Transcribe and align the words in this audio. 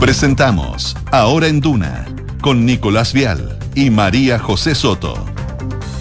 Presentamos 0.00 0.96
Ahora 1.12 1.46
en 1.46 1.60
Duna 1.60 2.06
con 2.40 2.64
Nicolás 2.64 3.12
Vial 3.12 3.58
y 3.74 3.90
María 3.90 4.38
José 4.38 4.74
Soto. 4.74 5.14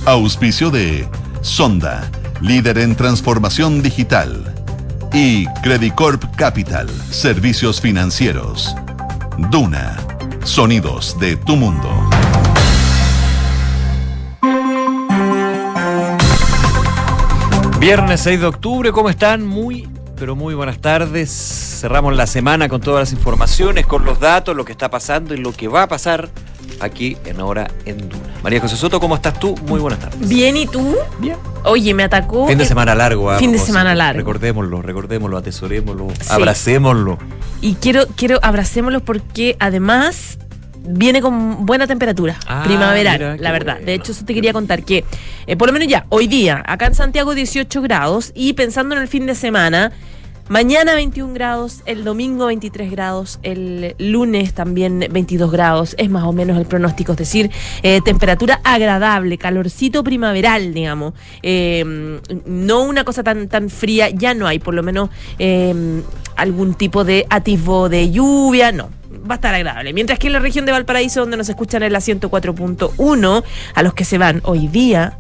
Auspicio 0.06 0.72
de 0.72 1.06
Sonda, 1.42 2.10
líder 2.40 2.78
en 2.78 2.96
transformación 2.96 3.82
digital. 3.82 4.56
Y 5.12 5.48
Credicorp 5.64 6.34
Capital, 6.38 6.88
servicios 7.12 7.82
financieros. 7.82 8.74
Duna, 9.52 9.98
sonidos 10.46 11.20
de 11.20 11.36
tu 11.36 11.58
mundo. 11.58 11.90
Viernes 17.82 18.22
6 18.22 18.40
de 18.40 18.46
octubre, 18.46 18.92
¿cómo 18.94 19.10
están? 19.10 19.46
Muy, 19.46 19.90
pero 20.20 20.36
muy 20.36 20.54
buenas 20.54 20.80
tardes. 20.80 21.30
Cerramos 21.80 22.16
la 22.16 22.28
semana 22.28 22.68
con 22.68 22.82
todas 22.82 23.00
las 23.02 23.14
informaciones, 23.14 23.86
con 23.86 24.04
los 24.06 24.20
datos, 24.20 24.56
lo 24.56 24.66
que 24.66 24.74
está 24.74 24.90
pasando 24.90 25.34
y 25.34 25.38
lo 25.38 25.54
que 25.54 25.68
va 25.68 25.84
a 25.84 25.88
pasar 25.88 26.30
aquí 26.82 27.18
en 27.26 27.40
Hora 27.42 27.70
en 27.86 27.98
Duna. 28.10 28.24
María 28.44 28.60
José 28.60 28.76
Soto, 28.76 29.00
¿cómo 29.00 29.16
estás 29.16 29.40
tú? 29.40 29.56
Muy 29.68 29.80
buenas 29.80 30.00
tardes. 30.00 30.28
Bien, 30.28 30.58
¿y 30.58 30.68
tú? 30.68 30.96
Bien. 31.20 31.38
Oye, 31.64 31.94
me 31.94 32.04
atacó. 32.04 32.48
Fin 32.48 32.58
de 32.58 32.66
semana 32.66 32.94
largo. 32.96 33.34
Fin 33.38 33.52
de 33.54 33.60
semana 33.60 33.96
largo. 33.96 34.20
Recordémoslo, 34.20 34.82
recordémoslo, 34.82 35.38
atesorémoslo, 35.38 36.08
abracémoslo. 36.30 37.18
Y 37.62 37.76
quiero, 37.76 38.06
quiero 38.16 38.40
abracémoslo 38.42 39.00
porque 39.02 39.56
además 39.60 40.38
viene 40.82 41.22
con 41.22 41.66
buena 41.66 41.86
temperatura 41.88 42.38
Ah, 42.48 42.64
primaveral, 42.66 43.18
mira, 43.20 43.38
la 43.38 43.52
verdad. 43.52 43.80
De 43.80 43.94
hecho, 43.94 44.12
eso 44.14 44.24
te 44.26 44.34
quería 44.34 44.54
contar 44.54 44.84
que 44.84 45.04
eh, 45.46 45.56
por 45.58 45.68
lo 45.68 45.74
menos 45.74 45.88
ya, 45.90 46.06
hoy 46.10 46.28
día, 46.28 46.64
acá 46.66 46.88
en 46.88 46.96
Santiago 46.96 47.36
18 47.36 47.82
grados 47.82 48.32
y 48.34 48.54
pensando 48.54 48.96
en 48.96 49.02
el 49.02 49.08
fin 49.08 49.26
de 49.26 49.36
semana, 49.36 49.92
mañana 50.50 50.96
21 50.96 51.34
grados, 51.34 51.82
el 51.86 52.04
domingo 52.04 52.48
23 52.48 52.92
grados, 52.92 53.40
el 53.44 53.96
lunes 53.98 54.54
también 54.54 55.08
22 55.10 55.52
grados, 55.52 55.96
es 55.98 56.10
más 56.10 56.24
o 56.24 56.34
menos 56.34 56.58
el 56.58 56.66
pronóstico, 56.66 57.14
es 57.14 57.20
decir, 57.20 57.52
eh, 57.84 58.02
temperatura 58.04 58.60
agradable, 58.64 59.38
calorcito 59.38 60.04
primaveral, 60.04 60.74
digamos. 60.74 61.14
Eh, 61.42 62.20
no 62.46 62.84
una 62.84 63.04
cosa 63.04 63.24
tan, 63.24 63.48
tan 63.48 63.70
fría, 63.70 64.10
ya 64.10 64.34
no 64.34 64.48
hay 64.48 64.60
por 64.60 64.74
lo 64.74 64.84
menos 64.84 65.10
eh, 65.38 66.02
algún 66.36 66.74
tipo 66.74 67.04
de 67.04 67.26
atisbo 67.30 67.88
de 67.88 68.12
lluvia, 68.12 68.72
no 68.72 68.90
va 69.30 69.36
a 69.36 69.38
estar 69.38 69.54
agradable. 69.54 69.94
Mientras 69.94 70.20
que 70.20 70.28
en 70.28 70.34
la 70.34 70.40
región 70.40 70.66
de 70.66 70.72
Valparaíso, 70.72 71.22
donde 71.22 71.38
nos 71.38 71.50
escuchan 71.50 71.84
en 71.84 71.94
la 71.94 72.00
104.1, 72.00 73.44
a 73.76 73.84
los 73.84 73.94
que 73.94 74.06
se 74.06 74.18
van 74.18 74.42
hoy 74.44 74.68
día, 74.68 75.18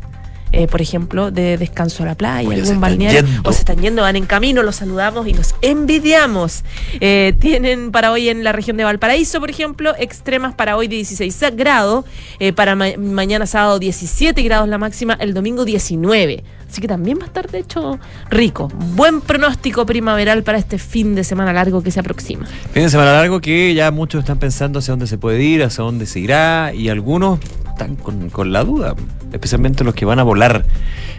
eh, 0.51 0.67
por 0.67 0.81
ejemplo, 0.81 1.31
de 1.31 1.57
descanso 1.57 2.03
a 2.03 2.07
la 2.07 2.15
playa, 2.15 2.47
Oye, 2.49 2.61
algún 2.61 2.79
balneario, 2.81 3.23
o 3.43 3.51
se 3.53 3.59
están 3.59 3.77
yendo, 3.77 4.01
van 4.01 4.15
en 4.15 4.25
camino, 4.25 4.63
los 4.63 4.77
saludamos 4.77 5.27
y 5.27 5.33
los 5.33 5.55
envidiamos. 5.61 6.63
Eh, 6.99 7.33
tienen 7.39 7.91
para 7.91 8.11
hoy 8.11 8.29
en 8.29 8.43
la 8.43 8.51
región 8.51 8.77
de 8.77 8.83
Valparaíso, 8.83 9.39
por 9.39 9.49
ejemplo, 9.49 9.93
extremas 9.97 10.53
para 10.53 10.75
hoy 10.77 10.87
de 10.87 10.97
16 10.97 11.39
grados, 11.55 12.05
eh, 12.39 12.53
para 12.53 12.75
ma- 12.75 12.97
mañana 12.97 13.45
sábado 13.45 13.79
17 13.79 14.41
grados 14.43 14.67
la 14.69 14.77
máxima, 14.77 15.13
el 15.19 15.33
domingo 15.33 15.65
19. 15.65 16.43
Así 16.69 16.81
que 16.81 16.87
también 16.87 17.17
va 17.17 17.23
a 17.23 17.25
estar, 17.25 17.49
de 17.49 17.57
hecho, 17.59 17.97
rico. 18.29 18.67
Buen 18.95 19.21
pronóstico 19.21 19.87
primaveral 19.87 20.43
para 20.43 20.59
este 20.59 20.77
fin 20.77 21.15
de 21.15 21.23
semana 21.23 21.51
largo 21.51 21.81
que 21.81 21.89
se 21.89 21.99
aproxima. 21.99 22.45
Fin 22.71 22.83
de 22.83 22.89
semana 22.89 23.13
largo 23.13 23.41
que 23.41 23.73
ya 23.73 23.89
muchos 23.89 24.19
están 24.19 24.37
pensando 24.37 24.77
hacia 24.77 24.91
dónde 24.91 25.07
se 25.07 25.17
puede 25.17 25.41
ir, 25.41 25.63
hacia 25.63 25.83
dónde 25.83 26.05
se 26.05 26.19
irá, 26.19 26.71
y 26.75 26.89
algunos 26.89 27.39
están 27.79 27.95
con, 27.95 28.29
con 28.29 28.51
la 28.51 28.63
duda, 28.63 28.95
especialmente 29.31 29.83
los 29.83 29.93
que 29.93 30.03
van 30.05 30.19
a 30.19 30.23
volar. 30.23 30.65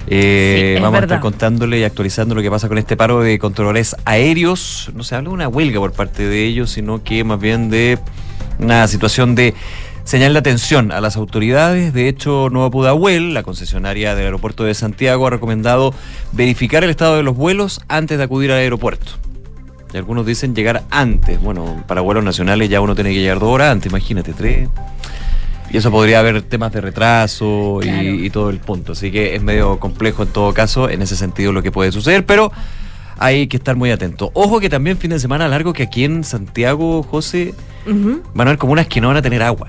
Eh, 0.06 0.75
Sí, 0.77 0.83
vamos 0.83 1.00
a 1.00 1.02
estar 1.05 1.20
contándole 1.20 1.78
y 1.78 1.84
actualizando 1.84 2.34
lo 2.34 2.42
que 2.42 2.50
pasa 2.50 2.69
con 2.69 2.77
este 2.77 2.97
paro 2.97 3.20
de 3.20 3.39
controladores 3.39 3.97
aéreos. 4.05 4.91
No 4.94 5.02
se 5.02 5.14
habla 5.14 5.30
de 5.30 5.34
una 5.34 5.48
huelga 5.48 5.80
por 5.80 5.92
parte 5.92 6.28
de 6.28 6.44
ellos, 6.44 6.70
sino 6.70 7.02
que 7.02 7.25
más 7.25 7.41
bien 7.41 7.70
de 7.70 7.98
una 8.58 8.86
situación 8.89 9.34
de 9.34 9.55
señal 10.05 10.34
de 10.34 10.41
atención 10.41 10.92
a 10.92 11.00
las 11.00 11.17
autoridades. 11.17 11.94
De 11.94 12.08
hecho, 12.08 12.48
Nueva 12.50 12.70
Pudahuel, 12.70 13.33
la 13.33 13.42
concesionaria 13.42 14.14
del 14.14 14.27
aeropuerto 14.27 14.64
de 14.64 14.74
Santiago, 14.74 15.27
ha 15.27 15.30
recomendado 15.30 15.95
verificar 16.33 16.84
el 16.84 16.90
estado 16.90 17.17
de 17.17 17.23
los 17.23 17.36
vuelos 17.36 17.80
antes 17.89 18.18
de 18.18 18.24
acudir 18.24 18.51
al 18.52 18.58
aeropuerto. 18.58 19.13
Y 19.92 19.96
algunos 19.96 20.27
dicen 20.27 20.55
llegar 20.55 20.84
antes. 20.90 21.40
Bueno, 21.40 21.83
para 21.86 22.01
vuelos 22.01 22.23
nacionales 22.23 22.68
ya 22.68 22.80
uno 22.80 22.95
tiene 22.95 23.11
que 23.11 23.20
llegar 23.20 23.39
dos 23.39 23.48
horas 23.48 23.73
antes, 23.73 23.90
imagínate, 23.90 24.33
tres. 24.34 24.68
Y 25.73 25.77
eso 25.77 25.91
podría 25.91 26.19
haber 26.19 26.42
temas 26.42 26.73
de 26.73 26.81
retraso 26.81 27.81
y- 27.83 27.86
Claro. 27.86 28.03
y, 28.03 28.31
todo 28.31 28.51
el 28.51 28.58
punto. 28.58 28.92
Así 28.92 29.11
que 29.13 29.35
es 29.36 29.42
medio 29.42 29.79
complejo 29.79 30.23
en 30.25 30.29
todo 30.31 30.53
caso, 30.53 30.89
en 30.91 31.01
ese 31.03 31.17
sentido, 31.17 31.53
lo 31.53 31.63
que 31.63 31.70
puede 31.70 31.92
suceder, 31.92 32.27
pero 32.27 32.51
hay 33.19 33.47
que 33.47 33.57
estar 33.58 33.77
muy 33.77 33.91
atento. 33.91 34.31
Ojo 34.35 34.58
que 34.61 34.69
también 34.69 34.97
fin 34.98 35.11
de 35.11 35.20
semana 35.20 35.47
largo 35.47 35.73
que 35.73 35.85
aquí 35.85 36.05
en 36.05 36.25
Santiago, 36.25 37.03
José, 37.03 37.55
van 37.86 38.48
a 38.48 38.51
haber 38.51 38.58
comunas 38.58 38.86
que 38.89 39.01
no 39.01 39.08
van 39.08 39.19
a 39.19 39.23
tener 39.23 39.42
agua. 39.42 39.69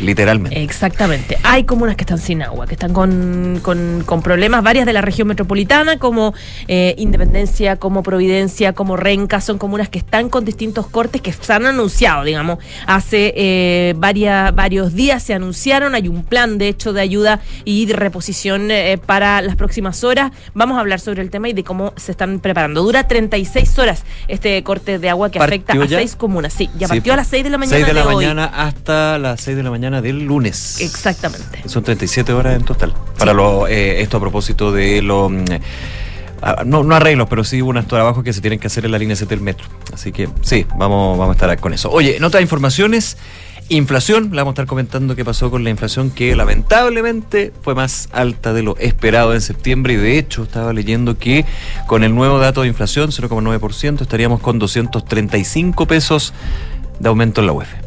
Literalmente. 0.00 0.62
Exactamente. 0.62 1.38
Hay 1.42 1.64
comunas 1.64 1.96
que 1.96 2.02
están 2.02 2.18
sin 2.18 2.42
agua, 2.42 2.66
que 2.66 2.74
están 2.74 2.92
con, 2.92 3.60
con- 3.62 4.02
con 4.04 4.22
problemas, 4.22 4.62
varias 4.62 4.86
de 4.86 4.92
la 4.92 5.00
región 5.00 5.28
metropolitana, 5.28 5.98
como 5.98 6.34
eh, 6.68 6.94
Independencia, 6.98 7.76
como 7.76 8.02
Providencia, 8.02 8.72
como 8.72 8.96
Renca, 8.96 9.40
son 9.40 9.58
comunas 9.58 9.88
que 9.88 9.98
están 9.98 10.28
con 10.28 10.44
distintos 10.44 10.86
cortes 10.88 11.20
que 11.22 11.32
se 11.32 11.52
han 11.52 11.66
anunciado, 11.66 12.24
digamos. 12.24 12.58
Hace 12.86 13.32
eh, 13.36 13.94
varias, 13.96 14.54
varios 14.54 14.94
días 14.94 15.22
se 15.22 15.34
anunciaron, 15.34 15.94
hay 15.94 16.08
un 16.08 16.24
plan, 16.24 16.58
de 16.58 16.68
hecho, 16.68 16.92
de 16.92 17.00
ayuda 17.00 17.40
y 17.64 17.86
de 17.86 17.94
reposición 17.94 18.70
eh, 18.70 18.98
para 19.04 19.42
las 19.42 19.56
próximas 19.56 20.02
horas. 20.04 20.32
Vamos 20.54 20.76
a 20.76 20.80
hablar 20.80 21.00
sobre 21.00 21.22
el 21.22 21.30
tema 21.30 21.48
y 21.48 21.52
de 21.52 21.64
cómo 21.64 21.92
se 21.96 22.12
están 22.12 22.40
preparando. 22.40 22.82
Dura 22.82 23.06
36 23.08 23.78
horas 23.78 24.04
este 24.28 24.62
corte 24.62 24.98
de 24.98 25.08
agua 25.10 25.30
que 25.30 25.38
afecta 25.38 25.74
¿Partió 25.74 25.96
a 25.96 26.00
seis 26.00 26.16
comunas. 26.16 26.52
Sí, 26.52 26.68
ya 26.78 26.86
Sí, 26.88 26.94
partió 26.94 27.12
a 27.12 27.16
las 27.16 27.28
6 27.28 27.44
de 27.44 27.50
la 27.50 27.58
mañana 27.58 27.76
6 27.76 27.86
de 27.86 27.92
la 27.94 28.06
hoy. 28.06 28.14
mañana 28.16 28.44
hasta 28.46 29.18
las 29.18 29.40
6 29.40 29.56
de 29.56 29.62
la 29.62 29.70
mañana 29.70 29.73
del 29.80 30.24
lunes. 30.24 30.80
Exactamente. 30.80 31.68
Son 31.68 31.82
37 31.82 32.32
horas 32.32 32.56
en 32.56 32.64
total. 32.64 32.94
Para 33.18 33.32
lo, 33.32 33.66
eh, 33.66 34.00
esto 34.02 34.16
a 34.16 34.20
propósito 34.20 34.72
de 34.72 35.02
los. 35.02 35.30
mm, 35.30 35.44
ah, 36.42 36.62
no, 36.64 36.84
no 36.84 36.94
arreglos, 36.94 37.28
pero 37.28 37.44
sí 37.44 37.60
unos 37.60 37.86
trabajos 37.86 38.24
que 38.24 38.32
se 38.32 38.40
tienen 38.40 38.58
que 38.58 38.68
hacer 38.68 38.84
en 38.84 38.92
la 38.92 38.98
línea 38.98 39.16
7 39.16 39.34
del 39.34 39.44
metro. 39.44 39.66
Así 39.92 40.12
que 40.12 40.28
sí, 40.42 40.66
vamos, 40.76 41.18
vamos 41.18 41.30
a 41.30 41.32
estar 41.32 41.60
con 41.60 41.74
eso. 41.74 41.90
Oye, 41.90 42.16
en 42.16 42.24
otras 42.24 42.42
informaciones, 42.42 43.16
inflación. 43.68 44.30
Le 44.30 44.36
vamos 44.36 44.52
a 44.52 44.54
estar 44.54 44.66
comentando 44.66 45.16
qué 45.16 45.24
pasó 45.24 45.50
con 45.50 45.64
la 45.64 45.70
inflación, 45.70 46.10
que 46.10 46.36
lamentablemente 46.36 47.52
fue 47.62 47.74
más 47.74 48.08
alta 48.12 48.52
de 48.52 48.62
lo 48.62 48.76
esperado 48.78 49.34
en 49.34 49.40
septiembre. 49.40 49.94
Y 49.94 49.96
de 49.96 50.18
hecho, 50.18 50.44
estaba 50.44 50.72
leyendo 50.72 51.18
que 51.18 51.44
con 51.86 52.04
el 52.04 52.14
nuevo 52.14 52.38
dato 52.38 52.62
de 52.62 52.68
inflación, 52.68 53.10
0,9%, 53.10 54.02
estaríamos 54.02 54.40
con 54.40 54.58
235 54.58 55.86
pesos 55.86 56.32
de 56.98 57.08
aumento 57.08 57.40
en 57.40 57.46
la 57.46 57.52
UEF. 57.52 57.83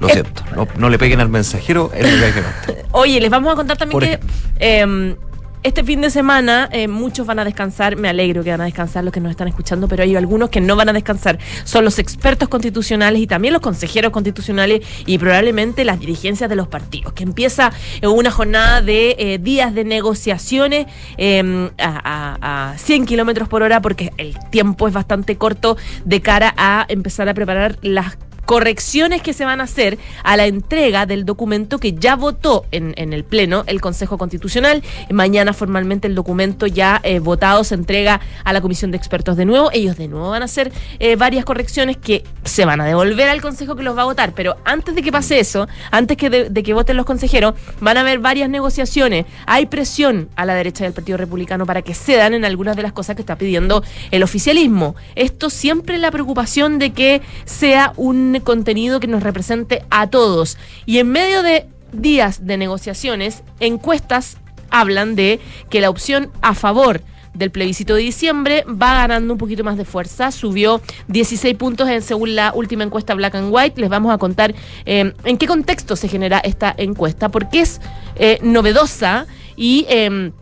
Lo 0.00 0.08
Eh, 0.08 0.12
siento, 0.12 0.42
no, 0.54 0.66
no 0.76 0.88
le 0.90 0.98
peguen 0.98 1.20
al 1.20 1.28
mensajero, 1.28 1.90
es 1.94 2.02
lo 2.12 2.18
que 2.18 2.24
hay 2.24 2.32
que 2.32 2.40
notar. 2.40 2.86
Oye, 2.92 3.20
les 3.20 3.30
vamos 3.30 3.52
a 3.52 3.56
contar 3.56 3.76
también 3.76 3.92
Por 4.00 4.02
que 4.08 4.18
eh, 4.58 5.16
este 5.62 5.82
fin 5.82 6.02
de 6.02 6.10
semana 6.10 6.68
eh, 6.72 6.88
muchos 6.88 7.26
van 7.26 7.38
a 7.38 7.44
descansar. 7.44 7.96
Me 7.96 8.10
alegro 8.10 8.44
que 8.44 8.50
van 8.50 8.60
a 8.60 8.64
descansar 8.64 9.02
los 9.02 9.14
que 9.14 9.20
nos 9.20 9.30
están 9.30 9.48
escuchando, 9.48 9.88
pero 9.88 10.02
hay 10.02 10.14
algunos 10.14 10.50
que 10.50 10.60
no 10.60 10.76
van 10.76 10.90
a 10.90 10.92
descansar. 10.92 11.38
Son 11.64 11.86
los 11.86 11.98
expertos 11.98 12.50
constitucionales 12.50 13.18
y 13.22 13.26
también 13.26 13.54
los 13.54 13.62
consejeros 13.62 14.12
constitucionales 14.12 14.82
y 15.06 15.16
probablemente 15.16 15.86
las 15.86 15.98
dirigencias 16.00 16.50
de 16.50 16.56
los 16.56 16.68
partidos, 16.68 17.14
que 17.14 17.22
empieza 17.22 17.72
eh, 18.02 18.06
una 18.06 18.30
jornada 18.30 18.82
de 18.82 19.16
eh, 19.18 19.38
días 19.38 19.74
de 19.74 19.84
negociaciones 19.84 20.86
eh, 21.16 21.70
a, 21.78 22.36
a- 22.42 22.72
a 22.72 22.78
100 22.78 23.06
kilómetros 23.06 23.48
por 23.48 23.62
hora, 23.62 23.80
porque 23.80 24.12
el 24.18 24.36
tiempo 24.50 24.86
es 24.86 24.92
bastante 24.92 25.36
corto 25.36 25.78
de 26.04 26.20
cara 26.20 26.52
a 26.58 26.84
empezar 26.90 27.26
a 27.30 27.32
preparar 27.32 27.78
las 27.80 28.18
correcciones 28.44 29.22
que 29.22 29.32
se 29.32 29.44
van 29.44 29.60
a 29.60 29.64
hacer 29.64 29.98
a 30.22 30.36
la 30.36 30.46
entrega 30.46 31.06
del 31.06 31.24
documento 31.24 31.78
que 31.78 31.94
ya 31.94 32.16
votó 32.16 32.64
en, 32.70 32.94
en 32.96 33.12
el 33.12 33.24
Pleno 33.24 33.64
el 33.66 33.80
Consejo 33.80 34.18
Constitucional. 34.18 34.82
Mañana 35.10 35.52
formalmente 35.52 36.06
el 36.06 36.14
documento 36.14 36.66
ya 36.66 37.00
eh, 37.02 37.18
votado 37.18 37.64
se 37.64 37.74
entrega 37.74 38.20
a 38.44 38.52
la 38.52 38.60
Comisión 38.60 38.90
de 38.90 38.96
Expertos 38.96 39.36
de 39.36 39.44
nuevo. 39.44 39.70
Ellos 39.72 39.96
de 39.96 40.08
nuevo 40.08 40.30
van 40.30 40.42
a 40.42 40.46
hacer 40.46 40.72
eh, 40.98 41.16
varias 41.16 41.44
correcciones 41.44 41.96
que 41.96 42.24
se 42.44 42.64
van 42.64 42.80
a 42.80 42.84
devolver 42.84 43.28
al 43.28 43.40
Consejo 43.40 43.76
que 43.76 43.82
los 43.82 43.96
va 43.96 44.02
a 44.02 44.06
votar. 44.06 44.32
Pero 44.34 44.56
antes 44.64 44.94
de 44.94 45.02
que 45.02 45.12
pase 45.12 45.38
eso, 45.38 45.68
antes 45.90 46.16
que 46.16 46.30
de, 46.30 46.62
que 46.62 46.74
voten 46.74 46.96
los 46.96 47.06
consejeros, 47.06 47.54
van 47.80 47.96
a 47.96 48.00
haber 48.00 48.18
varias 48.18 48.48
negociaciones. 48.48 49.26
Hay 49.46 49.66
presión 49.66 50.28
a 50.36 50.44
la 50.44 50.54
derecha 50.54 50.84
del 50.84 50.92
Partido 50.92 51.18
Republicano 51.18 51.66
para 51.66 51.82
que 51.82 51.94
cedan 51.94 52.34
en 52.34 52.44
algunas 52.44 52.76
de 52.76 52.82
las 52.82 52.92
cosas 52.92 53.16
que 53.16 53.22
está 53.22 53.36
pidiendo 53.36 53.82
el 54.10 54.22
oficialismo. 54.22 54.94
Esto 55.14 55.50
siempre 55.50 55.98
la 55.98 56.10
preocupación 56.10 56.78
de 56.78 56.92
que 56.92 57.22
sea 57.44 57.92
un 57.96 58.33
contenido 58.40 59.00
que 59.00 59.06
nos 59.06 59.22
represente 59.22 59.84
a 59.90 60.08
todos. 60.08 60.58
Y 60.86 60.98
en 60.98 61.10
medio 61.10 61.42
de 61.42 61.66
días 61.92 62.46
de 62.46 62.56
negociaciones, 62.56 63.42
encuestas 63.60 64.38
hablan 64.70 65.14
de 65.14 65.40
que 65.70 65.80
la 65.80 65.90
opción 65.90 66.30
a 66.42 66.54
favor 66.54 67.02
del 67.34 67.50
plebiscito 67.50 67.94
de 67.94 68.02
diciembre 68.02 68.64
va 68.64 68.94
ganando 68.94 69.34
un 69.34 69.38
poquito 69.38 69.64
más 69.64 69.76
de 69.76 69.84
fuerza, 69.84 70.30
subió 70.30 70.80
16 71.08 71.56
puntos 71.56 71.88
en, 71.88 72.00
según 72.02 72.36
la 72.36 72.52
última 72.54 72.84
encuesta 72.84 73.14
Black 73.14 73.34
and 73.34 73.52
White. 73.52 73.80
Les 73.80 73.90
vamos 73.90 74.12
a 74.12 74.18
contar 74.18 74.54
eh, 74.86 75.12
en 75.24 75.36
qué 75.36 75.46
contexto 75.46 75.96
se 75.96 76.08
genera 76.08 76.38
esta 76.38 76.74
encuesta, 76.76 77.28
porque 77.28 77.60
es 77.60 77.80
eh, 78.16 78.38
novedosa 78.42 79.26
y... 79.56 79.86
eh, 79.88 80.32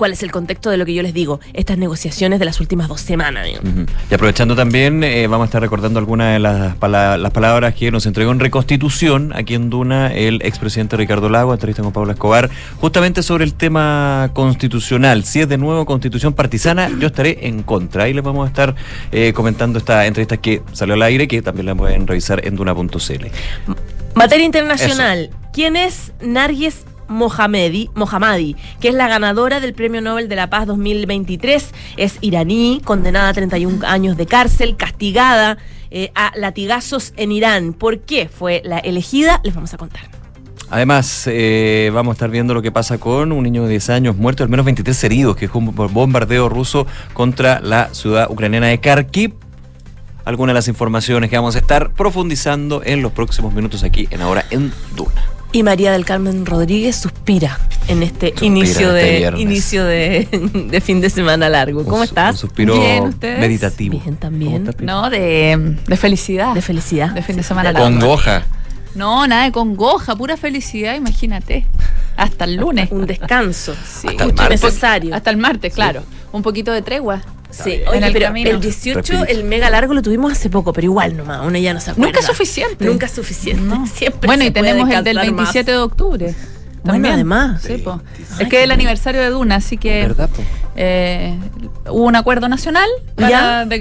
cuál 0.00 0.12
es 0.14 0.22
el 0.22 0.30
contexto 0.32 0.70
de 0.70 0.78
lo 0.78 0.86
que 0.86 0.94
yo 0.94 1.02
les 1.02 1.12
digo, 1.12 1.40
estas 1.52 1.76
negociaciones 1.76 2.38
de 2.38 2.46
las 2.46 2.58
últimas 2.58 2.88
dos 2.88 3.02
semanas. 3.02 3.46
Y 4.10 4.14
aprovechando 4.14 4.56
también, 4.56 5.04
eh, 5.04 5.26
vamos 5.26 5.44
a 5.44 5.48
estar 5.48 5.60
recordando 5.60 5.98
algunas 5.98 6.32
de 6.32 6.38
las, 6.38 6.74
pala- 6.76 7.18
las 7.18 7.30
palabras 7.32 7.74
que 7.74 7.90
nos 7.90 8.06
entregó 8.06 8.32
en 8.32 8.40
Reconstitución 8.40 9.32
aquí 9.36 9.54
en 9.54 9.68
Duna 9.68 10.10
el 10.14 10.40
expresidente 10.40 10.96
Ricardo 10.96 11.28
Lago, 11.28 11.52
entrevista 11.52 11.82
con 11.82 11.92
Pablo 11.92 12.12
Escobar, 12.12 12.48
justamente 12.78 13.22
sobre 13.22 13.44
el 13.44 13.52
tema 13.52 14.30
constitucional. 14.32 15.24
Si 15.24 15.40
es 15.40 15.48
de 15.50 15.58
nuevo 15.58 15.84
constitución 15.84 16.32
partisana, 16.32 16.88
yo 16.98 17.08
estaré 17.08 17.46
en 17.46 17.62
contra. 17.62 18.04
Ahí 18.04 18.14
les 18.14 18.24
vamos 18.24 18.46
a 18.46 18.48
estar 18.48 18.74
eh, 19.12 19.34
comentando 19.34 19.78
esta 19.78 20.06
entrevista 20.06 20.38
que 20.38 20.62
salió 20.72 20.94
al 20.94 21.02
aire, 21.02 21.28
que 21.28 21.42
también 21.42 21.66
la 21.66 21.74
pueden 21.74 22.06
revisar 22.06 22.40
en 22.46 22.56
duna.cl. 22.56 23.26
Materia 24.14 24.46
internacional. 24.46 25.28
¿Quién 25.52 25.76
es 25.76 26.12
Narges 26.22 26.84
Mohammadi, 27.10 27.90
Mohammadi, 27.94 28.56
que 28.80 28.88
es 28.88 28.94
la 28.94 29.08
ganadora 29.08 29.60
del 29.60 29.74
Premio 29.74 30.00
Nobel 30.00 30.28
de 30.28 30.36
la 30.36 30.48
Paz 30.48 30.66
2023? 30.66 31.72
Es 31.98 32.16
iraní, 32.22 32.80
condenada 32.82 33.28
a 33.28 33.32
31 33.34 33.86
años 33.86 34.16
de 34.16 34.26
cárcel, 34.26 34.76
castigada 34.76 35.58
eh, 35.90 36.12
a 36.14 36.32
latigazos 36.36 37.12
en 37.16 37.32
Irán. 37.32 37.72
¿Por 37.72 37.98
qué 38.00 38.28
fue 38.28 38.62
la 38.64 38.78
elegida? 38.78 39.40
Les 39.44 39.54
vamos 39.54 39.74
a 39.74 39.76
contar. 39.76 40.02
Además, 40.70 41.24
eh, 41.26 41.90
vamos 41.92 42.12
a 42.12 42.14
estar 42.14 42.30
viendo 42.30 42.54
lo 42.54 42.62
que 42.62 42.70
pasa 42.70 42.98
con 42.98 43.32
un 43.32 43.42
niño 43.42 43.64
de 43.64 43.70
10 43.70 43.90
años 43.90 44.16
muerto, 44.16 44.44
al 44.44 44.48
menos 44.48 44.64
23 44.64 45.02
heridos, 45.02 45.36
que 45.36 45.46
es 45.46 45.50
un 45.52 45.74
bombardeo 45.74 46.48
ruso 46.48 46.86
contra 47.12 47.60
la 47.60 47.92
ciudad 47.92 48.30
ucraniana 48.30 48.68
de 48.68 48.78
Kharkiv. 48.78 49.34
Algunas 50.24 50.52
de 50.52 50.58
las 50.58 50.68
informaciones 50.68 51.28
que 51.28 51.36
vamos 51.36 51.56
a 51.56 51.58
estar 51.58 51.92
profundizando 51.92 52.82
en 52.84 53.02
los 53.02 53.10
próximos 53.10 53.52
minutos 53.52 53.82
aquí 53.82 54.06
en 54.12 54.20
Ahora 54.20 54.44
en 54.50 54.72
Duna. 54.94 55.39
Y 55.52 55.62
María 55.64 55.92
del 55.92 56.04
Carmen 56.04 56.46
Rodríguez 56.46 56.94
suspira 56.96 57.58
en 57.88 58.02
este 58.04 58.28
Suspira 58.28 58.46
inicio 58.46 58.94
este 58.96 59.10
de 59.10 59.18
viernes. 59.18 59.40
inicio 59.42 59.84
de, 59.84 60.28
de 60.70 60.80
fin 60.80 61.00
de 61.00 61.10
semana 61.10 61.48
largo. 61.48 61.84
¿Cómo 61.84 61.98
Un 61.98 62.02
estás? 62.04 62.34
Un 62.36 62.38
suspiro 62.38 62.78
Bien, 62.78 63.04
¿ustedes? 63.04 63.40
meditativo. 63.40 63.98
Bien, 64.00 64.16
también. 64.16 64.70
No, 64.80 65.10
de, 65.10 65.76
de 65.86 65.96
felicidad. 65.96 66.54
De 66.54 66.62
felicidad. 66.62 67.10
De 67.10 67.22
fin 67.22 67.36
de 67.36 67.42
semana 67.42 67.72
la- 67.72 67.80
largo. 67.80 67.98
Congoja. 67.98 68.44
No, 68.94 69.26
nada 69.26 69.44
de 69.44 69.52
congoja, 69.52 70.14
pura 70.16 70.36
felicidad, 70.36 70.94
imagínate. 70.94 71.66
Hasta 72.16 72.44
el 72.44 72.56
lunes. 72.56 72.90
Un 72.92 73.06
descanso. 73.06 73.74
Sí. 73.84 74.08
Hasta 74.08 74.24
el 74.44 74.50
necesario. 74.50 75.14
Hasta 75.14 75.30
el 75.30 75.36
martes, 75.36 75.72
claro. 75.74 76.02
Un 76.32 76.42
poquito 76.42 76.70
de 76.72 76.82
tregua. 76.82 77.22
Sí, 77.50 77.80
oye, 77.86 77.98
En 77.98 78.04
el 78.04 78.12
pero 78.12 78.26
camino. 78.26 78.50
el 78.50 78.60
18, 78.60 78.96
Respiro. 78.98 79.24
el 79.26 79.44
mega 79.44 79.70
largo 79.70 79.92
lo 79.94 80.02
tuvimos 80.02 80.32
hace 80.32 80.50
poco, 80.50 80.72
pero 80.72 80.84
igual 80.86 81.16
nomás, 81.16 81.40
uno 81.44 81.58
ya 81.58 81.74
no 81.74 81.80
se 81.80 81.90
acuerda. 81.90 82.06
Nunca 82.08 82.20
es 82.20 82.26
suficiente. 82.26 82.84
Nunca 82.84 83.06
es 83.06 83.12
suficiente. 83.12 83.62
No. 83.62 83.86
Siempre 83.94 84.26
bueno, 84.26 84.42
se 84.42 84.48
y 84.48 84.50
tenemos 84.52 84.82
puede 84.86 84.98
el 84.98 85.04
del 85.04 85.16
descansar 85.16 85.36
27 85.36 85.70
de 85.70 85.78
octubre. 85.78 86.34
Bueno, 86.82 86.94
También. 86.94 87.14
además. 87.14 87.62
Sí, 87.62 87.74
po. 87.78 88.00
Ay, 88.16 88.24
Es 88.44 88.48
que 88.48 88.58
es 88.58 88.64
el 88.64 88.70
aniversario 88.70 89.20
de 89.20 89.28
Duna, 89.30 89.56
así 89.56 89.76
que 89.76 90.02
¿Verdad? 90.02 90.30
po? 90.30 90.42
eh, 90.76 91.36
hubo 91.88 92.04
un 92.04 92.16
acuerdo 92.16 92.48
nacional 92.48 92.88
para, 93.16 93.66
de- 93.66 93.80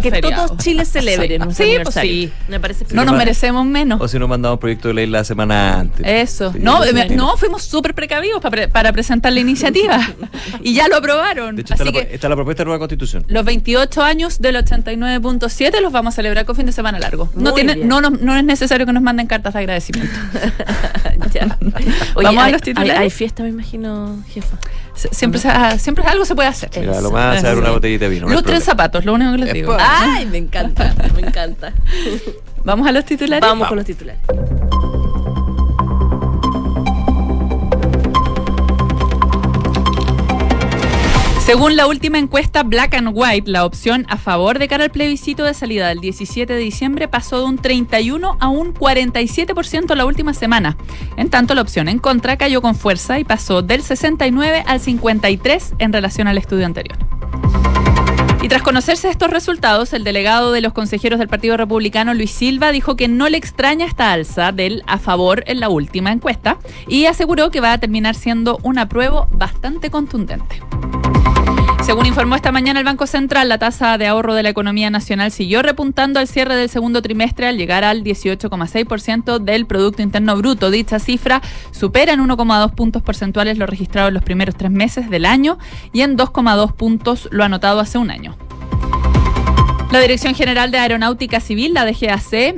que 0.00 0.10
feriados. 0.10 0.46
todo 0.46 0.56
Chile 0.58 0.84
celebre 0.86 1.38
Sí, 1.50 1.54
sí, 1.54 1.76
pues 1.82 1.94
sí. 1.94 2.32
Me 2.48 2.58
parece 2.58 2.86
No 2.92 3.04
nos 3.04 3.16
merecemos 3.16 3.66
menos. 3.66 4.00
O 4.00 4.08
si 4.08 4.18
no 4.18 4.26
mandamos 4.28 4.58
proyecto 4.58 4.88
de 4.88 4.94
ley 4.94 5.06
la 5.06 5.24
semana 5.24 5.80
antes. 5.80 6.06
Eso. 6.06 6.52
Sí, 6.52 6.58
no, 6.62 6.82
sí. 6.84 6.94
me- 6.94 7.10
no, 7.10 7.36
fuimos 7.36 7.64
súper 7.64 7.94
precavidos 7.94 8.40
para, 8.40 8.50
pre- 8.50 8.68
para 8.68 8.92
presentar 8.92 9.32
la 9.32 9.40
iniciativa. 9.40 10.00
y 10.62 10.72
ya 10.74 10.88
lo 10.88 10.96
aprobaron. 10.96 11.54
De 11.56 11.62
hecho, 11.62 11.74
está 11.74 11.84
la, 11.84 11.92
que 11.92 12.08
está 12.14 12.28
la 12.30 12.36
propuesta 12.36 12.62
de 12.62 12.66
nueva 12.66 12.78
constitución. 12.78 13.24
los 13.28 13.44
28 13.44 14.02
años 14.02 14.40
del 14.40 14.56
89.7 14.56 15.80
los 15.82 15.92
vamos 15.92 16.14
a 16.14 16.16
celebrar 16.16 16.46
con 16.46 16.56
fin 16.56 16.64
de 16.66 16.72
semana 16.72 16.98
largo. 16.98 17.28
No, 17.34 17.52
tiene, 17.52 17.76
no, 17.76 18.00
nos- 18.00 18.20
no 18.20 18.34
es 18.34 18.44
necesario 18.44 18.86
que 18.86 18.92
nos 18.94 19.02
manden 19.02 19.26
cartas 19.26 19.52
de 19.52 19.58
agradecimiento. 19.60 20.16
Ya. 21.34 21.58
Oye, 22.14 22.28
Vamos 22.38 22.42
a 22.42 22.46
hay, 22.46 22.52
los 22.52 22.62
titulares. 22.62 22.96
hay- 22.96 23.02
hay 23.04 23.10
fiesta, 23.10 23.42
me 23.42 23.48
imagino, 23.50 24.16
jefa. 24.28 24.56
Se- 24.94 25.08
Siempre, 25.14 25.40
se- 25.40 25.48
ah, 25.48 25.78
siempre 25.78 26.04
algo 26.04 26.24
se 26.24 26.34
puede 26.34 26.48
hacer. 26.48 26.70
Mira, 26.78 27.00
lo 27.00 27.10
más, 27.10 27.38
a 27.38 27.42
dar 27.42 27.52
eso. 27.52 27.60
una 27.60 27.70
botellita 27.70 28.04
de 28.06 28.10
vino. 28.10 28.26
no 28.26 28.32
Lustren 28.34 28.60
zapatos, 28.60 29.04
lo 29.04 29.14
único 29.14 29.32
que 29.32 29.38
les 29.38 29.52
digo. 29.54 29.76
Ay, 29.78 30.26
me 30.26 30.38
encanta, 30.38 30.94
me 31.14 31.20
encanta. 31.20 31.72
Vamos 32.64 32.86
a 32.88 32.92
los 32.92 33.04
titulares. 33.04 33.48
Vamos 33.48 33.68
con 33.68 33.76
los 33.76 33.86
titulares. 33.86 34.20
Según 41.48 41.76
la 41.76 41.86
última 41.86 42.18
encuesta 42.18 42.62
Black 42.62 42.92
and 42.92 43.08
White, 43.14 43.50
la 43.50 43.64
opción 43.64 44.04
a 44.10 44.18
favor 44.18 44.58
de 44.58 44.68
cara 44.68 44.84
al 44.84 44.90
plebiscito 44.90 45.44
de 45.44 45.54
salida 45.54 45.88
del 45.88 45.98
17 45.98 46.52
de 46.52 46.58
diciembre 46.60 47.08
pasó 47.08 47.38
de 47.38 47.46
un 47.46 47.56
31 47.56 48.36
a 48.38 48.48
un 48.48 48.74
47% 48.74 49.94
la 49.94 50.04
última 50.04 50.34
semana. 50.34 50.76
En 51.16 51.30
tanto, 51.30 51.54
la 51.54 51.62
opción 51.62 51.88
en 51.88 52.00
contra 52.00 52.36
cayó 52.36 52.60
con 52.60 52.74
fuerza 52.74 53.18
y 53.18 53.24
pasó 53.24 53.62
del 53.62 53.82
69 53.82 54.62
al 54.66 54.78
53 54.78 55.76
en 55.78 55.90
relación 55.90 56.28
al 56.28 56.36
estudio 56.36 56.66
anterior. 56.66 56.98
Y 58.40 58.48
tras 58.48 58.62
conocerse 58.62 59.08
estos 59.08 59.30
resultados, 59.30 59.92
el 59.92 60.04
delegado 60.04 60.52
de 60.52 60.60
los 60.60 60.72
consejeros 60.72 61.18
del 61.18 61.28
Partido 61.28 61.56
Republicano, 61.56 62.14
Luis 62.14 62.30
Silva, 62.30 62.70
dijo 62.70 62.94
que 62.94 63.08
no 63.08 63.28
le 63.28 63.36
extraña 63.36 63.84
esta 63.84 64.12
alza 64.12 64.52
del 64.52 64.84
a 64.86 64.98
favor 64.98 65.42
en 65.46 65.58
la 65.58 65.68
última 65.68 66.12
encuesta 66.12 66.58
y 66.86 67.06
aseguró 67.06 67.50
que 67.50 67.60
va 67.60 67.72
a 67.72 67.78
terminar 67.78 68.14
siendo 68.14 68.58
un 68.62 68.78
apruebo 68.78 69.26
bastante 69.32 69.90
contundente. 69.90 70.62
Según 71.88 72.04
informó 72.04 72.36
esta 72.36 72.52
mañana 72.52 72.80
el 72.80 72.84
Banco 72.84 73.06
Central, 73.06 73.48
la 73.48 73.56
tasa 73.56 73.96
de 73.96 74.06
ahorro 74.06 74.34
de 74.34 74.42
la 74.42 74.50
economía 74.50 74.90
nacional 74.90 75.32
siguió 75.32 75.62
repuntando 75.62 76.20
al 76.20 76.28
cierre 76.28 76.54
del 76.54 76.68
segundo 76.68 77.00
trimestre 77.00 77.46
al 77.46 77.56
llegar 77.56 77.82
al 77.82 78.04
18,6% 78.04 79.38
del 79.38 79.64
Producto 79.64 80.02
Interno 80.02 80.36
Bruto. 80.36 80.70
Dicha 80.70 80.98
cifra 80.98 81.40
supera 81.70 82.12
en 82.12 82.20
1,2 82.20 82.74
puntos 82.74 83.00
porcentuales 83.02 83.56
lo 83.56 83.64
registrado 83.64 84.08
en 84.08 84.14
los 84.14 84.22
primeros 84.22 84.54
tres 84.54 84.70
meses 84.70 85.08
del 85.08 85.24
año 85.24 85.56
y 85.94 86.02
en 86.02 86.18
2,2 86.18 86.74
puntos 86.74 87.26
lo 87.32 87.42
anotado 87.42 87.80
hace 87.80 87.96
un 87.96 88.10
año. 88.10 88.36
La 89.90 90.00
Dirección 90.00 90.34
General 90.34 90.70
de 90.70 90.76
Aeronáutica 90.76 91.40
Civil, 91.40 91.72
la 91.72 91.86
DGAC, 91.86 92.54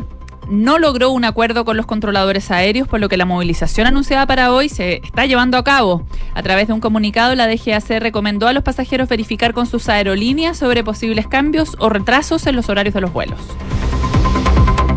no 0.50 0.78
logró 0.78 1.10
un 1.10 1.24
acuerdo 1.24 1.64
con 1.64 1.76
los 1.76 1.86
controladores 1.86 2.50
aéreos, 2.50 2.88
por 2.88 3.00
lo 3.00 3.08
que 3.08 3.16
la 3.16 3.24
movilización 3.24 3.86
anunciada 3.86 4.26
para 4.26 4.52
hoy 4.52 4.68
se 4.68 5.00
está 5.04 5.24
llevando 5.24 5.56
a 5.56 5.64
cabo. 5.64 6.04
A 6.34 6.42
través 6.42 6.66
de 6.66 6.74
un 6.74 6.80
comunicado, 6.80 7.34
la 7.34 7.46
DGAC 7.46 8.00
recomendó 8.00 8.48
a 8.48 8.52
los 8.52 8.64
pasajeros 8.64 9.08
verificar 9.08 9.54
con 9.54 9.66
sus 9.66 9.88
aerolíneas 9.88 10.58
sobre 10.58 10.84
posibles 10.84 11.28
cambios 11.28 11.76
o 11.78 11.88
retrasos 11.88 12.46
en 12.46 12.56
los 12.56 12.68
horarios 12.68 12.94
de 12.94 13.00
los 13.00 13.12
vuelos. 13.12 13.40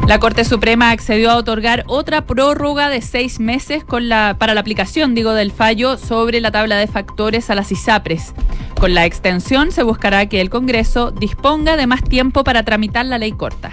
La 0.07 0.19
Corte 0.19 0.44
Suprema 0.44 0.91
accedió 0.91 1.31
a 1.31 1.38
otorgar 1.38 1.85
otra 1.88 2.25
prórroga 2.25 2.89
de 2.89 3.01
seis 3.01 3.39
meses 3.39 3.85
para 3.85 4.53
la 4.53 4.59
aplicación, 4.59 5.15
digo, 5.15 5.33
del 5.33 5.51
fallo 5.51 5.97
sobre 5.97 6.41
la 6.41 6.51
tabla 6.51 6.75
de 6.75 6.88
factores 6.88 7.50
a 7.50 7.55
las 7.55 7.71
ISAPRES. 7.71 8.33
Con 8.79 8.95
la 8.95 9.05
extensión 9.05 9.71
se 9.71 9.83
buscará 9.83 10.25
que 10.25 10.41
el 10.41 10.50
Congreso 10.50 11.11
disponga 11.11 11.77
de 11.77 11.88
más 11.88 12.03
tiempo 12.03 12.44
para 12.44 12.63
tramitar 12.63 13.05
la 13.05 13.17
ley 13.17 13.31
corta. 13.31 13.71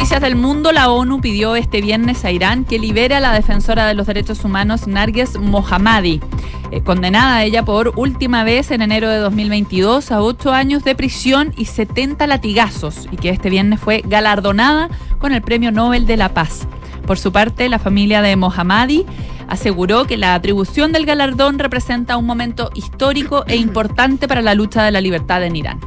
Noticias 0.00 0.22
del 0.22 0.34
Mundo, 0.34 0.72
la 0.72 0.88
ONU 0.88 1.20
pidió 1.20 1.56
este 1.56 1.82
viernes 1.82 2.24
a 2.24 2.30
Irán 2.30 2.64
que 2.64 2.78
libere 2.78 3.16
a 3.16 3.20
la 3.20 3.34
defensora 3.34 3.86
de 3.86 3.92
los 3.92 4.06
derechos 4.06 4.42
humanos 4.46 4.86
Narges 4.86 5.38
Mohammadi, 5.38 6.22
eh, 6.70 6.80
condenada 6.80 7.44
ella 7.44 7.66
por 7.66 7.92
última 7.96 8.42
vez 8.42 8.70
en 8.70 8.80
enero 8.80 9.10
de 9.10 9.18
2022 9.18 10.10
a 10.10 10.22
ocho 10.22 10.52
años 10.52 10.84
de 10.84 10.94
prisión 10.94 11.52
y 11.54 11.66
70 11.66 12.26
latigazos, 12.26 13.08
y 13.12 13.18
que 13.18 13.28
este 13.28 13.50
viernes 13.50 13.78
fue 13.78 14.02
galardonada 14.02 14.88
con 15.18 15.34
el 15.34 15.42
Premio 15.42 15.70
Nobel 15.70 16.06
de 16.06 16.16
la 16.16 16.30
Paz. 16.30 16.66
Por 17.06 17.18
su 17.18 17.30
parte, 17.30 17.68
la 17.68 17.78
familia 17.78 18.22
de 18.22 18.36
Mohammadi 18.36 19.04
aseguró 19.48 20.06
que 20.06 20.16
la 20.16 20.34
atribución 20.34 20.92
del 20.92 21.04
galardón 21.04 21.58
representa 21.58 22.16
un 22.16 22.24
momento 22.24 22.70
histórico 22.74 23.44
e 23.46 23.56
importante 23.56 24.26
para 24.28 24.40
la 24.40 24.54
lucha 24.54 24.82
de 24.82 24.92
la 24.92 25.02
libertad 25.02 25.44
en 25.44 25.56
Irán. 25.56 25.78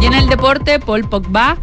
Y 0.00 0.06
en 0.06 0.14
el 0.14 0.30
deporte, 0.30 0.80
Paul 0.80 1.06
Pogba 1.06 1.58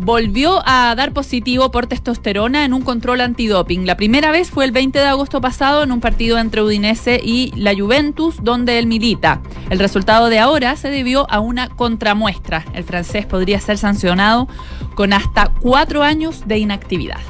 volvió 0.00 0.62
a 0.66 0.94
dar 0.94 1.12
positivo 1.12 1.70
por 1.70 1.86
testosterona 1.86 2.64
en 2.64 2.72
un 2.72 2.82
control 2.82 3.20
antidoping. 3.20 3.86
La 3.86 3.96
primera 3.96 4.30
vez 4.30 4.50
fue 4.50 4.64
el 4.64 4.72
20 4.72 4.98
de 4.98 5.04
agosto 5.04 5.40
pasado 5.40 5.82
en 5.82 5.92
un 5.92 6.00
partido 6.00 6.38
entre 6.38 6.62
Udinese 6.62 7.20
y 7.22 7.52
la 7.54 7.74
Juventus, 7.74 8.36
donde 8.42 8.78
él 8.78 8.86
milita. 8.86 9.42
El 9.68 9.78
resultado 9.78 10.28
de 10.28 10.38
ahora 10.38 10.76
se 10.76 10.88
debió 10.88 11.30
a 11.30 11.40
una 11.40 11.68
contramuestra. 11.68 12.64
El 12.72 12.84
francés 12.84 13.26
podría 13.26 13.60
ser 13.60 13.76
sancionado 13.78 14.48
con 14.94 15.12
hasta 15.12 15.52
cuatro 15.60 16.02
años 16.02 16.46
de 16.46 16.58
inactividad. 16.58 17.20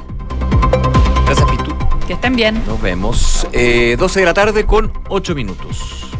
Gracias, 1.25 1.49
Pitu. 1.51 1.75
Que 2.07 2.13
estén 2.13 2.35
bien. 2.35 2.61
Nos 2.65 2.81
vemos. 2.81 3.47
Eh, 3.51 3.95
12 3.99 4.21
de 4.21 4.25
la 4.25 4.33
tarde 4.33 4.65
con 4.65 4.91
8 5.09 5.35
minutos. 5.35 6.10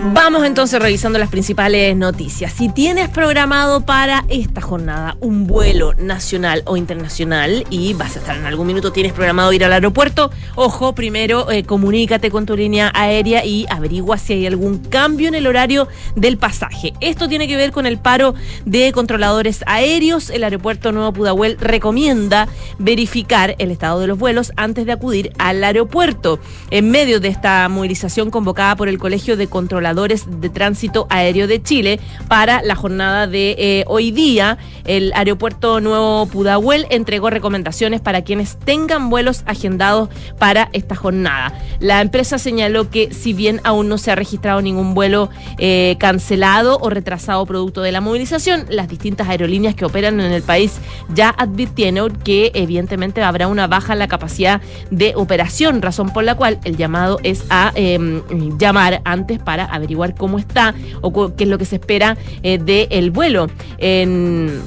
Vamos 0.00 0.44
entonces 0.44 0.80
revisando 0.80 1.18
las 1.18 1.28
principales 1.28 1.96
noticias. 1.96 2.52
Si 2.52 2.68
tienes 2.68 3.08
programado 3.08 3.84
para 3.84 4.24
esta 4.28 4.60
jornada 4.60 5.16
un 5.18 5.48
vuelo 5.48 5.92
nacional 5.94 6.62
o 6.66 6.76
internacional 6.76 7.64
y 7.68 7.94
vas 7.94 8.14
a 8.14 8.20
estar 8.20 8.36
en 8.36 8.46
algún 8.46 8.68
minuto, 8.68 8.92
tienes 8.92 9.12
programado 9.12 9.52
ir 9.52 9.64
al 9.64 9.72
aeropuerto, 9.72 10.30
ojo, 10.54 10.94
primero 10.94 11.50
eh, 11.50 11.64
comunícate 11.64 12.30
con 12.30 12.46
tu 12.46 12.56
línea 12.56 12.92
aérea 12.94 13.44
y 13.44 13.66
averigua 13.70 14.18
si 14.18 14.34
hay 14.34 14.46
algún 14.46 14.78
cambio 14.78 15.26
en 15.26 15.34
el 15.34 15.48
horario 15.48 15.88
del 16.14 16.38
pasaje. 16.38 16.92
Esto 17.00 17.28
tiene 17.28 17.48
que 17.48 17.56
ver 17.56 17.72
con 17.72 17.84
el 17.84 17.98
paro 17.98 18.34
de 18.64 18.92
controladores 18.92 19.64
aéreos. 19.66 20.30
El 20.30 20.44
aeropuerto 20.44 20.92
Nuevo 20.92 21.12
Pudahuel 21.12 21.58
recomienda 21.60 22.46
verificar 22.78 23.56
el 23.58 23.72
estado 23.72 23.98
de 23.98 24.06
los 24.06 24.18
vuelos 24.18 24.52
antes 24.54 24.86
de 24.86 24.92
acudir 24.92 25.32
al 25.38 25.62
aeropuerto. 25.64 26.38
En 26.70 26.88
medio 26.92 27.18
de 27.18 27.28
esta 27.28 27.68
movilización 27.68 28.30
convocada 28.30 28.76
por 28.76 28.88
el 28.88 28.98
Colegio 28.98 29.36
de 29.36 29.48
Controladores 29.48 29.87
de 29.94 30.50
Tránsito 30.50 31.06
Aéreo 31.08 31.46
de 31.46 31.62
Chile 31.62 31.98
para 32.28 32.62
la 32.62 32.74
jornada 32.74 33.26
de 33.26 33.56
eh, 33.58 33.84
hoy 33.86 34.10
día. 34.10 34.58
El 34.84 35.12
aeropuerto 35.14 35.80
Nuevo 35.80 36.26
Pudahuel 36.26 36.86
entregó 36.90 37.30
recomendaciones 37.30 38.00
para 38.00 38.22
quienes 38.22 38.58
tengan 38.58 39.10
vuelos 39.10 39.42
agendados 39.46 40.08
para 40.38 40.68
esta 40.72 40.94
jornada. 40.94 41.52
La 41.80 42.00
empresa 42.00 42.38
señaló 42.38 42.90
que 42.90 43.12
si 43.14 43.32
bien 43.32 43.60
aún 43.64 43.88
no 43.88 43.98
se 43.98 44.10
ha 44.10 44.14
registrado 44.14 44.60
ningún 44.60 44.94
vuelo 44.94 45.30
eh, 45.58 45.96
cancelado 45.98 46.78
o 46.80 46.90
retrasado 46.90 47.44
producto 47.46 47.82
de 47.82 47.92
la 47.92 48.00
movilización, 48.00 48.66
las 48.68 48.88
distintas 48.88 49.28
aerolíneas 49.28 49.74
que 49.74 49.84
operan 49.84 50.20
en 50.20 50.32
el 50.32 50.42
país 50.42 50.80
ya 51.14 51.30
advirtieron 51.30 51.78
que 52.24 52.50
evidentemente 52.54 53.22
habrá 53.22 53.46
una 53.46 53.66
baja 53.66 53.92
en 53.92 54.00
la 54.00 54.08
capacidad 54.08 54.60
de 54.90 55.14
operación, 55.16 55.80
razón 55.80 56.10
por 56.10 56.24
la 56.24 56.34
cual 56.34 56.58
el 56.64 56.76
llamado 56.76 57.18
es 57.22 57.44
a 57.50 57.72
em, 57.74 58.22
llamar 58.58 59.00
antes 59.04 59.38
para 59.38 59.64
averiguar 59.78 60.14
cómo 60.14 60.38
está 60.38 60.74
o 61.00 61.34
qué 61.34 61.44
es 61.44 61.50
lo 61.50 61.58
que 61.58 61.64
se 61.64 61.76
espera 61.76 62.16
eh, 62.42 62.58
del 62.58 63.10
vuelo. 63.10 63.48
En 63.78 64.60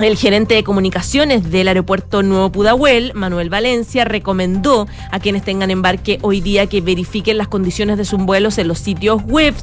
el 0.00 0.16
gerente 0.16 0.54
de 0.54 0.64
comunicaciones 0.64 1.50
del 1.50 1.68
aeropuerto 1.68 2.22
Nuevo 2.22 2.50
Pudahuel, 2.50 3.12
Manuel 3.14 3.48
Valencia, 3.48 4.04
recomendó 4.04 4.88
a 5.12 5.20
quienes 5.20 5.44
tengan 5.44 5.70
embarque 5.70 6.18
hoy 6.22 6.40
día 6.40 6.66
que 6.66 6.80
verifiquen 6.80 7.38
las 7.38 7.46
condiciones 7.46 7.96
de 7.96 8.04
sus 8.04 8.18
vuelos 8.20 8.58
en 8.58 8.66
los 8.66 8.80
sitios 8.80 9.22
web 9.24 9.54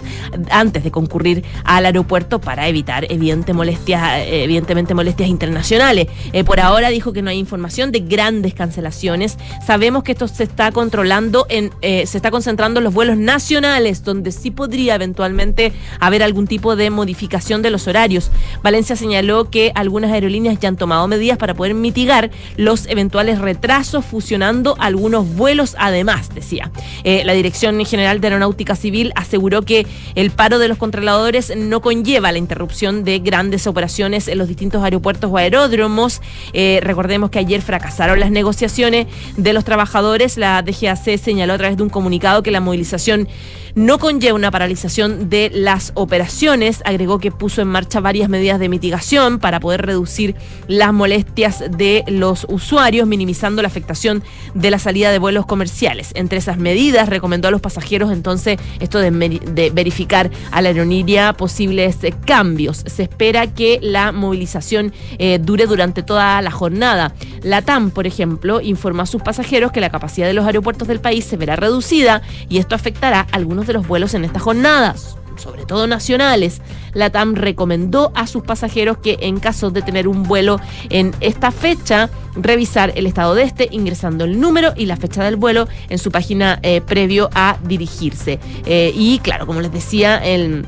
antes 0.49 0.83
de 0.85 0.91
concurrir 0.91 1.43
al 1.65 1.85
aeropuerto 1.85 2.39
para 2.39 2.69
evitar 2.69 3.11
evidente 3.11 3.53
molestias, 3.53 4.23
evidentemente 4.25 4.93
molestias 4.93 5.27
internacionales. 5.27 6.07
Eh, 6.31 6.45
por 6.45 6.61
ahora 6.61 6.89
dijo 6.89 7.11
que 7.11 7.21
no 7.21 7.29
hay 7.29 7.37
información 7.37 7.91
de 7.91 7.99
grandes 7.99 8.53
cancelaciones. 8.53 9.37
Sabemos 9.65 10.03
que 10.03 10.13
esto 10.13 10.29
se 10.29 10.43
está 10.43 10.71
controlando 10.71 11.45
en, 11.49 11.71
eh, 11.81 12.05
se 12.07 12.17
está 12.17 12.31
concentrando 12.31 12.79
en 12.79 12.85
los 12.85 12.93
vuelos 12.93 13.17
nacionales, 13.17 14.03
donde 14.03 14.31
sí 14.31 14.49
podría 14.49 14.95
eventualmente 14.95 15.73
haber 15.99 16.23
algún 16.23 16.47
tipo 16.47 16.77
de 16.77 16.89
modificación 16.89 17.61
de 17.61 17.69
los 17.69 17.87
horarios. 17.87 18.31
Valencia 18.63 18.95
señaló 18.95 19.49
que 19.49 19.73
algunas 19.75 20.20
aerolíneas 20.21 20.59
ya 20.59 20.69
han 20.69 20.77
tomado 20.77 21.07
medidas 21.07 21.37
para 21.37 21.53
poder 21.53 21.73
mitigar 21.73 22.31
los 22.57 22.87
eventuales 22.87 23.39
retrasos, 23.39 24.05
fusionando 24.05 24.75
algunos 24.79 25.35
vuelos 25.35 25.75
además, 25.79 26.33
decía. 26.33 26.71
Eh, 27.03 27.23
la 27.25 27.33
Dirección 27.33 27.83
General 27.85 28.21
de 28.21 28.27
Aeronáutica 28.27 28.75
Civil 28.75 29.11
aseguró 29.15 29.63
que 29.63 29.85
el 30.15 30.31
paro 30.31 30.59
de 30.59 30.67
los 30.67 30.77
controladores 30.77 31.55
no 31.55 31.81
conlleva 31.81 32.31
la 32.31 32.37
interrupción 32.37 33.03
de 33.03 33.19
grandes 33.19 33.67
operaciones 33.67 34.27
en 34.27 34.37
los 34.37 34.47
distintos 34.47 34.83
aeropuertos 34.83 35.31
o 35.31 35.37
aeródromos. 35.37 36.21
Eh, 36.53 36.79
recordemos 36.83 37.29
que 37.29 37.39
ayer 37.39 37.61
fracasaron 37.61 38.19
las 38.19 38.31
negociaciones 38.31 39.07
de 39.37 39.53
los 39.53 39.63
trabajadores. 39.63 40.37
La 40.37 40.61
DGAC 40.61 41.17
señaló 41.17 41.53
a 41.53 41.57
través 41.57 41.77
de 41.77 41.83
un 41.83 41.89
comunicado 41.89 42.43
que 42.43 42.51
la 42.51 42.59
movilización 42.59 43.27
no 43.75 43.99
conlleva 43.99 44.35
una 44.35 44.51
paralización 44.51 45.29
de 45.29 45.51
las 45.53 45.91
operaciones. 45.95 46.81
Agregó 46.85 47.19
que 47.19 47.31
puso 47.31 47.61
en 47.61 47.67
marcha 47.67 47.99
varias 47.99 48.29
medidas 48.29 48.59
de 48.59 48.69
mitigación 48.69 49.39
para 49.39 49.59
poder 49.59 49.85
reducir 49.85 50.35
las 50.67 50.93
molestias 50.93 51.63
de 51.69 52.03
los 52.07 52.45
usuarios, 52.49 53.07
minimizando 53.07 53.61
la 53.61 53.67
afectación 53.67 54.23
de 54.53 54.71
la 54.71 54.79
salida 54.79 55.11
de 55.11 55.19
vuelos 55.19 55.45
comerciales. 55.45 56.11
Entre 56.15 56.37
esas 56.37 56.57
medidas 56.57 57.09
recomendó 57.09 57.47
a 57.47 57.51
los 57.51 57.61
pasajeros 57.61 58.11
entonces 58.11 58.59
esto 58.79 58.99
de, 58.99 59.71
verificar 59.73 60.31
a 60.51 60.61
la 60.61 60.69
aerolínea 60.69 61.33
posibles 61.33 61.97
eh, 62.03 62.13
cambios. 62.25 62.83
Se 62.85 63.03
espera 63.03 63.47
que 63.47 63.79
la 63.81 64.11
movilización 64.11 64.93
eh, 65.17 65.39
dure 65.39 65.65
durante 65.65 66.03
toda 66.03 66.41
la 66.41 66.51
jornada. 66.51 67.13
La 67.43 67.61
TAM, 67.61 67.91
por 67.91 68.07
ejemplo, 68.07 68.61
informó 68.61 69.03
a 69.03 69.05
sus 69.05 69.21
pasajeros 69.21 69.71
que 69.71 69.81
la 69.81 69.89
capacidad 69.89 70.27
de 70.27 70.33
los 70.33 70.45
aeropuertos 70.45 70.87
del 70.87 70.99
país 70.99 71.25
se 71.25 71.37
verá 71.37 71.55
reducida 71.55 72.21
y 72.49 72.57
esto 72.57 72.75
afectará 72.75 73.21
a 73.31 73.35
algunos 73.35 73.60
de 73.67 73.73
los 73.73 73.87
vuelos 73.87 74.13
en 74.13 74.25
estas 74.25 74.41
jornadas 74.41 75.17
sobre 75.41 75.65
todo 75.65 75.87
nacionales. 75.87 76.61
La 76.93 77.09
TAM 77.09 77.35
recomendó 77.35 78.11
a 78.15 78.27
sus 78.27 78.43
pasajeros 78.43 78.97
que 78.97 79.17
en 79.21 79.39
caso 79.39 79.71
de 79.71 79.81
tener 79.81 80.07
un 80.07 80.23
vuelo 80.23 80.59
en 80.89 81.13
esta 81.19 81.51
fecha, 81.51 82.09
revisar 82.35 82.93
el 82.95 83.07
estado 83.07 83.33
de 83.33 83.43
este 83.43 83.67
ingresando 83.71 84.23
el 84.25 84.39
número 84.39 84.73
y 84.75 84.85
la 84.85 84.97
fecha 84.97 85.23
del 85.23 85.35
vuelo 85.35 85.67
en 85.89 85.97
su 85.97 86.11
página 86.11 86.59
eh, 86.63 86.81
previo 86.81 87.29
a 87.33 87.57
dirigirse. 87.63 88.39
Eh, 88.65 88.93
y 88.95 89.19
claro, 89.19 89.45
como 89.47 89.61
les 89.61 89.71
decía, 89.71 90.17
el 90.17 90.67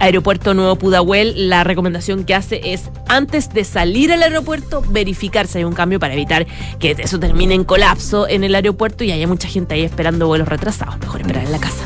Aeropuerto 0.00 0.52
Nuevo 0.52 0.76
Pudahuel, 0.76 1.48
la 1.48 1.64
recomendación 1.64 2.24
que 2.24 2.34
hace 2.34 2.72
es 2.72 2.90
antes 3.08 3.52
de 3.54 3.64
salir 3.64 4.12
al 4.12 4.22
aeropuerto 4.22 4.82
verificar 4.90 5.46
si 5.46 5.58
hay 5.58 5.64
un 5.64 5.72
cambio 5.72 5.98
para 5.98 6.12
evitar 6.12 6.46
que 6.78 6.94
eso 6.98 7.18
termine 7.18 7.54
en 7.54 7.64
colapso 7.64 8.28
en 8.28 8.44
el 8.44 8.54
aeropuerto 8.54 9.02
y 9.04 9.12
haya 9.12 9.26
mucha 9.26 9.48
gente 9.48 9.74
ahí 9.74 9.82
esperando 9.82 10.26
vuelos 10.26 10.48
retrasados. 10.48 10.98
Mejor 10.98 11.22
esperar 11.22 11.44
en 11.44 11.52
la 11.52 11.58
casa. 11.58 11.84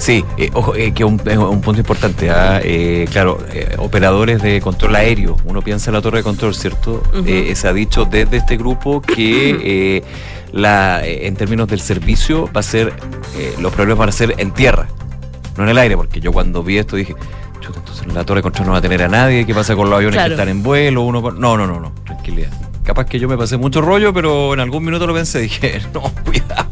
Sí, 0.00 0.24
eh, 0.38 0.48
ojo, 0.54 0.74
eh, 0.74 0.94
que 0.94 1.04
un, 1.04 1.20
un, 1.20 1.60
punto 1.60 1.78
importante. 1.78 2.30
¿ah? 2.30 2.58
Eh, 2.64 3.06
claro, 3.12 3.38
operadores 3.76 4.40
de 4.40 4.60
control 4.62 4.96
aéreo. 4.96 5.36
Uno 5.44 5.60
piensa 5.60 5.90
en 5.90 5.94
la 5.94 6.00
torre 6.00 6.18
de 6.18 6.24
control, 6.24 6.54
¿cierto? 6.54 7.02
se 7.54 7.68
ha 7.68 7.72
dicho 7.74 8.06
desde 8.06 8.38
este 8.38 8.56
grupo 8.56 9.02
que 9.02 10.02
la, 10.52 11.02
en 11.04 11.36
términos 11.36 11.68
del 11.68 11.80
servicio 11.80 12.48
va 12.56 12.60
a 12.60 12.62
ser, 12.62 12.94
los 13.60 13.72
problemas 13.72 13.98
van 13.98 14.08
a 14.08 14.12
ser 14.12 14.34
en 14.38 14.52
tierra, 14.52 14.88
no 15.58 15.64
en 15.64 15.68
el 15.68 15.78
aire, 15.78 15.96
porque 15.98 16.18
yo 16.18 16.32
cuando 16.32 16.62
vi 16.62 16.78
esto 16.78 16.96
dije, 16.96 17.14
entonces 17.62 18.06
la 18.12 18.24
torre 18.24 18.38
de 18.38 18.42
control 18.44 18.66
no 18.66 18.72
va 18.72 18.78
a 18.78 18.82
tener 18.82 19.02
a 19.02 19.08
nadie. 19.08 19.44
¿Qué 19.44 19.54
pasa 19.54 19.76
con 19.76 19.90
los 19.90 19.96
aviones 19.98 20.18
que 20.20 20.30
están 20.30 20.48
en 20.48 20.62
vuelo? 20.62 21.02
Uno, 21.02 21.20
no, 21.20 21.56
no, 21.58 21.66
no, 21.66 21.78
no, 21.78 21.92
tranquilidad 22.06 22.69
capaz 22.84 23.06
que 23.06 23.18
yo 23.18 23.28
me 23.28 23.36
pasé 23.36 23.56
mucho 23.56 23.80
rollo, 23.80 24.12
pero 24.12 24.54
en 24.54 24.60
algún 24.60 24.84
minuto 24.84 25.06
lo 25.06 25.14
pensé, 25.14 25.40
dije, 25.42 25.80
no, 25.92 26.02
cuidado. 26.24 26.66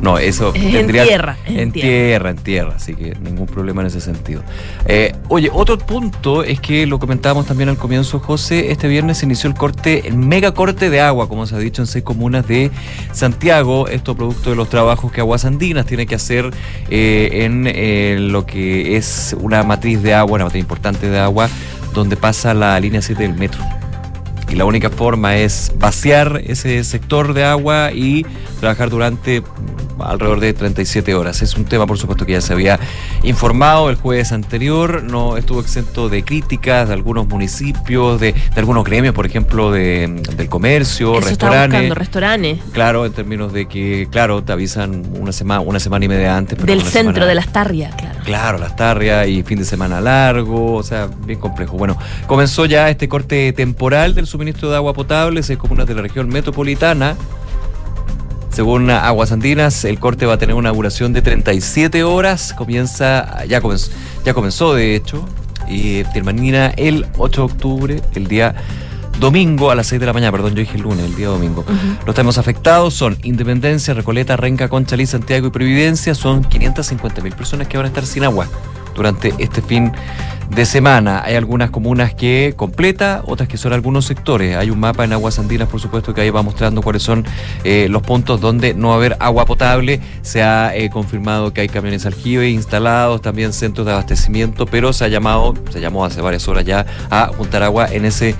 No, 0.00 0.16
eso 0.18 0.52
tendría... 0.52 1.02
En 1.02 1.08
tierra. 1.08 1.36
En, 1.46 1.72
tierra. 1.72 2.30
en 2.30 2.36
tierra, 2.36 2.72
así 2.76 2.94
que 2.94 3.16
ningún 3.20 3.46
problema 3.46 3.80
en 3.80 3.88
ese 3.88 4.00
sentido. 4.00 4.42
Eh, 4.86 5.12
oye, 5.28 5.50
otro 5.52 5.76
punto 5.76 6.44
es 6.44 6.60
que 6.60 6.86
lo 6.86 6.98
comentábamos 6.98 7.46
también 7.46 7.68
al 7.68 7.76
comienzo, 7.76 8.20
José, 8.20 8.70
este 8.70 8.86
viernes 8.86 9.18
se 9.18 9.26
inició 9.26 9.50
el 9.50 9.56
corte, 9.56 10.06
el 10.06 10.16
mega 10.16 10.52
corte 10.54 10.88
de 10.88 11.00
agua, 11.00 11.28
como 11.28 11.46
se 11.46 11.56
ha 11.56 11.58
dicho 11.58 11.82
en 11.82 11.86
seis 11.86 12.04
comunas 12.04 12.46
de 12.46 12.70
Santiago, 13.12 13.88
esto 13.88 14.14
producto 14.14 14.50
de 14.50 14.56
los 14.56 14.68
trabajos 14.68 15.10
que 15.10 15.20
Aguas 15.20 15.44
Andinas 15.44 15.86
tiene 15.86 16.06
que 16.06 16.14
hacer 16.14 16.50
eh, 16.90 17.44
en 17.44 17.64
eh, 17.66 18.16
lo 18.20 18.46
que 18.46 18.96
es 18.96 19.36
una 19.40 19.64
matriz 19.64 20.02
de 20.02 20.14
agua, 20.14 20.36
una 20.36 20.44
matriz 20.44 20.62
importante 20.62 21.10
de 21.10 21.18
agua, 21.18 21.48
donde 21.92 22.16
pasa 22.16 22.54
la 22.54 22.78
línea 22.78 23.02
7 23.02 23.22
del 23.22 23.34
metro 23.34 23.77
y 24.48 24.54
la 24.54 24.64
única 24.64 24.90
forma 24.90 25.36
es 25.36 25.72
vaciar 25.78 26.42
ese 26.46 26.82
sector 26.84 27.34
de 27.34 27.44
agua 27.44 27.92
y 27.92 28.24
trabajar 28.60 28.90
durante 28.90 29.42
alrededor 30.00 30.40
de 30.40 30.52
37 30.52 31.14
horas. 31.14 31.42
Es 31.42 31.56
un 31.56 31.64
tema, 31.64 31.86
por 31.86 31.98
supuesto, 31.98 32.26
que 32.26 32.32
ya 32.32 32.40
se 32.40 32.52
había 32.52 32.78
informado 33.22 33.90
el 33.90 33.96
jueves 33.96 34.32
anterior, 34.32 35.02
no 35.02 35.36
estuvo 35.36 35.60
exento 35.60 36.08
de 36.08 36.22
críticas 36.24 36.88
de 36.88 36.94
algunos 36.94 37.26
municipios, 37.26 38.20
de, 38.20 38.34
algunos 38.56 38.84
gremios, 38.84 39.14
por 39.14 39.26
ejemplo, 39.26 39.70
de, 39.70 40.22
del 40.36 40.48
comercio, 40.48 41.20
restaurantes. 41.20 41.94
restaurantes. 41.94 42.58
Claro, 42.72 43.06
en 43.06 43.12
términos 43.12 43.52
de 43.52 43.66
que, 43.66 44.08
claro, 44.10 44.42
te 44.42 44.52
avisan 44.52 45.04
una 45.18 45.32
semana, 45.32 45.60
una 45.60 45.80
semana 45.80 46.04
y 46.04 46.08
media 46.08 46.36
antes. 46.36 46.58
Del 46.64 46.82
centro 46.82 47.26
de 47.26 47.34
las 47.34 47.48
tarrias, 47.52 47.94
claro. 47.94 48.18
Claro, 48.24 48.58
las 48.58 48.76
tarrias 48.76 49.26
y 49.28 49.42
fin 49.42 49.58
de 49.58 49.64
semana 49.64 50.00
largo, 50.00 50.74
o 50.74 50.82
sea, 50.82 51.08
bien 51.24 51.38
complejo. 51.38 51.76
Bueno, 51.76 51.96
comenzó 52.26 52.66
ya 52.66 52.90
este 52.90 53.08
corte 53.08 53.52
temporal 53.52 54.14
del 54.14 54.26
suministro 54.26 54.70
de 54.70 54.76
agua 54.76 54.92
potable, 54.92 55.42
seis 55.42 55.58
comunas 55.58 55.86
de 55.86 55.94
la 55.94 56.02
región 56.02 56.28
metropolitana 56.28 57.16
según 58.58 58.90
Aguas 58.90 59.30
Andinas, 59.30 59.84
el 59.84 60.00
corte 60.00 60.26
va 60.26 60.32
a 60.32 60.38
tener 60.38 60.56
una 60.56 60.72
duración 60.72 61.12
de 61.12 61.22
37 61.22 62.02
horas. 62.02 62.52
Comienza, 62.54 63.44
ya 63.44 63.60
comenzó, 63.60 63.92
ya 64.24 64.34
comenzó 64.34 64.74
de 64.74 64.96
hecho, 64.96 65.24
y 65.68 66.02
termina 66.12 66.70
el 66.70 67.06
8 67.18 67.40
de 67.40 67.52
octubre, 67.52 68.02
el 68.16 68.26
día 68.26 68.56
domingo 69.20 69.70
a 69.70 69.76
las 69.76 69.86
6 69.86 70.00
de 70.00 70.06
la 70.06 70.12
mañana, 70.12 70.32
perdón, 70.32 70.56
yo 70.56 70.58
dije 70.58 70.76
el 70.76 70.82
lunes, 70.82 71.04
el 71.04 71.14
día 71.14 71.28
domingo. 71.28 71.64
Los 72.04 72.16
temas 72.16 72.36
afectados 72.36 72.94
son 72.94 73.16
Independencia, 73.22 73.94
Recoleta, 73.94 74.36
Renca, 74.36 74.68
Conchalí, 74.68 75.06
Santiago 75.06 75.46
y 75.46 75.50
Previdencia. 75.50 76.16
Son 76.16 76.42
550 76.42 77.22
mil 77.22 77.34
personas 77.34 77.68
que 77.68 77.76
van 77.76 77.86
a 77.86 77.90
estar 77.90 78.06
sin 78.06 78.24
agua 78.24 78.48
durante 78.98 79.32
este 79.38 79.62
fin 79.62 79.92
de 80.50 80.64
semana. 80.66 81.22
Hay 81.24 81.36
algunas 81.36 81.70
comunas 81.70 82.14
que 82.14 82.54
completa, 82.56 83.22
otras 83.26 83.48
que 83.48 83.56
son 83.56 83.72
algunos 83.72 84.06
sectores. 84.06 84.56
Hay 84.56 84.70
un 84.70 84.80
mapa 84.80 85.04
en 85.04 85.12
aguas 85.12 85.38
andinas, 85.38 85.68
por 85.68 85.80
supuesto, 85.80 86.14
que 86.14 86.22
ahí 86.22 86.30
va 86.30 86.42
mostrando 86.42 86.82
cuáles 86.82 87.02
son 87.02 87.24
eh, 87.64 87.86
los 87.90 88.02
puntos 88.02 88.40
donde 88.40 88.74
no 88.74 88.88
va 88.88 88.94
a 88.94 88.96
haber 88.96 89.16
agua 89.20 89.44
potable. 89.46 90.00
Se 90.22 90.42
ha 90.42 90.74
eh, 90.74 90.90
confirmado 90.90 91.52
que 91.52 91.60
hay 91.60 91.68
camiones 91.68 92.06
aljibe 92.06 92.50
instalados, 92.50 93.22
también 93.22 93.52
centros 93.52 93.86
de 93.86 93.92
abastecimiento, 93.92 94.66
pero 94.66 94.92
se 94.92 95.04
ha 95.04 95.08
llamado, 95.08 95.54
se 95.70 95.80
llamó 95.80 96.04
hace 96.04 96.20
varias 96.20 96.48
horas 96.48 96.64
ya 96.64 96.86
a 97.10 97.28
juntar 97.28 97.62
agua 97.62 97.86
en 97.90 98.04
ese 98.04 98.34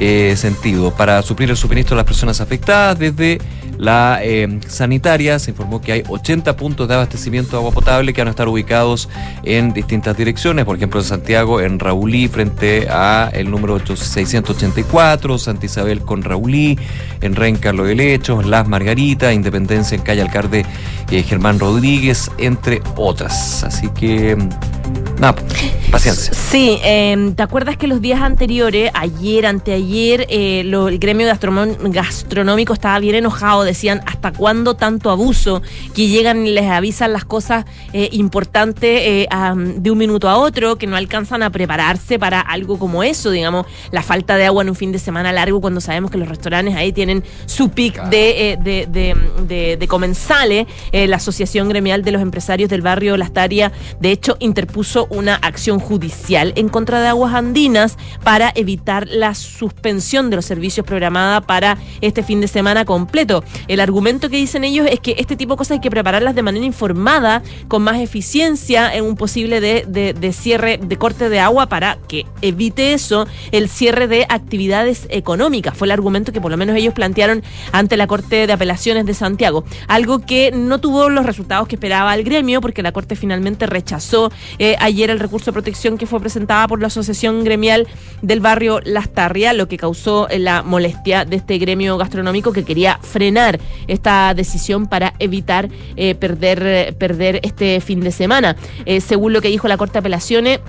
eh, 0.00 0.34
sentido. 0.36 0.92
Para 0.92 1.22
suplir 1.22 1.50
el 1.50 1.56
suministro 1.56 1.94
a 1.94 1.98
las 1.98 2.06
personas 2.06 2.40
afectadas, 2.40 2.98
desde 2.98 3.38
la 3.78 4.18
eh, 4.22 4.58
sanitaria 4.66 5.38
se 5.38 5.52
informó 5.52 5.80
que 5.80 5.92
hay 5.92 6.02
80 6.08 6.56
puntos 6.56 6.88
de 6.88 6.94
abastecimiento 6.94 7.52
de 7.52 7.56
agua 7.58 7.70
potable 7.70 8.12
que 8.12 8.20
van 8.20 8.26
a 8.26 8.32
estar 8.32 8.48
ubicados 8.48 9.08
en 9.44 9.72
distintas 9.72 10.16
direcciones, 10.16 10.64
por 10.64 10.76
ejemplo 10.76 10.98
en 10.98 11.06
Santiago, 11.06 11.60
en 11.60 11.78
Raulí, 11.78 12.26
frente 12.26 12.88
a 12.90 13.30
el 13.32 13.50
número 13.50 13.78
8- 13.78 13.96
684, 13.96 15.38
Santa 15.38 15.66
Isabel 15.66 16.00
con 16.00 16.22
Raulí, 16.22 16.76
en 17.20 17.36
Renca, 17.36 17.72
Lo 17.72 17.84
de 17.84 17.94
Lechos, 17.94 18.46
Las 18.46 18.66
Margaritas, 18.66 19.32
Independencia 19.32 19.94
en 19.94 20.02
Calle 20.02 20.22
Alcalde 20.22 20.66
eh, 21.10 21.22
Germán 21.22 21.60
Rodríguez, 21.60 22.30
entre 22.38 22.82
otras. 22.96 23.62
Así 23.62 23.88
que, 23.90 24.34
mm, 24.34 25.20
nada, 25.20 25.36
paciencia. 25.90 26.32
Sí, 26.34 26.78
eh, 26.82 27.32
¿te 27.36 27.42
acuerdas 27.42 27.76
que 27.76 27.86
los 27.86 28.00
días 28.00 28.22
anteriores, 28.22 28.90
ayer, 28.94 29.46
anteayer, 29.46 29.87
eh, 29.92 30.62
lo- 30.64 30.88
el 30.88 30.98
gremio 30.98 31.26
gastronómico 31.26 32.72
estaba 32.72 32.98
bien 32.98 33.14
enojado? 33.14 33.64
Decían, 33.64 34.02
¿hasta 34.06 34.32
cuándo 34.32 34.74
tanto 34.74 35.10
abuso? 35.10 35.62
Que 35.94 36.08
llegan 36.08 36.46
y 36.46 36.50
les 36.50 36.66
avisan 36.66 37.12
las 37.12 37.24
cosas 37.24 37.64
eh, 37.92 38.08
importantes 38.12 39.00
eh, 39.02 39.26
a- 39.30 39.54
de 39.56 39.90
un 39.90 39.98
minuto 39.98 40.28
a 40.28 40.36
otro, 40.38 40.76
que 40.76 40.86
no 40.86 40.96
alcanzan 40.96 41.42
a 41.42 41.50
prepararse 41.50 42.18
para 42.18 42.40
algo 42.40 42.78
como 42.78 43.02
eso, 43.02 43.30
digamos, 43.30 43.66
la 43.90 44.02
falta 44.02 44.36
de 44.36 44.46
agua 44.46 44.62
en 44.62 44.70
un 44.70 44.76
fin 44.76 44.92
de 44.92 44.98
semana 44.98 45.32
largo, 45.32 45.60
cuando 45.60 45.80
sabemos 45.80 46.10
que 46.10 46.18
los 46.18 46.28
restaurantes 46.28 46.74
ahí 46.76 46.92
tienen 46.92 47.24
su 47.46 47.70
pic 47.70 48.02
de, 48.10 48.52
eh, 48.52 48.58
de, 48.62 48.86
de- 48.90 49.16
de- 49.46 49.76
de 49.76 49.88
comensales. 49.88 50.66
Eh, 50.92 51.06
la 51.08 51.16
Asociación 51.16 51.68
Gremial 51.68 52.02
de 52.02 52.12
los 52.12 52.22
Empresarios 52.22 52.68
del 52.70 52.82
Barrio 52.82 53.16
Las 53.16 53.32
Tarias, 53.32 53.72
de 54.00 54.10
hecho, 54.12 54.36
interpuso 54.40 55.06
una 55.10 55.34
acción 55.36 55.78
judicial 55.80 56.52
en 56.56 56.68
contra 56.68 57.00
de 57.00 57.08
Aguas 57.08 57.34
Andinas 57.34 57.96
para 58.22 58.52
evitar 58.54 59.06
la 59.08 59.34
suspensión 59.68 60.30
de 60.30 60.36
los 60.36 60.44
servicios 60.44 60.86
programada 60.86 61.40
para 61.40 61.76
este 62.00 62.22
fin 62.22 62.40
de 62.40 62.48
semana 62.48 62.84
completo. 62.84 63.44
El 63.68 63.80
argumento 63.80 64.30
que 64.30 64.36
dicen 64.36 64.64
ellos 64.64 64.86
es 64.90 65.00
que 65.00 65.16
este 65.18 65.36
tipo 65.36 65.54
de 65.54 65.58
cosas 65.58 65.72
hay 65.72 65.80
que 65.80 65.90
prepararlas 65.90 66.34
de 66.34 66.42
manera 66.42 66.64
informada, 66.64 67.42
con 67.68 67.82
más 67.82 68.00
eficiencia 68.00 68.94
en 68.94 69.04
un 69.04 69.16
posible 69.16 69.60
de, 69.60 69.84
de- 69.86 70.32
cierre, 70.32 70.78
de 70.78 70.96
corte 70.96 71.28
de 71.28 71.40
agua 71.40 71.66
para 71.66 71.98
que 72.06 72.24
evite 72.42 72.92
eso 72.92 73.26
el 73.50 73.68
cierre 73.68 74.08
de 74.08 74.26
actividades 74.28 75.06
económicas. 75.10 75.76
Fue 75.76 75.86
el 75.86 75.92
argumento 75.92 76.32
que 76.32 76.40
por 76.40 76.50
lo 76.50 76.56
menos 76.56 76.76
ellos 76.76 76.94
plantearon 76.94 77.42
ante 77.72 77.96
la 77.96 78.06
Corte 78.06 78.46
de 78.46 78.52
Apelaciones 78.52 79.06
de 79.06 79.14
Santiago. 79.14 79.64
Algo 79.88 80.20
que 80.20 80.50
no 80.52 80.78
tuvo 80.80 81.08
los 81.08 81.26
resultados 81.26 81.68
que 81.68 81.76
esperaba 81.76 82.14
el 82.14 82.24
gremio 82.24 82.60
porque 82.60 82.82
la 82.82 82.92
Corte 82.92 83.16
finalmente 83.16 83.66
rechazó 83.66 84.30
eh, 84.58 84.76
ayer 84.80 85.10
el 85.10 85.18
recurso 85.18 85.46
de 85.46 85.52
protección 85.54 85.98
que 85.98 86.06
fue 86.06 86.20
presentada 86.20 86.68
por 86.68 86.80
la 86.80 86.86
Asociación 86.88 87.44
Gremial 87.44 87.86
del 88.22 88.40
Barrio 88.40 88.80
Las 88.84 89.08
Tarrias, 89.08 89.54
lo 89.58 89.68
que 89.68 89.76
causó 89.76 90.28
eh, 90.30 90.38
la 90.38 90.62
molestia 90.62 91.26
de 91.26 91.36
este 91.36 91.58
gremio 91.58 91.98
gastronómico 91.98 92.52
que 92.52 92.64
quería 92.64 92.98
frenar 93.02 93.60
esta 93.86 94.32
decisión 94.32 94.86
para 94.86 95.12
evitar 95.18 95.68
eh, 95.96 96.14
perder, 96.14 96.62
eh, 96.64 96.94
perder 96.98 97.40
este 97.42 97.80
fin 97.80 98.00
de 98.00 98.12
semana. 98.12 98.56
Según 99.00 99.32
lo 99.34 99.42
que 99.42 99.48
dijo 99.48 99.68
la 99.68 99.76
Corte 99.76 99.94
de 99.94 99.98
Apelaciones, 99.98 100.60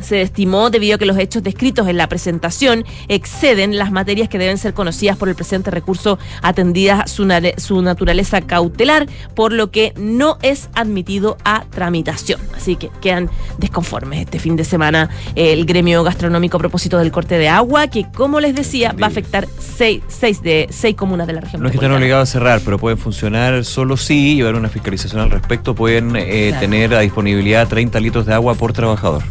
se 0.00 0.22
estimó 0.22 0.70
debido 0.70 0.96
a 0.96 0.98
que 0.98 1.06
los 1.06 1.18
hechos 1.18 1.42
descritos 1.42 1.88
en 1.88 1.96
la 1.96 2.08
presentación 2.08 2.84
exceden 3.08 3.78
las 3.78 3.90
materias 3.90 4.28
que 4.28 4.38
deben 4.38 4.58
ser 4.58 4.74
conocidas 4.74 5.16
por 5.16 5.28
el 5.28 5.34
presente 5.34 5.70
recurso 5.70 6.18
atendidas 6.42 7.10
su, 7.10 7.26
su 7.56 7.82
naturaleza 7.82 8.40
cautelar, 8.42 9.06
por 9.34 9.52
lo 9.52 9.70
que 9.70 9.92
no 9.96 10.38
es 10.42 10.68
admitido 10.74 11.36
a 11.44 11.64
tramitación. 11.70 12.40
Así 12.56 12.76
que 12.76 12.90
quedan 13.00 13.30
desconformes 13.58 14.20
este 14.20 14.38
fin 14.38 14.56
de 14.56 14.64
semana 14.64 15.08
eh, 15.34 15.52
el 15.52 15.64
gremio 15.66 16.02
gastronómico 16.04 16.56
a 16.56 16.60
propósito 16.60 16.98
del 16.98 17.10
corte 17.12 17.38
de 17.38 17.48
agua, 17.48 17.88
que 17.88 18.06
como 18.14 18.40
les 18.40 18.54
decía 18.54 18.92
va 19.00 19.06
a 19.06 19.10
afectar 19.10 19.46
seis, 19.58 20.02
seis 20.08 20.42
de 20.42 20.66
seis 20.70 20.94
comunas 20.96 21.26
de 21.26 21.32
la 21.32 21.40
región. 21.40 21.62
No 21.62 21.68
es 21.68 21.72
que 21.72 21.76
estén 21.76 21.90
metropolitana. 21.90 21.96
obligados 21.96 22.28
a 22.28 22.32
cerrar, 22.32 22.60
pero 22.64 22.78
pueden 22.78 22.98
funcionar 22.98 23.64
solo 23.64 23.96
si 23.96 24.36
llevar 24.36 24.54
una 24.54 24.68
fiscalización 24.68 25.20
al 25.22 25.30
respecto. 25.30 25.74
Pueden 25.74 26.14
eh, 26.16 26.46
Claro. 26.48 26.60
tener 26.60 26.94
a 26.94 27.00
disponibilidad 27.00 27.66
30 27.66 27.98
litros 28.00 28.26
de 28.26 28.34
agua 28.34 28.54
por 28.54 28.72
trabajador. 28.72 29.22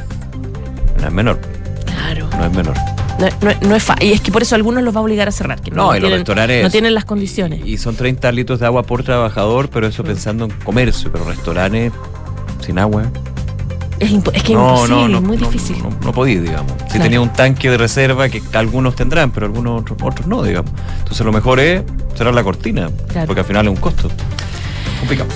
No 1.06 1.10
es 1.10 1.14
menor, 1.16 1.40
Claro. 1.86 2.28
no 2.38 2.46
es 2.46 2.52
menor. 2.54 2.76
No, 3.20 3.28
no- 3.42 3.68
no 3.70 3.76
es 3.76 3.84
fa- 3.84 3.96
y 4.02 4.12
es 4.12 4.20
que 4.22 4.32
por 4.32 4.42
eso 4.42 4.56
algunos 4.56 4.84
los 4.84 4.94
va 4.94 5.00
a 5.00 5.04
obligar 5.04 5.28
a 5.28 5.32
cerrar, 5.32 5.62
que 5.62 5.72
no, 5.72 5.78
No, 5.78 5.96
y 5.96 6.00
los 6.00 6.10
tienen, 6.10 6.26
restaurantes- 6.26 6.64
no 6.64 6.70
tienen 6.70 6.94
las 6.94 7.06
condiciones. 7.06 7.62
Y 7.66 7.78
son 7.78 7.96
30 7.96 8.32
litros 8.32 8.60
de 8.60 8.66
agua 8.66 8.84
por 8.84 9.04
trabajador, 9.04 9.70
pero 9.70 9.88
eso 9.88 10.04
pensando 10.04 10.46
en 10.46 10.52
comercio, 10.64 11.12
pero 11.12 11.24
restaurantes 11.26 11.94
sin 12.66 12.78
agua. 12.80 13.04
Es, 14.00 14.10
que 14.44 14.54
no, 14.56 14.72
imposible, 14.72 14.90
no, 14.90 15.08
no, 15.08 15.18
es 15.20 15.24
muy 15.24 15.38
difícil. 15.38 15.78
No, 16.04 16.12
podís, 16.12 16.42
digamos. 16.42 16.74
Si 16.92 17.00
tenía 17.00 17.22
un 17.22 17.30
tanque 17.32 17.70
de 17.70 17.78
reserva 17.78 18.28
que 18.28 18.42
algunos 18.54 18.94
tendrán, 18.96 19.32
pero 19.32 19.46
algunos 19.46 19.82
otros, 19.84 19.98
otros 20.04 20.28
no, 20.28 20.44
digamos. 20.44 20.72
Entonces 21.00 21.26
lo 21.26 21.32
mejor 21.32 21.62
es 21.62 21.82
cerrar 22.18 22.34
la 22.34 22.44
cortina, 22.44 22.90
Claro. 23.08 23.28
porque 23.28 23.40
al 23.40 23.46
final 23.46 23.66
es 23.68 23.70
un 23.72 23.78
costo. 23.78 24.10
Complicado. 25.00 25.30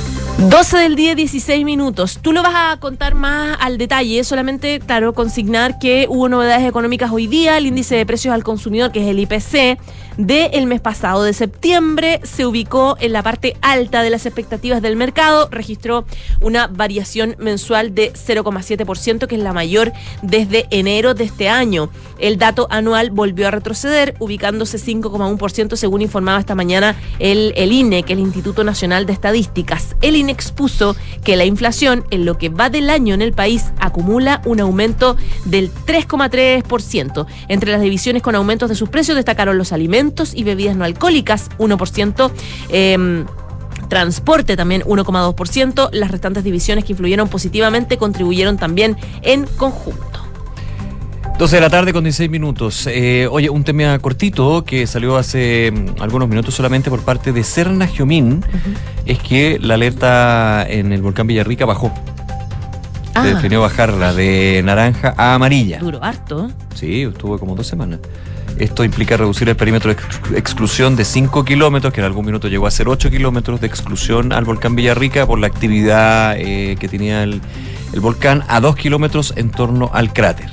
12 0.47 0.78
del 0.78 0.95
día, 0.95 1.15
16 1.15 1.65
minutos. 1.65 2.19
Tú 2.21 2.32
lo 2.32 2.41
vas 2.41 2.54
a 2.56 2.78
contar 2.80 3.13
más 3.13 3.58
al 3.60 3.78
detalle, 3.78 4.23
solamente, 4.23 4.80
claro, 4.80 5.13
consignar 5.13 5.80
que 5.80 6.06
hubo 6.08 6.30
novedades 6.30 6.65
económicas 6.65 7.12
hoy 7.12 7.28
día. 7.28 7.58
El 7.58 7.65
índice 7.65 7.95
de 7.95 8.06
precios 8.06 8.34
al 8.34 8.45
consumidor, 8.45 8.93
que 8.93 9.02
es 9.02 9.08
el 9.08 9.19
IPC, 9.19 9.78
del 10.19 10.65
mes 10.65 10.82
pasado, 10.82 11.23
de 11.23 11.32
septiembre, 11.32 12.19
se 12.23 12.45
ubicó 12.45 12.97
en 12.99 13.13
la 13.13 13.23
parte 13.23 13.55
alta 13.62 14.03
de 14.03 14.10
las 14.10 14.25
expectativas 14.25 14.82
del 14.82 14.97
mercado. 14.97 15.47
Registró 15.49 16.03
una 16.41 16.67
variación 16.67 17.38
mensual 17.39 17.95
de 17.95 18.12
0,7%, 18.12 19.27
que 19.27 19.36
es 19.36 19.41
la 19.41 19.53
mayor 19.53 19.93
desde 20.21 20.67
enero 20.71 21.13
de 21.13 21.23
este 21.23 21.47
año. 21.47 21.89
El 22.19 22.38
dato 22.38 22.67
anual 22.69 23.12
volvió 23.12 23.47
a 23.47 23.51
retroceder, 23.51 24.15
ubicándose 24.19 24.77
5,1% 24.77 25.77
según 25.77 26.01
informaba 26.01 26.38
esta 26.38 26.53
mañana 26.53 26.97
el, 27.19 27.53
el 27.55 27.71
INE, 27.71 28.03
que 28.03 28.12
es 28.12 28.19
el 28.19 28.25
Instituto 28.25 28.65
Nacional 28.65 29.05
de 29.05 29.13
Estadísticas. 29.13 29.95
El 30.01 30.17
INE 30.17 30.34
expuso 30.34 30.97
que 31.23 31.38
la 31.38 31.45
inflación 31.45 32.03
en 32.12 32.25
lo 32.25 32.38
que 32.38 32.49
va 32.49 32.69
del 32.69 32.89
año 32.89 33.13
en 33.13 33.21
el 33.21 33.32
país 33.32 33.67
acumula 33.79 34.41
un 34.43 34.60
aumento 34.60 35.15
del 35.45 35.71
3,3%. 35.71 37.25
Entre 37.47 37.71
las 37.71 37.79
divisiones 37.79 38.21
con 38.21 38.36
aumentos 38.36 38.67
de 38.67 38.75
sus 38.75 38.89
precios 38.89 39.15
destacaron 39.15 39.58
los 39.58 39.71
alimentos 39.71 40.08
y 40.33 40.43
bebidas 40.43 40.75
no 40.75 40.85
alcohólicas, 40.85 41.49
1%. 41.57 42.31
em, 42.69 43.25
Transporte 43.87 44.55
también 44.55 44.83
1,2%. 44.85 45.89
Las 45.91 46.11
restantes 46.11 46.43
divisiones 46.43 46.85
que 46.85 46.93
influyeron 46.93 47.27
positivamente 47.27 47.97
contribuyeron 47.97 48.57
también 48.57 48.97
en 49.23 49.45
conjunto. 49.45 50.19
12 51.39 51.55
de 51.55 51.61
la 51.61 51.69
tarde 51.69 51.93
con 51.93 52.03
16 52.03 52.29
minutos. 52.29 52.85
Eh, 52.91 53.25
oye, 53.31 53.49
un 53.49 53.63
tema 53.63 53.97
cortito 53.99 54.65
que 54.65 54.85
salió 54.85 55.15
hace 55.15 55.71
mm, 55.71 56.01
algunos 56.01 56.27
minutos 56.27 56.53
solamente 56.53 56.89
por 56.89 56.99
parte 57.01 57.31
de 57.31 57.43
Serna 57.43 57.87
Giomín 57.87 58.43
es 59.05 59.19
que 59.19 59.57
la 59.57 59.75
alerta 59.75 60.65
en 60.67 60.91
el 60.91 61.01
volcán 61.01 61.27
Villarrica 61.27 61.65
bajó. 61.65 61.93
Ah. 63.15 63.23
Se 63.23 63.33
definió 63.35 63.61
bajarla 63.61 64.13
de 64.13 64.61
naranja 64.65 65.13
a 65.15 65.33
amarilla. 65.35 65.79
Duro, 65.79 66.03
harto. 66.03 66.47
¿eh? 66.47 66.51
Sí, 66.75 67.03
estuvo 67.03 67.39
como 67.39 67.55
dos 67.55 67.67
semanas. 67.67 68.01
Esto 68.59 68.83
implica 68.83 69.15
reducir 69.15 69.47
el 69.47 69.55
perímetro 69.55 69.93
de 69.93 69.99
ex- 70.01 70.31
exclusión 70.35 70.95
de 70.97 71.05
5 71.05 71.45
kilómetros, 71.45 71.93
que 71.93 72.01
en 72.01 72.05
algún 72.05 72.25
minuto 72.25 72.47
llegó 72.49 72.67
a 72.67 72.71
ser 72.71 72.89
8 72.89 73.09
kilómetros 73.09 73.61
de 73.61 73.67
exclusión 73.67 74.33
al 74.33 74.43
volcán 74.43 74.75
Villarrica 74.75 75.25
por 75.25 75.39
la 75.39 75.47
actividad 75.47 76.35
eh, 76.37 76.75
que 76.79 76.89
tenía 76.89 77.23
el, 77.23 77.41
volcán, 78.01 78.43
a 78.49 78.59
2 78.59 78.75
kilómetros 78.75 79.33
en 79.37 79.49
torno 79.49 79.89
al 79.93 80.11
cráter. 80.11 80.49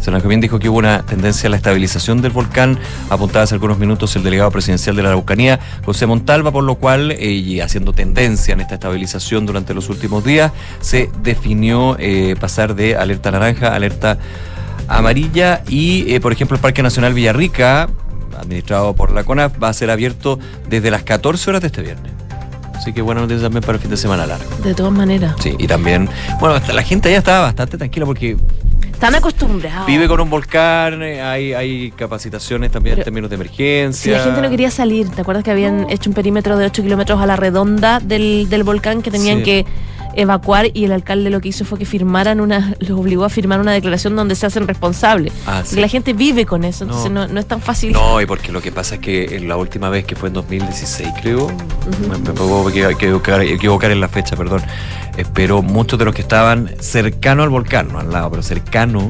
Serna 0.00 0.20
Jovín 0.20 0.40
dijo 0.40 0.58
que 0.58 0.68
hubo 0.70 0.78
una 0.78 1.02
tendencia 1.02 1.46
a 1.46 1.50
la 1.50 1.56
estabilización 1.56 2.22
del 2.22 2.32
volcán, 2.32 2.78
apuntaba 3.10 3.42
hace 3.44 3.54
algunos 3.54 3.78
minutos 3.78 4.16
el 4.16 4.22
delegado 4.22 4.50
presidencial 4.50 4.96
de 4.96 5.02
la 5.02 5.10
Araucanía, 5.10 5.60
José 5.84 6.06
Montalva, 6.06 6.50
por 6.50 6.64
lo 6.64 6.76
cual, 6.76 7.12
eh, 7.12 7.30
y 7.30 7.60
haciendo 7.60 7.92
tendencia 7.92 8.52
en 8.54 8.60
esta 8.60 8.74
estabilización 8.76 9.44
durante 9.44 9.74
los 9.74 9.90
últimos 9.90 10.24
días, 10.24 10.52
se 10.80 11.10
definió 11.22 11.96
eh, 11.98 12.34
pasar 12.40 12.74
de 12.74 12.96
alerta 12.96 13.30
naranja 13.30 13.68
a 13.68 13.74
alerta 13.76 14.16
amarilla 14.98 15.62
y, 15.68 16.12
eh, 16.14 16.20
por 16.20 16.32
ejemplo, 16.32 16.56
el 16.56 16.60
Parque 16.60 16.82
Nacional 16.82 17.14
Villarrica, 17.14 17.88
administrado 18.38 18.94
por 18.94 19.12
la 19.12 19.24
CONAF, 19.24 19.52
va 19.62 19.68
a 19.68 19.72
ser 19.72 19.90
abierto 19.90 20.38
desde 20.68 20.90
las 20.90 21.02
14 21.02 21.50
horas 21.50 21.60
de 21.62 21.66
este 21.68 21.82
viernes. 21.82 22.12
Así 22.74 22.92
que 22.94 23.02
buena 23.02 23.20
noticia 23.20 23.42
también 23.42 23.60
para 23.62 23.74
el 23.76 23.80
fin 23.80 23.90
de 23.90 23.96
semana 23.98 24.24
largo. 24.26 24.48
De 24.64 24.74
todas 24.74 24.92
maneras. 24.92 25.34
Sí, 25.40 25.54
y 25.58 25.66
también, 25.66 26.08
bueno, 26.40 26.54
hasta 26.54 26.72
la 26.72 26.82
gente 26.82 27.08
allá 27.10 27.18
estaba 27.18 27.40
bastante 27.42 27.76
tranquila 27.76 28.06
porque 28.06 28.38
Están 28.90 29.14
acostumbrados. 29.14 29.86
vive 29.86 30.08
con 30.08 30.18
un 30.20 30.30
volcán, 30.30 31.02
eh, 31.02 31.20
hay, 31.20 31.52
hay 31.52 31.90
capacitaciones 31.90 32.70
también 32.70 32.94
Pero- 32.94 33.02
en 33.02 33.04
términos 33.04 33.28
de 33.30 33.36
emergencia. 33.36 34.02
Si 34.14 34.18
la 34.18 34.24
gente 34.24 34.40
no 34.40 34.48
quería 34.48 34.70
salir, 34.70 35.10
¿te 35.10 35.20
acuerdas 35.20 35.44
que 35.44 35.50
habían 35.50 35.90
hecho 35.90 36.08
un 36.08 36.14
perímetro 36.14 36.56
de 36.56 36.64
8 36.66 36.82
kilómetros 36.82 37.20
a 37.20 37.26
la 37.26 37.36
redonda 37.36 38.00
del, 38.00 38.48
del 38.48 38.62
volcán 38.62 39.02
que 39.02 39.10
tenían 39.10 39.38
Sí. 39.38 39.44
que 39.44 39.66
evacuar 40.14 40.66
y 40.74 40.84
el 40.84 40.92
alcalde 40.92 41.30
lo 41.30 41.40
que 41.40 41.48
hizo 41.48 41.64
fue 41.64 41.78
que 41.78 41.84
firmaran 41.84 42.40
una, 42.40 42.74
los 42.80 42.98
obligó 42.98 43.24
a 43.24 43.28
firmar 43.28 43.60
una 43.60 43.72
declaración 43.72 44.16
donde 44.16 44.34
se 44.34 44.46
hacen 44.46 44.66
responsables. 44.68 45.32
Ah, 45.46 45.62
sí. 45.64 45.80
La 45.80 45.88
gente 45.88 46.12
vive 46.12 46.46
con 46.46 46.64
eso, 46.64 46.84
entonces 46.84 47.10
No. 47.10 47.26
no, 47.26 47.32
no 47.34 47.40
es 47.40 47.46
tan 47.46 47.60
fácil. 47.60 47.92
No, 47.92 48.20
y 48.20 48.26
porque 48.26 48.52
lo 48.52 48.60
que 48.60 48.72
pasa 48.72 48.96
es 48.96 49.00
que 49.00 49.36
en 49.36 49.48
la 49.48 49.56
última 49.56 49.88
vez 49.90 50.04
que 50.04 50.16
fue 50.16 50.28
en 50.28 50.34
2016, 50.34 51.08
creo, 51.22 51.48
me, 52.08 52.18
me 52.18 52.32
puedo 52.32 52.70
equi- 52.70 52.90
equivocar, 52.92 53.40
equivocar 53.42 53.90
en 53.90 54.00
la 54.00 54.08
fecha, 54.08 54.36
perdón, 54.36 54.62
eh, 55.16 55.24
pero 55.34 55.62
muchos 55.62 55.98
de 55.98 56.04
los 56.04 56.14
que 56.14 56.22
estaban 56.22 56.70
cercano 56.80 57.42
al 57.42 57.48
volcán, 57.48 57.88
no 57.92 57.98
al 58.00 58.10
lado, 58.10 58.30
pero 58.30 58.42
cercano, 58.42 59.08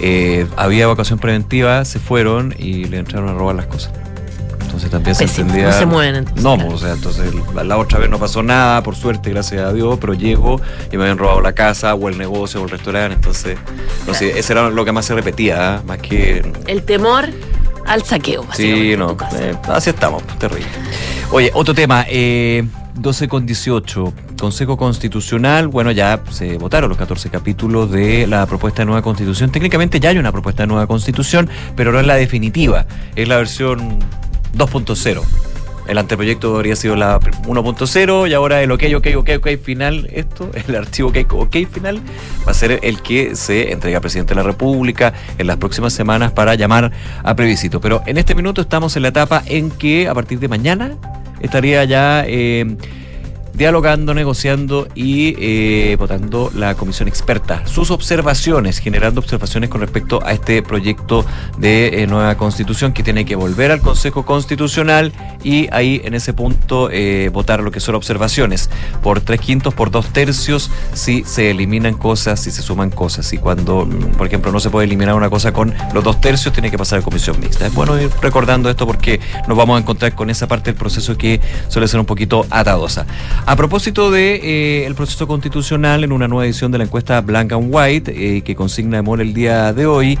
eh, 0.00 0.46
había 0.56 0.84
evacuación 0.84 1.18
preventiva, 1.18 1.84
se 1.84 1.98
fueron 1.98 2.54
y 2.58 2.84
le 2.84 2.98
entraron 2.98 3.28
a 3.28 3.34
robar 3.34 3.56
las 3.56 3.66
cosas. 3.66 3.92
Entonces 4.70 4.90
también 4.90 5.16
se 5.16 5.24
entendía. 5.24 5.66
no 5.66 5.72
se 5.72 5.86
mueven, 5.86 6.14
entonces, 6.14 6.44
No, 6.44 6.54
claro. 6.54 6.74
o 6.74 6.78
sea, 6.78 6.92
entonces 6.92 7.32
la, 7.64 7.76
otra 7.76 7.98
vez 7.98 8.08
no 8.08 8.18
pasó 8.20 8.40
nada, 8.42 8.82
por 8.84 8.94
suerte, 8.94 9.30
gracias 9.30 9.62
a 9.62 9.72
Dios, 9.72 9.98
pero 10.00 10.14
llego 10.14 10.60
y 10.92 10.96
me 10.96 11.02
habían 11.02 11.18
robado 11.18 11.40
la 11.40 11.52
casa 11.52 11.94
o 11.94 12.08
el 12.08 12.16
negocio 12.16 12.60
o 12.60 12.64
el 12.64 12.70
restaurante, 12.70 13.16
entonces, 13.16 13.58
no 14.06 14.14
sé, 14.14 14.38
eso 14.38 14.52
era 14.52 14.70
lo 14.70 14.84
que 14.84 14.92
más 14.92 15.06
se 15.06 15.14
repetía, 15.14 15.76
¿ah? 15.76 15.82
más 15.84 15.98
que 15.98 16.44
El 16.68 16.84
temor 16.84 17.28
al 17.84 18.04
saqueo. 18.04 18.46
Sí, 18.54 18.94
no, 18.96 19.16
eh, 19.38 19.56
así 19.68 19.90
estamos, 19.90 20.22
terrible. 20.38 20.66
Oye, 21.32 21.50
otro 21.52 21.74
tema, 21.74 22.04
eh, 22.08 22.64
12 22.94 23.28
con 23.28 23.46
18, 23.46 24.12
Consejo 24.38 24.76
Constitucional, 24.76 25.66
bueno, 25.68 25.90
ya 25.90 26.20
se 26.30 26.58
votaron 26.58 26.88
los 26.88 26.98
14 26.98 27.28
capítulos 27.28 27.90
de 27.90 28.26
la 28.28 28.46
propuesta 28.46 28.82
de 28.82 28.86
nueva 28.86 29.02
constitución. 29.02 29.50
Técnicamente 29.50 29.98
ya 30.00 30.10
hay 30.10 30.18
una 30.18 30.32
propuesta 30.32 30.62
de 30.62 30.68
nueva 30.68 30.86
constitución, 30.86 31.48
pero 31.76 31.92
no 31.92 32.00
es 32.00 32.06
la 32.06 32.14
definitiva, 32.14 32.86
es 33.16 33.26
la 33.26 33.36
versión 33.36 33.98
2.0. 34.54 35.22
El 35.86 35.98
anteproyecto 35.98 36.54
habría 36.54 36.76
sido 36.76 36.94
la 36.94 37.18
1.0 37.18 38.30
y 38.30 38.34
ahora 38.34 38.62
el 38.62 38.70
OK, 38.70 38.84
OK, 38.94 39.06
OK, 39.16 39.30
OK 39.38 39.48
final, 39.60 40.08
esto, 40.12 40.48
el 40.68 40.76
archivo 40.76 41.08
OK, 41.08 41.32
OK 41.32 41.56
final, 41.68 42.00
va 42.46 42.52
a 42.52 42.54
ser 42.54 42.78
el 42.82 43.02
que 43.02 43.34
se 43.34 43.72
entrega 43.72 43.98
al 43.98 44.02
presidente 44.02 44.34
de 44.34 44.36
la 44.36 44.46
República 44.46 45.12
en 45.38 45.46
las 45.46 45.56
próximas 45.56 45.92
semanas 45.92 46.32
para 46.32 46.54
llamar 46.54 46.92
a 47.24 47.34
plebiscito. 47.34 47.80
Pero 47.80 48.02
en 48.06 48.18
este 48.18 48.34
minuto 48.34 48.60
estamos 48.60 48.94
en 48.96 49.02
la 49.02 49.08
etapa 49.08 49.42
en 49.46 49.70
que 49.70 50.08
a 50.08 50.14
partir 50.14 50.38
de 50.38 50.48
mañana 50.48 50.96
estaría 51.40 51.82
ya 51.84 52.24
eh, 52.26 52.76
dialogando, 53.54 54.14
negociando 54.14 54.88
y 54.94 55.34
eh, 55.38 55.96
votando 55.98 56.50
la 56.54 56.74
comisión 56.74 57.08
experta. 57.08 57.66
Sus 57.66 57.90
observaciones, 57.90 58.78
generando 58.78 59.20
observaciones 59.20 59.70
con 59.70 59.80
respecto 59.80 60.20
a 60.24 60.32
este 60.32 60.62
proyecto 60.62 61.24
de 61.58 62.02
eh, 62.02 62.06
nueva 62.06 62.36
constitución 62.36 62.92
que 62.92 63.02
tiene 63.02 63.24
que 63.24 63.36
volver 63.36 63.70
al 63.70 63.80
Consejo 63.80 64.24
Constitucional 64.24 65.12
y 65.42 65.68
ahí 65.72 66.00
en 66.04 66.14
ese 66.14 66.32
punto 66.32 66.90
eh, 66.90 67.30
votar 67.32 67.60
lo 67.60 67.70
que 67.70 67.80
son 67.80 67.94
observaciones 67.94 68.70
por 69.02 69.20
tres 69.20 69.40
quintos, 69.40 69.74
por 69.74 69.90
dos 69.90 70.12
tercios, 70.12 70.70
si 70.92 71.24
se 71.24 71.50
eliminan 71.50 71.94
cosas, 71.94 72.40
si 72.40 72.50
se 72.50 72.62
suman 72.62 72.90
cosas. 72.90 73.32
Y 73.32 73.38
cuando, 73.38 73.86
mm, 73.86 74.16
por 74.16 74.26
ejemplo, 74.26 74.52
no 74.52 74.60
se 74.60 74.70
puede 74.70 74.86
eliminar 74.86 75.14
una 75.14 75.30
cosa 75.30 75.52
con 75.52 75.74
los 75.92 76.04
dos 76.04 76.20
tercios, 76.20 76.52
tiene 76.52 76.70
que 76.70 76.78
pasar 76.78 77.00
a 77.00 77.02
comisión 77.02 77.38
mixta. 77.40 77.66
Es 77.66 77.74
bueno 77.74 78.00
ir 78.00 78.10
recordando 78.20 78.70
esto 78.70 78.86
porque 78.86 79.20
nos 79.48 79.56
vamos 79.56 79.76
a 79.76 79.80
encontrar 79.80 80.14
con 80.14 80.30
esa 80.30 80.46
parte 80.46 80.70
del 80.70 80.78
proceso 80.78 81.16
que 81.16 81.40
suele 81.68 81.88
ser 81.88 82.00
un 82.00 82.06
poquito 82.06 82.46
atadosa. 82.50 83.06
A 83.46 83.56
propósito 83.56 84.10
de 84.10 84.36
eh, 84.36 84.86
el 84.86 84.94
proceso 84.94 85.26
constitucional, 85.26 86.04
en 86.04 86.12
una 86.12 86.28
nueva 86.28 86.44
edición 86.44 86.70
de 86.70 86.78
la 86.78 86.84
encuesta 86.84 87.20
Black 87.20 87.52
and 87.52 87.68
White, 87.74 88.12
eh, 88.14 88.42
que 88.42 88.54
consigna 88.54 88.98
Emol 88.98 89.20
el 89.20 89.34
día 89.34 89.72
de 89.72 89.86
hoy, 89.86 90.18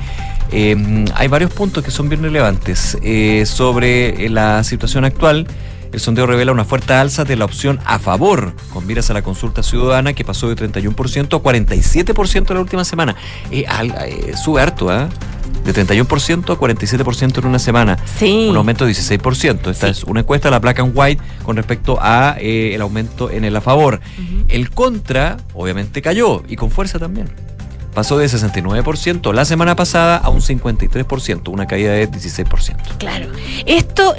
eh, 0.52 1.04
hay 1.14 1.28
varios 1.28 1.52
puntos 1.52 1.84
que 1.84 1.90
son 1.90 2.08
bien 2.08 2.22
relevantes 2.22 2.98
eh, 3.02 3.44
sobre 3.46 4.28
la 4.28 4.64
situación 4.64 5.04
actual. 5.04 5.46
El 5.92 5.98
sondeo 6.00 6.26
revela 6.26 6.52
una 6.52 6.64
fuerte 6.64 6.92
alza 6.92 7.24
de 7.24 7.34
la 7.36 7.44
opción 7.44 7.80
a 7.84 7.98
favor, 7.98 8.52
con 8.72 8.86
miras 8.86 9.10
a 9.10 9.14
la 9.14 9.22
consulta 9.22 9.62
ciudadana, 9.62 10.12
que 10.12 10.24
pasó 10.24 10.48
de 10.48 10.54
31% 10.56 11.36
a 11.36 11.42
47% 11.42 12.50
en 12.50 12.54
la 12.56 12.60
última 12.60 12.84
semana. 12.84 13.16
Eh, 13.50 13.64
al- 13.66 13.90
eh, 14.06 14.34
sube 14.42 14.62
harto, 14.62 14.88
¿ah? 14.90 15.08
De 15.64 15.72
31% 15.74 16.52
a 16.52 16.56
47% 16.58 17.40
en 17.40 17.46
una 17.46 17.58
semana. 17.58 17.98
Sí. 18.18 18.46
Un 18.48 18.56
aumento 18.56 18.84
de 18.86 18.92
16%. 18.92 19.68
Esta 19.70 19.86
Sí. 19.92 20.00
es 20.00 20.04
una 20.04 20.20
encuesta 20.20 20.48
de 20.48 20.52
la 20.52 20.58
Black 20.60 20.78
and 20.78 20.92
White 20.96 21.22
con 21.42 21.56
respecto 21.56 21.98
a 22.00 22.36
eh, 22.38 22.72
el 22.74 22.80
aumento 22.80 23.28
en 23.30 23.44
el 23.44 23.54
a 23.56 23.60
favor. 23.60 24.00
El 24.48 24.70
contra, 24.70 25.36
obviamente, 25.54 26.00
cayó 26.02 26.42
y 26.48 26.56
con 26.56 26.70
fuerza 26.70 26.98
también. 26.98 27.28
Pasó 27.94 28.16
de 28.18 28.26
69% 28.26 29.32
la 29.32 29.44
semana 29.44 29.74
pasada 29.74 30.16
a 30.16 30.28
un 30.30 30.40
53%, 30.40 31.48
una 31.48 31.66
caída 31.66 31.92
de 31.92 32.08
16%. 32.08 32.98
Claro. 32.98 33.26
Esto, 33.66 34.14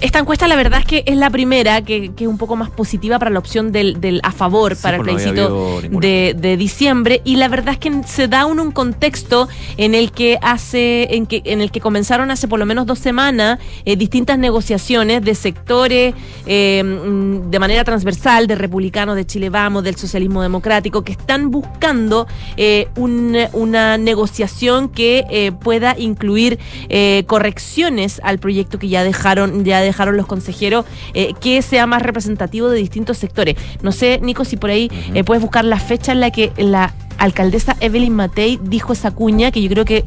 esta 0.00 0.18
encuesta, 0.20 0.48
la 0.48 0.56
verdad 0.56 0.80
es 0.80 0.86
que 0.86 1.02
es 1.06 1.16
la 1.16 1.28
primera 1.28 1.82
que, 1.82 2.12
que 2.14 2.24
es 2.24 2.28
un 2.30 2.38
poco 2.38 2.56
más 2.56 2.70
positiva 2.70 3.18
para 3.18 3.30
la 3.30 3.38
opción 3.38 3.72
del, 3.72 4.00
del 4.00 4.20
a 4.22 4.32
favor 4.32 4.74
Sí, 4.74 4.82
para 4.82 4.96
el 4.96 5.02
pues 5.02 5.12
no 5.12 5.18
había 5.18 5.32
plebiscito 5.34 6.00
de, 6.00 6.34
de 6.38 6.56
diciembre. 6.56 7.20
Y 7.24 7.36
la 7.36 7.48
verdad 7.48 7.74
es 7.74 7.78
que 7.78 7.92
se 8.06 8.26
da 8.26 8.46
un, 8.46 8.58
un 8.58 8.70
contexto 8.72 9.48
en 9.76 9.94
el 9.94 10.12
que 10.12 10.38
hace, 10.40 11.14
en 11.14 11.26
que, 11.26 11.42
en 11.44 11.60
el 11.60 11.70
que 11.70 11.80
comenzaron 11.80 12.30
hace 12.30 12.48
por 12.48 12.58
lo 12.58 12.64
menos 12.64 12.86
dos 12.86 12.98
semanas 13.00 13.58
eh, 13.84 13.96
distintas 13.96 14.38
negociaciones 14.38 15.22
de 15.22 15.34
sectores 15.34 16.14
eh, 16.46 16.82
mm, 16.82 17.50
de 17.50 17.58
manera 17.58 17.84
transversal, 17.84 18.46
de 18.46 18.54
republicanos, 18.54 19.14
de 19.14 19.26
Chile 19.26 19.50
Vamos, 19.50 19.84
del 19.84 19.96
socialismo 19.96 20.40
democrático, 20.40 21.02
que 21.02 21.12
están 21.12 21.50
buscando 21.50 22.26
eh, 22.56 22.88
un- 22.96 23.09
una 23.52 23.98
negociación 23.98 24.88
que 24.88 25.24
eh, 25.30 25.52
pueda 25.52 25.96
incluir 25.98 26.58
eh, 26.88 27.24
correcciones 27.26 28.20
al 28.24 28.38
proyecto 28.38 28.78
que 28.78 28.88
ya 28.88 29.04
dejaron, 29.04 29.64
ya 29.64 29.80
dejaron 29.80 30.16
los 30.16 30.26
consejeros, 30.26 30.84
eh, 31.14 31.34
que 31.40 31.62
sea 31.62 31.86
más 31.86 32.02
representativo 32.02 32.68
de 32.68 32.78
distintos 32.78 33.18
sectores. 33.18 33.56
No 33.82 33.92
sé, 33.92 34.20
Nico, 34.22 34.44
si 34.44 34.56
por 34.56 34.70
ahí 34.70 34.90
eh, 35.14 35.24
puedes 35.24 35.42
buscar 35.42 35.64
la 35.64 35.78
fecha 35.78 36.12
en 36.12 36.20
la 36.20 36.30
que 36.30 36.52
la 36.56 36.94
alcaldesa 37.18 37.76
Evelyn 37.80 38.14
Matei 38.14 38.58
dijo 38.62 38.92
esa 38.92 39.10
cuña, 39.10 39.50
que 39.50 39.62
yo 39.62 39.68
creo 39.68 39.84
que 39.84 40.04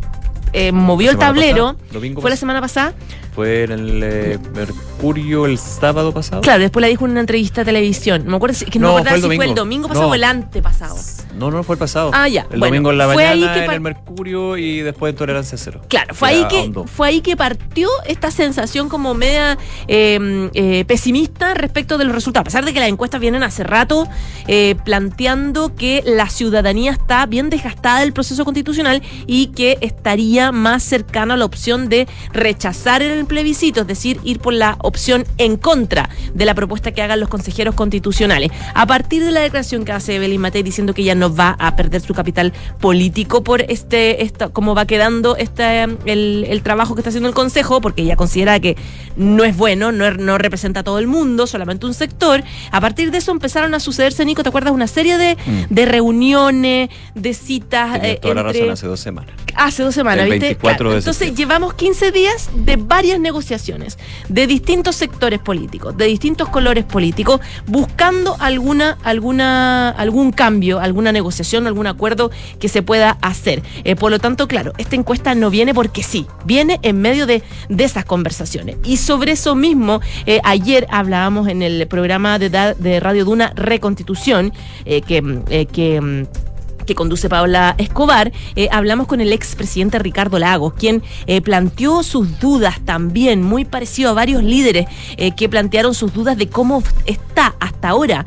eh, 0.54 0.72
movió 0.72 1.12
el 1.12 1.18
tablero. 1.18 1.76
pasada, 1.92 2.22
¿Fue 2.22 2.30
la 2.30 2.36
semana 2.38 2.62
pasada? 2.62 2.94
Fue 3.36 3.64
en 3.64 3.72
el 3.72 4.02
eh, 4.04 4.40
Mercurio 4.54 5.46
el 5.46 5.58
sábado 5.58 6.14
pasado. 6.14 6.42
Claro, 6.42 6.60
después 6.62 6.82
la 6.82 6.88
dijo 6.88 7.06
en 7.06 7.12
una 7.12 7.22
entrevista 7.22 7.62
a 7.62 7.66
televisión. 7.66 8.24
No 8.26 8.32
me 8.32 8.36
acuerdo 8.38 8.54
si, 8.56 8.66
que 8.66 8.78
no, 8.80 8.90
No, 8.90 8.94
me 8.96 9.00
acuerdo 9.02 9.22
fue 9.22 9.28
el 9.28 9.32
si 9.32 9.38
fue 9.38 9.46
el 9.46 9.56
domingo. 9.56 9.88
pasado 9.88 10.06
No. 10.06 10.12
o 10.12 10.16
el 10.16 10.24
antepasado. 10.24 10.96
No, 11.36 11.50
no, 11.50 11.64
fue 11.64 11.74
el 11.76 11.80
pasado. 11.80 12.12
Ah, 12.14 12.28
ya. 12.28 12.42
El 12.52 12.60
Bueno, 12.60 12.66
domingo 12.68 12.92
en 12.92 12.98
la 13.00 13.08
mañana 13.08 13.64
en 13.66 13.72
el 13.72 13.82
Mercurio 13.82 14.56
y 14.58 14.82
después 14.82 15.12
en 15.12 15.18
Tolerancia 15.18 15.58
Cero. 15.58 15.82
Claro, 15.88 16.14
fue 16.14 16.30
ahí, 16.30 16.48
que, 16.48 16.72
fue 16.86 17.08
ahí 17.08 17.22
que 17.22 17.36
partió 17.36 17.90
esta 18.06 18.30
sensación 18.30 18.88
como 18.88 19.14
media 19.16 19.58
eh, 19.88 20.50
eh, 20.54 20.86
pesimista 20.86 21.56
respecto 21.56 21.98
de 21.98 22.06
los 22.06 22.14
resultados. 22.14 22.44
A 22.44 22.46
pesar 22.46 22.66
de 22.66 22.74
que 22.74 22.80
las 22.80 22.90
encuestas 22.90 23.20
vienen 23.20 23.42
hace 23.44 23.64
rato 23.64 24.08
eh, 24.48 24.76
planteando 24.86 25.76
que 25.76 26.04
la 26.06 26.30
ciudadanía 26.30 26.92
está 26.92 27.26
bien 27.26 27.50
desgastada 27.50 28.02
del 28.02 28.14
proceso 28.14 28.46
constitucional 28.46 29.02
y 29.26 29.48
que 29.48 29.78
estaría 29.82 30.52
más 30.52 30.84
cercana 30.84 31.34
a 31.34 31.38
la 31.38 31.46
opción 31.46 31.90
de 31.90 32.08
rechazar 32.32 33.02
el 33.02 33.23
plebiscito, 33.26 33.82
es 33.82 33.88
decir, 33.88 34.20
ir 34.24 34.40
por 34.40 34.54
la 34.54 34.78
opción 34.82 35.26
en 35.38 35.58
contra 35.58 36.10
de 36.34 36.46
la 36.46 36.54
propuesta 36.56 36.92
que 36.92 37.02
hagan 37.02 37.20
los 37.20 37.30
consejeros 37.30 37.76
constitucionales. 37.76 38.52
A 38.74 38.86
partir 38.86 39.24
de 39.24 39.32
la 39.32 39.42
declaración 39.42 39.86
que 39.86 39.92
hace 39.92 40.16
Evelyn 40.16 40.42
Matei 40.42 40.64
diciendo 40.64 40.94
que 40.94 41.02
ella 41.02 41.16
no 41.16 41.34
va 41.34 41.56
a 41.60 41.76
perder 41.76 42.02
su 42.02 42.14
capital 42.14 42.54
político 42.80 43.44
por 43.44 43.62
este, 43.62 44.24
esta, 44.24 44.50
cómo 44.50 44.76
va 44.76 44.86
quedando 44.86 45.36
este, 45.38 45.84
el, 45.84 46.46
el 46.50 46.62
trabajo 46.64 46.96
que 46.96 47.02
está 47.02 47.10
haciendo 47.10 47.30
el 47.30 47.36
Consejo, 47.36 47.82
porque 47.82 48.02
ella 48.04 48.16
considera 48.16 48.60
que 48.60 48.76
no 49.16 49.44
es 49.44 49.56
bueno, 49.56 49.92
no, 49.92 50.06
es- 50.06 50.18
no 50.18 50.38
representa 50.38 50.82
a 50.82 50.84
todo 50.84 51.00
el 51.00 51.08
mundo, 51.08 51.48
solamente 51.48 51.86
un 51.86 51.94
sector. 51.94 52.44
A 52.72 52.82
partir 52.82 53.12
de 53.12 53.20
eso 53.20 53.32
empezaron 53.32 53.74
a 53.74 53.80
sucederse, 53.80 54.26
Nico, 54.26 54.44
¿te 54.44 54.50
acuerdas? 54.50 54.74
Una 54.74 54.88
serie 54.88 55.18
de, 55.18 55.36
Mm. 55.46 55.74
de 55.74 55.86
reuniones, 55.86 56.90
de 57.16 57.34
citas. 57.34 58.00
Eh, 58.04 58.20
toda 58.22 58.36
la 58.36 58.44
razón 58.44 58.70
hace 58.70 58.88
dos 58.88 59.00
semanas. 59.00 59.32
Hace 59.56 59.84
dos 59.84 59.94
semanas, 59.94 60.26
El 60.26 60.32
¿viste? 60.32 60.46
24 60.48 60.92
de 60.92 60.98
Entonces 60.98 61.36
llevamos 61.36 61.74
15 61.76 62.12
días 62.12 62.50
de 62.56 62.76
varias 62.76 63.13
negociaciones, 63.20 63.98
de 64.30 64.48
distintos 64.48 64.96
sectores 64.96 65.40
políticos, 65.40 65.96
de 65.98 66.06
distintos 66.06 66.50
colores 66.50 66.86
políticos, 66.86 67.42
buscando 67.68 68.36
alguna, 68.40 68.98
alguna, 69.04 69.90
algún 69.90 70.32
cambio, 70.32 70.80
alguna 70.80 71.12
negociación, 71.12 71.68
algún 71.68 71.88
acuerdo 71.88 72.32
que 72.60 72.70
se 72.70 72.82
pueda 72.82 73.18
hacer. 73.22 73.64
Eh, 73.84 73.96
por 73.96 74.12
lo 74.12 74.20
tanto, 74.20 74.48
claro, 74.48 74.74
esta 74.78 74.96
encuesta 74.96 75.36
no 75.36 75.50
viene 75.50 75.74
porque 75.74 76.04
sí, 76.04 76.26
viene 76.46 76.80
en 76.84 77.02
medio 77.02 77.26
de, 77.26 77.44
de 77.70 77.84
esas 77.84 78.06
conversaciones. 78.06 78.78
Y 78.84 78.98
sobre 78.98 79.34
eso 79.34 79.56
mismo, 79.56 80.02
eh, 80.26 80.40
ayer 80.44 80.88
hablábamos 80.90 81.48
en 81.48 81.62
el 81.62 81.88
programa 81.88 82.40
de, 82.40 82.50
de 82.50 83.00
Radio 83.00 83.26
Duna 83.26 83.54
Reconstitución, 83.56 84.54
eh, 84.86 85.02
que, 85.02 85.22
mm, 85.22 85.44
que 85.72 86.02
mm, 86.02 86.53
que 86.86 86.96
conduce 86.96 87.30
Paula 87.30 87.76
Escobar, 87.78 88.32
eh, 88.56 88.70
hablamos 88.72 89.08
con 89.08 89.22
el 89.22 89.34
expresidente 89.34 90.00
Ricardo 90.00 90.40
Lagos, 90.40 90.74
quien 90.74 91.04
eh, 91.28 91.42
planteó 91.42 92.04
sus 92.04 92.40
dudas 92.40 92.80
también, 92.86 93.44
muy 93.44 93.66
parecido 93.66 94.12
a 94.12 94.14
varios 94.14 94.44
líderes 94.44 94.88
eh, 95.18 95.36
que 95.36 95.50
plantearon 95.50 95.94
sus 95.94 96.14
dudas 96.14 96.38
de 96.38 96.48
cómo 96.48 96.84
está 97.06 97.56
hasta 97.60 97.90
ahora 97.90 98.26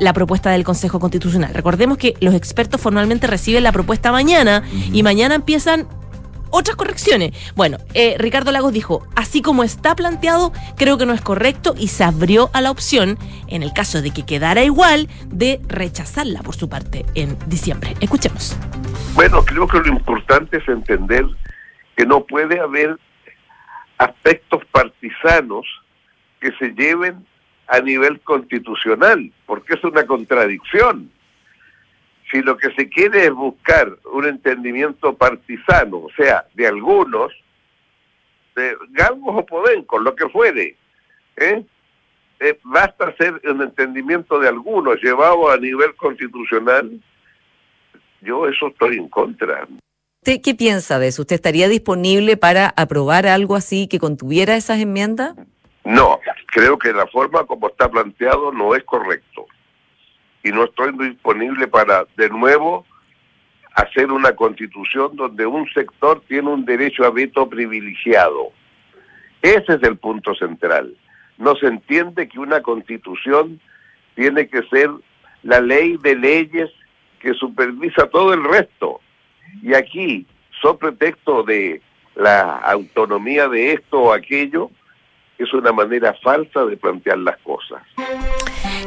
la 0.00 0.12
propuesta 0.12 0.50
del 0.50 0.64
Consejo 0.64 0.98
Constitucional. 0.98 1.52
Recordemos 1.52 1.98
que 1.98 2.14
los 2.20 2.34
expertos 2.34 2.80
formalmente 2.80 3.26
reciben 3.26 3.62
la 3.62 3.72
propuesta 3.72 4.12
mañana 4.12 4.62
y 4.92 5.02
mañana 5.02 5.34
empiezan 5.34 5.86
otras 6.54 6.76
correcciones. 6.76 7.32
Bueno, 7.56 7.78
eh, 7.94 8.14
Ricardo 8.18 8.52
Lagos 8.52 8.72
dijo, 8.72 9.06
así 9.16 9.42
como 9.42 9.64
está 9.64 9.96
planteado, 9.96 10.52
creo 10.76 10.96
que 10.96 11.04
no 11.04 11.12
es 11.12 11.20
correcto 11.20 11.74
y 11.76 11.88
se 11.88 12.04
abrió 12.04 12.50
a 12.52 12.60
la 12.60 12.70
opción, 12.70 13.18
en 13.48 13.62
el 13.62 13.72
caso 13.72 14.00
de 14.02 14.12
que 14.12 14.24
quedara 14.24 14.62
igual, 14.62 15.08
de 15.26 15.60
rechazarla 15.66 16.42
por 16.42 16.54
su 16.54 16.68
parte 16.68 17.04
en 17.14 17.36
diciembre. 17.48 17.94
Escuchemos. 18.00 18.56
Bueno, 19.14 19.44
creo 19.44 19.66
que 19.66 19.78
lo 19.78 19.88
importante 19.88 20.58
es 20.58 20.68
entender 20.68 21.26
que 21.96 22.06
no 22.06 22.24
puede 22.24 22.60
haber 22.60 22.98
aspectos 23.98 24.64
partisanos 24.70 25.66
que 26.40 26.52
se 26.58 26.70
lleven 26.70 27.26
a 27.66 27.80
nivel 27.80 28.20
constitucional, 28.20 29.32
porque 29.46 29.74
es 29.74 29.84
una 29.84 30.04
contradicción. 30.04 31.10
Si 32.30 32.40
lo 32.42 32.56
que 32.56 32.72
se 32.74 32.88
quiere 32.88 33.24
es 33.24 33.32
buscar 33.32 33.96
un 34.12 34.26
entendimiento 34.26 35.14
partisano, 35.14 35.98
o 35.98 36.10
sea, 36.16 36.46
de 36.54 36.66
algunos, 36.66 37.32
de 38.56 38.76
galgos 38.90 39.36
o 39.36 39.46
podencos, 39.46 40.02
lo 40.02 40.14
que 40.14 40.28
fuere, 40.28 40.76
¿eh? 41.36 41.64
Eh, 42.40 42.58
basta 42.64 43.14
ser 43.16 43.40
un 43.44 43.62
entendimiento 43.62 44.38
de 44.38 44.48
algunos 44.48 45.00
llevado 45.02 45.50
a 45.50 45.56
nivel 45.56 45.94
constitucional, 45.94 47.00
yo 48.20 48.48
eso 48.48 48.68
estoy 48.68 48.96
en 48.96 49.08
contra. 49.08 49.68
¿Usted 50.22 50.40
qué 50.42 50.54
piensa 50.54 50.98
de 50.98 51.08
eso? 51.08 51.22
¿Usted 51.22 51.36
estaría 51.36 51.68
disponible 51.68 52.36
para 52.36 52.72
aprobar 52.76 53.26
algo 53.26 53.54
así 53.56 53.86
que 53.86 53.98
contuviera 53.98 54.56
esas 54.56 54.80
enmiendas? 54.80 55.34
No, 55.84 56.18
creo 56.46 56.78
que 56.78 56.92
la 56.92 57.06
forma 57.06 57.44
como 57.44 57.68
está 57.68 57.90
planteado 57.90 58.50
no 58.50 58.74
es 58.74 58.82
correcto. 58.84 59.46
Y 60.44 60.52
no 60.52 60.64
estoy 60.64 60.92
disponible 60.92 61.66
para, 61.66 62.06
de 62.16 62.28
nuevo, 62.28 62.86
hacer 63.74 64.12
una 64.12 64.32
constitución 64.32 65.16
donde 65.16 65.46
un 65.46 65.68
sector 65.70 66.22
tiene 66.28 66.50
un 66.50 66.64
derecho 66.64 67.04
a 67.04 67.10
veto 67.10 67.48
privilegiado. 67.48 68.52
Ese 69.42 69.74
es 69.74 69.82
el 69.82 69.96
punto 69.96 70.34
central. 70.34 70.96
No 71.38 71.56
se 71.56 71.66
entiende 71.66 72.28
que 72.28 72.38
una 72.38 72.62
constitución 72.62 73.60
tiene 74.14 74.46
que 74.48 74.62
ser 74.68 74.90
la 75.42 75.60
ley 75.60 75.96
de 76.02 76.14
leyes 76.14 76.70
que 77.20 77.34
supervisa 77.34 78.06
todo 78.06 78.32
el 78.34 78.44
resto. 78.44 79.00
Y 79.62 79.74
aquí, 79.74 80.26
sobre 80.62 80.92
pretexto 80.92 81.42
de 81.42 81.80
la 82.14 82.58
autonomía 82.58 83.48
de 83.48 83.72
esto 83.72 83.98
o 83.98 84.12
aquello, 84.12 84.70
es 85.38 85.52
una 85.52 85.72
manera 85.72 86.14
falsa 86.22 86.64
de 86.64 86.76
plantear 86.76 87.18
las 87.18 87.38
cosas. 87.38 87.82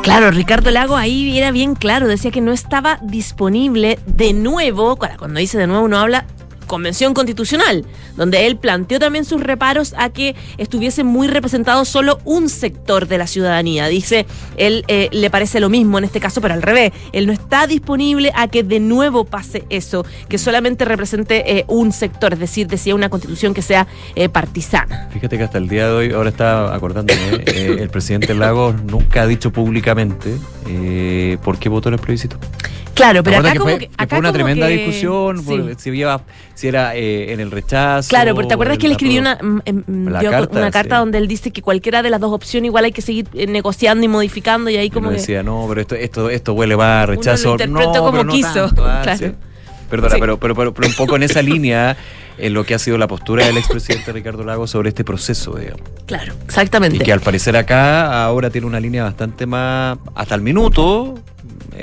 Claro, 0.01 0.31
Ricardo 0.31 0.71
Lago 0.71 0.95
ahí 0.95 1.37
era 1.37 1.51
bien 1.51 1.75
claro, 1.75 2.07
decía 2.07 2.31
que 2.31 2.41
no 2.41 2.51
estaba 2.51 2.99
disponible 3.01 3.99
de 4.05 4.33
nuevo, 4.33 4.97
cuando 4.97 5.39
dice 5.39 5.57
de 5.57 5.67
nuevo 5.67 5.83
uno 5.83 5.97
habla 5.97 6.25
convención 6.67 7.13
constitucional, 7.13 7.85
donde 8.15 8.45
él 8.45 8.57
planteó 8.57 8.99
también 8.99 9.25
sus 9.25 9.41
reparos 9.41 9.95
a 9.97 10.09
que 10.09 10.35
estuviese 10.57 11.03
muy 11.03 11.27
representado 11.27 11.85
solo 11.85 12.19
un 12.25 12.49
sector 12.49 13.07
de 13.07 13.17
la 13.17 13.25
ciudadanía. 13.27 13.87
Dice, 13.87 14.25
él 14.57 14.83
eh, 14.87 15.09
le 15.11 15.29
parece 15.29 15.59
lo 15.59 15.69
mismo 15.69 15.97
en 15.97 16.03
este 16.03 16.19
caso, 16.19 16.41
pero 16.41 16.53
al 16.53 16.61
revés, 16.61 16.91
él 17.13 17.25
no 17.25 17.33
está 17.33 17.65
disponible 17.65 18.31
a 18.35 18.47
que 18.47 18.63
de 18.63 18.79
nuevo 18.79 19.23
pase 19.23 19.63
eso, 19.69 20.05
que 20.29 20.37
solamente 20.37 20.85
represente 20.85 21.57
eh, 21.57 21.65
un 21.67 21.91
sector, 21.91 22.33
es 22.33 22.39
decir, 22.39 22.67
decía 22.67 22.93
una 22.93 23.09
constitución 23.09 23.53
que 23.53 23.61
sea 23.61 23.87
eh, 24.15 24.29
partisana. 24.29 25.09
Fíjate 25.11 25.37
que 25.37 25.43
hasta 25.43 25.57
el 25.57 25.67
día 25.67 25.87
de 25.87 25.93
hoy, 25.93 26.11
ahora 26.11 26.29
está 26.29 26.75
acordándome, 26.75 27.43
el 27.45 27.89
presidente 27.89 28.33
Lagos 28.33 28.75
nunca 28.83 29.23
ha 29.23 29.27
dicho 29.27 29.51
públicamente 29.51 30.37
por 31.43 31.57
qué 31.57 31.69
votó 31.69 31.89
en 31.89 31.95
el 31.95 32.01
plebiscito. 32.01 32.37
Claro, 32.97 33.23
pero 33.23 33.37
acá 33.37 33.55
como 33.55 33.77
que, 33.77 33.89
fue 34.09 34.19
una 34.19 34.33
tremenda 34.33 34.67
discusión, 34.67 35.43
si, 35.77 35.91
si, 36.55 36.67
era 36.67 36.95
eh, 36.95 37.31
en 37.31 37.39
el 37.39 37.51
rechazo. 37.51 38.09
Claro, 38.09 38.35
pero 38.35 38.47
¿te 38.47 38.53
acuerdas 38.55 38.77
que 38.77 38.87
él 38.87 38.93
escribió 38.93 39.21
una, 39.21 39.35
mm, 39.35 39.59
em, 39.65 39.83
una 39.87 40.71
carta 40.71 40.97
donde 40.97 41.17
él 41.19 41.27
dice 41.27 41.51
que 41.51 41.61
cualquiera 41.61 42.01
de 42.01 42.09
las 42.09 42.19
dos 42.19 42.33
opciones 42.33 42.67
igual 42.67 42.85
hay 42.85 42.91
que 42.91 43.01
seguir 43.01 43.27
eh, 43.33 43.47
negociando 43.47 44.03
y 44.03 44.07
modificando 44.07 44.69
y 44.69 44.77
ahí 44.77 44.89
como 44.89 45.11
decía, 45.11 45.43
no, 45.43 45.65
pero 45.69 45.81
esto, 45.81 45.95
esto, 45.95 46.29
esto 46.29 46.53
huele 46.53 46.75
más 46.75 47.03
a 47.03 47.05
rechazo. 47.05 47.53
Uno 47.53 47.79
lo 47.81 47.91
como 47.93 48.25
quiso. 48.27 48.69
Ah, 48.79 49.01
claro. 49.03 49.35
Perdona, 49.89 50.15
pero, 50.19 50.37
pero, 50.37 50.73
pero, 50.73 50.87
un 50.87 50.95
poco 50.95 51.15
en 51.15 51.23
esa 51.23 51.41
línea 51.41 51.95
en 52.37 52.53
lo 52.53 52.65
que 52.65 52.75
ha 52.75 52.79
sido 52.79 52.97
la 52.97 53.07
postura 53.07 53.45
del 53.45 53.57
expresidente 53.57 54.11
Ricardo 54.11 54.43
Lagos 54.43 54.71
sobre 54.71 54.89
este 54.89 55.03
proceso, 55.03 55.55
digamos. 55.55 55.81
Claro, 56.05 56.33
exactamente. 56.45 56.97
Y 56.97 56.99
que 56.99 57.13
al 57.13 57.21
parecer 57.21 57.55
acá 57.55 58.23
ahora 58.23 58.49
tiene 58.49 58.67
una 58.67 58.79
línea 58.79 59.03
bastante 59.03 59.45
más, 59.45 59.97
hasta 60.13 60.35
el 60.35 60.41
minuto, 60.41 61.15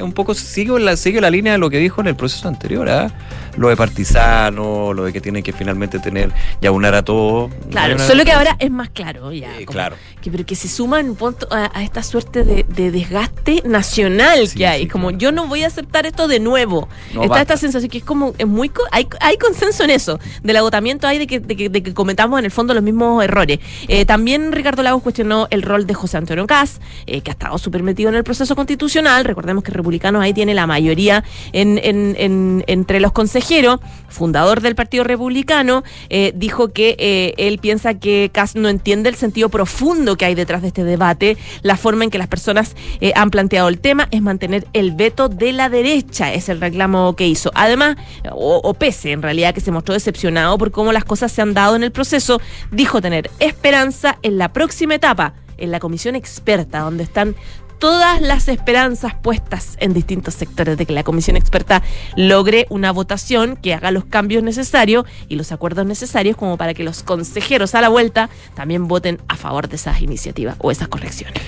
un 0.02 0.12
poco 0.12 0.34
sigue 0.34 0.78
la, 0.80 0.96
sigue 0.96 1.20
la 1.20 1.30
línea 1.30 1.52
de 1.52 1.58
lo 1.58 1.70
que 1.70 1.78
dijo 1.78 2.00
en 2.00 2.08
el 2.08 2.16
proceso 2.16 2.48
anterior, 2.48 2.88
¿ah? 2.88 3.12
lo 3.56 3.68
de 3.68 3.76
partisano, 3.76 4.92
lo 4.92 5.04
de 5.04 5.12
que 5.12 5.20
tiene 5.20 5.42
que 5.42 5.52
finalmente 5.52 5.98
tener 5.98 6.30
ya 6.60 6.70
unar 6.70 6.94
a 6.94 7.02
todo. 7.02 7.50
Claro, 7.70 7.98
solo 7.98 8.24
que 8.24 8.32
ahora 8.32 8.56
es 8.58 8.70
más 8.70 8.90
claro 8.90 9.32
ya. 9.32 9.52
claro. 9.66 9.96
Que, 10.20 10.30
pero 10.30 10.44
que 10.46 10.56
se 10.56 10.68
suman 10.68 11.16
a, 11.50 11.78
a 11.78 11.82
esta 11.82 12.02
suerte 12.02 12.44
de, 12.44 12.64
desgaste 12.90 13.62
nacional 13.64 14.48
que 14.54 14.66
hay. 14.66 14.88
como 14.88 15.10
yo 15.10 15.32
no 15.32 15.46
voy 15.46 15.64
a 15.64 15.66
aceptar 15.66 16.06
esto 16.06 16.28
de 16.28 16.40
nuevo. 16.40 16.88
Está 17.20 17.42
esta 17.42 17.56
sensación 17.56 17.90
que 17.90 17.98
es 17.98 18.04
como, 18.04 18.34
es 18.38 18.46
muy 18.46 18.70
hay, 18.90 19.06
hay 19.20 19.36
consenso 19.38 19.84
en 19.84 19.90
eso. 19.90 20.18
Del 20.42 20.56
agotamiento 20.56 21.06
hay 21.06 21.18
de 21.18 21.26
que, 21.26 21.40
de 21.40 21.82
que, 21.82 21.94
cometamos 21.94 22.38
en 22.38 22.44
el 22.44 22.50
fondo 22.50 22.74
los 22.74 22.82
mismos 22.82 23.22
errores. 23.22 23.60
Eh, 23.88 24.04
también 24.04 24.52
Ricardo 24.52 24.82
Lagos 24.82 25.02
cuestionó 25.02 25.46
el 25.50 25.62
rol 25.62 25.86
de 25.86 25.94
José 25.94 26.16
Antonio 26.16 26.46
Caz, 26.46 26.80
eh, 27.06 27.20
que 27.20 27.30
ha 27.30 27.32
estado 27.32 27.58
súper 27.58 27.82
metido 27.82 28.08
en 28.08 28.16
el 28.16 28.24
proceso 28.24 28.56
constitucional. 28.56 29.24
Recordemos 29.24 29.62
que 29.62 29.70
Republicanos 29.84 30.22
ahí 30.22 30.32
tiene 30.32 30.54
la 30.54 30.66
mayoría 30.66 31.24
en, 31.52 31.78
en, 31.82 32.16
en, 32.18 32.64
entre 32.66 33.00
los 33.00 33.12
consejeros 33.12 33.80
fundador 34.08 34.62
del 34.62 34.74
Partido 34.74 35.04
Republicano, 35.04 35.82
eh, 36.08 36.32
dijo 36.34 36.68
que 36.68 36.96
eh, 36.98 37.34
él 37.36 37.58
piensa 37.58 37.94
que 37.94 38.30
Kass 38.32 38.54
no 38.54 38.70
entiende 38.70 39.10
el 39.10 39.16
sentido 39.16 39.50
profundo 39.50 40.16
que 40.16 40.24
hay 40.24 40.34
detrás 40.34 40.62
de 40.62 40.68
este 40.68 40.84
debate. 40.84 41.36
La 41.62 41.76
forma 41.76 42.04
en 42.04 42.10
que 42.10 42.16
las 42.16 42.28
personas 42.28 42.76
eh, 43.00 43.12
han 43.14 43.30
planteado 43.30 43.68
el 43.68 43.78
tema 43.78 44.08
es 44.10 44.22
mantener 44.22 44.66
el 44.72 44.92
veto 44.92 45.28
de 45.28 45.52
la 45.52 45.68
derecha, 45.68 46.32
es 46.32 46.48
el 46.48 46.60
reclamo 46.60 47.14
que 47.16 47.26
hizo. 47.26 47.50
Además, 47.54 47.96
o 48.32 48.72
pese 48.74 49.12
en 49.12 49.20
realidad 49.20 49.52
que 49.52 49.60
se 49.60 49.72
mostró 49.72 49.92
decepcionado 49.92 50.56
por 50.56 50.70
cómo 50.70 50.92
las 50.92 51.04
cosas 51.04 51.30
se 51.32 51.42
han 51.42 51.52
dado 51.52 51.76
en 51.76 51.82
el 51.82 51.92
proceso, 51.92 52.40
dijo 52.70 53.02
tener 53.02 53.30
esperanza 53.40 54.18
en 54.22 54.38
la 54.38 54.52
próxima 54.52 54.94
etapa 54.94 55.34
en 55.58 55.70
la 55.70 55.80
comisión 55.80 56.14
experta, 56.16 56.80
donde 56.80 57.04
están 57.04 57.36
todas 57.78 58.20
las 58.20 58.48
esperanzas 58.48 59.14
puestas 59.14 59.76
en 59.80 59.92
distintos 59.92 60.34
sectores 60.34 60.76
de 60.76 60.86
que 60.86 60.92
la 60.92 61.02
comisión 61.02 61.36
experta 61.36 61.82
logre 62.16 62.66
una 62.70 62.92
votación 62.92 63.56
que 63.56 63.74
haga 63.74 63.90
los 63.90 64.04
cambios 64.04 64.42
necesarios 64.42 65.04
y 65.28 65.36
los 65.36 65.52
acuerdos 65.52 65.86
necesarios 65.86 66.36
como 66.36 66.56
para 66.56 66.74
que 66.74 66.84
los 66.84 67.02
consejeros 67.02 67.74
a 67.74 67.80
la 67.80 67.88
vuelta 67.88 68.30
también 68.54 68.88
voten 68.88 69.20
a 69.28 69.36
favor 69.36 69.68
de 69.68 69.76
esas 69.76 70.00
iniciativas 70.00 70.56
o 70.58 70.70
esas 70.70 70.88
correcciones. 70.88 71.42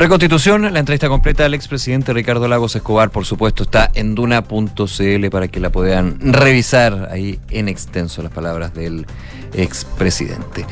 Reconstitución, 0.00 0.72
la 0.72 0.78
entrevista 0.78 1.10
completa 1.10 1.42
del 1.42 1.52
expresidente 1.52 2.14
Ricardo 2.14 2.48
Lagos 2.48 2.74
Escobar, 2.74 3.10
por 3.10 3.26
supuesto, 3.26 3.64
está 3.64 3.90
en 3.92 4.14
duna.cl 4.14 5.28
para 5.30 5.48
que 5.48 5.60
la 5.60 5.68
puedan 5.68 6.18
revisar 6.20 7.10
ahí 7.12 7.38
en 7.50 7.68
extenso 7.68 8.22
las 8.22 8.32
palabras 8.32 8.72
del 8.72 9.04
expresidente. 9.52 10.64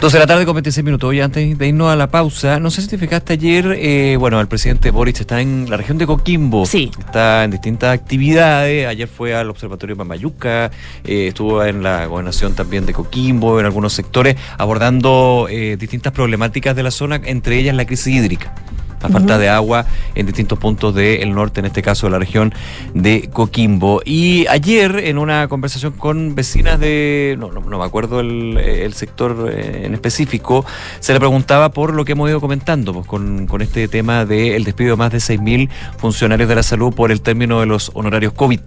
12 0.00 0.16
de 0.16 0.20
la 0.20 0.26
tarde 0.26 0.46
con 0.46 0.54
26 0.54 0.82
minutos. 0.82 1.10
Hoy 1.10 1.20
antes 1.20 1.58
de 1.58 1.68
irnos 1.68 1.92
a 1.92 1.94
la 1.94 2.10
pausa, 2.10 2.58
no 2.58 2.70
sé 2.70 2.80
si 2.80 2.88
te 2.88 2.96
fijaste 2.96 3.34
ayer, 3.34 3.76
eh, 3.78 4.16
bueno, 4.18 4.40
el 4.40 4.48
presidente 4.48 4.90
Boric 4.90 5.20
está 5.20 5.42
en 5.42 5.68
la 5.68 5.76
región 5.76 5.98
de 5.98 6.06
Coquimbo. 6.06 6.64
Sí. 6.64 6.90
Está 6.98 7.44
en 7.44 7.50
distintas 7.50 7.92
actividades. 7.92 8.86
Ayer 8.86 9.06
fue 9.06 9.34
al 9.34 9.50
Observatorio 9.50 9.96
Mamayuca, 9.96 10.70
eh, 11.04 11.26
estuvo 11.26 11.62
en 11.62 11.82
la 11.82 12.06
gobernación 12.06 12.54
también 12.54 12.86
de 12.86 12.94
Coquimbo, 12.94 13.60
en 13.60 13.66
algunos 13.66 13.92
sectores, 13.92 14.36
abordando 14.56 15.48
eh, 15.50 15.76
distintas 15.78 16.14
problemáticas 16.14 16.74
de 16.74 16.82
la 16.82 16.92
zona, 16.92 17.20
entre 17.22 17.58
ellas 17.58 17.76
la 17.76 17.84
crisis 17.84 18.14
hídrica 18.14 18.54
la 19.02 19.08
falta 19.08 19.38
de 19.38 19.48
agua 19.48 19.86
en 20.14 20.26
distintos 20.26 20.58
puntos 20.58 20.94
del 20.94 21.34
norte, 21.34 21.60
en 21.60 21.66
este 21.66 21.82
caso 21.82 22.06
de 22.06 22.12
la 22.12 22.18
región 22.18 22.52
de 22.94 23.28
Coquimbo. 23.32 24.02
Y 24.04 24.46
ayer, 24.48 24.96
en 25.04 25.18
una 25.18 25.48
conversación 25.48 25.92
con 25.92 26.34
vecinas 26.34 26.78
de, 26.78 27.36
no, 27.38 27.50
no, 27.50 27.78
me 27.78 27.84
acuerdo 27.84 28.20
el, 28.20 28.92
sector 28.94 29.50
eh, 29.52 29.82
en 29.84 29.94
específico, 29.94 30.64
se 31.00 31.12
le 31.12 31.18
preguntaba 31.18 31.70
por 31.70 31.94
lo 31.94 32.04
que 32.04 32.12
hemos 32.12 32.28
ido 32.28 32.40
comentando, 32.40 32.92
pues, 32.92 33.06
con, 33.06 33.46
con 33.46 33.62
este 33.62 33.88
tema 33.88 34.24
del 34.24 34.64
despido 34.64 34.92
de 34.92 34.96
más 34.96 35.12
de 35.12 35.18
6.000 35.18 35.68
funcionarios 35.98 36.48
de 36.48 36.54
la 36.54 36.62
salud 36.62 36.92
por 36.92 37.10
el 37.10 37.20
término 37.20 37.60
de 37.60 37.66
los 37.66 37.90
honorarios 37.94 38.32
COVID. 38.32 38.60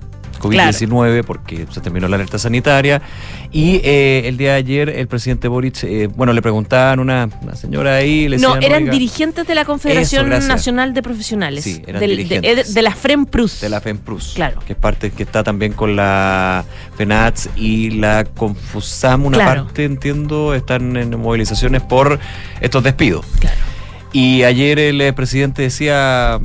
COVID-19 0.43 1.23
porque 1.23 1.65
se 1.69 1.82
terminó 1.82 2.08
la 2.08 2.15
alerta 2.15 2.38
sanitaria. 2.38 3.01
Y 3.51 3.82
eh, 3.84 4.23
el 4.25 4.38
día 4.38 4.51
de 4.51 4.58
ayer 4.58 4.89
el 4.89 5.08
presidente 5.08 5.47
Boric, 5.47 5.84
eh, 5.84 6.08
bueno, 6.08 6.34
le 6.34 6.41
preguntaban 6.41 6.99
a 6.99 7.01
una, 7.01 7.56
señora 7.56 7.95
ahí. 7.95 8.27
Le 8.27 8.38
no, 8.38 8.56
eran 8.58 8.89
dirigentes 8.89 9.47
de 9.47 9.56
la 9.56 9.65
Confederación 9.65 10.29
Nacional 10.29 10.93
de 10.93 11.01
Profesionales. 11.01 11.63
Sí, 11.63 11.82
eran 11.86 12.01
dirigentes. 12.01 12.73
De, 12.73 12.82
la 12.82 12.93
FREMPRUS. 12.93 13.62
De 13.62 13.69
la 13.69 13.82
FEMPRUS. 13.82 14.34
Claro. 14.36 14.60
Que 14.65 14.73
es 14.73 14.79
parte, 14.79 15.12
que 15.12 15.23
está 15.23 15.43
también 15.43 15.73
con 15.73 15.95
la 15.95 16.65
FENATS 16.97 17.49
y 17.56 17.91
la 17.91 18.25
Confusam, 18.25 19.25
una 19.25 19.38
parte, 19.39 19.86
entiendo, 19.86 20.53
están 20.53 20.97
en 20.97 21.19
movilizaciones 21.19 21.82
por 21.82 22.19
estos 22.62 22.84
despidos. 22.84 23.25
Claro. 23.39 23.58
Y 24.12 24.43
ayer 24.43 24.77
el 24.77 25.13
presidente 25.15 25.63
decía, 25.63 26.39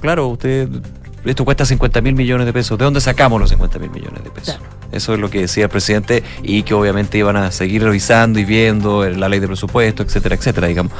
claro, 0.00 0.28
usted 0.28 0.68
esto 1.24 1.44
cuesta 1.44 1.64
50 1.64 2.00
mil 2.00 2.14
millones 2.14 2.46
de 2.46 2.52
pesos. 2.52 2.78
¿De 2.78 2.84
dónde 2.84 3.00
sacamos 3.00 3.40
los 3.40 3.50
50 3.50 3.78
mil 3.78 3.90
millones 3.90 4.22
de 4.24 4.30
pesos? 4.30 4.58
Eso 4.92 5.14
es 5.14 5.20
lo 5.20 5.28
que 5.28 5.40
decía 5.40 5.64
el 5.64 5.70
presidente 5.70 6.22
y 6.42 6.62
que 6.62 6.74
obviamente 6.74 7.18
iban 7.18 7.36
a 7.36 7.52
seguir 7.52 7.82
revisando 7.82 8.38
y 8.38 8.44
viendo 8.44 9.08
la 9.08 9.28
ley 9.28 9.40
de 9.40 9.46
presupuesto, 9.46 10.02
etcétera, 10.02 10.34
etcétera, 10.34 10.66
digamos. 10.68 10.92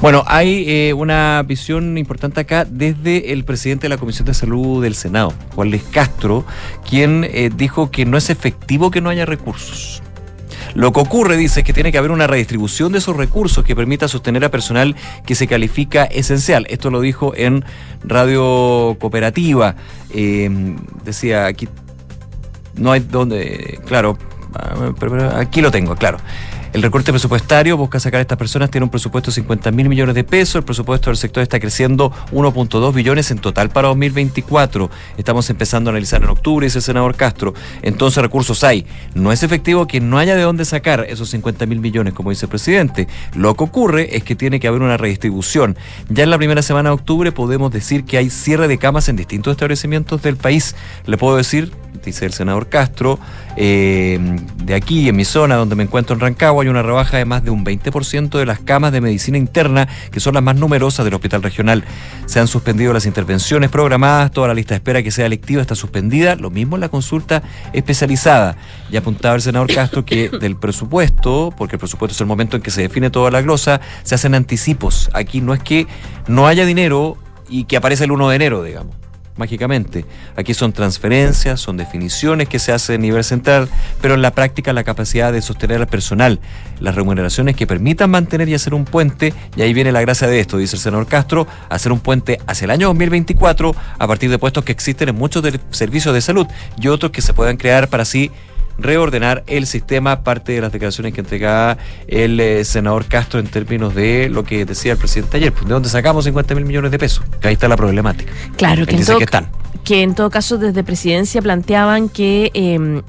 Bueno, 0.00 0.22
hay 0.26 0.64
eh, 0.68 0.92
una 0.92 1.42
visión 1.46 1.98
importante 1.98 2.40
acá 2.40 2.64
desde 2.64 3.32
el 3.32 3.44
presidente 3.44 3.84
de 3.84 3.88
la 3.88 3.96
Comisión 3.96 4.26
de 4.26 4.34
Salud 4.34 4.82
del 4.82 4.94
Senado, 4.94 5.32
Juan 5.54 5.70
Luis 5.70 5.82
Castro, 5.90 6.44
quien 6.88 7.24
eh, 7.24 7.50
dijo 7.54 7.90
que 7.90 8.04
no 8.04 8.16
es 8.16 8.30
efectivo 8.30 8.90
que 8.90 9.00
no 9.00 9.10
haya 9.10 9.26
recursos. 9.26 10.02
Lo 10.74 10.92
que 10.92 11.00
ocurre, 11.00 11.36
dice, 11.36 11.60
es 11.60 11.66
que 11.66 11.72
tiene 11.72 11.92
que 11.92 11.98
haber 11.98 12.10
una 12.10 12.26
redistribución 12.26 12.92
de 12.92 12.98
esos 12.98 13.16
recursos 13.16 13.64
que 13.64 13.76
permita 13.76 14.08
sostener 14.08 14.44
a 14.44 14.50
personal 14.50 14.96
que 15.26 15.34
se 15.34 15.46
califica 15.46 16.04
esencial. 16.04 16.66
Esto 16.70 16.90
lo 16.90 17.00
dijo 17.00 17.32
en 17.36 17.64
Radio 18.04 18.96
Cooperativa. 18.98 19.76
Eh, 20.14 20.76
decía, 21.04 21.46
aquí 21.46 21.68
no 22.74 22.92
hay 22.92 23.00
donde, 23.00 23.80
claro, 23.86 24.16
aquí 25.34 25.60
lo 25.60 25.70
tengo, 25.70 25.94
claro. 25.96 26.18
El 26.72 26.80
recorte 26.80 27.12
presupuestario 27.12 27.76
busca 27.76 28.00
sacar 28.00 28.18
a 28.18 28.22
estas 28.22 28.38
personas, 28.38 28.70
tiene 28.70 28.84
un 28.84 28.90
presupuesto 28.90 29.30
de 29.30 29.34
50 29.34 29.70
mil 29.72 29.90
millones 29.90 30.14
de 30.14 30.24
pesos, 30.24 30.54
el 30.54 30.62
presupuesto 30.62 31.10
del 31.10 31.18
sector 31.18 31.42
está 31.42 31.60
creciendo 31.60 32.10
1.2 32.32 32.94
billones 32.94 33.30
en 33.30 33.40
total 33.40 33.68
para 33.68 33.88
2024. 33.88 34.90
Estamos 35.18 35.50
empezando 35.50 35.90
a 35.90 35.92
analizar 35.92 36.22
en 36.22 36.30
octubre, 36.30 36.64
dice 36.64 36.78
el 36.78 36.82
senador 36.82 37.14
Castro. 37.14 37.52
Entonces 37.82 38.22
recursos 38.22 38.64
hay. 38.64 38.86
No 39.14 39.32
es 39.32 39.42
efectivo 39.42 39.86
que 39.86 40.00
no 40.00 40.16
haya 40.16 40.34
de 40.34 40.40
dónde 40.40 40.64
sacar 40.64 41.04
esos 41.10 41.28
50 41.28 41.66
mil 41.66 41.78
millones, 41.78 42.14
como 42.14 42.30
dice 42.30 42.46
el 42.46 42.50
presidente. 42.50 43.06
Lo 43.34 43.54
que 43.54 43.64
ocurre 43.64 44.16
es 44.16 44.24
que 44.24 44.34
tiene 44.34 44.58
que 44.58 44.66
haber 44.66 44.80
una 44.80 44.96
redistribución. 44.96 45.76
Ya 46.08 46.24
en 46.24 46.30
la 46.30 46.38
primera 46.38 46.62
semana 46.62 46.88
de 46.88 46.94
octubre 46.94 47.32
podemos 47.32 47.70
decir 47.70 48.06
que 48.06 48.16
hay 48.16 48.30
cierre 48.30 48.66
de 48.66 48.78
camas 48.78 49.10
en 49.10 49.16
distintos 49.16 49.50
establecimientos 49.50 50.22
del 50.22 50.38
país. 50.38 50.74
Le 51.04 51.18
puedo 51.18 51.36
decir, 51.36 51.70
dice 52.02 52.24
el 52.24 52.32
senador 52.32 52.68
Castro, 52.68 53.18
eh, 53.56 54.18
de 54.64 54.74
aquí, 54.74 55.08
en 55.08 55.16
mi 55.16 55.24
zona 55.24 55.56
donde 55.56 55.74
me 55.74 55.82
encuentro 55.82 56.14
en 56.14 56.20
Rancagua, 56.20 56.62
hay 56.62 56.68
una 56.68 56.82
rebaja 56.82 57.18
de 57.18 57.24
más 57.24 57.44
de 57.44 57.50
un 57.50 57.64
20% 57.64 58.38
de 58.38 58.46
las 58.46 58.60
camas 58.60 58.92
de 58.92 59.00
medicina 59.00 59.36
interna, 59.36 59.88
que 60.10 60.20
son 60.20 60.34
las 60.34 60.42
más 60.42 60.56
numerosas 60.56 61.04
del 61.04 61.14
hospital 61.14 61.42
regional. 61.42 61.84
Se 62.26 62.40
han 62.40 62.48
suspendido 62.48 62.92
las 62.92 63.06
intervenciones 63.06 63.70
programadas, 63.70 64.30
toda 64.30 64.48
la 64.48 64.54
lista 64.54 64.74
de 64.74 64.76
espera 64.76 65.02
que 65.02 65.10
sea 65.10 65.26
electiva 65.26 65.60
está 65.60 65.74
suspendida, 65.74 66.36
lo 66.36 66.50
mismo 66.50 66.76
en 66.76 66.80
la 66.80 66.88
consulta 66.88 67.42
especializada. 67.72 68.56
Ya 68.90 69.00
apuntaba 69.00 69.34
el 69.34 69.42
senador 69.42 69.72
Castro 69.72 70.04
que 70.04 70.28
del 70.40 70.56
presupuesto, 70.56 71.52
porque 71.56 71.76
el 71.76 71.80
presupuesto 71.80 72.14
es 72.14 72.20
el 72.20 72.26
momento 72.26 72.56
en 72.56 72.62
que 72.62 72.70
se 72.70 72.82
define 72.82 73.10
toda 73.10 73.30
la 73.30 73.42
glosa, 73.42 73.80
se 74.02 74.14
hacen 74.14 74.34
anticipos. 74.34 75.10
Aquí 75.12 75.40
no 75.40 75.54
es 75.54 75.62
que 75.62 75.86
no 76.28 76.46
haya 76.46 76.64
dinero 76.64 77.16
y 77.48 77.64
que 77.64 77.76
aparece 77.76 78.04
el 78.04 78.12
1 78.12 78.28
de 78.30 78.36
enero, 78.36 78.62
digamos 78.62 79.01
mágicamente. 79.36 80.04
Aquí 80.36 80.54
son 80.54 80.72
transferencias, 80.72 81.60
son 81.60 81.76
definiciones 81.76 82.48
que 82.48 82.58
se 82.58 82.72
hacen 82.72 82.96
a 82.96 83.02
nivel 83.02 83.24
central, 83.24 83.68
pero 84.00 84.14
en 84.14 84.22
la 84.22 84.32
práctica 84.32 84.72
la 84.72 84.84
capacidad 84.84 85.32
de 85.32 85.42
sostener 85.42 85.80
al 85.80 85.86
personal, 85.86 86.40
las 86.80 86.94
remuneraciones 86.94 87.56
que 87.56 87.66
permitan 87.66 88.10
mantener 88.10 88.48
y 88.48 88.54
hacer 88.54 88.74
un 88.74 88.84
puente, 88.84 89.32
y 89.56 89.62
ahí 89.62 89.72
viene 89.72 89.92
la 89.92 90.00
gracia 90.00 90.26
de 90.28 90.40
esto, 90.40 90.58
dice 90.58 90.76
el 90.76 90.82
senador 90.82 91.06
Castro, 91.06 91.46
hacer 91.68 91.92
un 91.92 92.00
puente 92.00 92.38
hacia 92.46 92.66
el 92.66 92.70
año 92.70 92.88
2024 92.88 93.74
a 93.98 94.06
partir 94.06 94.30
de 94.30 94.38
puestos 94.38 94.64
que 94.64 94.72
existen 94.72 95.08
en 95.08 95.16
muchos 95.16 95.44
servicios 95.70 96.14
de 96.14 96.20
salud 96.20 96.46
y 96.78 96.88
otros 96.88 97.12
que 97.12 97.22
se 97.22 97.34
puedan 97.34 97.56
crear 97.56 97.88
para 97.88 98.02
así 98.02 98.30
reordenar 98.78 99.44
el 99.46 99.66
sistema, 99.66 100.22
parte 100.22 100.52
de 100.52 100.60
las 100.60 100.72
declaraciones 100.72 101.12
que 101.12 101.20
entregaba 101.20 101.78
el 102.06 102.38
eh, 102.40 102.64
senador 102.64 103.06
Castro 103.06 103.40
en 103.40 103.46
términos 103.46 103.94
de 103.94 104.28
lo 104.28 104.44
que 104.44 104.64
decía 104.64 104.92
el 104.92 104.98
presidente 104.98 105.36
ayer, 105.36 105.52
pues, 105.52 105.66
¿de 105.66 105.72
dónde 105.72 105.88
sacamos 105.88 106.24
50 106.24 106.54
mil 106.54 106.64
millones 106.64 106.90
de 106.90 106.98
pesos? 106.98 107.24
Que 107.40 107.48
ahí 107.48 107.54
está 107.54 107.68
la 107.68 107.76
problemática. 107.76 108.32
Claro, 108.56 108.86
que 108.86 108.96
en, 108.96 109.04
todo, 109.04 109.18
que, 109.18 109.24
están. 109.24 109.48
que 109.84 110.02
en 110.02 110.14
todo 110.14 110.30
caso 110.30 110.58
desde 110.58 110.84
presidencia 110.84 111.42
planteaban 111.42 112.08
que 112.08 112.50
eh, 112.54 113.02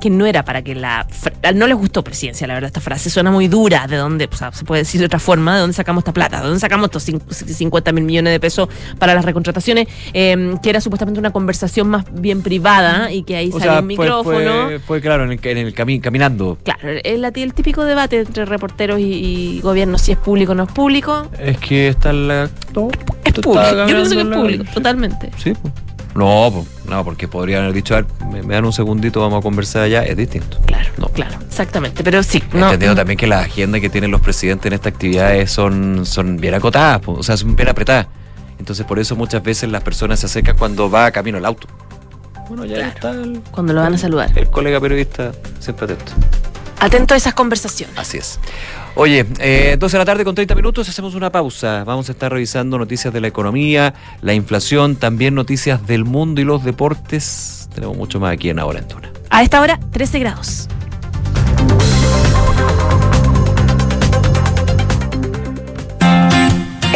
que 0.00 0.10
no 0.10 0.26
era 0.26 0.44
para 0.44 0.62
que 0.62 0.74
la... 0.74 1.06
No 1.54 1.66
les 1.66 1.76
gustó 1.76 2.02
presidencia, 2.02 2.46
la 2.46 2.54
verdad, 2.54 2.68
esta 2.68 2.80
frase 2.80 3.10
suena 3.10 3.30
muy 3.30 3.48
dura, 3.48 3.86
de 3.86 3.96
dónde, 3.96 4.28
o 4.30 4.36
sea, 4.36 4.52
se 4.52 4.64
puede 4.64 4.82
decir 4.82 5.00
de 5.00 5.06
otra 5.06 5.18
forma, 5.18 5.54
de 5.54 5.60
dónde 5.60 5.74
sacamos 5.74 6.02
esta 6.02 6.12
plata, 6.12 6.38
de 6.38 6.44
dónde 6.44 6.60
sacamos 6.60 6.86
estos 6.86 7.04
50 7.04 7.92
mil 7.92 8.04
millones 8.04 8.32
de 8.32 8.40
pesos 8.40 8.68
para 8.98 9.14
las 9.14 9.24
recontrataciones, 9.24 9.88
em, 10.12 10.58
que 10.58 10.70
era 10.70 10.80
supuestamente 10.80 11.20
una 11.20 11.30
conversación 11.30 11.88
más 11.88 12.04
bien 12.12 12.42
privada 12.42 13.12
y 13.12 13.22
que 13.22 13.36
ahí 13.36 13.52
salió 13.52 13.78
un 13.78 13.86
micrófono. 13.86 14.68
Fue, 14.86 15.00
claro, 15.00 15.24
en 15.24 15.32
el, 15.32 15.40
en 15.42 15.58
el 15.58 16.00
caminando. 16.00 16.58
Claro, 16.64 16.88
el, 16.88 17.24
el, 17.24 17.54
típico 17.54 17.84
debate 17.84 18.20
entre 18.20 18.44
reporteros 18.44 18.98
y, 19.00 19.60
gobierno, 19.62 19.98
si 19.98 20.12
es 20.12 20.18
público 20.18 20.52
o 20.52 20.54
no 20.54 20.64
es 20.64 20.72
público. 20.72 21.28
Es 21.38 21.58
que 21.58 21.88
está 21.88 22.12
la... 22.12 22.44
es 22.44 22.50
público, 22.70 23.16
yo 23.24 23.86
pienso 23.86 24.14
que 24.14 24.22
es 24.22 24.26
público, 24.26 24.64
totalmente. 24.72 25.30
Sí, 25.36 25.52
pues. 25.60 25.89
No, 26.14 26.66
no, 26.88 27.04
porque 27.04 27.28
podrían 27.28 27.62
haber 27.62 27.74
dicho, 27.74 27.96
me, 28.30 28.42
dan 28.42 28.64
un 28.64 28.72
segundito, 28.72 29.20
vamos 29.20 29.38
a 29.38 29.42
conversar 29.42 29.82
allá, 29.82 30.02
es 30.02 30.16
distinto. 30.16 30.58
Claro, 30.66 30.90
no. 30.98 31.08
claro, 31.08 31.38
exactamente, 31.46 32.02
pero 32.02 32.22
sí. 32.22 32.42
No, 32.52 32.66
Entendiendo 32.66 32.96
también 32.96 33.16
que 33.16 33.26
las 33.26 33.46
agendas 33.46 33.80
que 33.80 33.88
tienen 33.88 34.10
los 34.10 34.20
presidentes 34.20 34.66
en 34.66 34.72
estas 34.72 34.92
actividades 34.92 35.50
son, 35.50 36.04
son 36.04 36.36
bien 36.38 36.54
acotadas, 36.54 37.00
o 37.06 37.22
sea, 37.22 37.36
son 37.36 37.54
bien 37.54 37.68
apretadas. 37.68 38.08
Entonces, 38.58 38.84
por 38.84 38.98
eso 38.98 39.16
muchas 39.16 39.42
veces 39.42 39.70
las 39.70 39.82
personas 39.82 40.20
se 40.20 40.26
acercan 40.26 40.56
cuando 40.56 40.90
va 40.90 41.10
camino 41.10 41.38
al 41.38 41.46
auto. 41.46 41.66
Bueno, 42.48 42.64
ya 42.64 42.88
está. 42.88 43.14
cuando 43.52 43.72
lo 43.72 43.80
van 43.80 43.94
a 43.94 43.98
saludar. 43.98 44.36
El 44.36 44.50
colega 44.50 44.80
periodista 44.80 45.32
siempre 45.60 45.84
atento. 45.84 46.12
Atento 46.80 47.12
a 47.12 47.16
esas 47.16 47.34
conversaciones. 47.34 47.96
Así 47.98 48.18
es. 48.18 48.40
Oye, 48.94 49.26
eh, 49.38 49.76
12 49.78 49.96
de 49.96 49.98
la 49.98 50.04
tarde 50.04 50.24
con 50.24 50.34
30 50.34 50.54
minutos, 50.54 50.88
hacemos 50.88 51.14
una 51.14 51.30
pausa. 51.30 51.84
Vamos 51.84 52.08
a 52.08 52.12
estar 52.12 52.32
revisando 52.32 52.78
noticias 52.78 53.12
de 53.12 53.20
la 53.20 53.28
economía, 53.28 53.94
la 54.22 54.34
inflación, 54.34 54.96
también 54.96 55.34
noticias 55.34 55.86
del 55.86 56.04
mundo 56.04 56.40
y 56.40 56.44
los 56.44 56.64
deportes. 56.64 57.68
Tenemos 57.74 57.96
mucho 57.96 58.18
más 58.18 58.32
aquí 58.32 58.48
en 58.48 58.58
Ahora 58.58 58.80
en 58.80 58.88
Tuna. 58.88 59.12
A 59.28 59.42
esta 59.42 59.60
hora, 59.60 59.78
13 59.92 60.18
grados. 60.18 60.68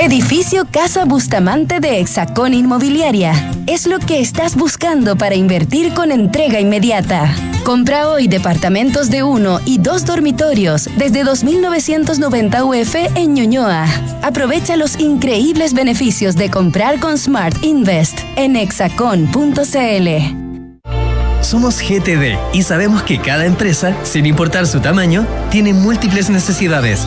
Edificio 0.00 0.66
Casa 0.70 1.04
Bustamante 1.04 1.80
de 1.80 2.00
Hexacón 2.00 2.52
Inmobiliaria. 2.52 3.32
Es 3.66 3.86
lo 3.86 3.98
que 3.98 4.20
estás 4.20 4.56
buscando 4.56 5.16
para 5.16 5.34
invertir 5.34 5.94
con 5.94 6.10
entrega 6.10 6.60
inmediata. 6.60 7.34
Compra 7.64 8.08
hoy 8.08 8.28
departamentos 8.28 9.08
de 9.08 9.22
uno 9.22 9.58
y 9.64 9.78
dos 9.78 10.04
dormitorios 10.04 10.90
desde 10.98 11.24
2.990 11.24 12.62
UF 12.62 12.94
en 13.16 13.32
Ñuñoa. 13.32 13.86
Aprovecha 14.22 14.76
los 14.76 15.00
increíbles 15.00 15.72
beneficios 15.72 16.36
de 16.36 16.50
comprar 16.50 17.00
con 17.00 17.16
Smart 17.16 17.56
Invest 17.64 18.20
en 18.36 18.56
hexacon.cl. 18.56 20.08
Somos 21.40 21.80
GTD 21.80 22.36
y 22.52 22.62
sabemos 22.62 23.02
que 23.02 23.18
cada 23.18 23.46
empresa, 23.46 23.96
sin 24.02 24.26
importar 24.26 24.66
su 24.66 24.80
tamaño, 24.80 25.26
tiene 25.50 25.72
múltiples 25.72 26.28
necesidades. 26.28 27.06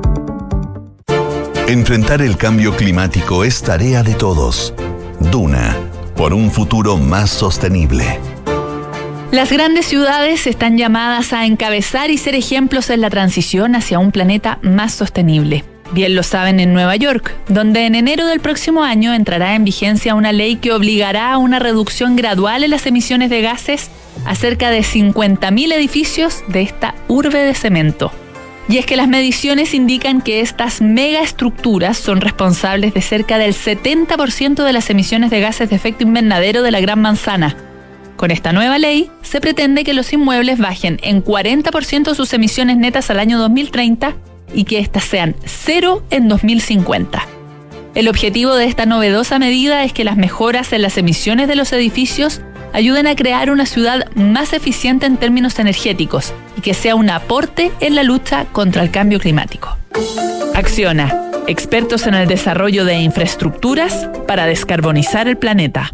Enfrentar 1.71 2.21
el 2.21 2.35
cambio 2.35 2.75
climático 2.75 3.45
es 3.45 3.61
tarea 3.61 4.03
de 4.03 4.13
todos. 4.13 4.73
Duna, 5.31 5.77
por 6.17 6.33
un 6.33 6.51
futuro 6.51 6.97
más 6.97 7.29
sostenible. 7.29 8.19
Las 9.31 9.53
grandes 9.53 9.85
ciudades 9.85 10.47
están 10.47 10.77
llamadas 10.77 11.31
a 11.31 11.45
encabezar 11.45 12.11
y 12.11 12.17
ser 12.17 12.35
ejemplos 12.35 12.89
en 12.89 12.99
la 12.99 13.09
transición 13.09 13.73
hacia 13.73 13.99
un 13.99 14.11
planeta 14.11 14.59
más 14.61 14.93
sostenible. 14.93 15.63
Bien 15.93 16.13
lo 16.13 16.23
saben 16.23 16.59
en 16.59 16.73
Nueva 16.73 16.97
York, 16.97 17.33
donde 17.47 17.85
en 17.85 17.95
enero 17.95 18.27
del 18.27 18.41
próximo 18.41 18.83
año 18.83 19.13
entrará 19.13 19.55
en 19.55 19.63
vigencia 19.63 20.13
una 20.13 20.33
ley 20.33 20.57
que 20.57 20.73
obligará 20.73 21.31
a 21.31 21.37
una 21.37 21.59
reducción 21.59 22.17
gradual 22.17 22.65
en 22.65 22.71
las 22.71 22.85
emisiones 22.85 23.29
de 23.29 23.41
gases 23.41 23.89
a 24.25 24.35
cerca 24.35 24.71
de 24.71 24.81
50.000 24.81 25.71
edificios 25.71 26.43
de 26.49 26.63
esta 26.63 26.95
urbe 27.07 27.39
de 27.39 27.55
cemento. 27.55 28.11
Y 28.71 28.77
es 28.77 28.85
que 28.85 28.95
las 28.95 29.09
mediciones 29.09 29.73
indican 29.73 30.21
que 30.21 30.39
estas 30.39 30.79
megaestructuras 30.79 31.97
son 31.97 32.21
responsables 32.21 32.93
de 32.93 33.01
cerca 33.01 33.37
del 33.37 33.53
70% 33.53 34.63
de 34.63 34.71
las 34.71 34.89
emisiones 34.89 35.29
de 35.29 35.41
gases 35.41 35.69
de 35.69 35.75
efecto 35.75 36.03
invernadero 36.03 36.63
de 36.63 36.71
la 36.71 36.79
Gran 36.79 37.01
Manzana. 37.01 37.57
Con 38.15 38.31
esta 38.31 38.53
nueva 38.53 38.77
ley, 38.77 39.11
se 39.23 39.41
pretende 39.41 39.83
que 39.83 39.93
los 39.93 40.13
inmuebles 40.13 40.57
bajen 40.57 41.01
en 41.03 41.21
40% 41.21 42.15
sus 42.15 42.31
emisiones 42.31 42.77
netas 42.77 43.09
al 43.09 43.19
año 43.19 43.39
2030 43.39 44.15
y 44.53 44.63
que 44.63 44.79
éstas 44.79 45.03
sean 45.03 45.35
cero 45.43 46.05
en 46.09 46.29
2050. 46.29 47.27
El 47.93 48.07
objetivo 48.07 48.55
de 48.55 48.67
esta 48.67 48.85
novedosa 48.85 49.37
medida 49.37 49.83
es 49.83 49.91
que 49.91 50.05
las 50.05 50.15
mejoras 50.15 50.71
en 50.71 50.83
las 50.83 50.97
emisiones 50.97 51.49
de 51.49 51.55
los 51.55 51.73
edificios 51.73 52.39
ayuden 52.73 53.07
a 53.07 53.15
crear 53.15 53.49
una 53.51 53.65
ciudad 53.65 54.09
más 54.15 54.53
eficiente 54.53 55.05
en 55.05 55.17
términos 55.17 55.59
energéticos 55.59 56.33
y 56.57 56.61
que 56.61 56.73
sea 56.73 56.95
un 56.95 57.09
aporte 57.09 57.71
en 57.79 57.95
la 57.95 58.03
lucha 58.03 58.45
contra 58.51 58.83
el 58.83 58.91
cambio 58.91 59.19
climático. 59.19 59.77
Acciona, 60.55 61.31
expertos 61.47 62.07
en 62.07 62.13
el 62.13 62.27
desarrollo 62.27 62.85
de 62.85 62.95
infraestructuras 62.95 64.09
para 64.27 64.45
descarbonizar 64.45 65.27
el 65.27 65.37
planeta. 65.37 65.93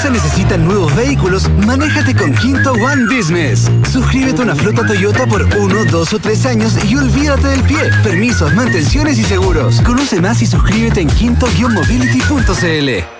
Empresa 0.00 0.24
necesita 0.24 0.56
nuevos 0.56 0.96
vehículos, 0.96 1.46
manéjate 1.66 2.14
con 2.14 2.32
Quinto 2.32 2.72
One 2.72 3.04
Business. 3.14 3.70
Suscríbete 3.92 4.40
a 4.40 4.44
una 4.44 4.54
flota 4.54 4.86
Toyota 4.86 5.26
por 5.26 5.42
uno, 5.58 5.84
dos 5.84 6.14
o 6.14 6.18
tres 6.18 6.46
años 6.46 6.72
y 6.88 6.96
olvídate 6.96 7.48
del 7.48 7.62
pie. 7.64 7.90
Permisos, 8.02 8.54
mantenciones 8.54 9.18
y 9.18 9.24
seguros. 9.24 9.82
Conoce 9.82 10.18
más 10.18 10.40
y 10.40 10.46
suscríbete 10.46 11.02
en 11.02 11.08
quinto-mobility.cl. 11.08 13.19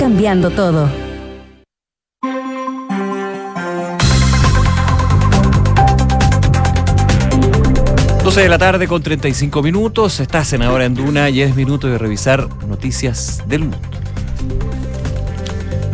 cambiando 0.01 0.49
todo. 0.49 0.89
12 8.23 8.41
de 8.41 8.49
la 8.49 8.57
tarde 8.57 8.87
con 8.87 9.03
35 9.03 9.61
minutos. 9.61 10.19
Estás 10.19 10.53
en 10.53 10.63
Ahora 10.63 10.85
en 10.85 10.95
Duna 10.95 11.29
y 11.29 11.41
es 11.41 11.55
minuto 11.55 11.85
de 11.85 11.99
revisar 11.99 12.49
noticias 12.67 13.43
del 13.47 13.61
mundo. 13.61 13.77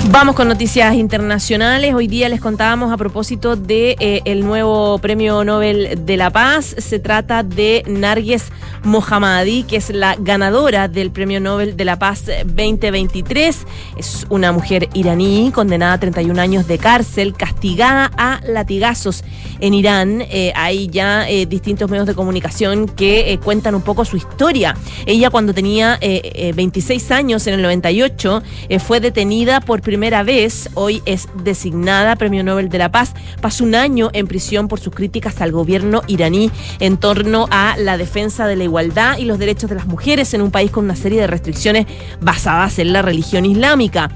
Vamos 0.10 0.36
con 0.36 0.48
noticias 0.48 0.96
internacionales. 0.96 1.94
Hoy 1.94 2.08
día 2.08 2.30
les 2.30 2.40
contábamos 2.40 2.94
a 2.94 2.98
propósito 2.98 3.58
de 3.58 3.98
eh, 4.00 4.22
el 4.24 4.46
nuevo 4.46 4.98
Premio 5.00 5.44
Nobel 5.44 6.06
de 6.06 6.16
la 6.16 6.30
Paz. 6.30 6.76
Se 6.78 6.98
trata 7.00 7.44
de 7.44 7.84
Narges 7.88 8.46
Mohammadi, 8.84 9.64
que 9.64 9.76
es 9.76 9.90
la 9.90 10.16
ganadora 10.18 10.88
del 10.88 11.12
Premio 11.12 11.42
Nobel 11.42 11.76
de 11.76 11.84
la 11.84 12.00
Paz 12.00 12.24
2023. 12.46 13.66
Es 13.98 14.26
una 14.30 14.54
mujer 14.54 14.88
iraní 14.94 15.52
condenada 15.54 15.94
a 15.94 16.00
31 16.00 16.42
años 16.42 16.68
de 16.68 16.78
cárcel, 16.78 17.34
castigada 17.34 18.10
a 18.18 18.40
latigazos 18.48 19.26
en 19.60 19.74
Irán. 19.74 20.24
Eh, 20.30 20.54
hay 20.56 20.88
ya 20.88 21.30
eh, 21.30 21.46
distintos 21.46 21.90
medios 21.90 22.08
de 22.08 22.16
comunicación 22.16 22.88
que 22.88 23.34
eh, 23.34 23.40
cuentan 23.40 23.76
un 23.76 23.82
poco 23.82 24.06
su 24.06 24.16
historia. 24.16 24.74
Ella 25.06 25.30
cuando 25.30 25.54
tenía 25.54 26.00
26 26.00 27.12
años, 27.12 27.46
en 27.48 27.56
el 27.56 27.62
98, 27.62 28.42
fue 28.80 29.00
detenida 29.00 29.60
por 29.60 29.82
primera 29.82 29.97
vez. 29.98 30.70
Hoy 30.76 31.02
es 31.06 31.28
designada 31.44 32.16
Premio 32.16 32.44
Nobel 32.44 32.70
de 32.70 32.78
la 32.78 32.92
Paz. 32.92 33.14
Pasó 33.42 33.64
un 33.64 33.74
año 33.74 34.10
en 34.14 34.28
prisión 34.28 34.68
por 34.68 34.80
sus 34.80 34.94
críticas 34.94 35.42
al 35.42 35.52
gobierno 35.52 36.04
iraní 36.08 36.52
en 36.80 36.98
torno 36.98 37.48
a 37.50 37.76
la 37.78 37.98
defensa 37.98 38.46
de 38.46 38.56
la 38.56 38.64
igualdad 38.64 39.18
y 39.18 39.26
los 39.26 39.40
derechos 39.40 39.70
de 39.70 39.76
las 39.76 39.88
mujeres 39.88 40.34
en 40.36 40.42
un 40.42 40.52
país 40.52 40.70
con 40.70 40.86
una 40.86 40.96
serie 40.96 41.20
de 41.20 41.28
restricciones 41.28 41.88
basadas 42.22 42.78
en 42.78 42.94
la 42.94 43.02
religión 43.02 43.46
islámica. 43.46 44.12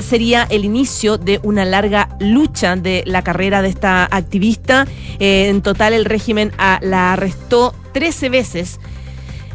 sería 0.00 0.46
el 0.50 0.66
inicio 0.66 1.16
de 1.16 1.40
una 1.42 1.64
larga 1.64 2.10
lucha 2.20 2.76
de 2.76 3.02
la 3.06 3.22
carrera 3.22 3.62
de 3.62 3.68
esta 3.68 4.04
activista. 4.04 4.86
Eh, 5.18 5.48
en 5.48 5.62
total 5.62 5.94
el 5.94 6.04
régimen 6.04 6.52
la 6.82 7.14
arrestó 7.14 7.74
13 7.92 8.28
veces. 8.28 8.78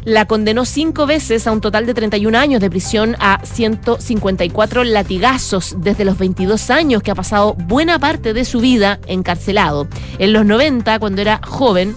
La 0.08 0.24
condenó 0.24 0.64
cinco 0.64 1.04
veces 1.04 1.46
a 1.46 1.52
un 1.52 1.60
total 1.60 1.84
de 1.84 1.92
31 1.92 2.38
años 2.38 2.62
de 2.62 2.70
prisión 2.70 3.14
a 3.20 3.44
154 3.44 4.82
latigazos 4.84 5.76
desde 5.80 6.06
los 6.06 6.16
22 6.16 6.70
años 6.70 7.02
que 7.02 7.10
ha 7.10 7.14
pasado 7.14 7.52
buena 7.52 7.98
parte 7.98 8.32
de 8.32 8.46
su 8.46 8.60
vida 8.60 9.00
encarcelado. 9.06 9.86
En 10.18 10.32
los 10.32 10.46
90, 10.46 10.98
cuando 10.98 11.20
era 11.20 11.42
joven, 11.44 11.94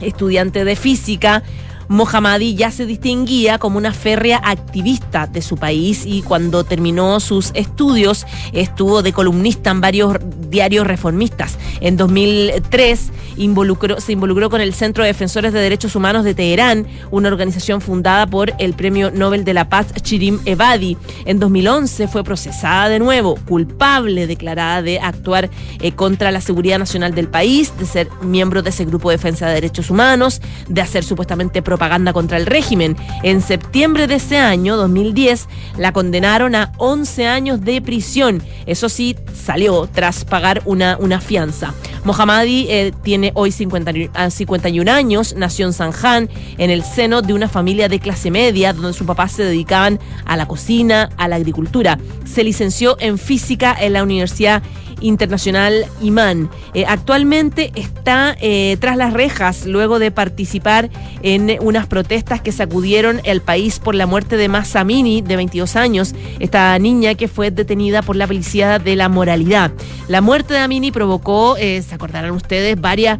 estudiante 0.00 0.64
de 0.64 0.74
física, 0.74 1.42
Mohammadi 1.88 2.54
ya 2.54 2.70
se 2.70 2.86
distinguía 2.86 3.58
como 3.58 3.78
una 3.78 3.92
férrea 3.92 4.40
activista 4.44 5.26
de 5.26 5.42
su 5.42 5.56
país 5.56 6.04
y 6.06 6.22
cuando 6.22 6.64
terminó 6.64 7.20
sus 7.20 7.50
estudios 7.54 8.26
estuvo 8.52 9.02
de 9.02 9.12
columnista 9.12 9.70
en 9.70 9.80
varios 9.80 10.16
diarios 10.50 10.86
reformistas. 10.86 11.58
En 11.80 11.96
2003 11.96 13.10
involucró- 13.36 14.00
se 14.00 14.12
involucró 14.12 14.50
con 14.50 14.60
el 14.60 14.74
Centro 14.74 15.02
de 15.04 15.08
Defensores 15.08 15.52
de 15.52 15.60
Derechos 15.60 15.96
Humanos 15.96 16.24
de 16.24 16.34
Teherán, 16.34 16.86
una 17.10 17.28
organización 17.28 17.80
fundada 17.80 18.26
por 18.26 18.52
el 18.58 18.74
Premio 18.74 19.10
Nobel 19.10 19.44
de 19.44 19.54
la 19.54 19.68
Paz 19.68 19.86
Shirin 20.02 20.40
Ebadi. 20.44 20.96
En 21.24 21.38
2011 21.38 22.08
fue 22.08 22.24
procesada 22.24 22.88
de 22.88 22.98
nuevo, 22.98 23.36
culpable 23.46 24.26
declarada 24.26 24.82
de 24.82 25.00
actuar 25.00 25.50
eh, 25.80 25.92
contra 25.92 26.30
la 26.30 26.40
seguridad 26.40 26.78
nacional 26.78 27.14
del 27.14 27.28
país, 27.28 27.72
de 27.78 27.86
ser 27.86 28.08
miembro 28.22 28.62
de 28.62 28.70
ese 28.70 28.84
grupo 28.84 29.10
de 29.10 29.16
defensa 29.16 29.46
de 29.48 29.54
derechos 29.54 29.90
humanos, 29.90 30.40
de 30.68 30.80
hacer 30.80 31.04
supuestamente 31.04 31.62
propaganda 31.74 32.12
contra 32.12 32.36
el 32.36 32.46
régimen. 32.46 32.96
En 33.24 33.40
septiembre 33.40 34.06
de 34.06 34.14
ese 34.14 34.38
año, 34.38 34.76
2010, 34.76 35.48
la 35.76 35.92
condenaron 35.92 36.54
a 36.54 36.70
11 36.78 37.26
años 37.26 37.60
de 37.62 37.82
prisión. 37.82 38.42
Eso 38.66 38.88
sí, 38.88 39.16
salió 39.34 39.88
tras 39.92 40.24
pagar 40.24 40.62
una, 40.66 40.96
una 41.00 41.20
fianza. 41.20 41.74
Mohammadi 42.04 42.66
eh, 42.68 42.92
tiene 43.02 43.32
hoy 43.34 43.50
50 43.50 43.90
y- 43.92 44.10
ah, 44.14 44.30
51 44.30 44.88
años, 44.88 45.34
nació 45.36 45.66
en 45.66 45.72
Sanján, 45.72 46.28
en 46.58 46.70
el 46.70 46.84
seno 46.84 47.22
de 47.22 47.34
una 47.34 47.48
familia 47.48 47.88
de 47.88 47.98
clase 47.98 48.30
media, 48.30 48.72
donde 48.72 48.92
sus 48.92 49.06
papás 49.06 49.32
se 49.32 49.42
dedicaban 49.44 49.98
a 50.26 50.36
la 50.36 50.46
cocina, 50.46 51.08
a 51.16 51.26
la 51.28 51.36
agricultura. 51.36 51.98
Se 52.24 52.44
licenció 52.44 52.96
en 53.00 53.18
física 53.18 53.74
en 53.80 53.94
la 53.94 54.02
Universidad 54.04 54.62
Internacional 55.00 55.86
Imán. 56.00 56.50
Eh, 56.74 56.84
actualmente 56.86 57.72
está 57.74 58.36
eh, 58.40 58.76
tras 58.80 58.96
las 58.96 59.12
rejas 59.12 59.66
luego 59.66 59.98
de 59.98 60.10
participar 60.10 60.90
en 61.22 61.56
unas 61.60 61.86
protestas 61.86 62.40
que 62.40 62.52
sacudieron 62.52 63.20
el 63.24 63.40
país 63.40 63.78
por 63.78 63.94
la 63.94 64.06
muerte 64.06 64.36
de 64.36 64.48
Masa 64.48 64.80
Amini, 64.80 65.22
de 65.22 65.36
22 65.36 65.76
años, 65.76 66.14
esta 66.38 66.78
niña 66.78 67.14
que 67.14 67.28
fue 67.28 67.50
detenida 67.50 68.02
por 68.02 68.16
la 68.16 68.26
policía 68.26 68.78
de 68.78 68.96
la 68.96 69.08
moralidad. 69.08 69.72
La 70.08 70.20
muerte 70.20 70.54
de 70.54 70.60
Amini 70.60 70.92
provocó, 70.92 71.56
eh, 71.56 71.82
se 71.82 71.94
acordarán 71.94 72.32
ustedes, 72.32 72.80
varias 72.80 73.18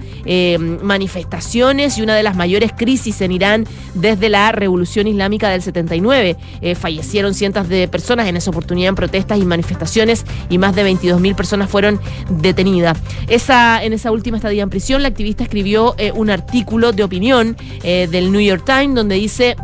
manifestaciones 0.83 1.99
y 1.99 2.03
una 2.03 2.14
de 2.14 2.22
las 2.22 2.37
mayores 2.37 2.72
crisis 2.77 3.20
en 3.20 3.33
Irán 3.33 3.66
desde 3.95 4.29
la 4.29 4.53
revolución 4.53 5.07
islámica 5.07 5.49
del 5.49 5.62
79. 5.62 6.37
Eh, 6.61 6.75
fallecieron 6.75 7.35
cientos 7.35 7.68
de 7.68 7.89
personas 7.89 8.29
en 8.29 8.37
esa 8.37 8.51
oportunidad 8.51 8.91
en 8.91 8.95
protestas 8.95 9.39
y 9.39 9.45
manifestaciones 9.45 10.25
y 10.49 10.59
más 10.59 10.75
de 10.75 10.83
22 10.83 11.20
mil 11.20 11.35
personas 11.35 11.70
fueron 11.75 11.99
detenidas. 12.31 12.97
Esa, 13.27 13.83
en 13.83 13.93
esa 13.93 14.12
última 14.12 14.37
estadía 14.37 14.62
en 14.62 14.70
prisión, 14.70 15.03
la 15.03 15.09
activista 15.09 15.43
escribió 15.43 15.97
eh, 15.99 16.12
un 16.12 16.31
artículo 16.31 16.93
de 16.93 17.03
opinión 17.03 17.57
eh, 17.83 18.07
del 18.09 18.31
New 18.31 18.41
York 18.41 18.62
Times 18.64 18.95
donde 18.95 19.16
dice 19.16 19.57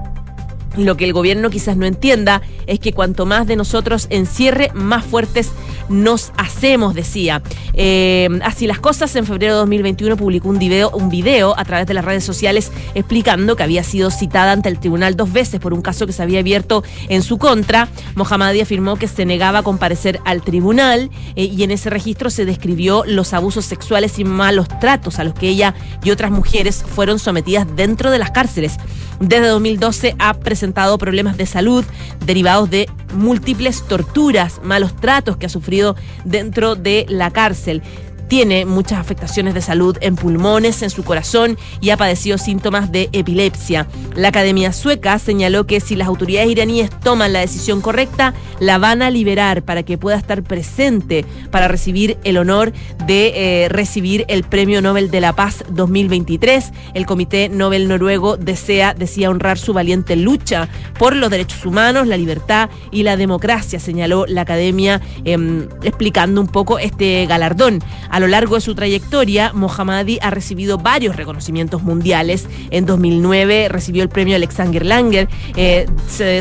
lo 0.76 0.96
que 0.96 1.04
el 1.04 1.12
gobierno 1.12 1.50
quizás 1.50 1.76
no 1.76 1.86
entienda 1.86 2.42
es 2.66 2.78
que 2.78 2.92
cuanto 2.92 3.26
más 3.26 3.46
de 3.46 3.56
nosotros 3.56 4.06
encierre, 4.10 4.70
más 4.74 5.04
fuertes 5.04 5.50
nos 5.88 6.32
hacemos, 6.36 6.94
decía. 6.94 7.42
Eh, 7.74 8.28
así 8.44 8.66
las 8.66 8.78
cosas, 8.78 9.14
en 9.16 9.26
febrero 9.26 9.54
de 9.54 9.58
2021 9.60 10.16
publicó 10.16 10.48
un 10.48 10.58
video, 10.58 10.90
un 10.90 11.10
video 11.10 11.58
a 11.58 11.64
través 11.64 11.86
de 11.86 11.94
las 11.94 12.04
redes 12.04 12.24
sociales 12.24 12.70
explicando 12.94 13.56
que 13.56 13.62
había 13.64 13.82
sido 13.82 14.10
citada 14.10 14.52
ante 14.52 14.68
el 14.68 14.78
tribunal 14.78 15.16
dos 15.16 15.32
veces 15.32 15.60
por 15.60 15.74
un 15.74 15.82
caso 15.82 16.06
que 16.06 16.12
se 16.12 16.22
había 16.22 16.38
abierto 16.38 16.84
en 17.08 17.22
su 17.22 17.38
contra. 17.38 17.88
Mohammadi 18.14 18.60
afirmó 18.60 18.96
que 18.96 19.08
se 19.08 19.26
negaba 19.26 19.60
a 19.60 19.62
comparecer 19.62 20.20
al 20.24 20.42
tribunal 20.42 21.10
eh, 21.34 21.44
y 21.44 21.62
en 21.64 21.72
ese 21.72 21.90
registro 21.90 22.30
se 22.30 22.44
describió 22.44 23.02
los 23.06 23.34
abusos 23.34 23.64
sexuales 23.64 24.18
y 24.18 24.24
malos 24.24 24.68
tratos 24.80 25.18
a 25.18 25.24
los 25.24 25.34
que 25.34 25.48
ella 25.48 25.74
y 26.04 26.10
otras 26.10 26.30
mujeres 26.30 26.84
fueron 26.94 27.18
sometidas 27.18 27.66
dentro 27.74 28.10
de 28.10 28.18
las 28.18 28.30
cárceles. 28.30 28.76
Desde 29.18 29.48
2012 29.48 30.16
ha 30.18 30.34
presentado 30.34 30.59
problemas 30.98 31.36
de 31.36 31.46
salud 31.46 31.84
derivados 32.24 32.70
de 32.70 32.88
múltiples 33.14 33.82
torturas, 33.86 34.60
malos 34.62 34.94
tratos 34.96 35.36
que 35.36 35.46
ha 35.46 35.48
sufrido 35.48 35.96
dentro 36.24 36.76
de 36.76 37.06
la 37.08 37.30
cárcel 37.30 37.82
tiene 38.30 38.64
muchas 38.64 39.00
afectaciones 39.00 39.54
de 39.54 39.60
salud 39.60 39.98
en 40.00 40.14
pulmones, 40.14 40.82
en 40.82 40.90
su 40.90 41.02
corazón 41.02 41.58
y 41.80 41.90
ha 41.90 41.96
padecido 41.96 42.38
síntomas 42.38 42.92
de 42.92 43.08
epilepsia. 43.12 43.88
La 44.14 44.28
Academia 44.28 44.72
Sueca 44.72 45.18
señaló 45.18 45.66
que 45.66 45.80
si 45.80 45.96
las 45.96 46.06
autoridades 46.06 46.48
iraníes 46.48 46.90
toman 47.00 47.32
la 47.32 47.40
decisión 47.40 47.80
correcta, 47.80 48.32
la 48.60 48.78
van 48.78 49.02
a 49.02 49.10
liberar 49.10 49.64
para 49.64 49.82
que 49.82 49.98
pueda 49.98 50.16
estar 50.16 50.44
presente 50.44 51.24
para 51.50 51.66
recibir 51.66 52.18
el 52.22 52.36
honor 52.36 52.72
de 53.04 53.64
eh, 53.64 53.68
recibir 53.68 54.24
el 54.28 54.44
Premio 54.44 54.80
Nobel 54.80 55.10
de 55.10 55.20
la 55.20 55.32
Paz 55.32 55.64
2023. 55.68 56.70
El 56.94 57.06
Comité 57.06 57.48
Nobel 57.48 57.88
noruego 57.88 58.36
desea, 58.36 58.94
decía, 58.94 59.28
honrar 59.28 59.58
su 59.58 59.72
valiente 59.72 60.14
lucha 60.14 60.68
por 61.00 61.16
los 61.16 61.30
derechos 61.30 61.66
humanos, 61.66 62.06
la 62.06 62.16
libertad 62.16 62.70
y 62.92 63.02
la 63.02 63.16
democracia, 63.16 63.80
señaló 63.80 64.24
la 64.28 64.42
Academia 64.42 65.00
em, 65.24 65.66
explicando 65.82 66.40
un 66.40 66.46
poco 66.46 66.78
este 66.78 67.26
galardón. 67.26 67.80
Lo 68.20 68.28
largo 68.28 68.56
de 68.56 68.60
su 68.60 68.74
trayectoria, 68.74 69.52
Mohammadi 69.52 70.18
ha 70.22 70.30
recibido 70.30 70.78
varios 70.78 71.16
reconocimientos 71.16 71.82
mundiales. 71.82 72.46
En 72.70 72.86
2009 72.86 73.68
recibió 73.68 74.02
el 74.02 74.08
premio 74.08 74.36
Alexander 74.36 74.84
Langer, 74.84 75.28
eh, 75.56 75.86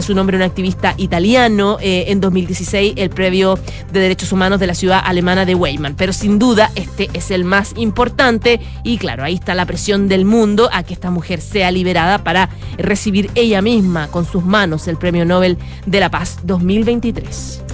su 0.01 0.13
nombre 0.13 0.37
un 0.37 0.43
activista 0.43 0.93
italiano. 0.97 1.77
Eh, 1.81 2.05
en 2.07 2.21
2016 2.21 2.93
el 2.97 3.09
premio 3.09 3.57
de 3.91 3.99
derechos 3.99 4.31
humanos 4.31 4.59
de 4.59 4.67
la 4.67 4.73
ciudad 4.73 5.01
alemana 5.03 5.45
de 5.45 5.55
Weimar. 5.55 5.93
Pero 5.95 6.13
sin 6.13 6.39
duda 6.39 6.71
este 6.75 7.09
es 7.13 7.31
el 7.31 7.43
más 7.43 7.73
importante 7.77 8.59
y 8.83 8.97
claro, 8.97 9.23
ahí 9.23 9.35
está 9.35 9.55
la 9.55 9.65
presión 9.65 10.07
del 10.07 10.25
mundo 10.25 10.69
a 10.71 10.83
que 10.83 10.93
esta 10.93 11.09
mujer 11.09 11.41
sea 11.41 11.71
liberada 11.71 12.23
para 12.23 12.49
recibir 12.77 13.29
ella 13.35 13.61
misma 13.61 14.07
con 14.07 14.25
sus 14.25 14.43
manos 14.43 14.87
el 14.87 14.97
premio 14.97 15.25
Nobel 15.25 15.57
de 15.85 15.99
la 15.99 16.09
Paz 16.09 16.39
2023. 16.43 17.68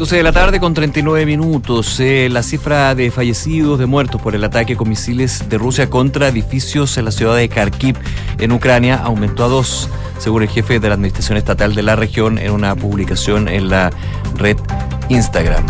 12 0.00 0.16
de 0.16 0.22
la 0.22 0.32
tarde 0.32 0.60
con 0.60 0.72
39 0.72 1.26
minutos. 1.26 2.00
Eh, 2.00 2.30
la 2.32 2.42
cifra 2.42 2.94
de 2.94 3.10
fallecidos, 3.10 3.78
de 3.78 3.84
muertos 3.84 4.18
por 4.22 4.34
el 4.34 4.42
ataque 4.42 4.74
con 4.74 4.88
misiles 4.88 5.50
de 5.50 5.58
Rusia 5.58 5.90
contra 5.90 6.28
edificios 6.28 6.96
en 6.96 7.04
la 7.04 7.10
ciudad 7.10 7.36
de 7.36 7.46
Kharkiv, 7.50 7.96
en 8.38 8.50
Ucrania, 8.52 8.96
aumentó 8.96 9.44
a 9.44 9.48
dos, 9.48 9.90
según 10.16 10.42
el 10.42 10.48
jefe 10.48 10.80
de 10.80 10.88
la 10.88 10.94
Administración 10.94 11.36
Estatal 11.36 11.74
de 11.74 11.82
la 11.82 11.96
región 11.96 12.38
en 12.38 12.52
una 12.52 12.74
publicación 12.74 13.46
en 13.46 13.68
la 13.68 13.90
red 14.36 14.56
Instagram. 15.10 15.66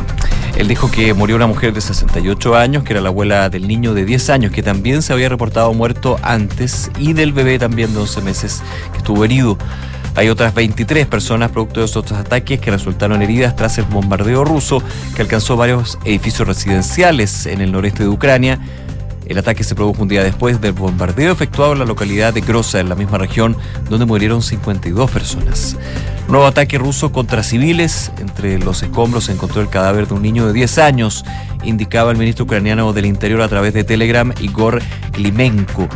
Él 0.57 0.69
dijo 0.69 0.89
que 0.93 1.13
murió 1.13 1.35
una 1.35 1.49
mujer 1.49 1.73
de 1.73 1.81
68 1.81 2.55
años, 2.55 2.85
que 2.85 2.93
era 2.93 3.03
la 3.03 3.09
abuela 3.09 3.51
del 3.51 3.67
niño 3.67 3.95
de 3.95 4.05
10 4.05 4.31
años, 4.31 4.53
que 4.53 4.63
también 4.63 5.03
se 5.03 5.13
había 5.13 5.29
reportado 5.29 5.75
muerto 5.75 6.21
antes, 6.23 6.93
y 7.01 7.15
del 7.15 7.33
bebé 7.33 7.59
también 7.59 7.93
de 7.95 7.99
11 7.99 8.21
meses, 8.21 8.63
que 8.93 8.99
estuvo 8.99 9.25
herido. 9.25 9.59
Hay 10.17 10.29
otras 10.29 10.55
23 10.55 11.07
personas 11.07 11.51
producto 11.51 11.81
de 11.81 11.87
esos 11.87 11.99
otros 11.99 12.19
ataques 12.19 12.61
que 12.61 12.71
resultaron 12.71 13.23
heridas 13.23 13.55
tras 13.57 13.79
el 13.79 13.85
bombardeo 13.85 14.45
ruso 14.45 14.83
que 15.15 15.23
alcanzó 15.23 15.57
varios 15.57 15.99
edificios 16.05 16.47
residenciales 16.49 17.47
en 17.47 17.61
el 17.61 17.73
noreste 17.73 18.03
de 18.03 18.09
Ucrania. 18.09 18.59
El 19.31 19.39
ataque 19.39 19.63
se 19.63 19.77
produjo 19.77 20.03
un 20.03 20.09
día 20.09 20.25
después 20.25 20.61
del 20.61 20.73
bombardeo 20.73 21.31
efectuado 21.33 21.75
en 21.75 21.79
la 21.79 21.85
localidad 21.85 22.35
de 22.35 22.41
Groza, 22.41 22.81
en 22.81 22.89
la 22.89 22.97
misma 22.97 23.17
región, 23.17 23.57
donde 23.89 24.05
murieron 24.05 24.43
52 24.43 25.09
personas. 25.09 25.77
Nuevo 26.27 26.47
ataque 26.47 26.79
ruso 26.79 27.13
contra 27.13 27.45
civiles. 27.45 28.11
Entre 28.19 28.59
los 28.59 28.83
escombros 28.83 29.27
se 29.27 29.33
encontró 29.33 29.63
el 29.63 29.69
cadáver 29.69 30.09
de 30.09 30.15
un 30.15 30.23
niño 30.23 30.49
de 30.49 30.53
10 30.53 30.79
años, 30.79 31.25
indicaba 31.63 32.11
el 32.11 32.17
ministro 32.19 32.45
ucraniano 32.45 32.93
del 32.93 33.07
Interior 33.07 33.41
a 33.43 33.49
través 33.49 33.73
de 33.73 33.85
Telegram, 33.85 34.35
Igor 34.41 34.83
Klimenko. 35.13 35.87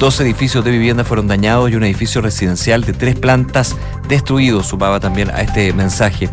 Dos 0.00 0.20
edificios 0.20 0.64
de 0.64 0.72
vivienda 0.72 1.04
fueron 1.04 1.28
dañados 1.28 1.70
y 1.70 1.76
un 1.76 1.84
edificio 1.84 2.20
residencial 2.20 2.82
de 2.82 2.92
tres 2.92 3.14
plantas 3.14 3.76
destruido, 4.08 4.64
sumaba 4.64 4.98
también 4.98 5.30
a 5.30 5.42
este 5.42 5.72
mensaje. 5.72 6.28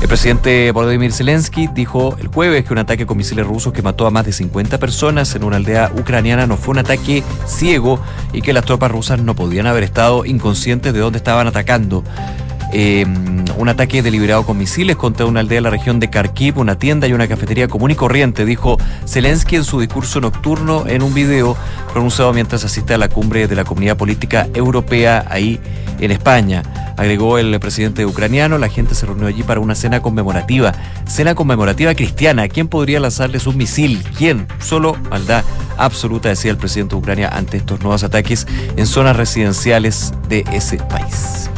El 0.00 0.06
presidente 0.06 0.70
Volodymyr 0.70 1.12
Zelensky 1.12 1.66
dijo 1.66 2.16
el 2.20 2.28
jueves 2.28 2.64
que 2.64 2.72
un 2.72 2.78
ataque 2.78 3.04
con 3.04 3.16
misiles 3.16 3.44
rusos 3.44 3.72
que 3.72 3.82
mató 3.82 4.06
a 4.06 4.10
más 4.10 4.24
de 4.24 4.32
50 4.32 4.78
personas 4.78 5.34
en 5.34 5.42
una 5.42 5.56
aldea 5.56 5.90
ucraniana 5.98 6.46
no 6.46 6.56
fue 6.56 6.72
un 6.72 6.78
ataque 6.78 7.24
ciego 7.46 8.00
y 8.32 8.40
que 8.40 8.52
las 8.52 8.64
tropas 8.64 8.92
rusas 8.92 9.20
no 9.20 9.34
podían 9.34 9.66
haber 9.66 9.82
estado 9.82 10.24
inconscientes 10.24 10.92
de 10.92 11.00
dónde 11.00 11.18
estaban 11.18 11.48
atacando. 11.48 12.04
Eh, 12.72 13.06
un 13.56 13.68
ataque 13.68 14.02
deliberado 14.02 14.44
con 14.44 14.56
misiles 14.56 14.96
contra 14.96 15.26
una 15.26 15.40
aldea 15.40 15.56
de 15.56 15.62
la 15.62 15.70
región 15.70 15.98
de 15.98 16.10
Kharkiv, 16.10 16.58
una 16.58 16.78
tienda 16.78 17.08
y 17.08 17.12
una 17.12 17.26
cafetería 17.26 17.66
común 17.66 17.90
y 17.90 17.94
corriente, 17.94 18.44
dijo 18.44 18.76
Zelensky 19.06 19.56
en 19.56 19.64
su 19.64 19.80
discurso 19.80 20.20
nocturno 20.20 20.86
en 20.86 21.02
un 21.02 21.12
video 21.12 21.56
pronunciado 21.92 22.32
mientras 22.32 22.64
asiste 22.64 22.94
a 22.94 22.98
la 22.98 23.08
cumbre 23.08 23.48
de 23.48 23.56
la 23.56 23.64
Comunidad 23.64 23.96
Política 23.96 24.46
Europea 24.54 25.24
ahí 25.28 25.58
en 25.98 26.12
España. 26.12 26.62
Agregó 26.96 27.38
el 27.38 27.58
presidente 27.60 28.04
ucraniano, 28.06 28.58
la 28.58 28.68
gente 28.68 28.94
se 28.94 29.06
reunió 29.06 29.26
allí 29.26 29.42
para 29.42 29.60
una 29.60 29.74
cena 29.74 30.00
conmemorativa. 30.00 30.72
Cena 31.06 31.34
conmemorativa 31.34 31.94
cristiana. 31.94 32.48
¿Quién 32.48 32.68
podría 32.68 33.00
lanzarles 33.00 33.46
un 33.46 33.56
misil? 33.56 34.04
¿Quién? 34.16 34.46
Solo 34.60 34.96
maldad 35.10 35.44
absoluta, 35.76 36.28
decía 36.28 36.50
el 36.50 36.56
presidente 36.56 36.94
de 36.94 37.00
Ucrania 37.00 37.28
ante 37.28 37.56
estos 37.56 37.80
nuevos 37.80 38.02
ataques 38.02 38.46
en 38.76 38.86
zonas 38.86 39.16
residenciales 39.16 40.12
de 40.28 40.44
ese 40.52 40.78
país. 40.78 41.50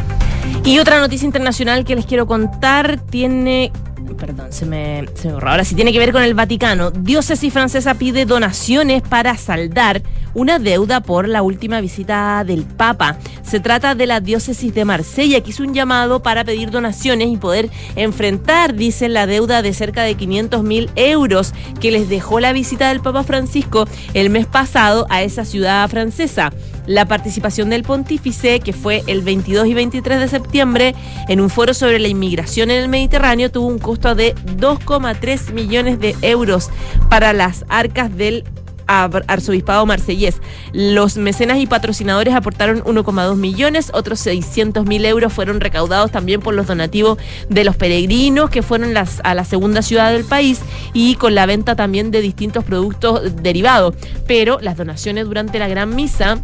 Y 0.64 0.78
otra 0.78 1.00
noticia 1.00 1.26
internacional 1.26 1.84
que 1.84 1.96
les 1.96 2.06
quiero 2.06 2.26
contar 2.26 3.00
tiene 3.10 3.72
perdón, 4.20 4.52
se 4.52 4.66
me, 4.66 5.06
se 5.14 5.32
borró. 5.32 5.50
Ahora 5.50 5.64
sí 5.64 5.74
tiene 5.74 5.92
que 5.92 5.98
ver 5.98 6.12
con 6.12 6.22
el 6.22 6.34
Vaticano. 6.34 6.90
Diócesis 6.90 7.52
francesa 7.52 7.94
pide 7.94 8.26
donaciones 8.26 9.02
para 9.02 9.36
saldar 9.36 10.02
una 10.34 10.58
deuda 10.58 11.00
por 11.00 11.28
la 11.28 11.42
última 11.42 11.80
visita 11.80 12.44
del 12.44 12.64
Papa. 12.64 13.18
Se 13.42 13.60
trata 13.60 13.94
de 13.94 14.06
la 14.06 14.20
diócesis 14.20 14.74
de 14.74 14.84
Marsella, 14.84 15.40
que 15.40 15.50
hizo 15.50 15.62
un 15.62 15.74
llamado 15.74 16.22
para 16.22 16.44
pedir 16.44 16.70
donaciones 16.70 17.28
y 17.28 17.36
poder 17.36 17.70
enfrentar, 17.96 18.74
dicen, 18.74 19.12
la 19.12 19.26
deuda 19.26 19.62
de 19.62 19.74
cerca 19.74 20.02
de 20.02 20.14
500 20.14 20.62
mil 20.62 20.90
euros 20.96 21.52
que 21.80 21.90
les 21.90 22.08
dejó 22.08 22.40
la 22.40 22.52
visita 22.52 22.88
del 22.88 23.00
Papa 23.00 23.22
Francisco 23.22 23.86
el 24.14 24.30
mes 24.30 24.46
pasado 24.46 25.06
a 25.10 25.22
esa 25.22 25.44
ciudad 25.44 25.88
francesa. 25.88 26.52
La 26.86 27.06
participación 27.06 27.70
del 27.70 27.82
pontífice, 27.82 28.60
que 28.60 28.72
fue 28.72 29.02
el 29.06 29.22
22 29.22 29.66
y 29.66 29.74
23 29.74 30.20
de 30.20 30.28
septiembre, 30.28 30.94
en 31.28 31.40
un 31.40 31.50
foro 31.50 31.74
sobre 31.74 31.98
la 31.98 32.08
inmigración 32.08 32.70
en 32.70 32.82
el 32.82 32.88
Mediterráneo, 32.88 33.50
tuvo 33.50 33.66
un 33.66 33.78
costo 33.78 34.14
de 34.14 34.34
2,3 34.34 35.52
millones 35.52 36.00
de 36.00 36.16
euros 36.22 36.70
para 37.08 37.32
las 37.32 37.64
arcas 37.68 38.16
del 38.16 38.44
arzobispado 38.90 39.86
marsellés. 39.86 40.40
Los 40.72 41.16
mecenas 41.16 41.58
y 41.58 41.66
patrocinadores 41.66 42.34
aportaron 42.34 42.82
1,2 42.82 43.36
millones, 43.36 43.90
otros 43.94 44.20
600 44.20 44.86
mil 44.86 45.04
euros 45.04 45.32
fueron 45.32 45.60
recaudados 45.60 46.10
también 46.10 46.40
por 46.40 46.54
los 46.54 46.66
donativos 46.66 47.18
de 47.48 47.64
los 47.64 47.76
peregrinos 47.76 48.50
que 48.50 48.62
fueron 48.62 48.94
las, 48.94 49.20
a 49.24 49.34
la 49.34 49.44
segunda 49.44 49.82
ciudad 49.82 50.12
del 50.12 50.24
país 50.24 50.60
y 50.92 51.14
con 51.14 51.34
la 51.34 51.46
venta 51.46 51.76
también 51.76 52.10
de 52.10 52.20
distintos 52.20 52.64
productos 52.64 53.36
derivados. 53.42 53.94
Pero 54.26 54.58
las 54.60 54.76
donaciones 54.76 55.26
durante 55.26 55.58
la 55.58 55.68
gran 55.68 55.94
misa 55.94 56.38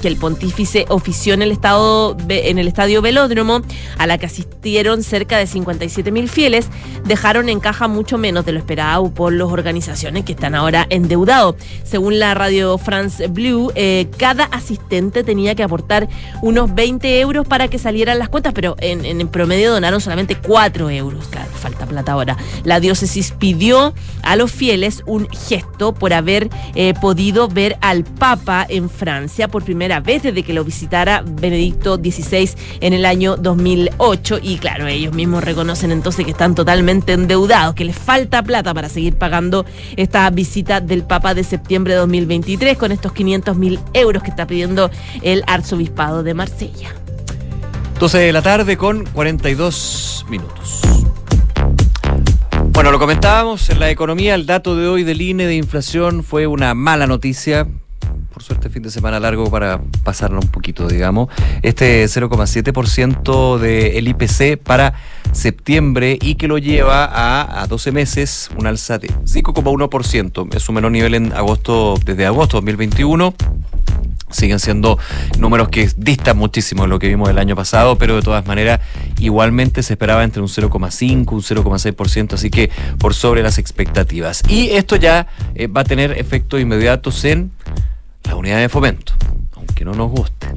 que 0.00 0.08
el 0.08 0.16
pontífice 0.16 0.84
ofició 0.88 1.34
en 1.34 1.42
el, 1.42 1.50
estado, 1.50 2.16
en 2.28 2.58
el 2.58 2.68
estadio 2.68 3.02
Velódromo, 3.02 3.62
a 3.98 4.06
la 4.06 4.18
que 4.18 4.26
asistieron 4.26 5.02
cerca 5.02 5.38
de 5.38 5.46
57 5.46 6.10
mil 6.10 6.28
fieles, 6.28 6.68
dejaron 7.04 7.48
en 7.48 7.60
caja 7.60 7.88
mucho 7.88 8.18
menos 8.18 8.44
de 8.44 8.52
lo 8.52 8.58
esperado 8.58 9.10
por 9.12 9.32
las 9.32 9.48
organizaciones 9.48 10.24
que 10.24 10.32
están 10.32 10.54
ahora 10.54 10.86
endeudados. 10.90 11.56
Según 11.84 12.18
la 12.18 12.34
radio 12.34 12.78
France 12.78 13.26
Blue, 13.28 13.72
eh, 13.74 14.08
cada 14.16 14.44
asistente 14.44 15.24
tenía 15.24 15.54
que 15.54 15.62
aportar 15.62 16.08
unos 16.42 16.74
20 16.74 17.20
euros 17.20 17.46
para 17.46 17.68
que 17.68 17.78
salieran 17.78 18.18
las 18.18 18.28
cuentas, 18.28 18.52
pero 18.54 18.76
en, 18.80 19.26
promedio 19.28 19.72
donaron 19.72 20.00
solamente 20.00 20.36
4 20.36 20.90
euros. 20.90 21.26
Claro, 21.28 21.50
falta 21.54 21.86
plata 21.86 22.12
ahora. 22.12 22.36
La 22.64 22.80
diócesis 22.80 23.32
pidió 23.32 23.94
a 24.22 24.36
los 24.36 24.52
fieles 24.52 25.02
un 25.06 25.28
gesto 25.30 25.92
por 25.92 26.12
haber 26.12 26.50
eh, 26.74 26.94
podido 27.00 27.48
ver 27.48 27.76
al 27.80 28.04
Papa 28.04 28.66
en 28.68 28.90
Francia 28.90 29.48
por 29.48 29.63
primera 29.64 30.00
vez 30.00 30.22
desde 30.22 30.42
que 30.42 30.52
lo 30.52 30.64
visitara 30.64 31.24
Benedicto 31.26 31.96
XVI 31.96 32.50
en 32.80 32.92
el 32.92 33.04
año 33.04 33.36
2008 33.36 34.38
y 34.42 34.58
claro, 34.58 34.86
ellos 34.86 35.14
mismos 35.14 35.42
reconocen 35.42 35.90
entonces 35.90 36.24
que 36.24 36.30
están 36.30 36.54
totalmente 36.54 37.12
endeudados, 37.12 37.74
que 37.74 37.84
les 37.84 37.96
falta 37.96 38.42
plata 38.42 38.72
para 38.74 38.88
seguir 38.88 39.16
pagando 39.16 39.64
esta 39.96 40.28
visita 40.30 40.80
del 40.80 41.04
Papa 41.04 41.34
de 41.34 41.44
septiembre 41.44 41.94
de 41.94 42.00
2023 42.00 42.78
con 42.78 42.92
estos 42.92 43.12
500 43.12 43.56
mil 43.56 43.80
euros 43.92 44.22
que 44.22 44.30
está 44.30 44.46
pidiendo 44.46 44.90
el 45.22 45.42
arzobispado 45.46 46.22
de 46.22 46.34
Marsella. 46.34 46.94
12 47.98 48.18
de 48.18 48.32
la 48.32 48.42
tarde 48.42 48.76
con 48.76 49.04
42 49.06 50.26
minutos. 50.28 50.80
Bueno, 52.74 52.90
lo 52.90 52.98
comentábamos 52.98 53.70
en 53.70 53.78
la 53.78 53.88
economía, 53.88 54.34
el 54.34 54.46
dato 54.46 54.76
de 54.76 54.88
hoy 54.88 55.04
del 55.04 55.22
INE 55.22 55.46
de 55.46 55.54
inflación 55.54 56.24
fue 56.24 56.48
una 56.48 56.74
mala 56.74 57.06
noticia. 57.06 57.68
Por 58.34 58.42
suerte, 58.42 58.68
fin 58.68 58.82
de 58.82 58.90
semana 58.90 59.20
largo 59.20 59.48
para 59.48 59.80
pasarlo 60.02 60.40
un 60.40 60.48
poquito, 60.48 60.88
digamos. 60.88 61.28
Este 61.62 62.04
0,7% 62.04 63.58
del 63.58 64.08
IPC 64.08 64.60
para 64.60 64.94
septiembre 65.30 66.18
y 66.20 66.34
que 66.34 66.48
lo 66.48 66.58
lleva 66.58 67.04
a, 67.04 67.62
a 67.62 67.66
12 67.68 67.92
meses, 67.92 68.50
un 68.58 68.66
alza 68.66 68.98
de 68.98 69.06
5,1%. 69.06 70.52
Es 70.52 70.62
su 70.64 70.72
menor 70.72 70.90
nivel 70.90 71.14
en 71.14 71.32
agosto, 71.32 71.94
desde 72.04 72.26
agosto 72.26 72.56
2021 72.56 73.34
siguen 74.30 74.58
siendo 74.58 74.98
números 75.38 75.68
que 75.68 75.88
distan 75.96 76.36
muchísimo 76.36 76.82
de 76.82 76.88
lo 76.88 76.98
que 76.98 77.06
vimos 77.06 77.28
el 77.28 77.38
año 77.38 77.54
pasado, 77.54 77.96
pero 77.96 78.16
de 78.16 78.22
todas 78.22 78.44
maneras 78.46 78.80
igualmente 79.20 79.82
se 79.84 79.92
esperaba 79.92 80.24
entre 80.24 80.42
un 80.42 80.48
0,5, 80.48 81.32
un 81.32 81.40
0,6%, 81.40 82.32
así 82.32 82.50
que 82.50 82.70
por 82.98 83.14
sobre 83.14 83.44
las 83.44 83.58
expectativas. 83.58 84.42
Y 84.48 84.70
esto 84.70 84.96
ya 84.96 85.28
eh, 85.54 85.68
va 85.68 85.82
a 85.82 85.84
tener 85.84 86.18
efectos 86.18 86.60
inmediatos 86.60 87.24
en 87.24 87.52
la 88.24 88.36
unidad 88.36 88.58
de 88.58 88.68
fomento, 88.68 89.12
aunque 89.56 89.84
no 89.84 89.92
nos 89.94 90.10
guste. 90.10 90.48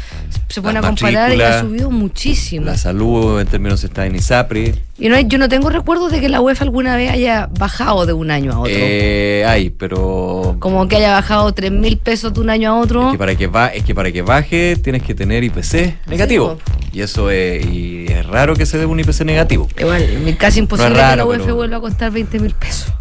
se 0.49 0.61
pone 0.61 0.79
a 0.79 0.81
comparar 0.81 1.33
y 1.33 1.41
ha 1.41 1.61
subido 1.61 1.89
muchísimo. 1.89 2.65
La 2.65 2.77
salud 2.77 3.39
en 3.41 3.47
términos 3.47 3.83
está 3.83 4.05
en 4.05 4.15
ISAPRE. 4.15 4.75
Y 4.99 5.09
no 5.09 5.15
hay- 5.15 5.25
yo 5.27 5.37
no 5.37 5.47
tengo 5.49 5.69
recuerdos 5.69 6.11
de 6.11 6.19
que 6.21 6.27
la 6.29 6.41
UEFA 6.41 6.63
alguna 6.65 6.95
vez 6.95 7.11
haya 7.11 7.49
bajado 7.59 8.05
de 8.05 8.13
un 8.13 8.31
año 8.31 8.51
a 8.53 8.59
otro. 8.59 8.73
Eh, 8.75 9.43
hay, 9.47 9.69
pero 9.69 10.55
Como 10.59 10.87
que 10.87 10.95
haya 10.97 11.11
bajado 11.13 11.51
tres 11.53 11.71
mil 11.71 11.97
pesos 11.97 12.33
de 12.33 12.39
un 12.39 12.49
año 12.49 12.71
a 12.71 12.79
otro. 12.79 13.07
es 13.07 13.11
que 13.13 13.17
para 13.17 13.35
que 13.35 13.47
va, 13.47 13.67
es 13.67 13.83
que 13.83 13.93
para 13.95 14.11
que 14.11 14.21
baje 14.23 14.75
tienes 14.77 15.03
que 15.03 15.13
tener 15.15 15.43
IPC 15.43 15.86
negativo. 16.07 16.57
y 16.91 17.01
eso 17.01 17.29
es, 17.31 17.65
y 17.65 18.05
es 18.07 18.25
raro 18.25 18.55
que 18.55 18.65
se 18.65 18.77
dé 18.77 18.85
un 18.85 18.99
IPC 18.99 19.21
negativo. 19.25 19.67
Igual, 19.79 20.35
casi 20.39 20.59
imposible 20.59 20.89
No 20.91 20.95
que 20.95 21.01
es 21.01 21.17
la 21.17 21.25
pero- 21.43 21.55
vuelva 21.55 21.77
a 21.77 21.81
costar 21.81 22.11
20 22.11 22.39
mil 22.39 22.53
pesos. 22.53 22.93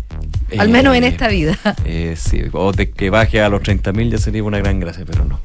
Eh, 0.51 0.57
Al 0.59 0.69
menos 0.69 0.95
en 0.97 1.05
esta 1.05 1.29
vida. 1.29 1.59
Eh, 1.85 2.15
sí, 2.17 2.43
o 2.53 2.73
de 2.73 2.91
que 2.91 3.11
baje 3.11 3.41
a 3.41 3.49
los 3.49 3.63
30.000 3.63 4.11
ya 4.11 4.19
sería 4.19 4.43
una 4.45 4.59
gran 4.59 4.79
gracia, 4.81 5.05
pero 5.07 5.25
no. 5.25 5.41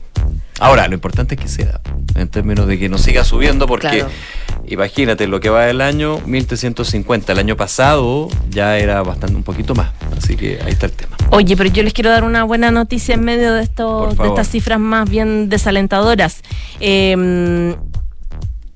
Ahora, 0.62 0.88
lo 0.88 0.94
importante 0.94 1.34
es 1.34 1.42
que 1.42 1.48
sea, 1.48 1.82
en 2.14 2.28
términos 2.28 2.68
de 2.68 2.78
que 2.78 2.88
no 2.88 3.00
siga 3.00 3.24
subiendo, 3.24 3.66
porque 3.66 3.88
Claro. 3.88 4.10
imagínate, 4.68 5.26
lo 5.26 5.40
que 5.40 5.50
va 5.50 5.66
del 5.66 5.82
año, 5.82 6.20
1.350. 6.28 7.32
El 7.32 7.40
año 7.40 7.58
pasado 7.58 8.28
ya 8.52 8.78
era 8.78 9.02
bastante 9.02 9.36
un 9.36 9.42
poquito 9.42 9.74
más. 9.74 9.92
Así 10.16 10.36
que 10.38 10.60
ahí 10.64 10.72
está 10.74 10.86
el 10.86 10.92
tema. 10.92 11.18
Oye, 11.32 11.58
pero 11.58 11.68
yo 11.72 11.82
les 11.82 11.94
quiero 11.94 12.12
dar 12.12 12.24
una 12.24 12.44
buena 12.44 12.70
noticia 12.70 13.16
en 13.16 13.24
medio 13.24 13.56
de, 13.56 13.64
esto, 13.64 14.14
Por 14.16 14.24
de 14.24 14.28
estas 14.28 14.50
cifras 14.50 14.80
más 14.80 15.10
bien 15.10 15.50
desalentadoras. 15.50 16.44
Eh, 16.80 17.76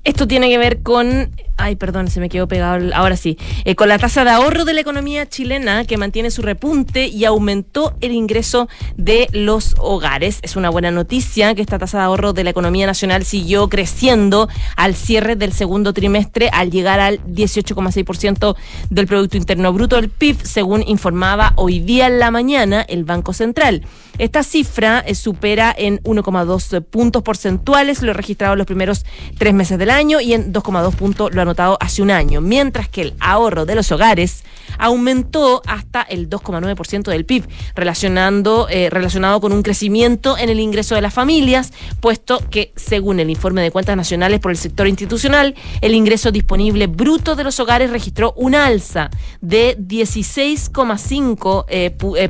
esto 0.02 0.26
tiene 0.26 0.48
que 0.48 0.58
ver 0.58 0.82
con. 0.82 1.30
Ay, 1.58 1.74
perdón, 1.76 2.08
se 2.08 2.20
me 2.20 2.28
quedó 2.28 2.46
pegado. 2.46 2.90
Ahora 2.94 3.16
sí. 3.16 3.38
Eh, 3.64 3.74
con 3.76 3.88
la 3.88 3.98
tasa 3.98 4.24
de 4.24 4.30
ahorro 4.30 4.66
de 4.66 4.74
la 4.74 4.82
economía 4.82 5.26
chilena 5.26 5.86
que 5.86 5.96
mantiene 5.96 6.30
su 6.30 6.42
repunte 6.42 7.06
y 7.06 7.24
aumentó 7.24 7.96
el 8.02 8.12
ingreso 8.12 8.68
de 8.96 9.26
los 9.32 9.74
hogares. 9.78 10.38
Es 10.42 10.56
una 10.56 10.68
buena 10.68 10.90
noticia 10.90 11.54
que 11.54 11.62
esta 11.62 11.78
tasa 11.78 11.98
de 11.98 12.04
ahorro 12.04 12.34
de 12.34 12.44
la 12.44 12.50
economía 12.50 12.86
nacional 12.86 13.24
siguió 13.24 13.70
creciendo 13.70 14.50
al 14.76 14.94
cierre 14.94 15.34
del 15.34 15.52
segundo 15.52 15.94
trimestre 15.94 16.50
al 16.52 16.70
llegar 16.70 17.00
al 17.00 17.24
18,6% 17.24 18.54
del 18.90 19.06
Producto 19.06 19.38
Interno 19.38 19.72
Bruto 19.72 19.96
del 19.96 20.10
PIB, 20.10 20.44
según 20.44 20.82
informaba 20.86 21.54
hoy 21.56 21.80
día 21.80 22.06
en 22.06 22.18
la 22.18 22.30
mañana 22.30 22.82
el 22.82 23.04
Banco 23.04 23.32
Central. 23.32 23.82
Esta 24.18 24.42
cifra 24.42 25.00
eh, 25.06 25.14
supera 25.14 25.74
en 25.76 26.02
1,2 26.02 26.84
puntos 26.84 27.22
porcentuales 27.22 28.02
lo 28.02 28.12
registrado 28.12 28.52
en 28.54 28.58
los 28.58 28.66
primeros 28.66 29.04
tres 29.38 29.54
meses 29.54 29.78
del 29.78 29.90
año 29.90 30.20
y 30.20 30.34
en 30.34 30.52
2,2 30.52 30.94
puntos 30.94 31.34
lo 31.34 31.45
anotado 31.46 31.78
hace 31.80 32.02
un 32.02 32.10
año, 32.10 32.40
mientras 32.40 32.88
que 32.88 33.02
el 33.02 33.14
ahorro 33.20 33.64
de 33.66 33.74
los 33.74 33.90
hogares 33.92 34.44
aumentó 34.78 35.62
hasta 35.66 36.02
el 36.02 36.28
2,9% 36.28 37.10
del 37.10 37.24
PIB, 37.24 37.46
relacionando, 37.74 38.68
eh, 38.68 38.90
relacionado 38.90 39.40
con 39.40 39.52
un 39.52 39.62
crecimiento 39.62 40.36
en 40.38 40.50
el 40.50 40.60
ingreso 40.60 40.94
de 40.94 41.00
las 41.00 41.14
familias, 41.14 41.72
puesto 42.00 42.38
que, 42.50 42.72
según 42.76 43.18
el 43.20 43.30
informe 43.30 43.62
de 43.62 43.70
cuentas 43.70 43.96
nacionales 43.96 44.40
por 44.40 44.50
el 44.50 44.58
sector 44.58 44.86
institucional, 44.88 45.54
el 45.80 45.94
ingreso 45.94 46.30
disponible 46.30 46.86
bruto 46.86 47.36
de 47.36 47.44
los 47.44 47.58
hogares 47.60 47.90
registró 47.90 48.34
una 48.36 48.66
alza 48.66 49.08
de 49.40 49.78
16,5% 49.78 51.64
eh, 51.68 51.96
eh, 52.16 52.28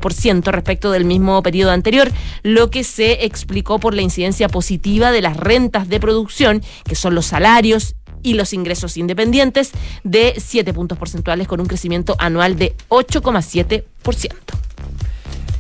respecto 0.53 0.91
del 0.93 1.05
mismo 1.05 1.43
periodo 1.43 1.73
anterior, 1.73 2.11
lo 2.43 2.71
que 2.71 2.85
se 2.85 3.25
explicó 3.25 3.79
por 3.79 3.95
la 3.95 4.03
incidencia 4.03 4.49
positiva 4.49 5.11
de 5.11 5.23
las 5.23 5.37
rentas 5.37 5.89
de 5.89 6.01
producción, 6.01 6.63
que 6.85 6.95
son 6.95 7.15
los 7.15 7.27
salarios 7.27 7.97
y 8.23 8.35
los 8.35 8.53
ingresos 8.53 8.97
independientes 8.97 9.73
de 10.05 10.35
7 10.37 10.73
puntos 10.73 10.99
porcentuales 10.99 11.47
con 11.49 11.61
un 11.61 11.67
crecimiento 11.67 12.17
anual 12.19 12.57
de 12.57 12.75
8,7%. 12.89 14.33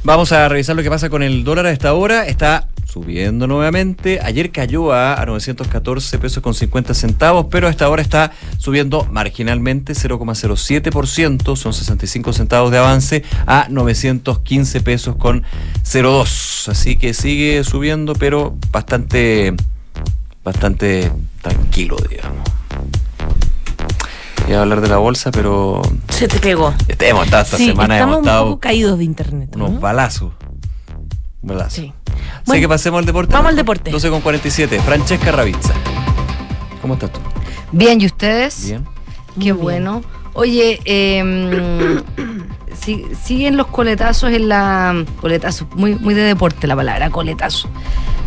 Vamos 0.04 0.30
a 0.30 0.48
revisar 0.48 0.76
lo 0.76 0.82
que 0.82 0.90
pasa 0.90 1.08
con 1.10 1.22
el 1.22 1.42
dólar 1.42 1.66
a 1.66 1.72
esta 1.72 1.92
hora. 1.92 2.26
Está 2.26 2.68
subiendo 2.96 3.46
nuevamente. 3.46 4.20
Ayer 4.22 4.50
cayó 4.50 4.92
a, 4.92 5.20
a 5.20 5.26
914 5.26 6.18
pesos 6.18 6.42
con 6.42 6.54
50 6.54 6.94
centavos, 6.94 7.46
pero 7.50 7.66
a 7.66 7.70
esta 7.70 7.90
hora 7.90 8.00
está 8.00 8.32
subiendo 8.56 9.06
marginalmente 9.10 9.92
0,07%, 9.92 11.56
son 11.56 11.74
65 11.74 12.32
centavos 12.32 12.70
de 12.70 12.78
avance, 12.78 13.22
a 13.46 13.66
915 13.68 14.80
pesos 14.80 15.16
con 15.16 15.42
02. 15.92 16.68
Así 16.68 16.96
que 16.96 17.12
sigue 17.12 17.64
subiendo, 17.64 18.14
pero 18.14 18.56
bastante, 18.70 19.54
bastante 20.46 21.10
tranquilo, 21.42 21.96
digamos. 22.08 22.48
Iba 24.48 24.58
a 24.58 24.62
hablar 24.62 24.80
de 24.80 24.86
la 24.88 24.98
bolsa, 24.98 25.32
pero 25.32 25.82
Se 26.08 26.28
te 26.28 26.38
pegó. 26.38 26.72
este, 26.86 27.08
hemos 27.08 27.24
estado 27.24 27.42
esta 27.42 27.56
Sí, 27.56 27.66
semana, 27.66 27.96
estamos 27.96 28.14
hemos 28.14 28.22
un 28.22 28.28
estado 28.28 28.44
poco 28.46 28.60
caídos 28.60 28.98
de 28.98 29.04
internet. 29.04 29.56
¿no? 29.56 29.66
unos 29.66 29.80
balazos. 29.80 30.32
Balazos. 31.42 31.72
Sí. 31.74 31.92
Así 32.06 32.42
Bueno, 32.46 32.60
que 32.60 32.68
pasemos 32.68 32.98
al 33.00 33.06
deporte. 33.06 33.32
vamos 33.32 33.50
al 33.50 33.56
deporte. 33.56 33.90
12 33.90 34.08
con 34.10 34.20
47. 34.20 34.80
Francesca 34.82 35.32
Ravizza. 35.32 35.74
¿Cómo 36.80 36.94
estás 36.94 37.12
tú? 37.12 37.18
Bien, 37.72 38.00
¿y 38.00 38.06
ustedes? 38.06 38.66
Bien. 38.66 38.84
Qué 39.40 39.50
bueno. 39.50 40.02
Oye, 40.38 40.80
eh, 40.84 42.02
si- 42.78 43.06
siguen 43.22 43.56
los 43.56 43.68
coletazos 43.68 44.30
en 44.32 44.48
la. 44.48 45.04
Coletazos, 45.20 45.66
muy, 45.74 45.94
muy 45.94 46.12
de 46.12 46.22
deporte 46.22 46.66
la 46.66 46.76
palabra, 46.76 47.08
coletazo. 47.10 47.68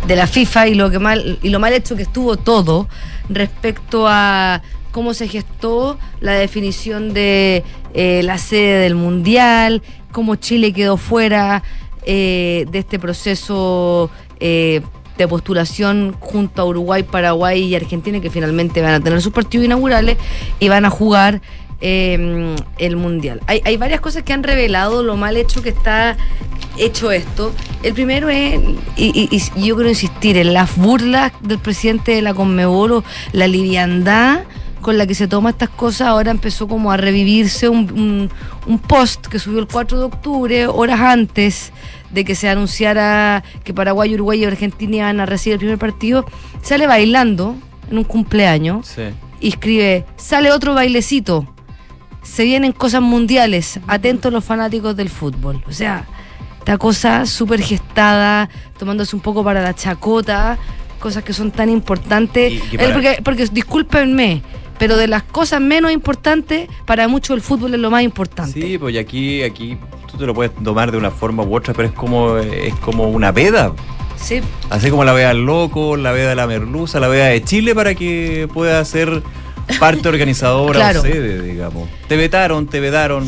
De 0.08 0.16
la 0.16 0.26
FIFA 0.26 0.68
y 0.68 0.74
lo, 0.74 0.90
que 0.90 0.98
mal, 0.98 1.38
y 1.40 1.50
lo 1.50 1.60
mal 1.60 1.72
hecho 1.72 1.94
que 1.94 2.02
estuvo 2.02 2.36
todo 2.36 2.88
respecto 3.28 4.06
a 4.08 4.60
cómo 4.90 5.14
se 5.14 5.28
gestó 5.28 5.98
la 6.20 6.32
definición 6.32 7.14
de 7.14 7.62
eh, 7.94 8.22
la 8.24 8.38
sede 8.38 8.80
del 8.80 8.96
Mundial, 8.96 9.82
cómo 10.10 10.34
Chile 10.34 10.72
quedó 10.72 10.96
fuera 10.96 11.62
eh, 12.02 12.66
de 12.72 12.78
este 12.80 12.98
proceso 12.98 14.10
eh, 14.40 14.80
de 15.16 15.28
postulación 15.28 16.16
junto 16.18 16.62
a 16.62 16.64
Uruguay, 16.64 17.04
Paraguay 17.04 17.62
y 17.62 17.76
Argentina, 17.76 18.18
que 18.20 18.30
finalmente 18.30 18.82
van 18.82 18.94
a 18.94 19.00
tener 19.00 19.22
sus 19.22 19.32
partidos 19.32 19.66
inaugurales 19.66 20.16
y 20.58 20.68
van 20.68 20.86
a 20.86 20.90
jugar 20.90 21.40
eh, 21.80 22.56
el 22.78 22.96
Mundial. 22.96 23.40
Hay, 23.46 23.60
hay 23.64 23.76
varias 23.76 24.00
cosas 24.00 24.22
que 24.22 24.32
han 24.32 24.42
revelado 24.42 25.02
lo 25.02 25.16
mal 25.16 25.36
hecho 25.36 25.62
que 25.62 25.70
está 25.70 26.16
hecho 26.78 27.10
esto. 27.10 27.52
El 27.82 27.94
primero 27.94 28.28
es, 28.28 28.60
y, 28.96 29.28
y- 29.30 29.42
y 29.56 29.66
yo 29.66 29.74
quiero 29.76 29.88
insistir, 29.88 30.36
en 30.36 30.52
las 30.54 30.76
burlas 30.76 31.32
del 31.42 31.58
presidente 31.58 32.12
de 32.12 32.22
la 32.22 32.32
Conmebol, 32.34 33.02
la 33.32 33.46
liviandad 33.48 34.40
con 34.80 34.96
la 34.96 35.06
que 35.06 35.14
se 35.14 35.28
toma 35.28 35.50
estas 35.50 35.68
cosas, 35.68 36.08
ahora 36.08 36.30
empezó 36.30 36.66
como 36.66 36.90
a 36.90 36.96
revivirse 36.96 37.68
un, 37.68 37.90
un- 37.92 38.30
un 38.66 38.78
post 38.78 39.26
que 39.26 39.38
subió 39.38 39.58
el 39.58 39.66
4 39.66 39.98
de 39.98 40.04
octubre, 40.04 40.66
horas 40.68 41.00
antes 41.00 41.70
de 42.10 42.24
que 42.24 42.34
se 42.34 42.48
anunciara 42.48 43.42
que 43.62 43.74
Paraguay, 43.74 44.14
Uruguay 44.14 44.40
y 44.40 44.44
Argentina 44.46 44.96
iban 44.96 45.20
a 45.20 45.26
recibir 45.26 45.54
el 45.54 45.58
primer 45.58 45.78
partido, 45.78 46.24
sale 46.62 46.86
bailando 46.86 47.56
en 47.90 47.98
un 47.98 48.04
cumpleaños 48.04 48.86
Sí. 48.88 49.02
y 49.40 49.48
escribe, 49.48 50.06
sale 50.16 50.50
otro 50.50 50.72
bailecito, 50.74 51.46
se 52.22 52.44
vienen 52.44 52.72
cosas 52.72 53.02
mundiales, 53.02 53.80
atentos 53.86 54.32
los 54.32 54.44
fanáticos 54.44 54.96
del 54.96 55.08
fútbol. 55.08 55.62
O 55.68 55.72
sea, 55.72 56.06
esta 56.58 56.78
cosa 56.78 57.26
súper 57.26 57.60
gestada, 57.62 58.48
tomándose 58.78 59.16
un 59.16 59.22
poco 59.22 59.42
para 59.42 59.62
la 59.62 59.74
chacota, 59.74 60.58
cosas 60.98 61.24
que 61.24 61.32
son 61.32 61.50
tan 61.50 61.70
importantes. 61.70 62.52
Y 62.52 62.76
Eh, 62.76 62.90
porque, 62.92 63.20
porque, 63.24 63.46
discúlpenme, 63.46 64.42
pero 64.78 64.96
de 64.96 65.08
las 65.08 65.22
cosas 65.22 65.60
menos 65.60 65.90
importantes, 65.90 66.68
para 66.86 67.08
muchos 67.08 67.36
el 67.36 67.42
fútbol 67.42 67.74
es 67.74 67.80
lo 67.80 67.90
más 67.90 68.02
importante. 68.02 68.60
Sí, 68.60 68.78
pues 68.78 68.96
aquí, 68.96 69.42
aquí 69.42 69.78
tú 70.10 70.18
te 70.18 70.26
lo 70.26 70.34
puedes 70.34 70.54
tomar 70.54 70.90
de 70.92 70.98
una 70.98 71.10
forma 71.10 71.42
u 71.42 71.56
otra, 71.56 71.74
pero 71.74 71.88
es 71.88 71.94
como, 71.94 72.36
es 72.36 72.74
como 72.76 73.08
una 73.08 73.32
veda. 73.32 73.72
Sí. 74.16 74.40
Así 74.68 74.90
como 74.90 75.04
la 75.04 75.12
veda 75.12 75.28
del 75.28 75.44
loco, 75.46 75.96
la 75.96 76.12
veda 76.12 76.30
de 76.30 76.36
la 76.36 76.46
merluza, 76.46 77.00
la 77.00 77.08
veda 77.08 77.26
de 77.26 77.42
Chile 77.42 77.74
para 77.74 77.94
que 77.94 78.48
pueda 78.52 78.84
ser 78.84 79.22
parte 79.78 80.08
organizadora 80.08 80.78
Claro. 80.78 81.00
o 81.00 81.02
sede, 81.02 81.42
digamos. 81.42 81.88
Te 82.08 82.16
vetaron, 82.16 82.66
te 82.66 82.80
vedaron. 82.80 83.26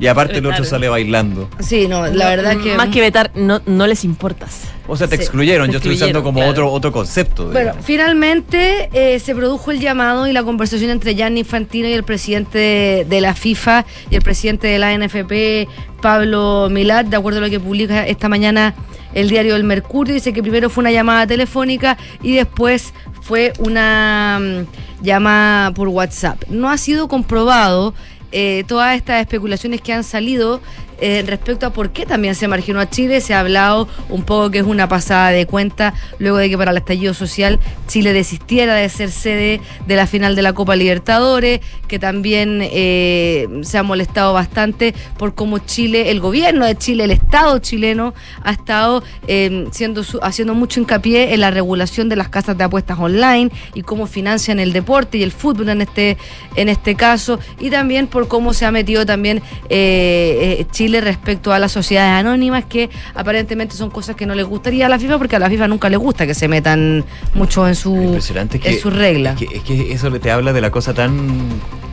y 0.00 0.06
aparte 0.06 0.38
el 0.38 0.46
otro 0.46 0.64
sale 0.64 0.88
bailando. 0.88 1.48
Sí, 1.60 1.86
no, 1.88 2.06
la 2.06 2.28
verdad 2.30 2.56
que... 2.58 2.74
Más 2.76 2.88
que 2.88 3.00
vetar, 3.00 3.30
no, 3.34 3.60
no 3.66 3.86
les 3.86 4.04
importas. 4.04 4.62
O 4.88 4.96
sea, 4.96 5.08
te 5.08 5.16
Sí, 5.16 5.22
excluyeron. 5.22 5.66
te 5.66 5.72
Yo 5.72 5.78
estoy 5.78 5.94
usando 5.94 6.22
como 6.22 6.38
claro. 6.38 6.50
otro, 6.52 6.70
otro 6.72 6.92
concepto. 6.92 7.50
Bueno, 7.50 7.72
finalmente 7.82 8.88
eh, 8.92 9.18
se 9.18 9.34
produjo 9.34 9.70
el 9.72 9.80
llamado 9.80 10.26
y 10.28 10.32
la 10.32 10.42
conversación 10.44 10.90
entre 10.90 11.14
Gianni 11.14 11.40
Infantino 11.40 11.88
y 11.88 11.92
el 11.92 12.04
presidente 12.04 12.58
de, 12.58 13.06
de 13.08 13.20
la 13.20 13.34
FIFA 13.34 13.84
y 14.10 14.14
el 14.16 14.22
presidente 14.22 14.68
de 14.68 14.78
la 14.78 14.96
NFP, 14.96 15.68
Pablo 16.00 16.68
Milad, 16.70 17.04
de 17.04 17.16
acuerdo 17.16 17.38
a 17.40 17.42
lo 17.42 17.50
que 17.50 17.58
publica 17.60 18.06
esta 18.06 18.28
mañana 18.28 18.74
el 19.16 19.30
diario 19.30 19.56
El 19.56 19.64
Mercurio. 19.64 20.14
Dice 20.14 20.32
que 20.32 20.42
primero 20.42 20.70
fue 20.70 20.82
una 20.82 20.92
llamada 20.92 21.26
telefónica 21.26 21.96
y 22.22 22.36
después 22.36 22.92
fue 23.22 23.52
una 23.58 24.38
mm, 24.40 25.02
llamada 25.04 25.72
por 25.72 25.88
WhatsApp. 25.88 26.44
No 26.48 26.70
ha 26.70 26.78
sido 26.78 27.08
comprobado 27.08 27.94
eh, 28.30 28.64
todas 28.68 28.96
estas 28.96 29.20
especulaciones 29.20 29.80
que 29.80 29.92
han 29.92 30.04
salido 30.04 30.60
eh, 31.00 31.24
respecto 31.26 31.66
a 31.66 31.70
por 31.70 31.90
qué 31.90 32.06
también 32.06 32.34
se 32.34 32.48
marginó 32.48 32.80
a 32.80 32.88
Chile. 32.88 33.20
Se 33.20 33.34
ha 33.34 33.40
hablado 33.40 33.88
un 34.08 34.24
poco 34.24 34.50
que 34.50 34.58
es 34.58 34.64
una 34.64 34.88
pasada 34.88 35.30
de 35.30 35.46
cuenta 35.46 35.94
luego 36.18 36.38
de 36.38 36.48
que 36.48 36.58
para 36.58 36.70
el 36.70 36.76
estallido 36.76 37.14
social 37.14 37.58
Chile 37.86 38.12
desistiera 38.12 38.74
de 38.74 38.88
ser 38.88 39.10
sede 39.10 39.60
de 39.86 39.96
la 39.96 40.06
final 40.06 40.36
de 40.36 40.42
la 40.42 40.52
Copa 40.52 40.76
Libertadores, 40.76 41.60
que 41.88 41.98
también 41.98 42.60
eh, 42.62 43.48
se 43.62 43.78
ha 43.78 43.82
molestado 43.82 44.32
bastante 44.32 44.94
por 45.18 45.34
cómo 45.34 45.58
Chile, 45.58 46.10
el 46.10 46.20
gobierno 46.20 46.66
de 46.66 46.76
Chile, 46.76 47.04
el 47.04 47.10
Estado 47.10 47.58
chileno, 47.58 48.14
ha 48.42 48.52
estado 48.52 49.02
eh, 49.26 49.66
siendo 49.72 50.02
haciendo 50.22 50.54
mucho 50.54 50.80
hincapié 50.80 51.34
en 51.34 51.40
la 51.40 51.50
regulación 51.50 52.08
de 52.08 52.16
las 52.16 52.28
casas 52.28 52.56
de 52.58 52.64
apuestas 52.64 52.98
online 52.98 53.50
y 53.74 53.82
cómo 53.82 54.06
financian 54.06 54.58
el 54.58 54.72
deporte 54.72 55.18
y 55.18 55.22
el 55.22 55.32
fútbol 55.32 55.68
en 55.68 55.82
este, 55.82 56.16
en 56.56 56.68
este 56.68 56.94
caso, 56.94 57.38
y 57.60 57.70
también 57.70 58.06
por 58.06 58.28
cómo 58.28 58.54
se 58.54 58.66
ha 58.66 58.70
metido 58.70 59.06
también 59.06 59.38
eh, 59.68 60.56
eh, 60.60 60.66
Chile 60.86 61.00
respecto 61.00 61.52
a 61.52 61.58
las 61.58 61.72
sociedades 61.72 62.12
anónimas, 62.20 62.64
que 62.64 62.88
aparentemente 63.16 63.74
son 63.74 63.90
cosas 63.90 64.14
que 64.14 64.24
no 64.24 64.36
les 64.36 64.46
gustaría 64.46 64.86
a 64.86 64.88
la 64.88 65.00
FIFA, 65.00 65.18
porque 65.18 65.34
a 65.34 65.40
la 65.40 65.48
FIFA 65.48 65.66
nunca 65.66 65.88
le 65.88 65.96
gusta 65.96 66.28
que 66.28 66.34
se 66.34 66.46
metan 66.46 67.04
mucho 67.34 67.66
en 67.66 67.74
su, 67.74 67.92
Impresionante 67.96 68.60
que, 68.60 68.70
en 68.74 68.78
su 68.80 68.90
regla. 68.90 69.32
Es 69.32 69.36
que, 69.48 69.56
es 69.56 69.62
que 69.64 69.92
eso 69.92 70.12
te 70.20 70.30
habla 70.30 70.52
de 70.52 70.60
la 70.60 70.70
cosa 70.70 70.94
tan. 70.94 71.38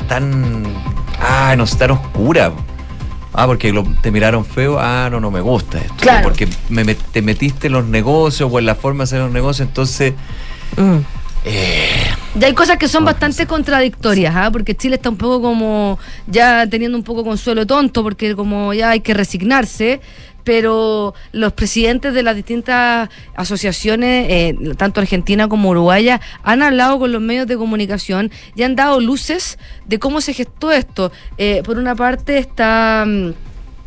tan. 0.07 0.63
Ah, 1.19 1.55
no 1.57 1.65
sé, 1.65 1.77
tan 1.77 1.89
oscura. 1.89 2.51
Ah, 3.33 3.47
porque 3.47 3.73
lo- 3.73 3.83
te 4.03 4.11
miraron 4.11 4.45
feo. 4.45 4.77
Ah, 4.79 5.07
no, 5.09 5.19
no 5.19 5.31
me 5.31 5.41
gusta 5.41 5.79
esto. 5.79 5.95
Claro. 5.99 6.21
Porque 6.21 6.47
me, 6.69 6.85
te 6.93 7.23
metiste 7.23 7.65
en 7.65 7.73
los 7.73 7.85
negocios 7.85 8.47
o 8.53 8.59
en 8.59 8.67
la 8.67 8.75
forma 8.75 8.99
de 8.99 9.03
hacer 9.05 9.19
los 9.21 9.31
negocios. 9.31 9.67
Entonces. 9.67 10.13
eh, 11.45 12.12
Y 12.39 12.43
hay 12.43 12.53
cosas 12.53 12.77
que 12.77 12.87
son 12.87 13.05
bastante 13.05 13.45
contradictorias, 13.45 14.35
¿ah? 14.35 14.49
porque 14.51 14.75
Chile 14.75 14.95
está 14.95 15.09
un 15.09 15.17
poco 15.17 15.39
como 15.39 15.99
ya 16.25 16.65
teniendo 16.67 16.97
un 16.97 17.03
poco 17.03 17.23
consuelo 17.23 17.67
tonto, 17.67 18.01
porque 18.01 18.35
como 18.35 18.73
ya 18.73 18.89
hay 18.89 19.01
que 19.01 19.13
resignarse, 19.13 20.01
pero 20.43 21.13
los 21.31 21.53
presidentes 21.53 22.15
de 22.15 22.23
las 22.23 22.35
distintas 22.35 23.09
asociaciones, 23.35 24.25
eh, 24.29 24.55
tanto 24.77 24.99
argentina 24.99 25.47
como 25.47 25.69
uruguaya, 25.69 26.21
han 26.41 26.63
hablado 26.63 26.97
con 26.97 27.11
los 27.11 27.21
medios 27.21 27.45
de 27.45 27.55
comunicación 27.55 28.31
y 28.55 28.63
han 28.63 28.75
dado 28.75 28.99
luces 28.99 29.59
de 29.85 29.99
cómo 29.99 30.19
se 30.19 30.33
gestó 30.33 30.71
esto. 30.71 31.11
Eh, 31.37 31.61
por 31.63 31.77
una 31.77 31.95
parte 31.95 32.39
está... 32.39 33.05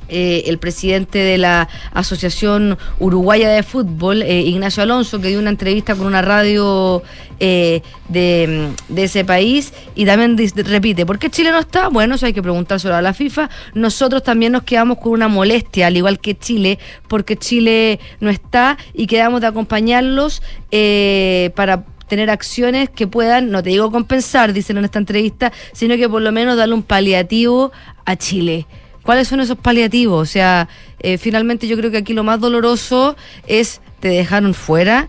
eh, 0.08 0.44
el 0.46 0.58
presidente 0.58 1.18
de 1.18 1.38
la 1.38 1.68
Asociación 1.92 2.78
Uruguaya 2.98 3.48
de 3.48 3.62
Fútbol, 3.62 4.22
eh, 4.22 4.42
Ignacio 4.42 4.82
Alonso, 4.82 5.20
que 5.20 5.28
dio 5.28 5.38
una 5.38 5.50
entrevista 5.50 5.94
con 5.94 6.06
una 6.06 6.22
radio 6.22 7.02
eh, 7.40 7.82
de, 8.08 8.70
de 8.88 9.04
ese 9.04 9.24
país 9.24 9.72
y 9.94 10.06
también 10.06 10.36
dis- 10.36 10.54
repite, 10.54 11.04
¿por 11.06 11.18
qué 11.18 11.30
Chile 11.30 11.50
no 11.50 11.58
está? 11.58 11.88
Bueno, 11.88 12.14
eso 12.14 12.26
hay 12.26 12.32
que 12.32 12.42
preguntárselo 12.42 12.94
a 12.94 13.02
la 13.02 13.14
FIFA. 13.14 13.50
Nosotros 13.74 14.22
también 14.22 14.52
nos 14.52 14.62
quedamos 14.62 14.98
con 14.98 15.12
una 15.12 15.28
molestia, 15.28 15.88
al 15.88 15.96
igual 15.96 16.18
que 16.20 16.36
Chile, 16.36 16.78
porque 17.08 17.36
Chile 17.36 18.00
no 18.20 18.30
está 18.30 18.78
y 18.94 19.06
quedamos 19.06 19.40
de 19.40 19.48
acompañarlos 19.48 20.42
eh, 20.70 21.50
para 21.54 21.84
tener 22.08 22.30
acciones 22.30 22.88
que 22.88 23.08
puedan, 23.08 23.50
no 23.50 23.64
te 23.64 23.70
digo 23.70 23.90
compensar, 23.90 24.52
dicen 24.52 24.76
en 24.78 24.84
esta 24.84 25.00
entrevista, 25.00 25.52
sino 25.72 25.96
que 25.96 26.08
por 26.08 26.22
lo 26.22 26.30
menos 26.30 26.56
darle 26.56 26.74
un 26.74 26.84
paliativo 26.84 27.72
a 28.04 28.14
Chile. 28.14 28.66
¿Cuáles 29.06 29.28
son 29.28 29.40
esos 29.40 29.56
paliativos? 29.56 30.20
O 30.20 30.30
sea, 30.30 30.68
eh, 30.98 31.16
finalmente 31.16 31.66
yo 31.66 31.76
creo 31.78 31.90
que 31.90 31.96
aquí 31.98 32.12
lo 32.12 32.24
más 32.24 32.40
doloroso 32.40 33.16
es 33.46 33.80
te 34.00 34.08
dejaron 34.08 34.52
fuera 34.52 35.08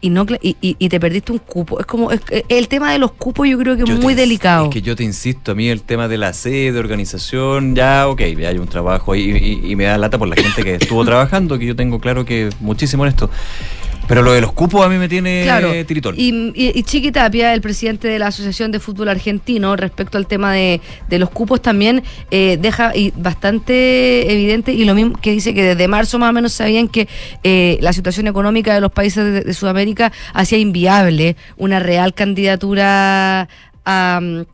y 0.00 0.10
no 0.10 0.26
y, 0.42 0.56
y- 0.60 0.88
te 0.90 1.00
perdiste 1.00 1.32
un 1.32 1.38
cupo. 1.38 1.80
Es 1.80 1.86
como 1.86 2.10
es- 2.12 2.20
eh, 2.30 2.44
el 2.50 2.68
tema 2.68 2.92
de 2.92 2.98
los 2.98 3.12
cupos 3.12 3.48
yo 3.48 3.58
creo 3.58 3.74
que 3.76 3.82
es 3.84 3.88
muy 4.00 4.14
te- 4.14 4.20
delicado. 4.20 4.64
Es 4.66 4.70
que 4.70 4.82
yo 4.82 4.94
te 4.96 5.02
insisto, 5.02 5.52
a 5.52 5.54
mí 5.54 5.68
el 5.68 5.82
tema 5.82 6.08
de 6.08 6.18
la 6.18 6.32
sede, 6.34 6.78
organización, 6.78 7.74
ya, 7.74 8.06
ok, 8.08 8.20
ya 8.38 8.50
hay 8.50 8.58
un 8.58 8.66
trabajo 8.68 9.12
ahí 9.12 9.30
y, 9.64 9.72
y 9.72 9.76
me 9.76 9.84
da 9.84 9.96
lata 9.98 10.18
por 10.18 10.28
la 10.28 10.36
gente 10.36 10.62
que 10.62 10.74
estuvo 10.74 11.04
trabajando, 11.04 11.58
que 11.58 11.64
yo 11.66 11.74
tengo 11.74 12.00
claro 12.00 12.24
que 12.26 12.50
muchísimo 12.60 13.04
en 13.04 13.10
esto. 13.10 13.30
Pero 14.06 14.22
lo 14.22 14.32
de 14.32 14.40
los 14.40 14.52
cupos 14.52 14.84
a 14.84 14.88
mí 14.88 14.96
me 14.98 15.08
tiene 15.08 15.42
Claro. 15.44 15.72
tiritón. 15.86 16.14
Y, 16.18 16.52
y, 16.54 16.72
y 16.78 16.82
Chiqui 16.82 17.10
Tapia, 17.10 17.54
el 17.54 17.60
presidente 17.60 18.06
de 18.08 18.18
la 18.18 18.26
Asociación 18.26 18.70
de 18.70 18.78
Fútbol 18.80 19.08
Argentino, 19.08 19.76
respecto 19.76 20.18
al 20.18 20.26
tema 20.26 20.52
de, 20.52 20.80
de 21.08 21.18
los 21.18 21.30
cupos, 21.30 21.62
también 21.62 22.02
eh, 22.30 22.58
deja 22.60 22.94
y 22.94 23.12
bastante 23.16 24.30
evidente 24.32 24.72
y 24.72 24.84
lo 24.84 24.94
mismo 24.94 25.16
que 25.20 25.32
dice 25.32 25.54
que 25.54 25.62
desde 25.62 25.88
marzo 25.88 26.18
más 26.18 26.30
o 26.30 26.32
menos 26.32 26.52
sabían 26.52 26.88
que 26.88 27.08
eh, 27.42 27.78
la 27.80 27.92
situación 27.92 28.26
económica 28.26 28.74
de 28.74 28.80
los 28.80 28.92
países 28.92 29.24
de, 29.24 29.40
de 29.42 29.54
Sudamérica 29.54 30.12
hacía 30.32 30.58
inviable 30.58 31.36
una 31.56 31.78
real 31.80 32.14
candidatura 32.14 33.48
a. 33.84 34.20
mm, 34.22 34.53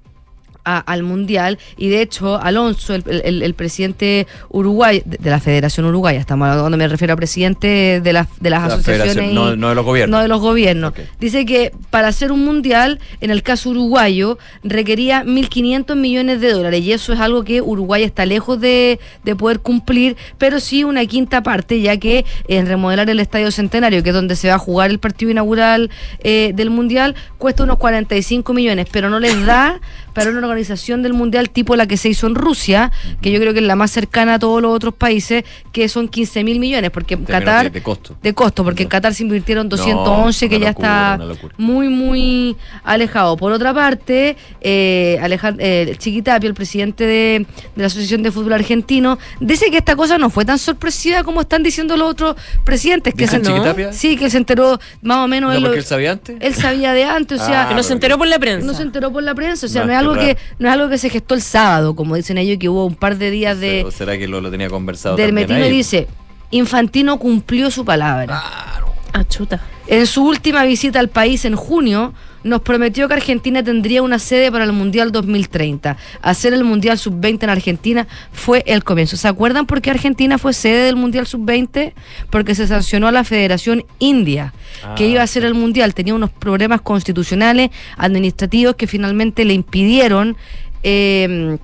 a- 0.65 0.79
al 0.79 1.03
mundial. 1.03 1.59
Y 1.77 1.89
de 1.89 2.03
hecho 2.03 2.41
Alonso 2.41 2.95
el, 2.95 3.05
el- 3.25 3.43
el 3.43 3.55
presidente 3.55 4.27
uruguay 4.49 5.03
de, 5.05 5.17
de 5.19 5.31
la 5.31 5.41
Federación 5.41 5.87
Uruguaya 5.87 6.19
estamos 6.21 6.49
hablando 6.49 6.77
me 6.77 6.89
refiero 6.89 7.15
a 7.15 7.17
presidente 7.17 8.01
de 8.03 8.13
las 8.13 8.27
de 8.41 8.51
las 8.51 8.61
La 8.61 8.67
asociaciones 8.75 9.13
federación, 9.15 9.31
y- 9.33 9.35
no- 9.35 9.57
no 9.57 9.69
de 9.71 9.75
los 9.75 9.85
gobiernos. 9.85 10.17
no 10.19 10.23
de 10.23 10.29
los 10.29 10.41
gobiernos. 10.41 10.93
Dice 11.19 11.45
que 11.47 11.73
para 11.91 12.09
hacer 12.09 12.33
un 12.33 12.45
mundial 12.45 13.01
en 13.21 13.31
el 13.31 13.43
caso 13.43 13.71
uruguayo 13.71 14.39
requería 14.63 15.25
1.500 15.25 15.97
millones 15.97 16.41
de 16.41 16.53
dólares. 16.53 16.81
Y 16.83 16.93
eso 16.93 17.13
es 17.13 17.21
algo 17.21 17.45
que 17.45 17.61
Uruguay 17.63 18.03
está 18.03 18.27
lejos 18.27 18.61
de, 18.61 18.99
de 19.25 19.37
poder 19.37 19.61
cumplir 19.61 20.17
pero 20.39 20.61
sí 20.61 20.85
una 20.85 21.05
quinta 21.07 21.43
parte 21.43 21.81
ya 21.81 21.97
que 21.97 22.25
en 22.49 22.67
remodelar 22.67 23.09
el 23.11 23.21
Estadio 23.21 23.51
Centenario 23.51 24.03
que 24.03 24.11
es 24.11 24.15
donde 24.15 24.37
se 24.37 24.49
va 24.49 24.55
a 24.55 24.59
jugar 24.59 24.91
el 24.91 24.99
partido 24.99 25.31
inaugural 25.31 25.91
eh, 26.23 26.53
del 26.55 26.71
mundial 26.71 27.15
cuesta 27.39 27.63
unos 27.65 27.79
45 27.79 28.53
millones 28.53 28.87
pero 28.91 29.11
no 29.11 29.19
les 29.21 29.45
da 29.47 29.81
para 30.13 30.31
una 30.31 30.39
organización 30.41 31.03
del 31.03 31.13
mundial 31.13 31.51
tipo 31.51 31.77
la 31.77 31.87
que 31.87 31.97
se 31.97 32.09
hizo 32.09 32.27
en 32.27 32.35
Rusia, 32.35 32.91
que 33.21 33.31
yo 33.31 33.41
creo 33.41 33.53
que 33.53 33.61
es 33.61 33.65
la 33.67 33.77
más 33.77 33.91
cercana 33.91 34.35
a 34.35 34.39
todos 34.39 34.61
los 34.63 34.73
otros 34.75 34.95
países, 34.95 35.45
que 35.73 35.89
son 35.89 36.09
15 36.09 36.45
mil 36.45 36.59
millones, 36.59 36.91
porque 36.91 37.15
en 37.15 37.25
Qatar 37.25 37.65
de- 37.65 37.71
de 37.71 37.83
costo. 37.83 38.17
de 38.23 38.35
costo, 38.35 38.65
porque 38.65 38.83
en 38.85 38.89
Qatar 38.89 39.15
se 39.15 39.23
invirtieron 39.23 39.69
211, 39.69 40.49
que 40.49 40.59
ya 40.61 40.69
locura, 40.69 41.19
está 41.19 41.53
muy, 41.57 41.89
muy 41.89 42.57
alejado. 42.85 43.37
Por 43.37 43.53
otra 43.53 43.73
parte, 43.75 44.37
eh, 44.61 45.19
Alejan- 45.23 45.57
eh, 45.59 45.95
Chiquitapia, 45.99 46.49
el 46.49 46.55
presidente 46.55 47.05
de, 47.07 47.47
de 47.77 47.81
la 47.83 47.87
Asociación 47.87 48.23
de 48.23 48.31
Fútbol 48.33 48.53
Argentino, 48.55 49.19
dice 49.41 49.71
que 49.71 49.79
esta 49.79 49.97
cosa 49.97 50.19
no 50.19 50.31
fue 50.31 50.45
tan 50.45 50.59
sorpresiva 50.59 51.23
como 51.25 51.41
están 51.43 51.63
diciendo 51.63 51.97
los 51.97 52.11
otros 52.11 52.37
presidentes. 52.65 53.15
Que 53.15 53.25
¿Dice 53.25 53.37
se, 53.37 53.43
Chiquitapia? 53.43 53.93
Sí, 53.93 54.17
que 54.17 54.31
se 54.31 54.37
enteró 54.39 54.79
más 55.03 55.19
o 55.19 55.29
menos. 55.29 55.53
¿No 55.55 55.61
lo- 55.61 55.67
porque 55.67 55.79
él 55.81 55.85
sabía 55.85 56.13
antes? 56.13 56.37
él 56.41 56.55
sabía 56.55 56.93
de 56.93 57.05
antes, 57.05 57.41
o 57.41 57.45
sea, 57.47 57.61
Ah, 57.61 57.69
Que 57.69 57.75
no 57.75 57.83
se 57.83 57.93
enteró 57.93 58.17
por 58.17 58.27
la 58.27 58.39
prensa. 58.39 58.67
no 58.67 58.73
se 58.75 58.83
enteró 58.83 59.13
por 59.13 59.23
la 59.23 59.35
prensa, 59.35 59.67
o 59.67 59.69
sea, 59.69 59.83
No, 59.83 59.89
no, 59.89 59.93
es 59.93 59.99
algo 60.01 60.15
que 60.15 60.37
no 60.59 60.69
es 60.69 60.75
algo 60.75 60.89
que 60.89 60.99
se 60.99 61.11
gestó 61.11 61.35
el 61.35 61.43
sábado, 61.43 61.95
como 61.95 62.17
dicen 62.17 62.39
ellos, 62.39 62.59
que 62.59 62.69
hubo 62.69 62.85
un 62.87 62.95
par 62.95 63.17
de 63.17 63.31
días 63.31 63.59
de 63.61 63.85
¿O 63.85 63.91
será 63.91 64.19
que 64.19 64.27
lo, 64.29 64.41
lo 64.41 64.51
tenía 64.51 64.69
conversado 64.69 65.17
del 65.17 65.33
Metino 65.33 65.65
dice, 65.67 66.09
Infantino 66.51 67.19
cumplió 67.19 67.71
su 67.71 67.85
palabra. 67.85 68.43
Ah, 68.43 68.81
chuta. 69.29 69.61
En 69.87 70.07
su 70.07 70.25
última 70.25 70.65
visita 70.65 71.01
al 71.01 71.09
país 71.09 71.45
en 71.45 71.57
junio, 71.57 72.13
nos 72.43 72.63
prometió 72.63 73.07
que 73.09 73.15
Argentina 73.15 73.63
tendría 73.63 74.03
una 74.03 74.19
sede 74.19 74.51
para 74.51 74.65
el 74.65 74.73
Mundial 74.73 75.13
2030. 75.13 75.97
Hacer 76.23 76.55
el 76.55 76.65
Mundial 76.65 76.97
Sub-20 76.99 77.43
en 77.45 77.51
Argentina 77.51 78.07
fue 78.33 78.63
el 78.67 78.83
comienzo. 78.83 79.17
¿Se 79.17 79.29
acuerdan 79.29 79.67
por 79.67 79.83
qué 79.83 79.91
Argentina 79.91 80.39
fue 80.39 80.53
sede 80.53 80.85
del 80.85 80.97
Mundial 80.97 81.27
Sub-20? 81.27 81.93
Porque 82.31 82.55
se 82.55 82.67
sancionó 82.67 83.09
a 83.09 83.13
la 83.13 83.25
Federación 83.25 83.85
India, 83.99 84.55
que 84.97 85.05
Ah, 85.05 85.09
iba 85.09 85.21
a 85.21 85.25
hacer 85.25 85.45
el 85.45 85.55
Mundial. 85.55 85.93
Tenía 85.93 86.15
unos 86.15 86.31
problemas 86.31 86.81
constitucionales, 86.81 87.71
administrativos, 87.97 88.77
que 88.77 88.87
finalmente 88.87 89.45
le 89.45 89.55
impidieron... 89.55 90.37
eh, 90.83 91.59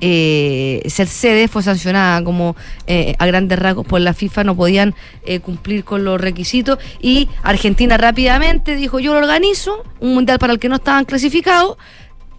eh, 0.00 0.82
ser 0.86 1.06
sede 1.08 1.48
fue 1.48 1.62
sancionada 1.62 2.22
como 2.24 2.56
eh, 2.86 3.14
a 3.18 3.26
grandes 3.26 3.58
rasgos 3.58 3.86
por 3.86 4.00
la 4.00 4.12
FIFA, 4.14 4.44
no 4.44 4.56
podían 4.56 4.94
eh, 5.24 5.40
cumplir 5.40 5.84
con 5.84 6.04
los 6.04 6.20
requisitos 6.20 6.78
y 7.00 7.28
Argentina 7.42 7.96
rápidamente 7.96 8.76
dijo 8.76 8.98
yo 8.98 9.12
lo 9.14 9.20
organizo, 9.20 9.84
un 10.00 10.14
mundial 10.14 10.38
para 10.38 10.52
el 10.52 10.58
que 10.58 10.68
no 10.68 10.76
estaban 10.76 11.04
clasificados, 11.04 11.76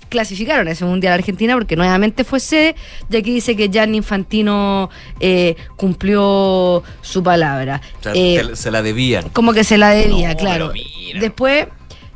clasificaron 0.09 0.67
a 0.67 0.71
ese 0.71 0.85
mundial 0.85 1.13
a 1.13 1.15
Argentina 1.15 1.55
porque 1.55 1.75
nuevamente 1.75 2.23
fue 2.23 2.39
sede 2.39 2.75
y 3.09 3.17
aquí 3.17 3.33
dice 3.33 3.55
que 3.55 3.69
Gianni 3.69 3.97
Infantino 3.97 4.89
eh, 5.19 5.55
cumplió 5.75 6.83
su 7.01 7.23
palabra. 7.23 7.81
O 7.99 8.03
sea, 8.03 8.11
Eh, 8.15 8.41
te- 8.49 8.55
se 8.55 8.69
la 8.71 8.81
debían. 8.81 9.29
como 9.29 9.51
que 9.53 9.63
se 9.63 9.77
la 9.77 9.89
debía, 9.89 10.29
No, 10.33 10.37
claro. 10.37 10.71
Después, 11.19 11.67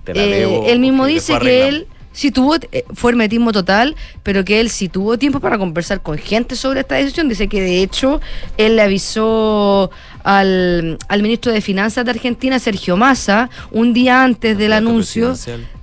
eh, 0.05 0.61
él 0.67 0.79
mismo 0.79 1.05
dice 1.07 1.37
que 1.39 1.67
él 1.67 1.87
sí 2.12 2.32
tuvo, 2.32 2.55
eh, 2.55 2.84
fue 2.93 3.12
hermetismo 3.12 3.51
total, 3.51 3.95
pero 4.24 4.43
que 4.43 4.60
él 4.60 4.70
sí 4.70 4.89
tuvo 4.89 5.18
tiempo 5.18 5.39
para 5.39 5.57
conversar 5.57 6.01
con 6.01 6.18
gente 6.18 6.55
sobre 6.55 6.82
esta 6.82 6.95
decisión. 6.95 7.30
Dice 7.30 7.47
que 7.47 7.62
de 7.62 7.82
hecho 7.82 8.22
él 8.57 8.76
le 8.76 8.82
avisó 8.82 9.91
al, 10.24 10.97
al 11.07 11.22
ministro 11.22 11.51
de 11.51 11.62
Finanzas 11.62 12.05
de 12.05 12.12
Argentina, 12.12 12.60
Sergio 12.60 12.97
Massa, 12.97 13.49
un 13.72 13.93
día 13.93 14.24
antes 14.24 14.57
del 14.57 14.74
anuncio 14.74 15.36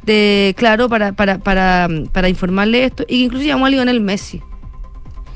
de, 0.03 0.55
claro, 0.57 0.89
para, 0.89 1.13
para, 1.13 1.39
para, 1.39 1.89
para 2.13 2.29
informarle 2.29 2.85
esto, 2.85 3.05
y 3.09 3.19
que 3.19 3.25
incluso 3.25 3.45
llamó 3.45 3.67
a 3.67 3.71
Lionel 3.71 4.01
Messi. 4.01 4.41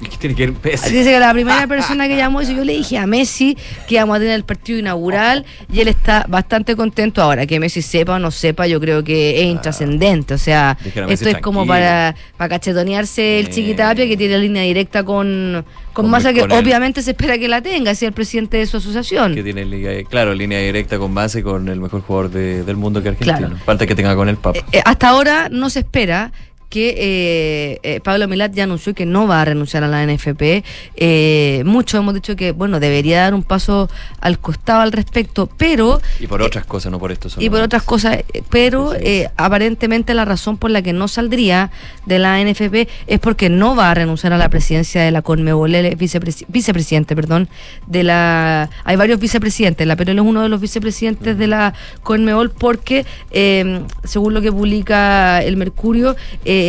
¿Qué 0.00 0.16
tiene 0.16 0.34
que 0.34 0.46
ver 0.46 0.54
Messi? 0.64 0.90
Dice 0.94 1.10
que 1.10 1.20
la 1.20 1.32
primera 1.32 1.66
persona 1.66 2.08
que 2.08 2.16
llamó, 2.16 2.40
yo 2.42 2.64
le 2.64 2.72
dije 2.72 2.96
a 2.96 3.06
Messi 3.06 3.56
que 3.86 3.96
íbamos 3.96 4.16
a 4.16 4.18
tener 4.20 4.34
el 4.34 4.44
partido 4.44 4.78
inaugural 4.78 5.44
y 5.70 5.80
él 5.80 5.88
está 5.88 6.24
bastante 6.28 6.74
contento 6.74 7.22
ahora. 7.22 7.44
Que 7.46 7.60
Messi 7.60 7.82
sepa 7.82 8.14
o 8.14 8.18
no 8.18 8.30
sepa, 8.30 8.66
yo 8.66 8.80
creo 8.80 9.04
que 9.04 9.40
es 9.42 9.46
intrascendente. 9.46 10.34
O 10.34 10.38
sea, 10.38 10.78
esto 11.08 11.28
es 11.28 11.38
como 11.38 11.66
para, 11.66 12.14
para 12.38 12.48
cachetonearse 12.48 13.40
el 13.40 13.46
Eh. 13.46 13.50
chiquitapia 13.50 14.06
que 14.08 14.16
tiene 14.16 14.38
línea 14.38 14.62
directa 14.62 15.04
con, 15.04 15.64
con, 15.92 16.04
Con- 16.04 16.10
Massa, 16.10 16.32
que 16.32 16.40
con 16.40 16.52
obviamente 16.52 17.02
se 17.02 17.10
espera 17.10 17.36
que 17.36 17.48
la 17.48 17.60
tenga, 17.60 17.94
si 17.94 18.04
es 18.06 18.08
el 18.08 18.14
presidente 18.14 18.56
de 18.56 18.66
su 18.66 18.78
asociación. 18.78 19.34
Que 19.34 19.42
tiene, 19.42 19.64
liga- 19.66 19.92
claro, 20.08 20.32
línea 20.34 20.60
directa 20.60 20.98
con 20.98 21.14
base 21.14 21.42
con 21.42 21.68
el 21.68 21.78
mejor 21.78 22.00
jugador 22.00 22.30
de- 22.30 22.64
del 22.64 22.76
mundo 22.76 23.02
que 23.02 23.10
es 23.10 23.12
argentino. 23.20 23.48
Claro. 23.48 23.64
Falta 23.66 23.86
que 23.86 23.94
tenga 23.94 24.16
con 24.16 24.28
el 24.30 24.36
Papa. 24.38 24.60
Eh, 24.72 24.80
hasta 24.84 25.08
ahora 25.10 25.48
no 25.50 25.68
se 25.68 25.80
espera 25.80 26.32
que 26.70 26.94
eh, 26.96 27.80
eh, 27.82 28.00
Pablo 28.00 28.26
Milat 28.28 28.54
ya 28.54 28.64
anunció 28.64 28.94
que 28.94 29.04
no 29.04 29.26
va 29.26 29.42
a 29.42 29.44
renunciar 29.44 29.82
a 29.84 29.88
la 29.88 30.06
NFP. 30.06 30.64
Eh, 30.96 31.62
muchos 31.66 31.98
hemos 31.98 32.14
dicho 32.14 32.36
que, 32.36 32.52
bueno, 32.52 32.78
debería 32.80 33.20
dar 33.22 33.34
un 33.34 33.42
paso 33.42 33.90
al 34.20 34.38
costado 34.38 34.80
al 34.80 34.92
respecto, 34.92 35.48
pero 35.56 36.00
y 36.20 36.26
por 36.28 36.40
otras 36.42 36.64
cosas, 36.64 36.92
no 36.92 36.98
por 37.00 37.10
esto 37.10 37.28
solo. 37.28 37.44
y 37.44 37.50
por 37.50 37.60
otras 37.60 37.82
cosas, 37.82 38.18
eh, 38.32 38.42
pero 38.50 38.94
eh, 38.94 39.28
aparentemente 39.36 40.14
la 40.14 40.24
razón 40.24 40.56
por 40.58 40.70
la 40.70 40.80
que 40.80 40.92
no 40.92 41.08
saldría 41.08 41.72
de 42.06 42.20
la 42.20 42.40
NFP 42.42 42.88
es 43.08 43.18
porque 43.18 43.48
no 43.50 43.74
va 43.74 43.90
a 43.90 43.94
renunciar 43.94 44.32
a 44.32 44.38
la 44.38 44.48
presidencia 44.48 45.02
de 45.02 45.10
la 45.10 45.22
Conmebol, 45.22 45.74
él 45.74 45.86
es 45.86 45.98
vicepresi- 45.98 46.44
vicepresidente, 46.48 47.16
perdón, 47.16 47.48
de 47.88 48.04
la... 48.04 48.70
Hay 48.84 48.94
varios 48.94 49.18
vicepresidentes, 49.18 49.84
la 49.88 49.96
pero 49.96 50.12
él 50.12 50.18
es 50.20 50.24
uno 50.24 50.42
de 50.42 50.48
los 50.48 50.60
vicepresidentes 50.60 51.36
de 51.36 51.46
la 51.48 51.74
Conmebol 52.04 52.50
porque, 52.52 53.04
eh, 53.32 53.80
según 54.04 54.34
lo 54.34 54.40
que 54.40 54.52
publica 54.52 55.42
el 55.42 55.56
Mercurio, 55.56 56.14
eh, 56.44 56.59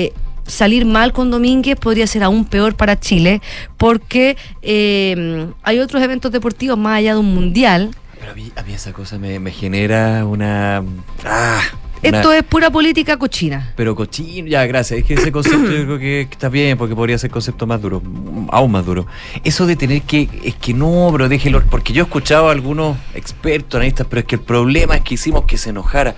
salir 0.46 0.86
mal 0.86 1.14
con 1.14 1.32
Domínguez 1.32 1.78
podría 1.80 2.08
ser 2.08 2.24
aún 2.24 2.46
peor 2.46 2.76
para 2.76 3.00
Chile 3.00 3.42
porque 3.78 4.36
eh, 4.62 5.48
hay 5.64 5.80
otros 5.80 6.02
eventos 6.02 6.32
deportivos 6.32 6.78
más 6.78 6.98
allá 6.98 7.14
de 7.14 7.20
un 7.20 7.34
mundial. 7.34 7.92
Pero 8.20 8.32
a 8.32 8.36
mí, 8.36 8.52
a 8.56 8.64
mí 8.64 8.74
esa 8.74 8.92
cosa 8.94 9.18
me, 9.18 9.40
me 9.40 9.52
genera 9.52 10.26
una. 10.26 10.84
Ah, 11.26 11.62
una- 12.04 12.18
Esto 12.18 12.34
es 12.34 12.44
pura 12.44 12.70
política 12.70 13.18
cochina. 13.18 13.74
Pero 13.76 13.96
cochino, 13.96 14.48
ya, 14.48 14.66
gracias. 14.66 15.00
Es 15.00 15.06
que 15.06 15.14
ese 15.16 15.32
concepto 15.32 15.72
yo 15.72 15.86
creo 15.86 16.00
que 16.00 16.22
está 16.22 16.50
bien, 16.50 16.78
porque 16.78 16.96
podría 16.96 17.18
ser 17.18 17.30
concepto 17.32 17.66
más 17.68 17.82
duro, 17.82 18.02
aún 18.50 18.72
más 18.72 18.86
duro. 18.86 19.06
Eso 19.44 19.66
de 19.68 19.76
tener 19.76 20.02
que, 20.04 20.28
es 20.44 20.56
que 20.56 20.74
no, 20.74 21.10
pero 21.12 21.30
déjelo, 21.30 21.64
porque 21.70 21.94
yo 21.94 22.04
he 22.04 22.06
escuchado 22.06 22.50
a 22.50 22.52
algunos 22.52 22.98
expertos, 23.16 23.78
analistas, 23.80 24.06
pero 24.10 24.20
es 24.22 24.26
que 24.26 24.36
el 24.36 24.42
problema 24.42 24.96
es 24.96 25.02
que 25.04 25.14
hicimos 25.16 25.46
que 25.46 25.58
se 25.58 25.70
enojara. 25.72 26.16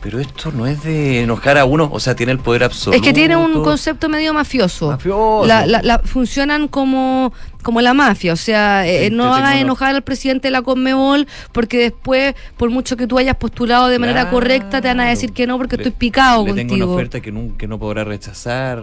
Pero 0.00 0.20
esto 0.20 0.52
no 0.52 0.66
es 0.66 0.84
de 0.84 1.22
enojar 1.22 1.58
a 1.58 1.64
uno, 1.64 1.90
o 1.92 1.98
sea, 1.98 2.14
tiene 2.14 2.30
el 2.30 2.38
poder 2.38 2.62
absoluto. 2.62 2.96
Es 2.96 3.02
que 3.02 3.12
tiene 3.12 3.36
un 3.36 3.64
concepto 3.64 4.08
medio 4.08 4.32
mafioso. 4.32 4.92
Mafioso. 4.92 5.44
La, 5.44 5.66
la- 5.66 5.82
la- 5.82 5.98
funcionan 5.98 6.68
como, 6.68 7.32
como 7.64 7.80
la 7.80 7.94
mafia, 7.94 8.32
o 8.32 8.36
sea, 8.36 8.86
eh, 8.86 9.08
Sí, 9.08 9.14
no 9.16 9.24
te 9.24 9.38
hagas 9.38 9.50
tengo- 9.54 9.62
enojar 9.64 9.94
al 9.96 10.02
presidente 10.02 10.46
de 10.48 10.52
la 10.52 10.62
Conmebol 10.62 11.26
porque 11.50 11.78
después, 11.78 12.34
por 12.56 12.70
mucho 12.70 12.96
que 12.96 13.08
tú 13.08 13.18
hayas 13.18 13.34
postulado 13.34 13.88
de 13.88 13.98
manera 13.98 14.20
Claro. 14.22 14.36
correcta, 14.36 14.80
te 14.80 14.86
van 14.86 15.00
a 15.00 15.08
decir 15.08 15.32
que 15.32 15.48
no 15.48 15.56
porque 15.58 15.76
Le- 15.76 15.82
estoy 15.82 15.92
picado 15.98 16.46
Le 16.46 16.52
tengo 16.54 16.68
contigo. 16.68 16.86
una 16.86 16.94
oferta 16.94 17.20
que, 17.20 17.32
nunca, 17.32 17.58
que 17.58 17.66
no 17.66 17.78
podrá 17.80 18.04
rechazar. 18.04 18.80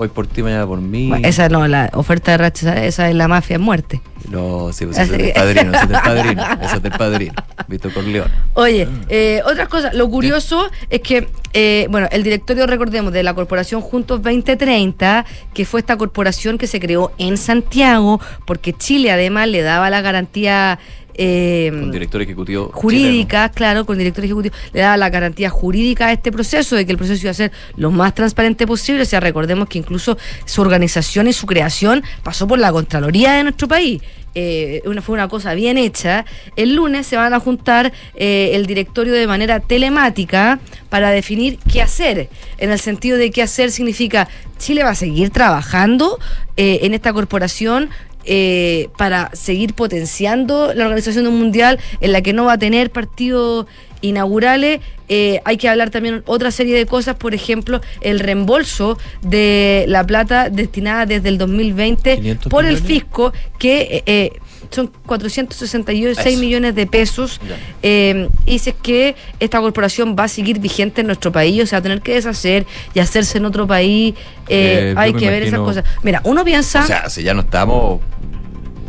Hoy 0.00 0.08
por 0.08 0.26
ti, 0.26 0.42
mañana 0.42 0.66
por 0.66 0.80
mí. 0.80 1.08
Bueno, 1.08 1.28
esa 1.28 1.50
no, 1.50 1.68
la 1.68 1.90
oferta 1.92 2.30
de 2.30 2.38
rechazar, 2.38 2.78
esa 2.78 3.10
es 3.10 3.14
la 3.14 3.28
mafia 3.28 3.56
es 3.56 3.60
muerte. 3.60 4.00
No, 4.30 4.72
sí, 4.72 4.86
pues 4.86 4.96
es 4.96 5.10
del 5.10 5.30
padrino, 5.34 5.74
es 5.74 5.88
del 5.88 6.00
padrino, 6.00 6.42
es 6.62 6.82
del 6.82 6.92
padrino, 6.92 7.34
Víctor 7.68 7.92
Corleone. 7.92 8.30
Oye, 8.54 8.88
eh, 9.10 9.42
otra 9.44 9.66
cosa, 9.66 9.92
lo 9.92 10.08
curioso 10.08 10.70
es 10.88 11.02
que, 11.02 11.28
eh, 11.52 11.86
bueno, 11.90 12.08
el 12.12 12.22
directorio, 12.22 12.66
recordemos, 12.66 13.12
de 13.12 13.22
la 13.22 13.34
corporación 13.34 13.82
Juntos 13.82 14.22
2030, 14.22 15.26
que 15.52 15.66
fue 15.66 15.80
esta 15.80 15.98
corporación 15.98 16.56
que 16.56 16.66
se 16.66 16.80
creó 16.80 17.12
en 17.18 17.36
Santiago, 17.36 18.22
porque 18.46 18.72
Chile 18.72 19.12
además 19.12 19.48
le 19.48 19.60
daba 19.60 19.90
la 19.90 20.00
garantía... 20.00 20.78
eh, 21.14 21.70
Un 21.72 21.90
director 21.90 22.22
ejecutivo 22.22 22.70
jurídica, 22.72 23.48
claro, 23.50 23.84
con 23.84 23.98
director 23.98 24.24
ejecutivo, 24.24 24.54
le 24.72 24.80
daba 24.80 24.96
la 24.96 25.10
garantía 25.10 25.50
jurídica 25.50 26.06
a 26.06 26.12
este 26.12 26.32
proceso, 26.32 26.76
de 26.76 26.86
que 26.86 26.92
el 26.92 26.98
proceso 26.98 27.22
iba 27.22 27.30
a 27.30 27.34
ser 27.34 27.52
lo 27.76 27.90
más 27.90 28.14
transparente 28.14 28.66
posible. 28.66 29.02
O 29.02 29.06
sea, 29.06 29.20
recordemos 29.20 29.68
que 29.68 29.78
incluso 29.78 30.16
su 30.44 30.60
organización 30.60 31.28
y 31.28 31.32
su 31.32 31.46
creación 31.46 32.02
pasó 32.22 32.46
por 32.46 32.58
la 32.58 32.72
Contraloría 32.72 33.32
de 33.32 33.42
nuestro 33.42 33.68
país. 33.68 34.00
Eh, 34.34 34.82
una, 34.84 35.02
fue 35.02 35.14
una 35.14 35.28
cosa 35.28 35.54
bien 35.54 35.76
hecha. 35.76 36.24
El 36.56 36.74
lunes 36.74 37.06
se 37.06 37.16
van 37.16 37.34
a 37.34 37.40
juntar 37.40 37.92
eh, 38.14 38.50
el 38.54 38.66
directorio 38.66 39.12
de 39.12 39.26
manera 39.26 39.60
telemática 39.60 40.60
para 40.88 41.10
definir 41.10 41.58
qué 41.70 41.82
hacer. 41.82 42.28
En 42.58 42.70
el 42.70 42.78
sentido 42.78 43.18
de 43.18 43.30
qué 43.30 43.42
hacer 43.42 43.70
significa 43.70 44.28
Chile 44.58 44.84
va 44.84 44.90
a 44.90 44.94
seguir 44.94 45.30
trabajando 45.30 46.18
eh, 46.56 46.80
en 46.82 46.94
esta 46.94 47.12
corporación 47.12 47.90
eh, 48.24 48.88
para 48.96 49.30
seguir 49.34 49.74
potenciando 49.74 50.72
la 50.74 50.84
organización 50.84 51.24
de 51.24 51.30
un 51.30 51.38
mundial 51.38 51.78
en 52.00 52.12
la 52.12 52.22
que 52.22 52.32
no 52.32 52.44
va 52.44 52.54
a 52.54 52.58
tener 52.58 52.90
partidos 52.90 53.66
inaugurales. 54.00 54.80
Eh, 55.08 55.40
hay 55.44 55.56
que 55.56 55.68
hablar 55.68 55.90
también 55.90 56.22
otra 56.26 56.50
serie 56.50 56.76
de 56.76 56.86
cosas, 56.86 57.16
por 57.16 57.34
ejemplo, 57.34 57.80
el 58.00 58.20
reembolso 58.20 58.98
de 59.22 59.84
la 59.88 60.06
plata 60.06 60.50
destinada 60.50 61.06
desde 61.06 61.28
el 61.28 61.38
2020 61.38 62.16
500 62.16 62.50
por 62.50 62.64
el 62.64 62.78
fisco, 62.78 63.32
que 63.58 63.80
eh, 63.80 64.02
eh, 64.06 64.32
son 64.70 64.90
466 65.06 66.26
Eso. 66.26 66.40
millones 66.40 66.74
de 66.74 66.86
pesos. 66.86 67.40
Eh, 67.82 68.28
y 68.46 68.52
dice 68.52 68.74
que 68.80 69.16
esta 69.38 69.60
corporación 69.60 70.16
va 70.18 70.24
a 70.24 70.28
seguir 70.28 70.58
vigente 70.58 71.00
en 71.00 71.06
nuestro 71.08 71.32
país, 71.32 71.62
o 71.62 71.66
sea, 71.66 71.80
tener 71.82 72.00
que 72.02 72.14
deshacer 72.14 72.66
y 72.94 73.00
hacerse 73.00 73.38
en 73.38 73.44
otro 73.44 73.66
país. 73.66 74.14
eh, 74.48 74.90
Eh, 74.90 74.94
hay 74.96 75.12
que 75.12 75.28
ver 75.30 75.42
esas 75.44 75.60
cosas. 75.60 75.84
Mira, 76.02 76.20
uno 76.24 76.44
piensa. 76.44 76.82
O 76.82 76.86
sea, 76.86 77.08
si 77.10 77.22
ya 77.22 77.34
no 77.34 77.40
estamos, 77.42 78.00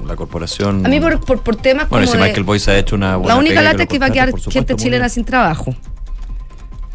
la 0.07 0.15
corporación. 0.15 0.85
a 0.85 0.89
mí, 0.89 0.99
por, 0.99 1.19
por, 1.23 1.41
por 1.41 1.55
temas 1.55 1.87
Bueno, 1.89 2.05
como 2.05 2.17
si 2.17 2.21
Michael 2.21 2.43
Boyce 2.43 2.71
ha 2.71 2.77
hecho 2.77 2.95
una 2.95 3.15
buena 3.17 3.33
la 3.35 3.39
única 3.39 3.61
lata 3.61 3.83
es 3.83 3.89
que 3.89 3.99
va 3.99 4.07
a 4.07 4.11
quedar 4.11 4.33
gente 4.49 4.75
chilena 4.75 5.07
sin 5.09 5.23
trabajo. 5.23 5.75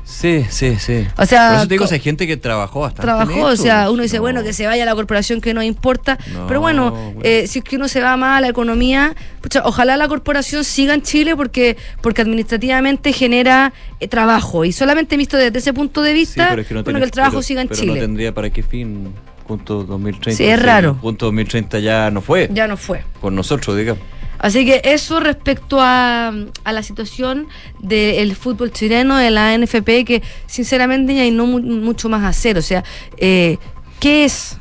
Sí, 0.09 0.47
sí, 0.51 0.77
sí. 0.79 1.05
O 1.19 1.27
sea, 1.27 1.49
Por 1.49 1.57
eso 1.59 1.67
te 1.67 1.75
digo, 1.75 1.85
hay 1.91 1.99
gente 1.99 2.29
que 2.29 2.37
trabajó 2.37 2.81
bastante. 2.81 3.03
trabajó, 3.03 3.41
o 3.47 3.57
sea, 3.57 3.91
uno 3.91 4.05
dice, 4.05 4.17
no. 4.19 4.23
bueno, 4.23 4.45
que 4.45 4.53
se 4.53 4.65
vaya 4.65 4.85
a 4.85 4.87
la 4.87 4.95
corporación 4.95 5.41
que 5.41 5.53
no 5.53 5.65
importa, 5.65 6.17
No, 6.33 6.47
pero 6.47 6.61
bueno, 6.61 7.13
eh, 7.25 7.49
si 7.49 7.59
es 7.59 7.65
que 7.65 7.75
uno 7.75 7.89
se 7.89 8.01
va 8.01 8.17
más 8.17 8.39
a 8.39 8.41
la 8.41 8.47
economía, 8.49 9.17
pucha, 9.41 9.63
ojalá 9.65 9.97
la 9.97 10.07
corporación 10.07 10.63
siga 10.63 10.95
en 10.95 11.03
Chile 11.03 11.35
porque 11.35 11.77
porque 12.03 12.23
administrativamente 12.23 13.13
genera 13.13 13.73
eh, 13.99 14.07
trabajo 14.07 14.65
y 14.65 14.71
solamente 14.73 15.17
visto 15.17 15.37
desde 15.37 15.59
ese 15.59 15.73
punto 15.73 16.03
de 16.03 16.13
Sí, 16.13 16.19
vista, 16.19 16.47
pero 16.51 16.63
es 16.63 16.69
que 16.69 16.75
no 16.75 16.79
bueno, 16.85 16.85
tiene- 16.85 17.01
que 17.01 17.05
el 17.07 17.11
trabajo 17.11 17.33
pero- 17.39 17.43
siga 17.43 17.63
en 17.63 17.69
pero 17.69 17.81
Chile. 17.81 17.95
no 17.95 18.01
tendría 18.01 18.33
para 18.33 18.51
qué 18.51 18.63
fin 18.63 19.13
junto 19.45 19.83
2030. 19.83 20.37
Sí, 20.37 20.45
es 20.45 20.63
raro. 20.63 20.97
Junto 21.01 21.27
2030 21.27 21.81
ya 21.81 22.11
no 22.13 22.21
fue. 22.21 22.49
Ya 22.53 22.69
no 22.69 22.77
fue. 22.77 23.03
Por 23.21 23.33
nosotros, 23.33 23.77
digamos. 23.77 24.03
Así 24.39 24.65
que 24.67 24.81
eso 24.85 25.21
respecto 25.21 25.79
a, 25.81 26.33
a 26.65 26.73
la 26.73 26.83
situación 26.83 27.49
del 27.81 28.35
fútbol 28.37 28.71
chileno, 28.73 29.17
de 29.17 29.31
la 29.31 29.57
NFP, 29.57 30.05
que 30.05 30.23
sinceramente 30.47 31.15
ya 31.15 31.23
hay 31.23 31.31
no 31.31 31.47
mu- 31.47 31.61
mucho 31.61 32.09
más 32.09 32.25
hacer. 32.25 32.59
O 32.59 32.63
sea, 32.63 32.85
eh, 33.17 33.59
¿qué 34.01 34.25
es 34.25 34.59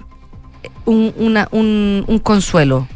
un, 0.86 1.14
una- 1.18 1.48
un, 1.52 2.04
un 2.08 2.20
consuelo? 2.20 2.88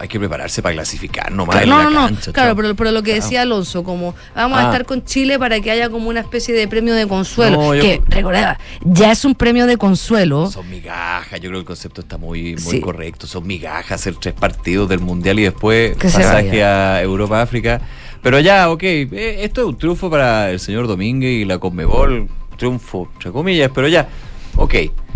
Hay 0.00 0.08
que 0.08 0.18
prepararse 0.18 0.62
para 0.62 0.74
clasificar 0.74 1.30
nomás. 1.30 1.60
Claro, 1.60 1.88
en 1.88 1.94
no, 1.94 2.00
la 2.00 2.10
no, 2.10 2.16
no, 2.16 2.32
claro, 2.32 2.56
pero, 2.56 2.74
pero 2.74 2.90
lo 2.90 3.02
que 3.02 3.14
decía 3.14 3.42
Alonso, 3.42 3.84
como 3.84 4.14
vamos 4.34 4.58
a 4.58 4.62
Ah. 4.62 4.64
estar 4.66 4.86
con 4.86 5.04
Chile 5.04 5.38
para 5.38 5.60
que 5.60 5.70
haya 5.70 5.90
como 5.90 6.08
una 6.08 6.20
especie 6.20 6.54
de 6.54 6.66
premio 6.68 6.94
de 6.94 7.06
consuelo, 7.06 7.56
No, 7.58 7.74
yo- 7.74 7.82
que 7.82 8.00
recordad, 8.08 8.56
ya 8.82 9.12
es 9.12 9.24
un 9.26 9.34
premio 9.34 9.66
de 9.66 9.76
consuelo. 9.76 10.50
Son 10.50 10.68
migajas, 10.70 11.38
yo 11.40 11.50
creo 11.50 11.52
que 11.52 11.58
el 11.58 11.64
concepto 11.66 12.00
está 12.00 12.16
muy, 12.16 12.54
muy 12.54 12.58
Sí. 12.76 12.80
correcto. 12.80 13.26
Son 13.26 13.46
migajas 13.46 13.92
hacer 14.00 14.14
tres 14.16 14.32
partidos 14.34 14.88
del 14.88 15.00
Mundial 15.00 15.38
y 15.38 15.42
después 15.42 15.96
Que 15.98 16.08
pasaje 16.08 16.64
a 16.64 17.02
Europa, 17.02 17.42
África. 17.42 17.80
Pero 18.22 18.40
ya, 18.40 18.70
ok, 18.70 18.82
eh, 18.82 19.36
esto 19.44 19.60
es 19.60 19.66
un 19.66 19.76
triunfo 19.78 20.08
para 20.10 20.50
el 20.50 20.60
señor 20.60 20.86
Domínguez 20.86 21.42
y 21.42 21.44
la 21.44 21.58
Conmebol. 21.58 22.26
Triunfo, 22.56 23.08
entre 23.14 23.32
comillas, 23.32 23.70
pero 23.74 23.86
ya, 23.88 24.08
ok, 24.56 24.74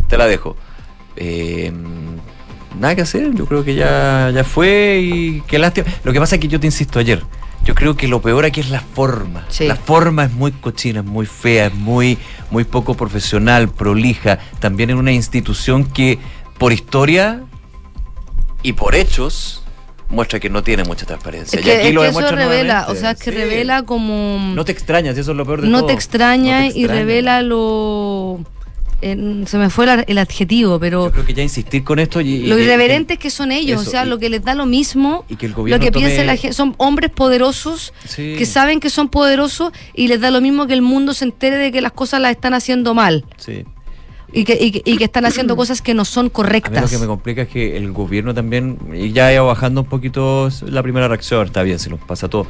te 0.08 0.18
la 0.18 0.26
dejo. 0.26 0.56
Eh, 1.16 1.72
nada 2.78 2.94
que 2.94 3.02
hacer, 3.02 3.32
yo 3.34 3.46
creo 3.46 3.64
que 3.64 3.74
ya, 3.74 4.30
ya 4.34 4.44
fue 4.44 5.00
y 5.02 5.40
qué 5.46 5.58
lástima. 5.58 5.86
Lo 6.04 6.12
que 6.12 6.20
pasa 6.20 6.36
es 6.36 6.40
que 6.40 6.48
yo 6.48 6.58
te 6.60 6.66
insisto 6.66 6.98
ayer, 6.98 7.22
yo 7.64 7.74
creo 7.74 7.96
que 7.96 8.08
lo 8.08 8.20
peor 8.20 8.44
aquí 8.44 8.60
es 8.60 8.70
la 8.70 8.80
forma. 8.80 9.44
Sí. 9.48 9.66
La 9.66 9.76
forma 9.76 10.24
es 10.24 10.32
muy 10.32 10.52
cochina, 10.52 11.00
es 11.00 11.06
muy 11.06 11.26
fea, 11.26 11.66
es 11.66 11.74
muy, 11.74 12.18
muy 12.50 12.64
poco 12.64 12.94
profesional, 12.94 13.68
prolija. 13.68 14.38
También 14.60 14.90
en 14.90 14.98
una 14.98 15.12
institución 15.12 15.84
que 15.84 16.18
por 16.58 16.72
historia 16.72 17.42
y 18.62 18.74
por 18.74 18.94
hechos 18.94 19.62
muestra 20.10 20.38
que 20.38 20.50
no 20.50 20.62
tiene 20.62 20.84
mucha 20.84 21.06
transparencia. 21.06 21.58
Es 21.58 21.64
y 21.64 21.68
que, 21.68 21.76
aquí 21.78 21.88
es 21.88 21.94
lo 21.94 22.02
que 22.02 22.08
eso 22.08 22.20
revela, 22.20 22.36
nuevamente. 22.46 22.92
o 22.92 22.94
sea, 22.96 23.10
es 23.12 23.18
que 23.18 23.30
Sí. 23.32 23.36
revela 23.36 23.82
como... 23.82 24.52
No 24.54 24.64
te 24.64 24.70
extrañas, 24.72 25.16
y 25.16 25.20
eso 25.20 25.30
es 25.32 25.36
lo 25.36 25.44
peor 25.46 25.62
de 25.62 25.68
no 25.68 25.78
todo. 25.78 25.86
te 25.88 25.92
extraña 25.94 26.60
No 26.60 26.68
te 26.72 26.78
y 26.78 26.82
extraña. 26.84 27.00
revela 27.00 27.42
lo... 27.42 28.40
eh, 29.02 29.44
se 29.46 29.58
me 29.58 29.70
fue 29.70 29.86
la- 29.86 30.04
el 30.06 30.18
adjetivo, 30.18 30.78
pero 30.80 31.06
Yo 31.06 31.12
creo 31.12 31.24
que 31.26 31.34
ya 31.34 31.42
insistir 31.42 31.84
con 31.84 31.98
esto 31.98 32.20
y, 32.20 32.46
lo 32.46 32.58
irreverentes 32.58 33.18
que 33.18 33.30
son 33.30 33.52
ellos, 33.52 33.80
eso, 33.82 33.88
o 33.88 33.92
sea, 33.92 34.04
y- 34.04 34.08
lo 34.08 34.18
que 34.18 34.28
les 34.30 34.42
da 34.44 34.54
lo 34.54 34.66
mismo, 34.66 35.24
y 35.28 35.36
que 35.36 35.46
el 35.46 35.52
lo 35.52 35.64
que 35.64 35.90
tome- 35.90 36.06
piensa 36.06 36.24
la 36.24 36.36
gente, 36.36 36.54
son 36.54 36.74
hombres 36.78 37.10
poderosos 37.10 37.92
Sí. 38.06 38.34
que 38.38 38.46
saben 38.46 38.80
que 38.80 38.90
son 38.90 39.08
poderosos 39.08 39.72
y 39.94 40.08
les 40.08 40.20
da 40.20 40.30
lo 40.30 40.40
mismo 40.40 40.66
que 40.66 40.74
el 40.74 40.82
mundo 40.82 41.14
se 41.14 41.24
entere 41.24 41.56
de 41.58 41.72
que 41.72 41.80
las 41.80 41.92
cosas 41.92 42.20
las 42.20 42.30
están 42.32 42.54
haciendo 42.54 42.94
mal 42.94 43.24
Sí. 43.36 43.64
y 44.32 44.44
que, 44.44 44.58
y 44.60 44.70
que, 44.72 44.82
y 44.84 44.96
que 44.96 45.04
están 45.04 45.24
haciendo 45.26 45.54
cosas 45.56 45.80
que 45.82 45.94
no 45.94 46.04
son 46.04 46.20
A 46.20 46.24
mí 46.24 46.28
lo 46.28 46.32
correctas. 46.32 46.90
que 46.90 46.98
me 46.98 47.06
complica 47.06 47.42
es 47.42 47.48
que 47.48 47.76
el 47.76 47.92
gobierno 47.92 48.34
también, 48.34 48.78
y 48.94 49.12
ya 49.12 49.32
iba 49.32 49.42
bajando 49.42 49.82
un 49.82 49.86
poquito 49.88 50.48
la 50.66 50.82
primera 50.82 51.06
reacción, 51.08 51.46
está 51.46 51.62
bien, 51.62 51.78
se 51.78 51.90
nos 51.90 52.00
pasa 52.00 52.28
todo, 52.28 52.46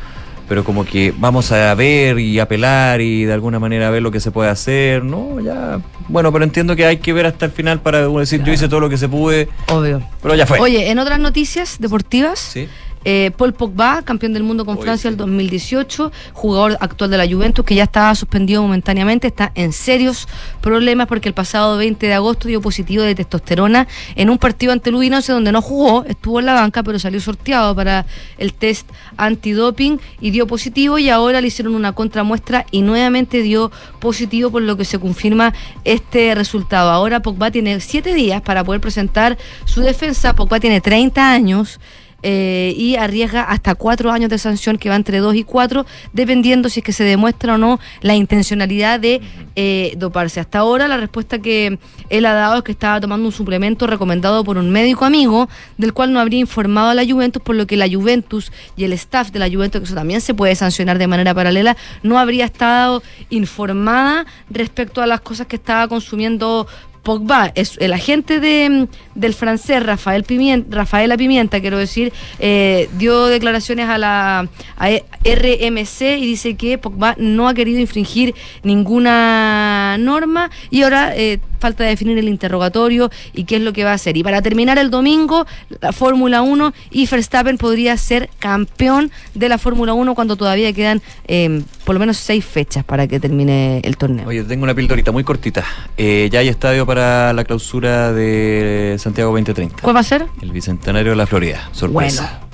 pero 0.48 0.64
como 0.64 0.84
que 0.84 1.12
vamos 1.16 1.50
a 1.52 1.74
ver 1.74 2.18
y 2.18 2.38
apelar 2.38 3.00
y 3.00 3.24
de 3.24 3.32
alguna 3.32 3.58
manera 3.58 3.90
ver 3.90 4.02
lo 4.02 4.10
que 4.10 4.20
se 4.20 4.30
puede 4.30 4.50
hacer, 4.50 5.04
¿no? 5.04 5.40
Ya, 5.40 5.80
bueno, 6.08 6.32
pero 6.32 6.44
entiendo 6.44 6.76
que 6.76 6.84
hay 6.86 6.98
que 6.98 7.12
ver 7.12 7.26
hasta 7.26 7.46
el 7.46 7.52
final 7.52 7.80
para 7.80 8.06
decir 8.08 8.42
yo 8.42 8.52
hice 8.52 8.68
todo 8.68 8.80
lo 8.80 8.88
que 8.88 8.98
se 8.98 9.08
pude, 9.08 9.48
Obvio. 9.68 10.02
pero 10.22 10.34
ya 10.34 10.46
fue. 10.46 10.58
Oye, 10.60 10.90
en 10.90 10.98
otras 10.98 11.18
noticias 11.18 11.76
deportivas, 11.78 12.38
Sí. 12.38 12.68
Eh, 13.04 13.30
Paul 13.36 13.52
Pogba, 13.52 14.02
campeón 14.02 14.32
del 14.32 14.42
mundo 14.42 14.64
con 14.64 14.78
Francia 14.78 15.08
sí. 15.10 15.12
el 15.12 15.16
2018, 15.16 16.12
jugador 16.32 16.76
actual 16.80 17.10
de 17.10 17.18
la 17.18 17.26
Juventus, 17.26 17.64
que 17.64 17.74
ya 17.74 17.84
estaba 17.84 18.14
suspendido 18.14 18.62
momentáneamente, 18.62 19.26
está 19.26 19.52
en 19.54 19.72
serios 19.72 20.28
problemas 20.60 21.06
porque 21.06 21.28
el 21.28 21.34
pasado 21.34 21.76
20 21.76 22.06
de 22.06 22.14
agosto 22.14 22.48
dio 22.48 22.60
positivo 22.60 23.02
de 23.02 23.14
testosterona 23.14 23.86
en 24.16 24.30
un 24.30 24.38
partido 24.38 24.72
ante 24.72 24.90
el 24.90 24.96
Udinese 24.96 25.32
donde 25.32 25.52
no 25.52 25.62
jugó, 25.62 26.04
estuvo 26.04 26.40
en 26.40 26.46
la 26.46 26.54
banca, 26.54 26.82
pero 26.82 26.98
salió 26.98 27.20
sorteado 27.20 27.74
para 27.74 28.06
el 28.38 28.54
test 28.54 28.88
antidoping 29.16 30.00
y 30.20 30.30
dio 30.30 30.46
positivo 30.46 30.98
y 30.98 31.10
ahora 31.10 31.40
le 31.40 31.48
hicieron 31.48 31.74
una 31.74 31.92
contramuestra 31.92 32.66
y 32.70 32.82
nuevamente 32.82 33.42
dio 33.42 33.70
positivo 34.00 34.50
por 34.50 34.62
lo 34.62 34.76
que 34.76 34.84
se 34.84 34.98
confirma 34.98 35.52
este 35.84 36.34
resultado. 36.34 36.90
Ahora 36.90 37.20
Pogba 37.20 37.50
tiene 37.50 37.80
siete 37.80 38.14
días 38.14 38.42
para 38.42 38.64
poder 38.64 38.80
presentar 38.80 39.38
su 39.64 39.80
defensa. 39.80 40.34
Pogba 40.34 40.60
tiene 40.60 40.80
30 40.80 41.32
años. 41.32 41.80
Eh, 42.26 42.74
y 42.74 42.96
arriesga 42.96 43.42
hasta 43.42 43.74
cuatro 43.74 44.10
años 44.10 44.30
de 44.30 44.38
sanción 44.38 44.78
que 44.78 44.88
va 44.88 44.96
entre 44.96 45.18
dos 45.18 45.34
y 45.34 45.44
cuatro, 45.44 45.84
dependiendo 46.14 46.70
si 46.70 46.80
es 46.80 46.84
que 46.84 46.94
se 46.94 47.04
demuestra 47.04 47.56
o 47.56 47.58
no 47.58 47.78
la 48.00 48.14
intencionalidad 48.14 48.98
de 48.98 49.20
eh, 49.56 49.92
doparse. 49.98 50.40
Hasta 50.40 50.60
ahora 50.60 50.88
la 50.88 50.96
respuesta 50.96 51.38
que 51.38 51.78
él 52.08 52.24
ha 52.24 52.32
dado 52.32 52.56
es 52.56 52.62
que 52.62 52.72
estaba 52.72 52.98
tomando 52.98 53.26
un 53.26 53.32
suplemento 53.32 53.86
recomendado 53.86 54.42
por 54.42 54.56
un 54.56 54.70
médico 54.70 55.04
amigo, 55.04 55.50
del 55.76 55.92
cual 55.92 56.14
no 56.14 56.18
habría 56.18 56.40
informado 56.40 56.88
a 56.88 56.94
la 56.94 57.04
Juventus, 57.04 57.42
por 57.42 57.56
lo 57.56 57.66
que 57.66 57.76
la 57.76 57.88
Juventus 57.90 58.50
y 58.74 58.84
el 58.84 58.94
staff 58.94 59.30
de 59.30 59.40
la 59.40 59.50
Juventus, 59.50 59.82
que 59.82 59.84
eso 59.84 59.94
también 59.94 60.22
se 60.22 60.32
puede 60.32 60.54
sancionar 60.54 60.96
de 60.96 61.06
manera 61.06 61.34
paralela, 61.34 61.76
no 62.02 62.18
habría 62.18 62.46
estado 62.46 63.02
informada 63.28 64.24
respecto 64.48 65.02
a 65.02 65.06
las 65.06 65.20
cosas 65.20 65.46
que 65.46 65.56
estaba 65.56 65.88
consumiendo 65.88 66.66
Pogba, 67.04 67.52
es 67.54 67.76
el 67.78 67.92
agente 67.92 68.40
de, 68.40 68.88
del 69.14 69.34
francés 69.34 69.82
Rafael 69.82 70.24
Pimienta, 70.24 70.74
Rafaela 70.74 71.16
Pimienta, 71.16 71.60
quiero 71.60 71.78
decir, 71.78 72.12
eh, 72.40 72.88
dio 72.98 73.26
declaraciones 73.26 73.88
a 73.88 73.98
la 73.98 74.48
a 74.76 74.88
RMC 74.88 76.00
y 76.18 76.26
dice 76.26 76.56
que 76.56 76.78
Pogba 76.78 77.14
no 77.18 77.46
ha 77.46 77.54
querido 77.54 77.78
infringir 77.78 78.34
ninguna 78.62 79.96
norma 79.98 80.50
y 80.70 80.82
ahora 80.82 81.14
eh, 81.14 81.38
falta 81.64 81.84
definir 81.84 82.18
el 82.18 82.28
interrogatorio 82.28 83.10
y 83.32 83.44
qué 83.44 83.56
es 83.56 83.62
lo 83.62 83.72
que 83.72 83.84
va 83.84 83.92
a 83.92 83.94
hacer. 83.94 84.18
Y 84.18 84.22
para 84.22 84.42
terminar 84.42 84.76
el 84.76 84.90
domingo, 84.90 85.46
la 85.80 85.92
Fórmula 85.92 86.42
1 86.42 86.74
y 86.90 87.06
Verstappen 87.06 87.56
podría 87.56 87.96
ser 87.96 88.28
campeón 88.38 89.10
de 89.34 89.48
la 89.48 89.56
Fórmula 89.56 89.94
1 89.94 90.14
cuando 90.14 90.36
todavía 90.36 90.74
quedan 90.74 91.00
eh, 91.26 91.62
por 91.84 91.94
lo 91.94 92.00
menos 92.00 92.18
seis 92.18 92.44
fechas 92.44 92.84
para 92.84 93.06
que 93.06 93.18
termine 93.18 93.80
el 93.82 93.96
torneo. 93.96 94.28
Oye, 94.28 94.44
tengo 94.44 94.64
una 94.64 94.74
pildorita 94.74 95.10
muy 95.10 95.24
cortita. 95.24 95.64
Eh, 95.96 96.28
ya 96.30 96.40
hay 96.40 96.48
estadio 96.48 96.84
para 96.84 97.32
la 97.32 97.44
clausura 97.44 98.12
de 98.12 98.96
Santiago 98.98 99.30
2030. 99.30 99.76
¿Cuál 99.80 99.96
va 99.96 100.00
a 100.00 100.02
ser? 100.02 100.26
El 100.42 100.52
Bicentenario 100.52 101.12
de 101.12 101.16
la 101.16 101.26
Florida. 101.26 101.70
Sorpresa. 101.72 102.40
Bueno. 102.40 102.53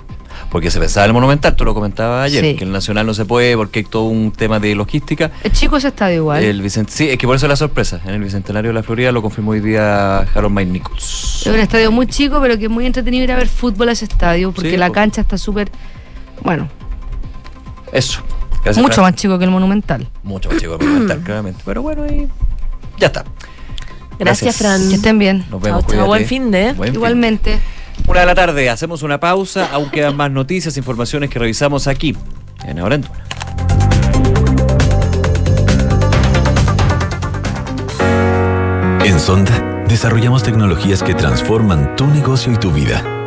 Porque 0.50 0.68
se 0.70 0.80
pensaba 0.80 1.04
en 1.04 1.10
el 1.10 1.14
Monumental, 1.14 1.54
tú 1.54 1.64
lo 1.64 1.74
comentabas 1.74 2.26
ayer, 2.26 2.44
Sí. 2.44 2.56
que 2.56 2.64
el 2.64 2.72
Nacional 2.72 3.06
no 3.06 3.14
se 3.14 3.24
puede 3.24 3.56
porque 3.56 3.78
hay 3.80 3.84
todo 3.84 4.04
un 4.04 4.32
tema 4.32 4.58
de 4.58 4.74
logística. 4.74 5.30
Es 5.44 5.52
chico 5.52 5.76
ese 5.76 5.88
estadio 5.88 6.16
igual. 6.16 6.42
El 6.42 6.60
Bicent- 6.62 6.88
sí, 6.88 7.08
es 7.08 7.18
que 7.18 7.26
por 7.28 7.36
eso 7.36 7.46
es 7.46 7.50
la 7.50 7.56
sorpresa. 7.56 8.00
En 8.04 8.14
el 8.14 8.20
Bicentenario 8.22 8.70
de 8.70 8.74
la 8.74 8.82
Florida 8.82 9.12
lo 9.12 9.22
confirmó 9.22 9.52
hoy 9.52 9.60
día 9.60 10.18
Harold 10.34 10.52
Mike 10.54 10.70
Nichols. 10.72 11.42
Es 11.42 11.46
un 11.46 11.60
estadio 11.60 11.92
muy 11.92 12.06
chico, 12.08 12.40
pero 12.40 12.58
que 12.58 12.64
es 12.64 12.70
muy 12.70 12.84
entretenido 12.84 13.22
ir 13.22 13.30
a 13.32 13.36
ver 13.36 13.46
fútbol 13.48 13.90
a 13.90 13.92
ese 13.92 14.06
estadio, 14.06 14.50
porque 14.50 14.70
Sí, 14.72 14.76
la 14.76 14.90
cancha 14.90 15.20
está 15.20 15.38
súper, 15.38 15.70
bueno, 16.42 16.68
Eso. 17.92 18.20
Gracias, 18.64 18.78
mucho 18.82 18.94
Fran. 18.96 19.04
más 19.06 19.14
chico 19.14 19.38
que 19.38 19.44
el 19.44 19.50
Monumental. 19.50 20.08
Mucho 20.22 20.48
más 20.50 20.58
chico 20.58 20.78
que 20.78 20.84
el 20.84 20.90
Monumental, 20.90 21.20
claramente. 21.24 21.62
Pero 21.64 21.82
bueno, 21.82 22.06
y 22.06 22.28
ya 22.98 23.06
está. 23.06 23.24
Gracias, 24.18 24.56
Fran. 24.56 24.88
Que 24.88 24.96
estén 24.96 25.18
bien. 25.18 25.44
Nos 25.50 25.60
vemos. 25.62 25.86
Chao, 25.86 25.94
chao. 25.96 26.06
Buen 26.06 26.26
fin 26.26 26.50
de. 26.50 26.72
Buen 26.74 26.92
fin. 26.92 27.40
Una 28.06 28.20
de 28.20 28.26
la 28.26 28.34
tarde, 28.34 28.70
hacemos 28.70 29.02
una 29.02 29.20
pausa. 29.20 29.68
Aún 29.72 29.90
quedan 29.90 30.16
más 30.16 30.30
noticias, 30.30 30.76
informaciones 30.76 31.30
que 31.30 31.38
revisamos 31.38 31.86
aquí 31.86 32.16
en 32.64 32.78
Ahora 32.78 32.96
en. 32.96 33.04
En 39.04 39.18
Sonda 39.18 39.84
desarrollamos 39.88 40.42
tecnologías 40.42 41.02
que 41.02 41.14
transforman 41.14 41.96
tu 41.96 42.06
negocio 42.06 42.52
y 42.52 42.56
tu 42.56 42.70
vida, 42.70 43.02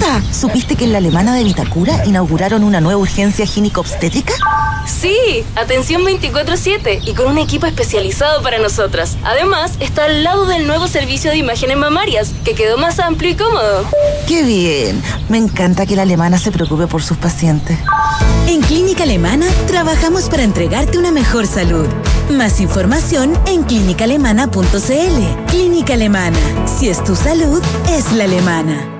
Cata, 0.00 0.22
¿supiste 0.32 0.76
que 0.76 0.84
en 0.84 0.92
la 0.92 0.98
alemana 0.98 1.34
de 1.34 1.44
Vitacura 1.44 2.04
inauguraron 2.06 2.64
una 2.64 2.80
nueva 2.80 3.00
urgencia 3.00 3.44
gínico-obstétrica? 3.46 4.32
Sí, 4.86 5.44
atención 5.56 6.02
24/7 6.04 7.00
y 7.04 7.14
con 7.14 7.28
un 7.28 7.38
equipo 7.38 7.66
especializado 7.66 8.42
para 8.42 8.58
nosotras. 8.58 9.16
Además, 9.24 9.72
está 9.80 10.04
al 10.04 10.24
lado 10.24 10.46
del 10.46 10.66
nuevo 10.66 10.88
servicio 10.88 11.30
de 11.30 11.36
imágenes 11.36 11.76
mamarias, 11.76 12.32
que 12.44 12.54
quedó 12.54 12.78
más 12.78 12.98
amplio 12.98 13.30
y 13.30 13.34
cómodo. 13.34 13.84
¡Qué 14.26 14.42
bien! 14.42 15.02
Me 15.28 15.38
encanta 15.38 15.86
que 15.86 15.96
la 15.96 16.02
alemana 16.02 16.38
se 16.38 16.50
preocupe 16.50 16.86
por 16.86 17.02
sus 17.02 17.16
pacientes. 17.16 17.78
En 18.46 18.62
Clínica 18.62 19.04
Alemana 19.04 19.46
trabajamos 19.66 20.28
para 20.28 20.42
entregarte 20.42 20.98
una 20.98 21.12
mejor 21.12 21.46
salud. 21.46 21.86
Más 22.30 22.60
información 22.60 23.38
en 23.46 23.62
clínicaalemana.cl. 23.64 25.46
Clínica 25.48 25.94
Alemana. 25.94 26.38
Si 26.66 26.88
es 26.88 27.02
tu 27.04 27.14
salud, 27.14 27.62
es 27.88 28.12
la 28.12 28.24
alemana. 28.24 28.99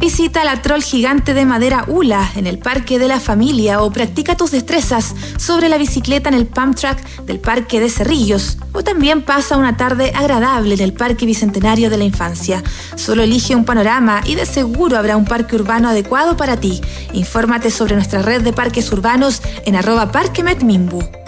Visita 0.00 0.44
la 0.44 0.62
troll 0.62 0.82
gigante 0.82 1.34
de 1.34 1.44
madera 1.44 1.84
ULA 1.86 2.32
en 2.34 2.46
el 2.46 2.58
Parque 2.58 2.98
de 2.98 3.06
la 3.06 3.20
Familia 3.20 3.82
o 3.82 3.92
practica 3.92 4.34
tus 4.34 4.50
destrezas 4.50 5.14
sobre 5.36 5.68
la 5.68 5.76
bicicleta 5.76 6.30
en 6.30 6.34
el 6.36 6.46
pump 6.46 6.74
track 6.74 7.26
del 7.26 7.38
Parque 7.38 7.80
de 7.80 7.90
Cerrillos. 7.90 8.56
O 8.72 8.82
también 8.82 9.20
pasa 9.20 9.58
una 9.58 9.76
tarde 9.76 10.10
agradable 10.16 10.72
en 10.72 10.80
el 10.80 10.94
Parque 10.94 11.26
Bicentenario 11.26 11.90
de 11.90 11.98
la 11.98 12.04
Infancia. 12.04 12.62
Solo 12.96 13.22
elige 13.22 13.54
un 13.54 13.66
panorama 13.66 14.22
y 14.24 14.36
de 14.36 14.46
seguro 14.46 14.96
habrá 14.96 15.18
un 15.18 15.26
parque 15.26 15.56
urbano 15.56 15.90
adecuado 15.90 16.34
para 16.34 16.56
ti. 16.56 16.80
Infórmate 17.12 17.70
sobre 17.70 17.94
nuestra 17.94 18.22
red 18.22 18.40
de 18.40 18.54
parques 18.54 18.90
urbanos 18.92 19.42
en 19.66 19.76
arroba 19.76 20.10
parquemetmimbu. 20.10 21.19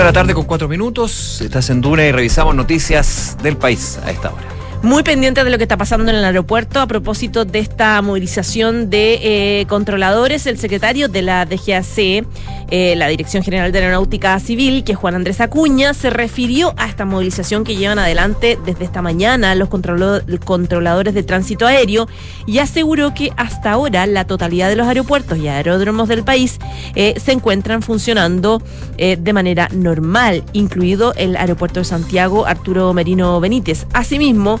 Una 0.00 0.06
la 0.06 0.12
tarde 0.14 0.32
con 0.32 0.46
cuatro 0.46 0.66
minutos. 0.66 1.42
Estás 1.42 1.68
en 1.68 1.82
Duna 1.82 2.06
y 2.06 2.10
revisamos 2.10 2.54
noticias 2.54 3.36
del 3.42 3.58
país 3.58 3.98
a 4.02 4.10
esta 4.10 4.30
hora. 4.30 4.59
Muy 4.82 5.02
pendiente 5.02 5.44
de 5.44 5.50
lo 5.50 5.58
que 5.58 5.64
está 5.64 5.76
pasando 5.76 6.10
en 6.10 6.16
el 6.16 6.24
aeropuerto 6.24 6.80
a 6.80 6.86
propósito 6.86 7.44
de 7.44 7.58
esta 7.58 8.00
movilización 8.00 8.88
de 8.88 9.60
eh, 9.60 9.66
controladores. 9.66 10.46
El 10.46 10.56
secretario 10.56 11.08
de 11.08 11.20
la 11.20 11.44
DGAC, 11.44 12.24
eh, 12.70 12.94
la 12.96 13.08
Dirección 13.08 13.42
General 13.42 13.70
de 13.72 13.78
Aeronáutica 13.78 14.40
Civil, 14.40 14.82
que 14.82 14.92
es 14.92 14.98
Juan 14.98 15.16
Andrés 15.16 15.42
Acuña, 15.42 15.92
se 15.92 16.08
refirió 16.08 16.72
a 16.78 16.86
esta 16.86 17.04
movilización 17.04 17.62
que 17.62 17.76
llevan 17.76 17.98
adelante 17.98 18.58
desde 18.64 18.86
esta 18.86 19.02
mañana 19.02 19.54
los 19.54 19.68
controladores 19.68 21.12
de 21.12 21.22
tránsito 21.24 21.66
aéreo 21.66 22.08
y 22.46 22.58
aseguró 22.58 23.12
que 23.12 23.32
hasta 23.36 23.72
ahora 23.72 24.06
la 24.06 24.24
totalidad 24.24 24.70
de 24.70 24.76
los 24.76 24.88
aeropuertos 24.88 25.36
y 25.36 25.48
aeródromos 25.48 26.08
del 26.08 26.24
país 26.24 26.58
eh, 26.94 27.20
se 27.22 27.32
encuentran 27.32 27.82
funcionando 27.82 28.62
de 28.96 29.32
manera 29.32 29.68
normal, 29.72 30.44
incluido 30.52 31.14
el 31.14 31.36
aeropuerto 31.36 31.80
de 31.80 31.84
Santiago 31.84 32.44
Arturo 32.46 32.92
Merino 32.92 33.40
Benítez. 33.40 33.86
Asimismo, 33.94 34.60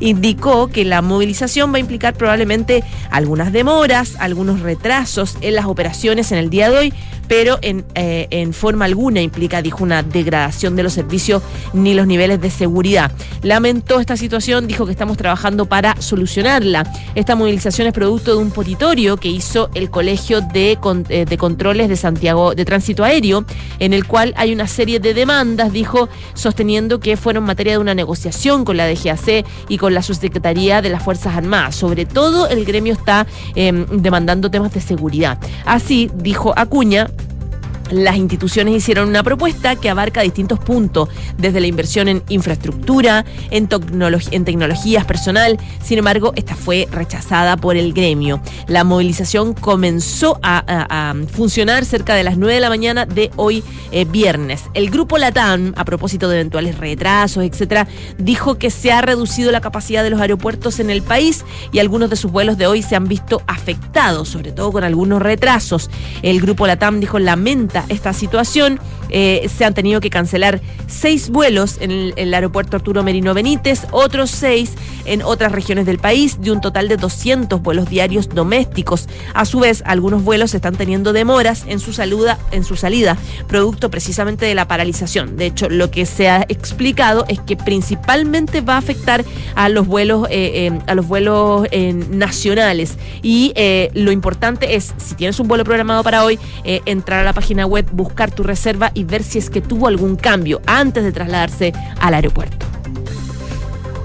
indicó 0.00 0.68
que 0.68 0.84
la 0.84 1.02
movilización 1.02 1.72
va 1.72 1.76
a 1.76 1.80
implicar 1.80 2.14
probablemente 2.14 2.84
algunas 3.10 3.52
demoras, 3.52 4.16
algunos 4.18 4.60
retrasos 4.60 5.36
en 5.40 5.54
las 5.54 5.66
operaciones 5.66 6.32
en 6.32 6.38
el 6.38 6.50
día 6.50 6.70
de 6.70 6.78
hoy, 6.78 6.94
pero 7.28 7.58
en, 7.62 7.84
eh, 7.94 8.26
en 8.30 8.52
forma 8.52 8.84
alguna 8.84 9.20
implica, 9.20 9.62
dijo, 9.62 9.82
una 9.82 10.02
degradación 10.02 10.76
de 10.76 10.82
los 10.82 10.92
servicios 10.92 11.42
ni 11.72 11.94
los 11.94 12.06
niveles 12.06 12.40
de 12.40 12.50
seguridad. 12.50 13.10
Lamentó 13.42 14.00
esta 14.00 14.16
situación, 14.16 14.66
dijo 14.66 14.86
que 14.86 14.92
estamos 14.92 15.16
trabajando 15.16 15.66
para 15.66 16.00
solucionarla. 16.00 16.90
Esta 17.14 17.34
movilización 17.34 17.86
es 17.86 17.92
producto 17.92 18.32
de 18.32 18.42
un 18.42 18.50
potitorio 18.50 19.16
que 19.16 19.28
hizo 19.28 19.70
el 19.74 19.90
Colegio 19.90 20.40
de, 20.40 20.78
eh, 21.08 21.24
de 21.24 21.38
Controles 21.38 21.88
de 21.88 21.96
Santiago 21.96 22.54
de 22.54 22.64
Tránsito 22.64 23.04
Aéreo, 23.04 23.44
en 23.78 23.92
el 23.92 24.06
cual 24.06 24.34
hay 24.36 24.52
una 24.52 24.66
serie 24.66 25.00
de 25.00 25.14
demandas, 25.14 25.72
dijo, 25.72 26.08
sosteniendo 26.34 27.00
que 27.00 27.16
fueron 27.16 27.44
materia 27.44 27.72
de 27.72 27.78
una 27.78 27.94
negociación 27.94 28.64
con 28.64 28.76
la 28.76 28.86
DGAC 28.86 29.44
y 29.68 29.78
con 29.78 29.83
la 29.90 30.02
Subsecretaría 30.02 30.82
de 30.82 30.90
las 30.90 31.02
Fuerzas 31.02 31.36
Armadas. 31.36 31.76
Sobre 31.76 32.06
todo, 32.06 32.48
el 32.48 32.64
gremio 32.64 32.92
está 32.92 33.26
eh, 33.54 33.72
demandando 33.92 34.50
temas 34.50 34.72
de 34.72 34.80
seguridad. 34.80 35.38
Así, 35.64 36.10
dijo 36.14 36.52
Acuña, 36.56 37.08
las 37.90 38.16
instituciones 38.16 38.74
hicieron 38.74 39.08
una 39.08 39.22
propuesta 39.22 39.76
que 39.76 39.90
abarca 39.90 40.22
distintos 40.22 40.58
puntos, 40.58 41.08
desde 41.38 41.60
la 41.60 41.66
inversión 41.66 42.08
en 42.08 42.22
infraestructura, 42.28 43.24
en, 43.50 43.68
en 44.30 44.44
tecnologías 44.44 45.04
personal. 45.04 45.58
Sin 45.82 45.98
embargo, 45.98 46.32
esta 46.36 46.56
fue 46.56 46.88
rechazada 46.90 47.56
por 47.56 47.76
el 47.76 47.92
gremio. 47.92 48.40
La 48.66 48.84
movilización 48.84 49.54
comenzó 49.54 50.38
a, 50.42 51.14
funcionar 51.32 51.84
cerca 51.84 52.14
de 52.14 52.24
las 52.24 52.36
9 52.38 52.54
de 52.54 52.60
la 52.60 52.68
mañana 52.68 53.06
de 53.06 53.30
hoy 53.36 53.62
eh, 53.92 54.04
viernes. 54.04 54.64
El 54.74 54.90
grupo 54.90 55.18
Latam, 55.18 55.72
a 55.76 55.84
propósito 55.84 56.28
de 56.28 56.36
eventuales 56.36 56.78
retrasos, 56.78 57.44
etcétera, 57.44 57.86
dijo 58.18 58.56
que 58.56 58.70
se 58.70 58.92
ha 58.92 59.00
reducido 59.00 59.52
la 59.52 59.60
capacidad 59.60 60.02
de 60.02 60.10
los 60.10 60.20
aeropuertos 60.20 60.80
en 60.80 60.90
el 60.90 61.02
país 61.02 61.44
y 61.72 61.78
algunos 61.78 62.10
de 62.10 62.16
sus 62.16 62.30
vuelos 62.30 62.58
de 62.58 62.66
hoy 62.66 62.82
se 62.82 62.96
han 62.96 63.06
visto 63.08 63.42
afectados, 63.46 64.28
sobre 64.28 64.52
todo 64.52 64.72
con 64.72 64.84
algunos 64.84 65.20
retrasos. 65.20 65.90
El 66.22 66.40
grupo 66.40 66.66
Latam 66.66 67.00
dijo 67.00 67.18
lamenta 67.18 67.73
esta 67.88 68.12
situación. 68.12 68.78
Eh, 69.10 69.48
se 69.54 69.64
han 69.64 69.74
tenido 69.74 70.00
que 70.00 70.10
cancelar 70.10 70.60
seis 70.86 71.30
vuelos 71.30 71.76
en 71.80 72.12
el, 72.16 72.34
aeropuerto 72.34 72.76
Arturo 72.76 73.02
Merino 73.02 73.34
Benítez, 73.34 73.86
otros 73.90 74.30
seis 74.30 74.72
en 75.04 75.22
otras 75.22 75.52
regiones 75.52 75.86
del 75.86 75.98
país, 75.98 76.40
de 76.40 76.50
un 76.50 76.60
total 76.60 76.88
de 76.88 76.96
200 76.96 77.62
vuelos 77.62 77.88
diarios 77.88 78.28
domésticos. 78.28 79.06
A 79.34 79.44
su 79.44 79.60
vez, 79.60 79.82
algunos 79.86 80.24
vuelos 80.24 80.54
están 80.54 80.74
teniendo 80.76 81.12
demoras 81.12 81.64
en 81.68 81.78
su, 81.78 81.92
saluda, 81.92 82.38
en 82.50 82.64
su 82.64 82.76
salida, 82.76 83.16
producto 83.46 83.90
precisamente 83.90 84.46
de 84.46 84.54
la 84.54 84.66
paralización. 84.66 85.36
De 85.36 85.46
hecho, 85.46 85.68
lo 85.68 85.90
que 85.90 86.06
se 86.06 86.28
ha 86.28 86.44
explicado 86.48 87.24
es 87.28 87.38
que 87.40 87.56
principalmente 87.56 88.62
va 88.62 88.74
a 88.74 88.78
afectar 88.78 89.24
a 89.54 89.68
los 89.68 89.86
vuelos, 89.86 90.26
eh, 90.30 90.72
eh, 90.72 90.78
a 90.86 90.94
los 90.94 91.06
vuelos 91.06 91.68
nacionales. 92.10 92.96
Y 93.22 93.52
lo 93.94 94.10
importante 94.10 94.74
es, 94.74 94.94
si 94.96 95.14
tienes 95.14 95.38
un 95.38 95.48
vuelo 95.48 95.64
programado 95.64 96.02
para 96.02 96.24
hoy, 96.24 96.38
entrar 96.64 97.20
a 97.20 97.24
la 97.24 97.32
página 97.32 97.63
web, 97.66 97.86
buscar 97.92 98.30
tu 98.30 98.42
reserva 98.42 98.90
y 98.94 99.04
ver 99.04 99.22
si 99.22 99.38
es 99.38 99.50
que 99.50 99.60
tuvo 99.60 99.88
algún 99.88 100.16
cambio 100.16 100.60
antes 100.66 101.04
de 101.04 101.12
trasladarse 101.12 101.72
al 102.00 102.14
aeropuerto. 102.14 102.64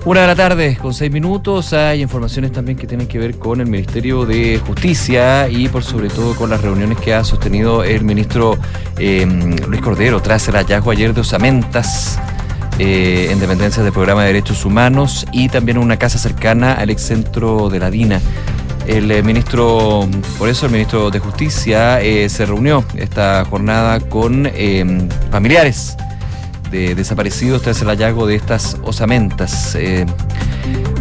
Una 0.05 0.21
de 0.21 0.27
la 0.27 0.35
tarde, 0.35 0.77
con 0.81 0.93
seis 0.93 1.11
minutos, 1.11 1.73
hay 1.73 2.01
informaciones 2.01 2.53
también 2.53 2.77
que 2.77 2.87
tienen 2.87 3.05
que 3.05 3.19
ver 3.19 3.37
con 3.37 3.59
el 3.59 3.67
Ministerio 3.67 4.25
de 4.25 4.59
Justicia 4.65 5.49
y 5.49 5.67
por 5.67 5.83
sobre 5.83 6.07
todo 6.07 6.35
con 6.35 6.49
las 6.49 6.61
reuniones 6.61 6.97
que 6.99 7.13
ha 7.13 7.23
sostenido 7.25 7.83
el 7.83 8.03
ministro 8.05 8.57
eh, 8.97 9.27
Luis 9.67 9.81
Cordero 9.81 10.21
tras 10.21 10.47
el 10.47 10.55
hallazgo 10.55 10.91
ayer 10.91 11.13
de 11.13 11.21
osamentas 11.21 12.17
eh, 12.79 13.27
en 13.29 13.41
dependencia 13.41 13.83
del 13.83 13.91
Programa 13.91 14.21
de 14.21 14.27
Derechos 14.27 14.63
Humanos 14.63 15.25
y 15.33 15.49
también 15.49 15.77
una 15.77 15.97
casa 15.97 16.17
cercana 16.17 16.75
al 16.75 16.89
ex 16.89 17.01
centro 17.01 17.69
de 17.69 17.79
la 17.79 17.91
DINA. 17.91 18.21
El 18.89 19.11
eh, 19.11 19.21
ministro, 19.21 20.09
por 20.39 20.49
eso 20.49 20.65
el 20.65 20.71
ministro 20.71 21.11
de 21.11 21.19
Justicia 21.19 22.01
eh, 22.01 22.27
se 22.27 22.43
reunió 22.47 22.83
esta 22.95 23.45
jornada 23.45 23.99
con 23.99 24.49
eh, 24.51 24.83
familiares 25.29 25.95
de 26.71 26.95
desaparecidos 26.95 27.61
tras 27.61 27.83
el 27.83 27.87
hallazgo 27.89 28.25
de 28.25 28.33
estas 28.33 28.77
osamentas. 28.81 29.75
Eh, 29.75 30.07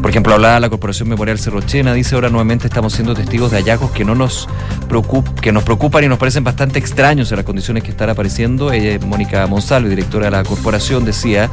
por 0.00 0.10
ejemplo, 0.10 0.32
hablaba 0.32 0.60
la 0.60 0.70
Corporación 0.70 1.08
Memorial 1.08 1.38
Cerrochena, 1.38 1.92
dice 1.92 2.14
ahora 2.14 2.28
nuevamente 2.28 2.66
estamos 2.66 2.92
siendo 2.92 3.14
testigos 3.14 3.50
de 3.50 3.58
hallazgos 3.58 3.90
que 3.90 4.04
no 4.04 4.14
nos 4.14 4.48
que 5.42 5.52
nos 5.52 5.64
preocupan 5.64 6.04
y 6.04 6.08
nos 6.08 6.18
parecen 6.18 6.44
bastante 6.44 6.78
extraños 6.78 7.30
en 7.30 7.36
las 7.36 7.44
condiciones 7.44 7.82
que 7.82 7.90
están 7.90 8.08
apareciendo. 8.08 8.72
Ella, 8.72 8.98
Mónica 9.04 9.46
Monsalvo, 9.46 9.88
directora 9.88 10.26
de 10.26 10.30
la 10.30 10.44
corporación, 10.44 11.04
decía, 11.04 11.50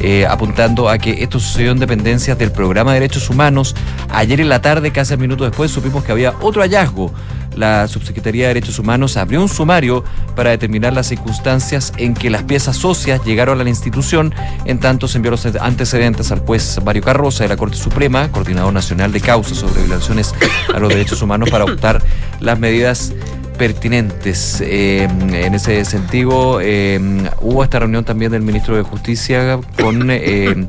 eh, 0.00 0.26
apuntando 0.26 0.88
a 0.88 0.98
que 0.98 1.22
esto 1.22 1.38
sucedió 1.38 1.72
en 1.72 1.78
dependencias 1.78 2.38
del 2.38 2.50
programa 2.50 2.92
de 2.92 3.00
derechos 3.00 3.28
humanos. 3.30 3.74
Ayer 4.10 4.40
en 4.40 4.48
la 4.48 4.62
tarde, 4.62 4.90
casi 4.90 5.14
un 5.14 5.20
minuto 5.20 5.44
después, 5.44 5.70
supimos 5.70 6.04
que 6.04 6.12
había 6.12 6.34
otro 6.40 6.62
hallazgo. 6.62 7.12
La 7.58 7.88
Subsecretaría 7.88 8.44
de 8.44 8.54
Derechos 8.54 8.78
Humanos 8.78 9.16
abrió 9.16 9.42
un 9.42 9.48
sumario 9.48 10.04
para 10.36 10.50
determinar 10.50 10.92
las 10.92 11.08
circunstancias 11.08 11.92
en 11.96 12.14
que 12.14 12.30
las 12.30 12.44
piezas 12.44 12.76
socias 12.76 13.20
llegaron 13.24 13.60
a 13.60 13.64
la 13.64 13.70
institución. 13.70 14.32
En 14.64 14.78
tanto, 14.78 15.08
se 15.08 15.18
envió 15.18 15.32
los 15.32 15.44
antecedentes 15.44 16.30
al 16.30 16.38
juez 16.38 16.78
Mario 16.84 17.02
Carroza 17.02 17.42
de 17.42 17.48
la 17.48 17.56
Corte 17.56 17.76
Suprema, 17.76 18.30
coordinador 18.30 18.72
nacional 18.72 19.10
de 19.10 19.20
causas 19.20 19.58
sobre 19.58 19.82
violaciones 19.82 20.34
a 20.72 20.78
los 20.78 20.88
derechos 20.88 21.20
humanos, 21.20 21.50
para 21.50 21.64
adoptar 21.64 22.00
las 22.38 22.60
medidas 22.60 23.12
pertinentes. 23.58 24.60
Eh, 24.60 25.02
en 25.02 25.54
ese 25.54 25.84
sentido, 25.84 26.60
eh, 26.62 27.00
hubo 27.40 27.64
esta 27.64 27.80
reunión 27.80 28.04
también 28.04 28.30
del 28.30 28.42
ministro 28.42 28.76
de 28.76 28.82
Justicia 28.82 29.58
con... 29.80 30.10
eh, 30.12 30.68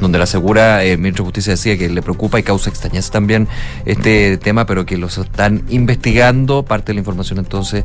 donde 0.00 0.18
la 0.18 0.24
asegura 0.24 0.84
eh, 0.84 0.92
el 0.92 0.98
ministro 0.98 1.24
de 1.24 1.28
Justicia 1.28 1.52
decía 1.52 1.76
que 1.76 1.88
le 1.88 2.02
preocupa 2.02 2.38
y 2.38 2.42
causa 2.42 2.70
extrañeza 2.70 3.12
también 3.12 3.48
este 3.84 4.38
tema, 4.38 4.66
pero 4.66 4.86
que 4.86 4.96
los 4.96 5.18
están 5.18 5.64
investigando, 5.68 6.64
parte 6.64 6.88
de 6.88 6.94
la 6.94 7.00
información 7.00 7.38
entonces. 7.38 7.84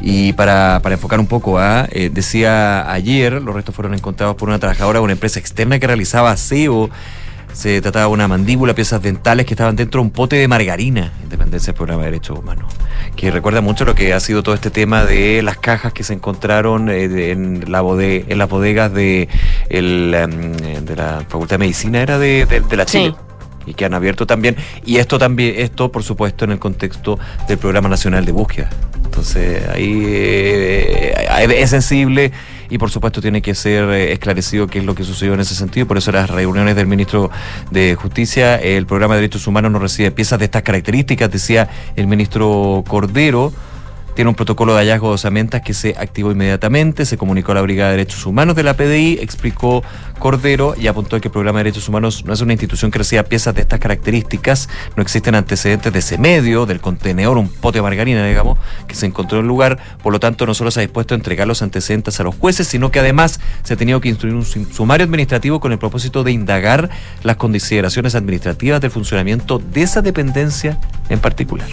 Y 0.00 0.32
para, 0.32 0.80
para 0.82 0.96
enfocar 0.96 1.20
un 1.20 1.26
poco, 1.26 1.58
¿ah? 1.58 1.88
Eh, 1.90 2.10
decía 2.12 2.90
ayer, 2.92 3.40
los 3.40 3.54
restos 3.54 3.74
fueron 3.74 3.94
encontrados 3.94 4.36
por 4.36 4.48
una 4.48 4.58
trabajadora 4.58 4.98
de 4.98 5.04
una 5.04 5.12
empresa 5.12 5.38
externa 5.38 5.78
que 5.78 5.86
realizaba 5.86 6.32
aseo. 6.32 6.90
Se 7.54 7.80
trataba 7.80 8.06
de 8.06 8.12
una 8.12 8.28
mandíbula, 8.28 8.74
piezas 8.74 9.00
dentales 9.00 9.46
que 9.46 9.54
estaban 9.54 9.76
dentro 9.76 10.00
de 10.00 10.06
un 10.06 10.10
pote 10.10 10.36
de 10.36 10.48
margarina, 10.48 11.12
en 11.22 11.28
dependencia 11.28 11.72
del 11.72 11.76
programa 11.76 12.02
de 12.02 12.10
derechos 12.10 12.38
humanos. 12.38 12.66
Que 13.16 13.30
recuerda 13.30 13.60
mucho 13.60 13.84
lo 13.84 13.94
que 13.94 14.12
ha 14.12 14.18
sido 14.20 14.42
todo 14.42 14.54
este 14.56 14.70
tema 14.70 15.04
de 15.04 15.40
las 15.42 15.56
cajas 15.58 15.92
que 15.92 16.02
se 16.02 16.14
encontraron 16.14 16.90
eh, 16.90 17.30
en, 17.30 17.64
la 17.70 17.80
bode- 17.80 18.24
en 18.28 18.38
las 18.38 18.48
bodegas 18.50 18.92
de, 18.92 19.28
el, 19.70 20.12
em, 20.14 20.52
de 20.84 20.96
la 20.96 21.24
Facultad 21.28 21.54
de 21.54 21.58
Medicina, 21.58 22.00
era 22.02 22.18
de, 22.18 22.44
de- 22.44 22.60
de 22.60 22.76
la 22.76 22.84
Chile. 22.86 23.14
Y 23.66 23.72
que 23.74 23.84
han 23.86 23.94
abierto 23.94 24.26
también. 24.26 24.56
Y 24.84 24.96
esto 24.96 25.18
también, 25.18 25.54
esto 25.56 25.90
por 25.92 26.02
supuesto 26.02 26.44
en 26.44 26.50
el 26.50 26.58
contexto 26.58 27.18
del 27.48 27.56
Programa 27.56 27.88
Nacional 27.88 28.24
de 28.26 28.32
Búsqueda. 28.32 28.68
Entonces 29.04 29.62
ahí 29.68 30.02
eh, 30.06 31.56
es 31.56 31.70
sensible 31.70 32.32
y 32.74 32.78
por 32.78 32.90
supuesto 32.90 33.22
tiene 33.22 33.40
que 33.40 33.54
ser 33.54 33.88
eh, 33.90 34.12
esclarecido 34.12 34.66
qué 34.66 34.80
es 34.80 34.84
lo 34.84 34.96
que 34.96 35.04
sucedió 35.04 35.34
en 35.34 35.38
ese 35.38 35.54
sentido. 35.54 35.86
Por 35.86 35.96
eso 35.96 36.10
las 36.10 36.28
reuniones 36.28 36.74
del 36.74 36.88
ministro 36.88 37.30
de 37.70 37.94
Justicia, 37.94 38.56
el 38.56 38.84
programa 38.84 39.14
de 39.14 39.20
derechos 39.20 39.46
humanos 39.46 39.70
no 39.70 39.78
recibe 39.78 40.10
piezas 40.10 40.40
de 40.40 40.46
estas 40.46 40.64
características, 40.64 41.30
decía 41.30 41.68
el 41.94 42.08
ministro 42.08 42.82
Cordero. 42.88 43.52
Tiene 44.14 44.28
un 44.28 44.36
protocolo 44.36 44.74
de 44.74 44.78
hallazgo 44.80 45.08
de 45.08 45.14
osamentas 45.14 45.62
que 45.62 45.74
se 45.74 45.96
activó 45.98 46.30
inmediatamente, 46.30 47.04
se 47.04 47.18
comunicó 47.18 47.50
a 47.50 47.56
la 47.56 47.62
Brigada 47.62 47.90
de 47.90 47.96
Derechos 47.96 48.24
Humanos 48.26 48.54
de 48.54 48.62
la 48.62 48.74
PDI, 48.74 49.18
explicó 49.20 49.82
Cordero 50.20 50.76
y 50.80 50.86
apuntó 50.86 51.20
que 51.20 51.26
el 51.28 51.32
Programa 51.32 51.58
de 51.58 51.64
Derechos 51.64 51.88
Humanos 51.88 52.24
no 52.24 52.32
es 52.32 52.40
una 52.40 52.52
institución 52.52 52.92
que 52.92 52.98
reciba 52.98 53.24
piezas 53.24 53.56
de 53.56 53.62
estas 53.62 53.80
características, 53.80 54.68
no 54.94 55.02
existen 55.02 55.34
antecedentes 55.34 55.92
de 55.92 55.98
ese 55.98 56.16
medio, 56.16 56.64
del 56.64 56.80
contenedor, 56.80 57.36
un 57.38 57.48
pote 57.48 57.78
de 57.78 57.82
margarina, 57.82 58.24
digamos, 58.24 58.56
que 58.86 58.94
se 58.94 59.06
encontró 59.06 59.38
en 59.38 59.46
el 59.46 59.48
lugar, 59.48 59.78
por 60.00 60.12
lo 60.12 60.20
tanto 60.20 60.46
no 60.46 60.54
solo 60.54 60.70
se 60.70 60.78
ha 60.78 60.82
dispuesto 60.82 61.14
a 61.14 61.16
entregar 61.16 61.48
los 61.48 61.60
antecedentes 61.62 62.20
a 62.20 62.22
los 62.22 62.36
jueces, 62.36 62.68
sino 62.68 62.92
que 62.92 63.00
además 63.00 63.40
se 63.64 63.74
ha 63.74 63.76
tenido 63.76 64.00
que 64.00 64.10
instruir 64.10 64.36
un 64.36 64.44
sum- 64.44 64.70
sumario 64.70 65.04
administrativo 65.04 65.58
con 65.58 65.72
el 65.72 65.78
propósito 65.78 66.22
de 66.22 66.30
indagar 66.30 66.88
las 67.24 67.34
consideraciones 67.36 68.14
administrativas 68.14 68.80
del 68.80 68.92
funcionamiento 68.92 69.58
de 69.58 69.82
esa 69.82 70.02
dependencia 70.02 70.78
en 71.08 71.18
particular. 71.18 71.66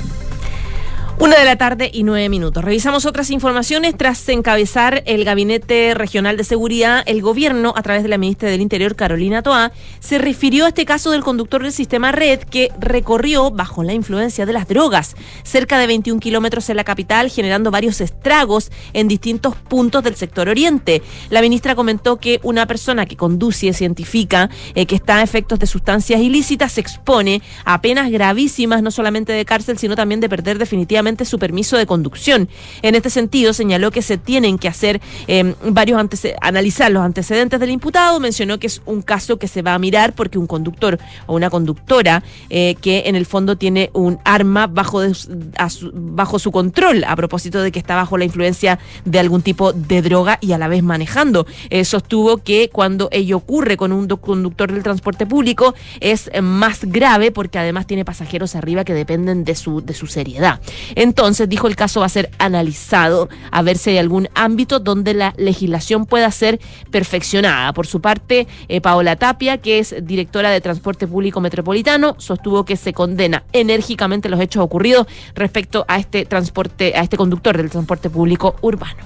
Una 1.22 1.38
de 1.38 1.46
la 1.46 1.56
tarde 1.56 1.92
y 1.94 2.02
nueve 2.02 2.30
minutos. 2.30 2.66
Revisamos 2.66 3.06
otras 3.06 3.30
informaciones. 3.30 3.96
Tras 3.96 4.28
encabezar 4.28 5.04
el 5.06 5.24
Gabinete 5.24 5.94
Regional 5.94 6.36
de 6.36 6.44
Seguridad, 6.44 7.04
el 7.06 7.22
gobierno, 7.22 7.76
a 7.78 7.84
través 7.84 8.02
de 8.02 8.10
la 8.10 8.18
ministra 8.18 8.50
del 8.50 8.60
Interior, 8.60 8.96
Carolina 8.96 9.44
Toá, 9.44 9.72
se 10.00 10.18
refirió 10.18 10.66
a 10.66 10.70
este 10.70 10.84
caso 10.84 11.12
del 11.12 11.22
conductor 11.22 11.62
del 11.62 11.74
sistema 11.74 12.12
Red 12.12 12.40
que 12.40 12.72
recorrió 12.80 13.52
bajo 13.52 13.84
la 13.84 13.94
influencia 13.94 14.48
de 14.48 14.54
las 14.54 14.68
drogas 14.68 15.16
cerca 15.44 15.78
de 15.78 15.86
21 15.86 16.20
kilómetros 16.20 16.72
en 16.72 16.78
la 16.78 16.84
capital, 16.84 17.30
generando 17.30 17.70
varios 17.70 18.02
estragos 18.02 18.72
en 18.94 19.08
distintos 19.08 19.56
puntos 19.56 20.04
del 20.04 20.16
sector 20.16 20.50
oriente. 20.50 21.04
La 21.30 21.44
ministra 21.44 21.76
comentó 21.76 22.18
que 22.18 22.40
una 22.42 22.66
persona 22.66 23.06
que 23.06 23.16
conduce 23.16 23.74
científica 23.74 24.50
eh, 24.74 24.88
que 24.88 24.96
está 24.96 25.18
a 25.18 25.22
efectos 25.22 25.60
de 25.60 25.68
sustancias 25.68 26.20
ilícitas 26.20 26.72
se 26.72 26.82
expone 26.82 27.44
a 27.64 27.80
penas 27.80 28.10
gravísimas, 28.10 28.82
no 28.82 28.90
solamente 28.90 29.34
de 29.34 29.46
cárcel, 29.46 29.78
sino 29.78 29.96
también 29.96 30.20
de 30.20 30.28
perder 30.28 30.58
definitivamente 30.58 31.11
su 31.26 31.40
permiso 31.40 31.78
de 31.78 31.86
conducción. 31.86 32.50
En 32.82 32.96
este 32.96 33.10
sentido, 33.10 33.54
señaló 33.54 33.92
que 33.92 34.02
se 34.02 34.18
tienen 34.18 34.58
que 34.58 34.68
hacer 34.68 35.02
eh, 35.28 35.56
varios 35.64 36.00
analizar 36.42 36.92
los 36.92 37.04
antecedentes 37.04 37.60
del 37.60 37.70
imputado. 37.70 38.20
Mencionó 38.20 38.60
que 38.60 38.68
es 38.68 38.82
un 38.86 39.02
caso 39.02 39.38
que 39.38 39.48
se 39.48 39.62
va 39.62 39.74
a 39.74 39.80
mirar 39.80 40.14
porque 40.14 40.38
un 40.38 40.48
conductor 40.48 40.98
o 41.28 41.36
una 41.36 41.50
conductora 41.50 42.24
eh, 42.50 42.76
que 42.82 43.04
en 43.06 43.16
el 43.16 43.26
fondo 43.26 43.58
tiene 43.58 43.90
un 43.94 44.20
arma 44.26 44.68
bajo, 44.68 45.02
su- 45.14 45.92
bajo 45.94 46.40
su 46.40 46.52
control, 46.52 47.04
a 47.04 47.16
propósito 47.16 47.62
de 47.62 47.72
que 47.72 47.80
está 47.80 47.96
bajo 47.96 48.18
la 48.18 48.26
influencia 48.26 48.80
de 49.06 49.20
algún 49.20 49.42
tipo 49.42 49.74
de 49.74 50.02
droga 50.02 50.38
y 50.42 50.54
a 50.54 50.58
la 50.58 50.68
vez 50.68 50.84
manejando. 50.84 51.46
Eh, 51.70 51.86
sostuvo 51.86 52.38
que 52.38 52.70
cuando 52.72 53.10
ello 53.12 53.38
ocurre 53.38 53.78
con 53.78 53.92
un 53.92 54.08
conductor 54.08 54.72
del 54.72 54.84
transporte 54.84 55.26
público 55.26 55.76
es 56.00 56.30
más 56.42 56.86
grave 56.86 57.32
porque 57.32 57.60
además 57.60 57.86
tiene 57.88 58.06
pasajeros 58.06 58.56
arriba 58.56 58.84
que 58.84 58.94
dependen 58.94 59.44
de 59.44 59.56
su, 59.56 59.82
de 59.82 59.94
su 59.94 60.08
seriedad. 60.08 60.60
Entonces, 61.02 61.50
dijo, 61.50 61.68
el 61.68 61.76
caso 61.76 62.02
va 62.02 62.06
a 62.06 62.10
ser 62.10 62.30
analizado 62.38 63.28
a 63.50 63.64
ver 63.64 63.80
si 63.80 63.90
hay 63.90 63.98
algún 63.98 64.30
ámbito 64.36 64.80
donde 64.80 65.16
la 65.16 65.34
legislación 65.36 66.06
pueda 66.06 66.30
ser 66.30 66.60
perfeccionada. 66.92 67.74
Por 67.74 67.88
su 67.88 68.02
parte, 68.02 68.48
eh, 68.68 68.82
Paola 68.82 69.16
Tapia, 69.16 69.58
que 69.58 69.80
es 69.80 69.96
directora 70.04 70.52
de 70.52 70.62
Transporte 70.62 71.08
Público 71.08 71.42
Metropolitano, 71.42 72.14
sostuvo 72.20 72.66
que 72.66 72.78
se 72.78 72.94
condena 72.94 73.46
enérgicamente 73.52 74.30
los 74.30 74.40
hechos 74.40 74.64
ocurridos 74.64 75.08
respecto 75.34 75.86
a 75.88 75.98
este 75.98 76.24
transporte, 76.26 76.94
a 76.96 77.02
este 77.02 77.18
conductor 77.18 77.58
del 77.58 77.72
transporte 77.72 78.12
público 78.12 78.56
urbano. 78.62 79.02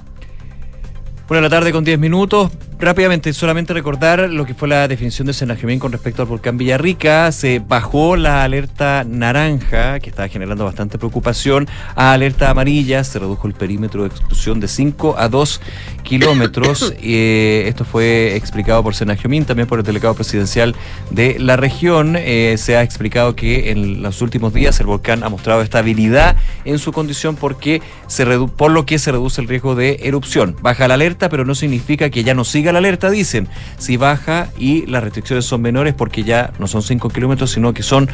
La 1.29 1.49
tarde 1.49 1.71
con 1.71 1.85
10 1.85 1.97
minutos. 1.97 2.51
Rápidamente, 2.77 3.31
solamente 3.31 3.73
recordar 3.73 4.29
lo 4.29 4.45
que 4.45 4.53
fue 4.53 4.67
la 4.67 4.89
definición 4.89 5.27
de 5.27 5.33
Senajemín 5.33 5.79
con 5.79 5.93
respecto 5.93 6.21
al 6.21 6.27
volcán 6.27 6.57
Villarrica. 6.57 7.31
Se 7.31 7.59
bajó 7.59 8.17
la 8.17 8.43
alerta 8.43 9.05
naranja, 9.07 10.01
que 10.01 10.09
estaba 10.09 10.27
generando 10.27 10.65
bastante 10.65 10.97
preocupación, 10.97 11.69
a 11.95 12.11
alerta 12.11 12.49
amarilla. 12.49 13.01
Se 13.05 13.17
redujo 13.17 13.47
el 13.47 13.53
perímetro 13.53 14.01
de 14.03 14.09
exclusión 14.09 14.59
de 14.59 14.67
5 14.67 15.15
a 15.17 15.29
2 15.29 15.61
kilómetros. 16.03 16.93
Eh, 17.07 17.65
esto 17.67 17.85
fue 17.85 18.35
explicado 18.35 18.81
por 18.81 18.95
Senajemín, 18.95 19.45
también 19.45 19.67
por 19.67 19.77
el 19.79 19.85
delegado 19.85 20.15
presidencial 20.15 20.75
de 21.11 21.37
la 21.39 21.55
región. 21.55 22.15
Eh, 22.17 22.55
se 22.57 22.75
ha 22.77 22.81
explicado 22.83 23.35
que 23.35 23.69
en 23.71 24.01
los 24.01 24.21
últimos 24.21 24.53
días 24.53 24.79
el 24.79 24.87
volcán 24.87 25.23
ha 25.23 25.29
mostrado 25.29 25.61
estabilidad 25.61 26.35
en 26.65 26.79
su 26.79 26.91
condición 26.91 27.35
porque 27.35 27.81
se 28.07 28.25
redu- 28.25 28.49
por 28.49 28.71
lo 28.71 28.85
que 28.87 28.97
se 28.97 29.11
reduce 29.11 29.39
el 29.39 29.47
riesgo 29.47 29.75
de 29.75 29.99
erupción. 30.03 30.55
Baja 30.61 30.87
la 30.87 30.95
alerta, 30.95 31.29
pero 31.29 31.45
no 31.45 31.53
significa 31.53 32.09
que 32.09 32.23
ya 32.23 32.33
no 32.33 32.43
siga 32.43 32.64
la 32.71 32.79
alerta, 32.79 33.09
dicen. 33.09 33.47
Si 33.77 33.97
baja 33.97 34.49
y 34.57 34.85
las 34.87 35.03
restricciones 35.03 35.45
son 35.45 35.61
menores 35.61 35.93
porque 35.93 36.23
ya 36.23 36.51
no 36.59 36.67
son 36.67 36.81
5 36.81 37.09
kilómetros, 37.09 37.51
sino 37.51 37.73
que 37.73 37.83
son 37.83 38.09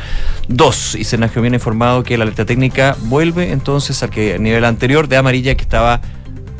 2. 0.48 0.96
Y 0.96 1.04
Senagio 1.04 1.42
viene 1.42 1.58
informado 1.58 2.04
que 2.04 2.18
la 2.18 2.24
alerta 2.24 2.46
técnica 2.46 2.96
vuelve 3.04 3.52
entonces 3.52 4.02
al 4.04 4.10
que 4.10 4.38
nivel 4.40 4.66
anterior 4.66 5.08
de 5.08 5.18
amarilla 5.18 5.56
que 5.56 5.62
estaba 5.64 6.02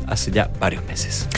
hace 0.06 0.30
ya 0.30 0.50
varios 0.60 0.84
meses. 0.86 1.28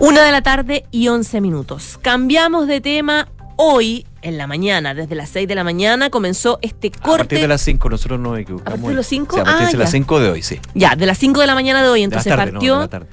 Una 0.00 0.22
de 0.22 0.32
la 0.32 0.42
tarde 0.42 0.84
y 0.90 1.08
11 1.08 1.40
minutos. 1.40 1.98
Cambiamos 2.02 2.66
de 2.66 2.80
tema. 2.80 3.28
Hoy, 3.56 4.06
en 4.22 4.38
la 4.38 4.46
mañana, 4.46 4.94
desde 4.94 5.14
las 5.14 5.28
6 5.28 5.46
de 5.46 5.54
la 5.54 5.62
mañana, 5.62 6.08
comenzó 6.08 6.58
este 6.62 6.88
A 6.88 6.90
partir 6.92 7.02
corte. 7.02 7.36
de 7.36 7.46
las 7.46 7.60
5 7.60 7.90
nosotros 7.90 8.18
nos 8.18 8.38
equivocamos. 8.38 8.70
¿A 8.72 8.72
partir 8.72 8.88
de 8.88 8.94
los 8.96 9.06
cinco? 9.06 9.34
Sí, 9.36 9.40
a 9.40 9.44
partir 9.44 9.66
Ah, 9.68 9.70
de 9.70 9.76
las 9.76 9.88
ya. 9.88 9.92
5 9.98 10.20
de 10.20 10.30
hoy, 10.30 10.42
sí. 10.42 10.58
Ya, 10.74 10.96
de 10.96 11.06
las 11.06 11.18
5 11.18 11.40
de 11.42 11.46
la 11.46 11.54
mañana 11.54 11.82
de 11.82 11.88
hoy, 11.90 12.00
De 12.00 12.06
la 12.08 12.16
entonces 12.16 12.30
tarde, 12.34 12.46
no, 12.46 12.52
partió. 12.58 12.74
de 12.76 12.80
la 12.80 12.88
tarde. 12.88 13.06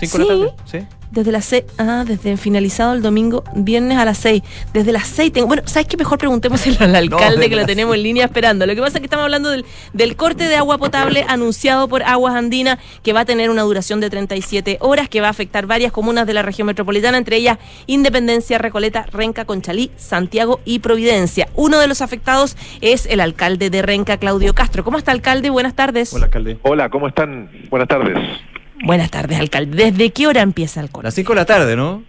¿Cinco 0.00 0.18
de 0.18 0.24
la 0.24 0.28
tarde? 0.30 0.52
Sí. 0.64 0.86
Desde 1.14 1.30
las 1.30 1.44
6, 1.44 1.64
ah, 1.78 2.04
desde 2.04 2.36
finalizado 2.36 2.92
el 2.92 3.00
domingo, 3.00 3.44
viernes 3.54 3.98
a 3.98 4.04
las 4.04 4.18
6. 4.18 4.42
Desde 4.72 4.90
las 4.90 5.06
6 5.06 5.32
tengo. 5.32 5.46
Bueno, 5.46 5.62
¿sabes 5.64 5.86
qué? 5.86 5.96
Mejor 5.96 6.18
preguntémosle 6.18 6.76
al 6.80 6.94
alcalde 6.96 7.48
que 7.48 7.54
lo 7.54 7.64
tenemos 7.64 7.94
en 7.94 8.02
línea 8.02 8.24
esperando. 8.24 8.66
Lo 8.66 8.74
que 8.74 8.80
pasa 8.80 8.98
es 8.98 9.00
que 9.00 9.06
estamos 9.06 9.22
hablando 9.22 9.50
del, 9.50 9.64
del 9.92 10.16
corte 10.16 10.48
de 10.48 10.56
agua 10.56 10.76
potable 10.76 11.24
anunciado 11.28 11.86
por 11.86 12.02
Aguas 12.02 12.34
Andinas, 12.34 12.80
que 13.04 13.12
va 13.12 13.20
a 13.20 13.24
tener 13.24 13.48
una 13.48 13.62
duración 13.62 14.00
de 14.00 14.10
37 14.10 14.78
horas, 14.80 15.08
que 15.08 15.20
va 15.20 15.28
a 15.28 15.30
afectar 15.30 15.66
varias 15.66 15.92
comunas 15.92 16.26
de 16.26 16.34
la 16.34 16.42
región 16.42 16.66
metropolitana, 16.66 17.16
entre 17.16 17.36
ellas 17.36 17.58
Independencia, 17.86 18.58
Recoleta, 18.58 19.06
Renca, 19.12 19.44
Conchalí, 19.44 19.92
Santiago 19.96 20.60
y 20.64 20.80
Providencia. 20.80 21.48
Uno 21.54 21.78
de 21.78 21.86
los 21.86 22.02
afectados 22.02 22.56
es 22.80 23.06
el 23.06 23.20
alcalde 23.20 23.70
de 23.70 23.82
Renca, 23.82 24.16
Claudio 24.16 24.52
Castro. 24.52 24.82
¿Cómo 24.82 24.98
está, 24.98 25.12
alcalde? 25.12 25.50
Buenas 25.50 25.74
tardes. 25.74 26.12
Hola, 26.12 26.24
alcalde. 26.24 26.58
Hola, 26.62 26.88
¿cómo 26.90 27.06
están? 27.06 27.50
Buenas 27.70 27.86
tardes. 27.86 28.18
Buenas 28.84 29.10
tardes, 29.10 29.40
alcalde. 29.40 29.90
¿Desde 29.90 30.10
qué 30.10 30.26
hora 30.26 30.42
empieza 30.42 30.80
el 30.80 30.90
corte? 30.90 31.06
Las 31.06 31.14
5 31.14 31.32
de 31.32 31.36
la 31.36 31.44
tarde, 31.46 31.76
¿no? 31.76 32.02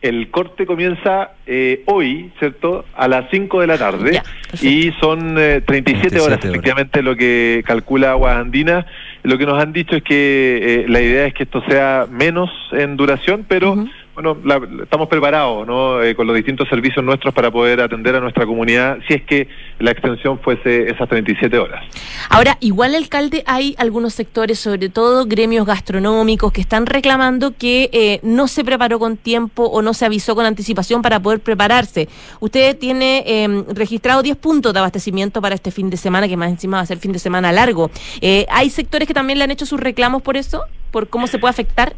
El 0.00 0.30
corte 0.30 0.64
comienza 0.64 1.32
eh, 1.44 1.82
hoy, 1.86 2.30
¿cierto? 2.38 2.84
A 2.94 3.08
las 3.08 3.28
5 3.32 3.60
de 3.60 3.66
la 3.66 3.78
tarde. 3.78 4.12
Ya, 4.12 4.22
y 4.62 4.92
son 5.00 5.36
eh, 5.38 5.60
37, 5.60 6.20
horas, 6.20 6.26
horas. 6.26 6.44
efectivamente, 6.44 7.02
lo 7.02 7.16
que 7.16 7.64
calcula 7.66 8.12
Aguas 8.12 8.36
Andinas. 8.36 8.86
Lo 9.24 9.36
que 9.38 9.46
nos 9.46 9.60
han 9.60 9.72
dicho 9.72 9.96
es 9.96 10.04
que 10.04 10.60
eh, 10.62 10.88
la 10.88 11.00
idea 11.00 11.26
es 11.26 11.34
que 11.34 11.42
esto 11.42 11.62
sea 11.68 12.06
menos 12.08 12.48
en 12.70 12.96
duración, 12.96 13.44
pero 13.48 13.88
bueno, 14.20 14.36
la- 14.44 14.82
estamos 14.82 15.06
preparados, 15.08 15.64
¿no? 15.64 16.02
Eh, 16.02 16.16
con 16.16 16.26
los 16.26 16.34
distintos 16.34 16.68
servicios 16.68 17.04
nuestros 17.04 17.32
para 17.32 17.52
poder 17.52 17.80
atender 17.80 18.16
a 18.16 18.20
nuestra 18.20 18.46
comunidad, 18.46 18.98
si 19.06 19.14
es 19.14 19.22
que 19.22 19.46
la 19.78 19.92
extensión 19.92 20.40
fuese 20.40 20.90
esas 20.90 21.08
37 21.08 21.56
horas. 21.56 21.84
Ahora, 22.28 22.56
igual, 22.58 22.96
alcalde, 22.96 23.44
hay 23.46 23.76
algunos 23.78 24.14
sectores, 24.14 24.58
sobre 24.58 24.88
todo 24.88 25.26
gremios 25.26 25.64
gastronómicos, 25.66 26.50
que 26.52 26.60
están 26.60 26.86
reclamando 26.86 27.52
que 27.56 27.90
eh, 27.92 28.18
no 28.24 28.48
se 28.48 28.64
preparó 28.64 28.98
con 28.98 29.16
tiempo 29.16 29.62
o 29.66 29.82
no 29.82 29.94
se 29.94 30.04
avisó 30.04 30.34
con 30.34 30.46
anticipación 30.46 31.00
para 31.00 31.20
poder 31.20 31.38
prepararse. 31.38 32.08
Usted 32.40 32.76
tiene 32.76 33.22
eh, 33.24 33.64
registrado 33.72 34.22
10 34.22 34.36
puntos 34.38 34.72
de 34.72 34.80
abastecimiento 34.80 35.40
para 35.40 35.54
este 35.54 35.70
fin 35.70 35.90
de 35.90 35.96
semana, 35.96 36.26
que 36.26 36.36
más 36.36 36.50
encima 36.50 36.78
va 36.78 36.82
a 36.82 36.86
ser 36.86 36.98
fin 36.98 37.12
de 37.12 37.20
semana 37.20 37.52
largo. 37.52 37.88
Eh, 38.20 38.46
¿Hay 38.50 38.68
sectores 38.70 39.06
que 39.06 39.14
también 39.14 39.38
le 39.38 39.44
han 39.44 39.52
hecho 39.52 39.64
sus 39.64 39.78
reclamos 39.78 40.22
por 40.22 40.36
eso? 40.36 40.64
¿Por 40.90 41.08
cómo 41.08 41.28
se 41.28 41.38
puede 41.38 41.50
afectar? 41.50 41.94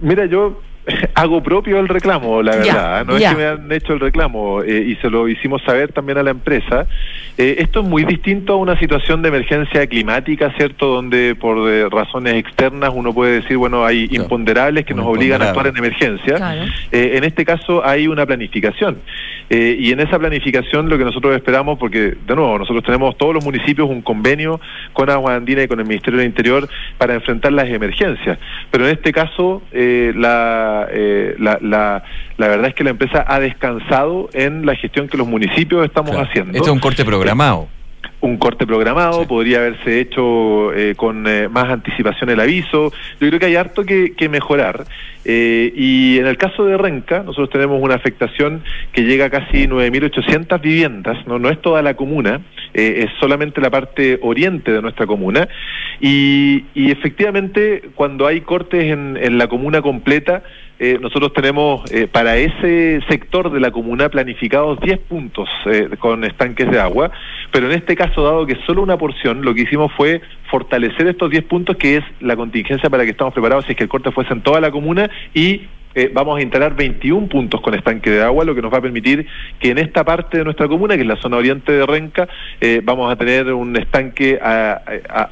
Mira, 0.00 0.26
yo 0.26 0.58
hago 1.14 1.42
propio 1.42 1.78
el 1.80 1.88
reclamo, 1.88 2.42
la 2.42 2.62
Ya, 2.62 2.74
verdad. 2.74 3.06
No 3.06 3.18
ya. 3.18 3.28
es 3.30 3.34
que 3.34 3.40
me 3.42 3.48
han 3.48 3.72
hecho 3.72 3.92
el 3.92 4.00
reclamo 4.00 4.62
eh, 4.62 4.84
y 4.88 4.96
se 4.96 5.10
lo 5.10 5.28
hicimos 5.28 5.62
saber 5.62 5.92
también 5.92 6.18
a 6.18 6.22
la 6.22 6.30
empresa. 6.30 6.86
Eh, 7.38 7.56
esto 7.58 7.80
es 7.80 7.86
muy 7.86 8.04
distinto 8.04 8.54
a 8.54 8.56
una 8.56 8.78
situación 8.78 9.22
de 9.22 9.28
emergencia 9.28 9.86
climática, 9.86 10.52
¿cierto? 10.56 10.86
Donde 10.88 11.34
por 11.34 11.70
eh, 11.70 11.88
razones 11.88 12.34
externas 12.34 12.90
uno 12.94 13.12
puede 13.14 13.40
decir, 13.40 13.56
bueno, 13.56 13.84
hay 13.84 14.08
imponderables 14.10 14.84
que 14.84 14.94
nos 14.94 15.06
obligan 15.06 15.40
a 15.42 15.48
actuar 15.48 15.68
en 15.68 15.76
emergencia. 15.76 16.66
Eh, 16.92 17.12
en 17.14 17.24
este 17.24 17.44
caso 17.44 17.84
hay 17.84 18.08
una 18.08 18.26
planificación. 18.26 18.98
Eh, 19.52 19.76
y 19.80 19.90
en 19.90 19.98
esa 19.98 20.16
planificación 20.18 20.88
lo 20.88 20.96
que 20.96 21.04
nosotros 21.04 21.34
esperamos, 21.34 21.76
porque 21.76 22.14
de 22.24 22.36
nuevo, 22.36 22.56
nosotros 22.56 22.84
tenemos 22.84 23.18
todos 23.18 23.34
los 23.34 23.44
municipios 23.44 23.90
un 23.90 24.00
convenio 24.00 24.60
con 24.92 25.10
Agua 25.10 25.34
Andina 25.34 25.64
y 25.64 25.68
con 25.68 25.80
el 25.80 25.86
Ministerio 25.86 26.18
del 26.20 26.28
Interior 26.28 26.68
para 26.98 27.14
enfrentar 27.14 27.52
las 27.52 27.68
emergencias. 27.68 28.38
Pero 28.70 28.86
en 28.86 28.92
este 28.92 29.12
caso, 29.12 29.62
eh, 29.72 30.12
la, 30.14 30.86
eh, 30.92 31.34
la, 31.40 31.58
la, 31.60 32.04
la 32.36 32.48
verdad 32.48 32.68
es 32.68 32.74
que 32.74 32.84
la 32.84 32.90
empresa 32.90 33.24
ha 33.26 33.40
descansado 33.40 34.30
en 34.34 34.64
la 34.64 34.76
gestión 34.76 35.08
que 35.08 35.16
los 35.16 35.26
municipios 35.26 35.84
estamos 35.84 36.14
haciendo 36.16 36.52
Esto 36.52 36.68
es 36.68 36.72
un 36.72 36.78
corte 36.78 37.04
programado. 37.04 37.68
un 38.20 38.36
corte 38.36 38.66
programado, 38.66 39.26
podría 39.26 39.58
haberse 39.58 39.98
hecho 39.98 40.72
eh, 40.74 40.94
con 40.94 41.26
eh, 41.26 41.48
más 41.48 41.64
anticipación 41.70 42.30
el 42.30 42.38
aviso. 42.38 42.92
Yo 43.18 43.28
creo 43.28 43.40
que 43.40 43.46
hay 43.46 43.56
harto 43.56 43.82
que, 43.84 44.12
que 44.14 44.28
mejorar. 44.28 44.84
Eh, 45.24 45.72
y 45.76 46.18
en 46.18 46.26
el 46.26 46.36
caso 46.38 46.64
de 46.64 46.76
Renca, 46.78 47.22
nosotros 47.22 47.50
tenemos 47.50 47.82
una 47.82 47.94
afectación 47.94 48.62
que 48.92 49.02
llega 49.02 49.26
a 49.26 49.30
casi 49.30 49.66
9.800 49.66 50.60
viviendas, 50.60 51.26
no, 51.26 51.48
es 51.50 51.60
toda 51.60 51.82
la 51.82 51.94
comuna, 51.94 52.40
eh, 52.72 53.04
es 53.06 53.10
solamente 53.20 53.60
la 53.60 53.70
parte 53.70 54.18
oriente 54.22 54.72
de 54.72 54.80
nuestra 54.80 55.06
comuna. 55.06 55.48
Y, 56.00 56.64
y 56.74 56.90
efectivamente, 56.90 57.82
cuando 57.94 58.26
hay 58.26 58.40
cortes 58.40 58.84
en, 58.84 59.38
la 59.38 59.48
comuna 59.48 59.82
completa, 59.82 60.42
eh, 60.78 60.98
nosotros 60.98 61.34
tenemos 61.34 61.82
eh, 61.92 62.08
para 62.08 62.38
ese 62.38 63.02
sector 63.06 63.52
de 63.52 63.60
la 63.60 63.70
comuna 63.70 64.08
planificados 64.08 64.80
10 64.80 64.98
puntos 65.00 65.46
eh, 65.66 65.90
con 65.98 66.24
estanques 66.24 66.70
de 66.70 66.80
agua, 66.80 67.10
pero 67.52 67.66
en 67.66 67.72
este 67.72 67.94
caso, 67.94 68.22
dado 68.22 68.46
que 68.46 68.56
solo 68.64 68.82
una 68.82 68.96
porción, 68.96 69.42
lo 69.42 69.54
que 69.54 69.62
hicimos 69.62 69.92
fue 69.92 70.22
fortalecer 70.50 71.06
estos 71.06 71.30
10 71.30 71.44
puntos, 71.44 71.76
que 71.76 71.98
es 71.98 72.04
la 72.20 72.34
contingencia 72.34 72.88
para 72.88 73.04
que 73.04 73.10
estamos 73.10 73.34
preparados 73.34 73.66
si 73.66 73.72
es 73.72 73.76
que 73.76 73.84
el 73.84 73.90
corte 73.90 74.10
fuese 74.10 74.32
en 74.32 74.40
toda 74.40 74.58
la 74.58 74.70
comuna, 74.70 75.09
y 75.34 75.62
eh, 75.94 76.08
vamos 76.12 76.38
a 76.38 76.42
instalar 76.42 76.76
21 76.76 77.26
puntos 77.28 77.60
con 77.60 77.74
estanque 77.74 78.10
de 78.10 78.22
agua, 78.22 78.44
lo 78.44 78.54
que 78.54 78.62
nos 78.62 78.72
va 78.72 78.78
a 78.78 78.80
permitir 78.80 79.26
que 79.58 79.70
en 79.70 79.78
esta 79.78 80.04
parte 80.04 80.38
de 80.38 80.44
nuestra 80.44 80.68
comuna, 80.68 80.94
que 80.94 81.00
es 81.02 81.06
la 81.08 81.16
zona 81.16 81.36
oriente 81.36 81.72
de 81.72 81.84
Renca, 81.84 82.28
eh, 82.60 82.80
vamos 82.84 83.10
a 83.12 83.16
tener 83.16 83.52
un 83.52 83.76
estanque 83.76 84.38
a, 84.40 84.80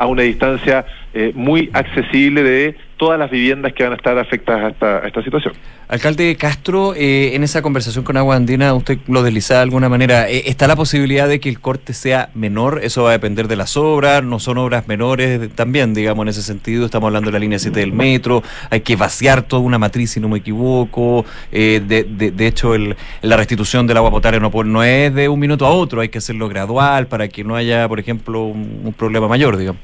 a- 0.01 0.07
una 0.07 0.23
distancia 0.23 0.85
eh, 1.15 1.31
muy 1.35 1.71
accesible 1.73 2.43
de 2.43 2.75
todas 2.99 3.19
las 3.19 3.31
viviendas 3.31 3.73
que 3.73 3.83
van 3.85 3.93
a 3.93 3.97
estar 3.97 4.19
afectadas 4.19 4.75
a 4.83 5.07
esta, 5.07 5.23
situación. 5.23 5.55
Alcalde 5.89 6.37
Castro, 6.37 6.95
eh, 6.95 7.35
en 7.35 7.45
esa 7.45 7.63
conversación 7.63 8.05
con 8.05 8.17
Agua 8.19 8.37
Andina, 8.37 8.75
usted 8.75 8.99
lo 9.07 9.23
deslizaba 9.23 9.61
de 9.61 9.63
alguna 9.65 9.89
manera, 9.89 10.29
eh, 10.29 10.43
¿está 10.47 10.67
la 10.67 10.77
posibilidad 10.77 11.27
de 11.29 11.41
que 11.41 11.49
el 11.49 11.61
corte 11.61 11.95
sea 11.95 12.29
menor? 12.35 12.81
Eso 12.83 13.05
va 13.05 13.11
a 13.11 13.13
depender 13.13 13.49
de 13.49 13.57
las 13.57 13.77
obras, 13.77 14.23
no 14.23 14.39
son 14.41 14.59
obras 14.59 14.87
menores 14.89 15.49
también, 15.55 15.95
digamos, 15.95 16.25
en 16.25 16.29
ese 16.29 16.43
sentido, 16.43 16.85
estamos 16.85 17.07
hablando 17.07 17.29
de 17.29 17.33
la 17.33 17.39
línea 17.39 17.59
7 17.59 17.81
del 17.81 17.93
metro, 17.93 18.43
hay 18.69 18.81
que 18.81 18.97
vaciar 18.97 19.43
toda 19.43 19.63
una 19.63 19.79
matriz, 19.79 20.11
si 20.11 20.21
no 20.21 20.29
me 20.29 20.39
equivoco, 20.39 21.25
eh, 21.53 21.81
de, 21.87 22.05
de- 22.05 22.33
de 22.33 22.47
hecho 22.47 22.75
la 23.23 23.37
restitución 23.37 23.87
del 23.87 23.97
agua 23.97 24.11
potable 24.11 24.41
no, 24.41 24.51
no 24.65 24.83
es 24.85 25.15
de 25.15 25.29
un 25.29 25.39
minuto 25.39 25.65
a 25.65 25.71
otro, 25.71 26.01
hay 26.01 26.09
que 26.11 26.19
hacerlo 26.19 26.49
gradual 26.49 27.07
para 27.07 27.29
que 27.29 27.45
no 27.45 27.57
haya, 27.57 27.89
por 27.89 28.01
ejemplo, 28.01 28.43
un, 28.43 28.81
un 28.85 28.93
problema 28.93 29.29
mayor, 29.29 29.57
digamos. 29.57 29.81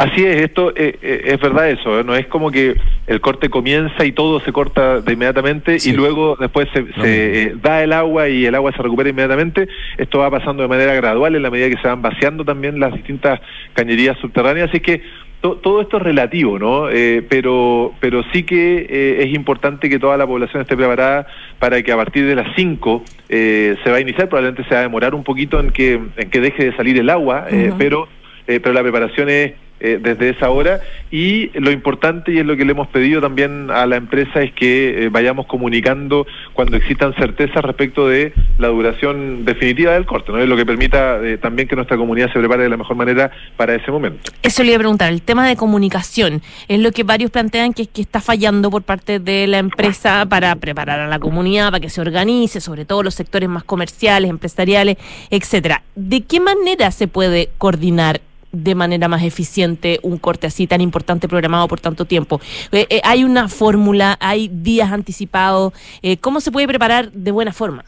Así 0.00 0.24
es, 0.24 0.36
esto 0.42 0.70
eh, 0.74 0.98
eh, 1.02 1.20
es 1.26 1.40
verdad 1.40 1.68
eso, 1.70 2.00
¿eh? 2.00 2.04
no 2.04 2.14
es 2.16 2.26
como 2.26 2.50
que 2.50 2.74
el 3.06 3.20
corte 3.20 3.48
comienza 3.50 4.04
y 4.04 4.12
todo 4.12 4.40
se 4.40 4.50
corta 4.52 5.00
de 5.00 5.12
inmediatamente 5.12 5.76
y 5.84 5.92
luego 5.92 6.36
después 6.40 6.68
se, 6.72 6.84
se, 7.02 7.42
eh, 7.42 7.54
da 7.62 7.82
el 7.82 7.92
agua 7.92 8.28
y 8.28 8.46
el 8.46 8.54
agua 8.54 8.72
se 8.72 8.82
recupera 8.82 9.10
inmediatamente. 9.10 9.68
Esto 9.98 10.18
va 10.20 10.30
pasando 10.30 10.62
de 10.62 10.68
manera 10.68 10.94
gradual 10.94 11.34
en 11.36 11.42
la 11.42 11.50
medida 11.50 11.68
que 11.68 11.80
se 11.82 11.88
van 11.88 12.00
vaciando 12.02 12.44
también 12.44 12.80
las 12.80 12.94
distintas 12.94 13.40
cañerías 13.74 14.16
subterráneas, 14.18 14.70
así 14.70 14.80
que 14.80 15.02
to- 15.42 15.56
todo 15.56 15.82
esto 15.82 15.98
es 15.98 16.02
relativo, 16.02 16.58
¿no? 16.58 16.88
Eh, 16.88 17.22
pero, 17.28 17.92
pero 18.00 18.22
sí 18.32 18.44
que 18.44 18.86
eh, 18.88 19.16
es 19.24 19.34
importante 19.34 19.90
que 19.90 19.98
toda 19.98 20.16
la 20.16 20.26
población 20.26 20.62
esté 20.62 20.76
preparada 20.76 21.26
para 21.58 21.82
que 21.82 21.92
a 21.92 21.96
partir 21.96 22.24
de 22.26 22.34
las 22.36 22.46
5 22.56 23.04
eh, 23.28 23.76
se 23.84 23.90
va 23.90 23.96
a 23.96 24.00
iniciar, 24.00 24.28
probablemente 24.30 24.64
se 24.66 24.74
va 24.74 24.80
a 24.80 24.84
demorar 24.84 25.14
un 25.14 25.24
poquito 25.24 25.60
en 25.60 25.70
que, 25.70 26.00
en 26.16 26.30
que 26.30 26.40
deje 26.40 26.64
de 26.70 26.76
salir 26.76 26.98
el 26.98 27.10
agua, 27.10 27.46
eh, 27.50 27.72
pero 27.76 28.08
eh, 28.46 28.58
pero 28.60 28.72
la 28.72 28.82
preparación 28.82 29.28
es 29.28 29.52
eh, 29.80 29.98
desde 30.00 30.30
esa 30.30 30.50
hora 30.50 30.80
y 31.10 31.50
lo 31.58 31.70
importante 31.70 32.32
y 32.32 32.38
es 32.38 32.46
lo 32.46 32.56
que 32.56 32.64
le 32.64 32.72
hemos 32.72 32.88
pedido 32.88 33.20
también 33.20 33.70
a 33.70 33.86
la 33.86 33.96
empresa 33.96 34.42
es 34.42 34.52
que 34.52 35.04
eh, 35.04 35.08
vayamos 35.08 35.46
comunicando 35.46 36.26
cuando 36.52 36.76
existan 36.76 37.14
certezas 37.14 37.64
respecto 37.64 38.06
de 38.06 38.32
la 38.58 38.68
duración 38.68 39.44
definitiva 39.44 39.92
del 39.92 40.06
corte, 40.06 40.32
¿no? 40.32 40.38
Es 40.38 40.48
lo 40.48 40.56
que 40.56 40.66
permita 40.66 41.18
eh, 41.22 41.38
también 41.38 41.66
que 41.66 41.76
nuestra 41.76 41.96
comunidad 41.96 42.32
se 42.32 42.38
prepare 42.38 42.64
de 42.64 42.68
la 42.68 42.76
mejor 42.76 42.96
manera 42.96 43.30
para 43.56 43.74
ese 43.74 43.90
momento. 43.90 44.30
Eso 44.42 44.62
le 44.62 44.68
iba 44.68 44.76
a 44.76 44.80
preguntar, 44.80 45.10
el 45.12 45.22
tema 45.22 45.48
de 45.48 45.56
comunicación, 45.56 46.42
es 46.68 46.78
lo 46.78 46.92
que 46.92 47.02
varios 47.02 47.30
plantean 47.30 47.72
que, 47.72 47.86
que 47.86 48.02
está 48.02 48.20
fallando 48.20 48.70
por 48.70 48.82
parte 48.82 49.18
de 49.18 49.46
la 49.46 49.58
empresa 49.58 50.26
para 50.28 50.54
preparar 50.56 51.00
a 51.00 51.08
la 51.08 51.18
comunidad, 51.18 51.70
para 51.70 51.80
que 51.80 51.90
se 51.90 52.00
organice, 52.00 52.60
sobre 52.60 52.84
todo 52.84 53.02
los 53.02 53.14
sectores 53.14 53.48
más 53.48 53.64
comerciales, 53.64 54.30
empresariales, 54.30 54.96
etcétera. 55.30 55.82
¿De 55.94 56.20
qué 56.20 56.40
manera 56.40 56.90
se 56.90 57.08
puede 57.08 57.48
coordinar 57.58 58.20
de 58.52 58.74
manera 58.74 59.08
más 59.08 59.22
eficiente 59.22 59.98
un 60.02 60.18
corte 60.18 60.46
así 60.46 60.66
tan 60.66 60.80
importante 60.80 61.28
programado 61.28 61.68
por 61.68 61.80
tanto 61.80 62.04
tiempo? 62.04 62.40
Eh, 62.72 62.86
eh, 62.90 63.00
¿Hay 63.04 63.24
una 63.24 63.48
fórmula? 63.48 64.16
¿Hay 64.20 64.48
días 64.48 64.92
anticipados? 64.92 65.72
Eh, 66.02 66.16
¿Cómo 66.18 66.40
se 66.40 66.52
puede 66.52 66.66
preparar 66.66 67.10
de 67.12 67.30
buena 67.30 67.52
forma? 67.52 67.84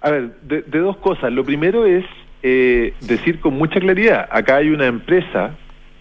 A 0.00 0.10
ver, 0.10 0.32
de, 0.42 0.62
de 0.62 0.78
dos 0.78 0.96
cosas. 0.98 1.32
Lo 1.32 1.44
primero 1.44 1.86
es 1.86 2.04
decir 2.42 3.38
con 3.38 3.52
mucha 3.52 3.78
claridad, 3.80 4.26
acá 4.30 4.56
hay 4.56 4.70
una 4.70 4.86
empresa 4.86 5.50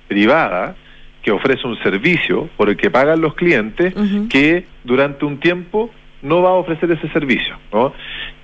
privada 0.08 0.74
que 1.22 1.32
ofrece 1.32 1.68
un 1.68 1.78
servicio 1.84 2.50
por 2.56 2.70
el 2.70 2.78
que 2.78 2.90
pagan 2.90 3.20
los 3.22 3.36
clientes 3.36 3.94
que 4.30 4.66
durante 4.84 5.26
un 5.26 5.40
tiempo 5.40 5.90
no 6.22 6.42
va 6.42 6.50
a 6.50 6.54
ofrecer 6.54 6.92
ese 6.92 7.10
servicio. 7.10 7.58
¿no? 7.72 7.94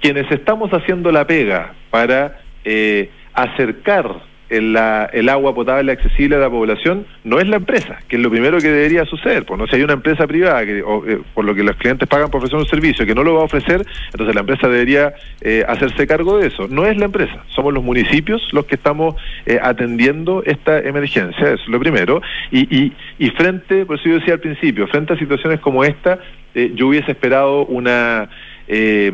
Quienes 0.02 0.30
estamos 0.32 0.72
haciendo 0.72 1.12
la 1.12 1.26
pega 1.26 1.74
para 1.90 2.40
eh, 2.64 3.10
acercar 3.34 4.22
el, 4.50 4.74
la- 4.74 5.10
el 5.12 5.30
agua 5.30 5.54
potable 5.56 5.92
accesible 5.92 6.36
a 6.36 6.40
la 6.40 6.50
población 6.50 7.06
no 7.24 7.40
es 7.40 7.48
la 7.48 7.56
empresa, 7.58 8.00
que 8.08 8.16
es 8.18 8.22
lo 8.22 8.30
primero 8.30 8.58
que 8.60 8.70
debería 8.70 9.06
suceder. 9.06 9.46
Pues 9.46 9.60
no 9.60 9.68
si 9.68 9.76
hay 9.78 9.84
una 9.84 9.94
empresa 9.94 10.28
privada 10.28 10.66
que, 10.66 10.82
o, 10.84 11.06
eh, 11.08 11.20
por 11.34 11.46
lo 11.46 11.56
que 11.56 11.64
los 11.64 11.76
clientes 11.78 12.08
pagan 12.08 12.30
por 12.30 12.38
ofrecer 12.40 12.60
un 12.60 12.66
servicio 12.68 13.06
que 13.06 13.16
no 13.16 13.24
lo 13.24 13.34
va 13.36 13.42
a 13.42 13.46
ofrecer, 13.46 13.86
entonces 14.12 14.36
la 14.36 14.42
empresa 14.42 14.68
debería 14.68 15.14
eh, 15.42 15.64
hacerse 15.68 16.06
cargo 16.08 16.38
de 16.38 16.48
eso. 16.48 16.68
No 16.68 16.86
es 16.86 16.98
la 16.98 17.06
empresa, 17.06 17.44
somos 17.50 17.74
los 17.74 17.84
municipios 17.84 18.42
los 18.54 18.66
que 18.66 18.76
estamos 18.76 19.16
eh, 19.46 19.60
atendiendo 19.62 20.44
esta 20.46 20.80
emergencia, 20.80 21.46
eso 21.54 21.64
es 21.64 21.68
lo 21.68 21.80
primero. 21.80 22.22
Y, 22.52 22.94
y, 23.20 23.30
frente, 23.32 23.86
por 23.86 23.98
eso 24.00 24.10
yo 24.10 24.16
decía 24.16 24.36
al 24.36 24.40
principio, 24.40 24.88
frente 24.88 25.14
a 25.14 25.18
situaciones 25.18 25.60
como 25.60 25.84
esta, 25.84 26.20
eh, 26.54 26.72
yo 26.76 26.88
hubiese 26.88 27.12
esperado 27.12 27.66
una 27.66 28.30
eh, 28.68 29.12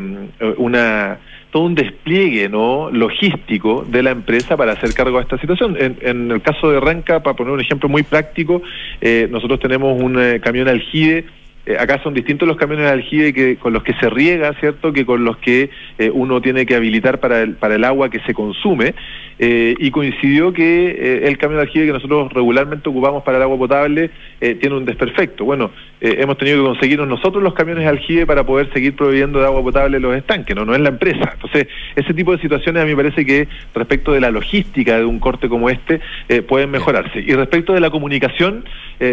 una 0.56 1.18
todo 1.52 1.64
un 1.64 1.74
despliegue 1.74 2.48
no 2.48 2.90
logístico 2.90 3.84
de 3.86 4.02
la 4.02 4.10
empresa 4.10 4.56
para 4.56 4.72
hacer 4.72 4.94
cargo 4.94 5.18
de 5.18 5.24
esta 5.24 5.38
situación. 5.38 5.76
En, 5.78 5.98
en 6.00 6.30
el 6.30 6.40
caso 6.40 6.70
de 6.70 6.80
Renca, 6.80 7.22
para 7.22 7.36
poner 7.36 7.52
un 7.52 7.60
ejemplo 7.60 7.90
muy 7.90 8.02
práctico, 8.02 8.62
eh, 9.02 9.28
nosotros 9.30 9.60
tenemos 9.60 10.00
un 10.00 10.18
eh, 10.18 10.40
camión 10.40 10.66
aljibe 10.66 11.26
eh, 11.64 11.76
acá 11.78 12.00
son 12.02 12.12
distintos 12.12 12.48
los 12.48 12.56
camiones 12.56 12.86
de 12.86 12.92
aljibe 12.92 13.32
que, 13.32 13.56
con 13.56 13.72
los 13.72 13.84
que 13.84 13.94
se 13.94 14.10
riega, 14.10 14.52
¿cierto? 14.58 14.92
Que 14.92 15.06
con 15.06 15.24
los 15.24 15.36
que 15.36 15.70
eh, 15.98 16.10
uno 16.12 16.40
tiene 16.40 16.66
que 16.66 16.74
habilitar 16.74 17.20
para 17.20 17.40
el, 17.42 17.54
para 17.54 17.76
el 17.76 17.84
agua 17.84 18.10
que 18.10 18.20
se 18.20 18.34
consume. 18.34 18.94
Eh, 19.38 19.74
y 19.78 19.90
coincidió 19.90 20.52
que 20.52 21.22
el 21.24 21.36
camión 21.36 21.58
de 21.58 21.62
aljibe 21.62 21.86
que 21.86 21.92
nosotros 21.92 22.32
regularmente 22.32 22.88
ocupamos 22.88 23.24
para 23.24 23.38
el 23.38 23.42
agua 23.42 23.58
potable 23.58 24.10
tiene 24.38 24.76
un 24.76 24.84
desperfecto. 24.84 25.44
Bueno, 25.44 25.72
hemos 26.00 26.38
tenido 26.38 26.58
que 26.58 26.68
conseguirnos 26.68 27.08
nosotros 27.08 27.42
los 27.42 27.54
camiones 27.54 27.82
de 27.82 27.90
aljibe 27.90 28.26
para 28.26 28.44
poder 28.44 28.72
seguir 28.72 28.94
proveyendo 28.94 29.40
de 29.40 29.46
agua 29.46 29.62
potable 29.62 29.98
los 29.98 30.14
estanques, 30.14 30.54
no, 30.54 30.64
no 30.64 30.74
es 30.74 30.80
la 30.80 30.90
empresa. 30.90 31.32
Entonces, 31.34 31.66
ese 31.96 32.14
tipo 32.14 32.30
de 32.30 32.38
situaciones 32.40 32.82
a 32.82 32.86
mí 32.86 32.94
me 32.94 33.02
parece 33.02 33.24
que 33.26 33.48
respecto 33.74 34.12
de 34.12 34.20
la 34.20 34.30
logística 34.30 34.98
de 34.98 35.04
un 35.04 35.18
corte 35.18 35.48
como 35.48 35.70
este 35.70 36.00
pueden 36.46 36.70
mejorarse. 36.70 37.18
Y 37.20 37.32
respecto 37.34 37.72
de 37.72 37.80
la 37.80 37.90
comunicación, 37.90 38.64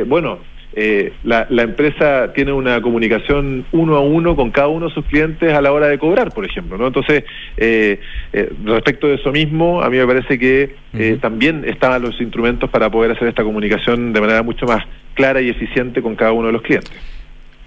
bueno, 0.06 0.40
eh, 0.74 1.14
la, 1.24 1.48
la 1.50 1.64
empresa 1.64 2.32
tiene 2.34 2.52
una 2.52 2.82
comunicación 2.82 3.66
uno 3.72 3.96
a 3.96 4.02
uno 4.02 4.36
con 4.36 4.52
cada 4.52 4.68
uno 4.68 4.88
de 4.88 4.94
sus 4.94 5.06
clientes 5.06 5.52
a 5.52 5.62
la 5.62 5.72
hora 5.72 5.88
de 5.88 5.98
cobrar, 5.98 6.32
por 6.32 6.46
ejemplo, 6.46 6.78
¿no? 6.78 6.88
Entonces, 6.88 7.24
eh, 7.58 8.00
eh, 8.34 8.54
respecto 8.66 9.08
de 9.08 9.16
eso 9.16 9.32
mismo, 9.32 9.82
a 9.82 9.90
mí 9.90 9.98
me 9.98 10.06
parece 10.06 10.38
que 10.38 10.76
eh, 10.94 11.18
también 11.22 11.64
estaban 11.66 12.02
los 12.02 12.20
instrumentos 12.22 12.70
para 12.70 12.90
poder 12.90 13.12
hacer 13.12 13.28
esta 13.28 13.44
comunicación 13.44 14.14
de 14.14 14.22
manera 14.22 14.44
mucho 14.44 14.66
más 14.66 14.84
clara 15.16 15.42
y 15.42 15.50
eficiente 15.50 16.02
con 16.02 16.16
cada 16.16 16.34
uno 16.34 16.48
de 16.48 16.54
los 16.54 16.62
clientes. 16.62 17.19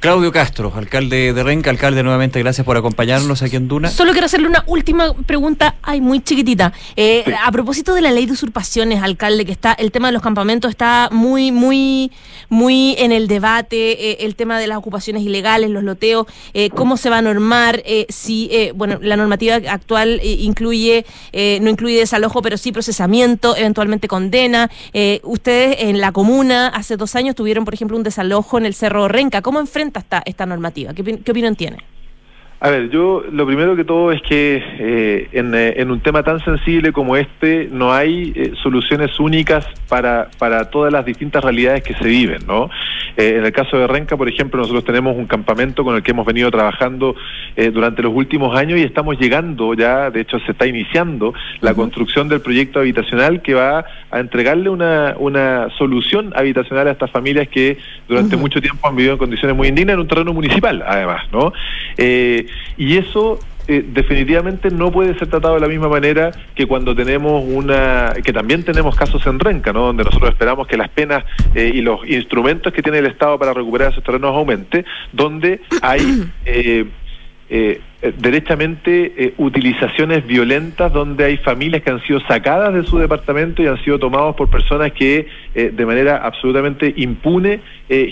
Claudio 0.02 0.32
Castro, 0.32 0.72
alcalde 0.74 1.32
de 1.32 1.44
Renca, 1.44 1.70
alcalde 1.70 2.02
nuevamente, 2.02 2.40
gracias 2.40 2.64
por 2.64 2.76
acompañarnos 2.76 3.40
aquí 3.40 3.54
en 3.54 3.68
Duna. 3.68 3.88
Solo 3.88 4.10
quiero 4.10 4.24
hacerle 4.26 4.48
una 4.48 4.64
última 4.66 5.14
pregunta, 5.14 5.76
ay, 5.80 6.00
muy 6.00 6.18
chiquitita. 6.20 6.72
Eh, 6.96 7.24
A 7.40 7.52
propósito 7.52 7.94
de 7.94 8.00
la 8.00 8.10
ley 8.10 8.26
de 8.26 8.32
usurpaciones, 8.32 9.00
alcalde, 9.00 9.44
que 9.44 9.52
está, 9.52 9.74
el 9.74 9.92
tema 9.92 10.08
de 10.08 10.12
los 10.14 10.20
campamentos 10.20 10.70
está 10.70 11.08
muy, 11.12 11.52
muy, 11.52 12.10
muy 12.48 12.96
en 12.98 13.12
el 13.12 13.28
debate, 13.28 14.10
eh, 14.10 14.16
el 14.22 14.34
tema 14.34 14.58
de 14.58 14.66
las 14.66 14.76
ocupaciones 14.76 15.22
ilegales, 15.22 15.70
los 15.70 15.84
loteos, 15.84 16.26
eh, 16.52 16.70
cómo 16.70 16.96
se 16.96 17.08
va 17.08 17.18
a 17.18 17.22
normar, 17.22 17.80
eh, 17.86 18.06
si, 18.08 18.48
eh, 18.50 18.72
bueno, 18.74 18.98
la 19.00 19.16
normativa 19.16 19.54
actual 19.70 20.20
incluye, 20.24 21.06
eh, 21.30 21.60
no 21.62 21.70
incluye 21.70 22.00
desalojo, 22.00 22.42
pero 22.42 22.56
sí 22.56 22.72
procesamiento, 22.72 23.56
eventualmente 23.56 24.08
condena. 24.08 24.68
Eh, 24.94 25.20
ustedes 25.22 25.76
en 25.78 26.00
la 26.00 26.10
comuna 26.10 26.66
hace 26.66 26.96
dos 26.96 27.14
años 27.14 27.36
tuvieron, 27.36 27.64
por 27.64 27.74
ejemplo, 27.74 27.96
un 27.96 28.02
desalojo 28.02 28.58
en 28.58 28.66
el 28.66 28.74
Cerro 28.74 29.06
Renca. 29.06 29.42
¿Cómo 29.42 29.60
esta, 30.00 30.22
esta 30.24 30.46
normativa? 30.46 30.94
¿Qué, 30.94 31.02
qué 31.22 31.30
opinión 31.30 31.56
tiene? 31.56 31.82
A 32.64 32.70
ver, 32.70 32.90
yo 32.90 33.24
lo 33.32 33.44
primero 33.44 33.74
que 33.74 33.82
todo 33.82 34.12
es 34.12 34.22
que 34.22 34.62
eh, 34.78 35.28
en, 35.32 35.52
eh, 35.52 35.74
en 35.78 35.90
un 35.90 35.98
tema 35.98 36.22
tan 36.22 36.38
sensible 36.44 36.92
como 36.92 37.16
este 37.16 37.68
no 37.72 37.92
hay 37.92 38.32
eh, 38.36 38.52
soluciones 38.62 39.18
únicas 39.18 39.66
para, 39.88 40.28
para 40.38 40.70
todas 40.70 40.92
las 40.92 41.04
distintas 41.04 41.42
realidades 41.42 41.82
que 41.82 41.94
se 41.94 42.04
viven, 42.04 42.46
¿no? 42.46 42.70
Eh, 43.16 43.34
en 43.38 43.44
el 43.44 43.50
caso 43.50 43.76
de 43.76 43.88
Renca, 43.88 44.16
por 44.16 44.28
ejemplo, 44.28 44.60
nosotros 44.60 44.84
tenemos 44.84 45.16
un 45.16 45.26
campamento 45.26 45.82
con 45.82 45.96
el 45.96 46.04
que 46.04 46.12
hemos 46.12 46.24
venido 46.24 46.52
trabajando 46.52 47.16
durante 47.74 48.00
los 48.00 48.14
últimos 48.14 48.56
años 48.56 48.78
y 48.78 48.82
estamos 48.82 49.18
llegando 49.18 49.74
ya, 49.74 50.10
de 50.10 50.22
hecho 50.22 50.38
se 50.40 50.52
está 50.52 50.66
iniciando 50.66 51.34
la 51.60 51.74
construcción 51.74 52.26
del 52.28 52.40
proyecto 52.40 52.78
habitacional 52.78 53.42
que 53.42 53.52
va 53.52 53.84
a 54.10 54.20
entregarle 54.20 54.70
una, 54.70 55.14
una 55.18 55.68
solución 55.76 56.32
habitacional 56.34 56.88
a 56.88 56.92
estas 56.92 57.10
familias 57.10 57.48
que 57.48 57.76
durante 58.08 58.38
mucho 58.38 58.62
tiempo 58.62 58.88
han 58.88 58.96
vivido 58.96 59.12
en 59.12 59.18
condiciones 59.18 59.54
muy 59.54 59.68
indignas 59.68 59.94
en 59.94 60.00
un 60.00 60.08
terreno 60.08 60.32
municipal, 60.32 60.82
además, 60.86 61.24
¿no? 61.30 61.52
Eh, 61.98 62.46
y 62.76 62.96
eso 62.96 63.38
eh, 63.68 63.84
definitivamente 63.86 64.70
no 64.70 64.90
puede 64.90 65.16
ser 65.18 65.28
tratado 65.28 65.54
de 65.54 65.60
la 65.60 65.68
misma 65.68 65.88
manera 65.88 66.32
que 66.54 66.66
cuando 66.66 66.96
tenemos 66.96 67.44
una, 67.46 68.12
que 68.24 68.32
también 68.32 68.64
tenemos 68.64 68.96
casos 68.96 69.24
en 69.26 69.38
Renca, 69.38 69.72
¿no? 69.72 69.86
Donde 69.86 70.02
nosotros 70.02 70.30
esperamos 70.30 70.66
que 70.66 70.76
las 70.76 70.88
penas 70.88 71.24
eh, 71.54 71.70
y 71.72 71.80
los 71.80 72.00
instrumentos 72.08 72.72
que 72.72 72.82
tiene 72.82 72.98
el 72.98 73.06
Estado 73.06 73.38
para 73.38 73.52
recuperar 73.52 73.92
esos 73.92 74.02
terrenos 74.02 74.34
aumente, 74.34 74.84
donde 75.12 75.60
hay 75.80 76.24
eh, 76.44 76.86
eh, 78.04 78.12
derechamente 78.18 79.12
eh, 79.16 79.34
utilizaciones 79.38 80.26
violentas 80.26 80.92
donde 80.92 81.24
hay 81.24 81.36
familias 81.36 81.82
que 81.82 81.90
han 81.90 82.02
sido 82.02 82.18
sacadas 82.26 82.74
de 82.74 82.82
su 82.82 82.98
departamento 82.98 83.62
y 83.62 83.68
han 83.68 83.80
sido 83.84 83.96
tomados 84.00 84.34
por 84.34 84.50
personas 84.50 84.90
que 84.90 85.28
eh, 85.54 85.70
de 85.72 85.86
manera 85.86 86.16
absolutamente 86.16 86.92
impune 86.96 87.60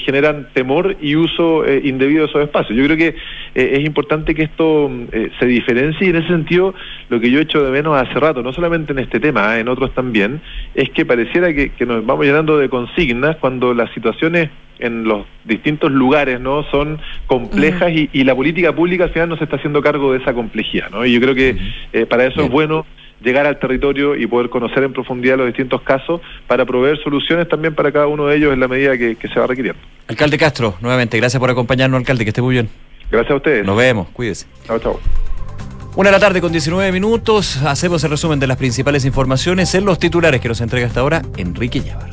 generan 0.05 0.47
temor 0.53 0.95
y 1.01 1.17
uso 1.17 1.65
indebido 1.67 2.25
de 2.25 2.29
esos 2.29 2.43
espacios. 2.43 2.77
Yo 2.77 2.85
creo 2.85 2.99
que 2.99 3.17
es 3.55 3.83
importante 3.83 4.35
que 4.35 4.43
esto 4.43 4.91
mm, 4.91 5.07
se 5.39 5.47
diferencie 5.47 6.07
y 6.07 6.11
en 6.11 6.17
ese 6.17 6.29
sentido 6.29 6.75
lo 7.09 7.19
que 7.19 7.31
yo 7.31 7.41
echo 7.41 7.65
de 7.65 7.71
menos 7.71 7.97
hace 7.97 8.21
rato, 8.21 8.43
no 8.43 8.53
solamente 8.53 8.93
en 8.93 8.99
este 8.99 9.21
tema, 9.21 9.59
en 9.59 9.69
otros 9.69 9.95
también, 9.95 10.43
es 10.75 10.91
que 10.91 11.07
pareciera 11.07 11.55
que, 11.55 11.71
que 11.71 11.87
nos 11.87 12.05
vamos 12.05 12.27
llenando 12.27 12.59
de 12.59 12.69
consignas 12.69 13.37
cuando 13.37 13.73
las 13.73 13.91
situaciones 13.95 14.51
en 14.81 15.05
los 15.05 15.27
distintos 15.45 15.93
lugares 15.93 16.41
no 16.41 16.65
son 16.65 16.99
complejas 17.27 17.93
y, 17.93 18.11
y 18.13 18.25
la 18.25 18.35
política 18.35 18.75
pública 18.75 19.05
al 19.05 19.11
final 19.11 19.29
no 19.29 19.37
se 19.37 19.45
está 19.45 19.57
haciendo 19.57 19.80
cargo 19.83 20.13
de 20.13 20.19
esa 20.19 20.33
complejidad 20.33 20.91
¿no? 20.91 21.05
y 21.05 21.13
yo 21.13 21.21
creo 21.21 21.35
que 21.35 21.57
eh, 21.93 22.07
para 22.07 22.27
eso 22.27 22.43
es 22.43 22.51
bueno 22.51 22.87
llegar 23.23 23.47
al 23.47 23.59
territorio 23.59 24.17
y 24.17 24.27
poder 24.27 24.49
conocer 24.49 24.83
en 24.83 24.93
profundidad 24.93 25.37
los 25.37 25.47
distintos 25.47 25.83
casos 25.83 26.21
para 26.47 26.65
proveer 26.65 26.99
soluciones 27.03 27.49
también 27.49 27.75
para 27.75 27.93
cada 27.93 28.07
uno 28.07 28.27
de 28.27 28.37
ellos 28.37 28.53
en 28.53 28.61
la 28.61 28.69
medida 28.69 28.97
que, 28.97 29.17
que 29.17 29.29
se 29.29 29.39
va 29.39 29.47
requiriendo. 29.47 29.81
Alcalde 30.09 30.39
Castro, 30.39 30.75
nuevamente, 30.81 31.17
gracias 31.19 31.39
por 31.39 31.51
acompañarnos, 31.51 31.99
alcalde, 31.99 32.25
que 32.25 32.31
esté 32.31 32.43
muy 32.43 32.55
bien. 32.55 32.69
Gracias 33.11 33.33
a 33.33 33.37
ustedes. 33.37 33.67
Nos 33.67 33.77
vemos, 33.77 34.09
cuídese. 34.09 34.47
Chao, 34.67 34.79
chao. 34.79 35.01
Una 35.97 36.11
de 36.11 36.13
la 36.13 36.21
tarde 36.21 36.41
con 36.41 36.53
19 36.53 36.93
minutos, 36.93 37.57
hacemos 37.63 38.03
el 38.05 38.11
resumen 38.11 38.39
de 38.39 38.47
las 38.47 38.57
principales 38.57 39.05
informaciones 39.05 39.75
en 39.75 39.85
los 39.85 39.99
titulares 39.99 40.41
que 40.41 40.49
nos 40.49 40.61
entrega 40.61 40.87
hasta 40.87 41.01
ahora 41.01 41.23
Enrique 41.37 41.81
Llávar. 41.81 42.11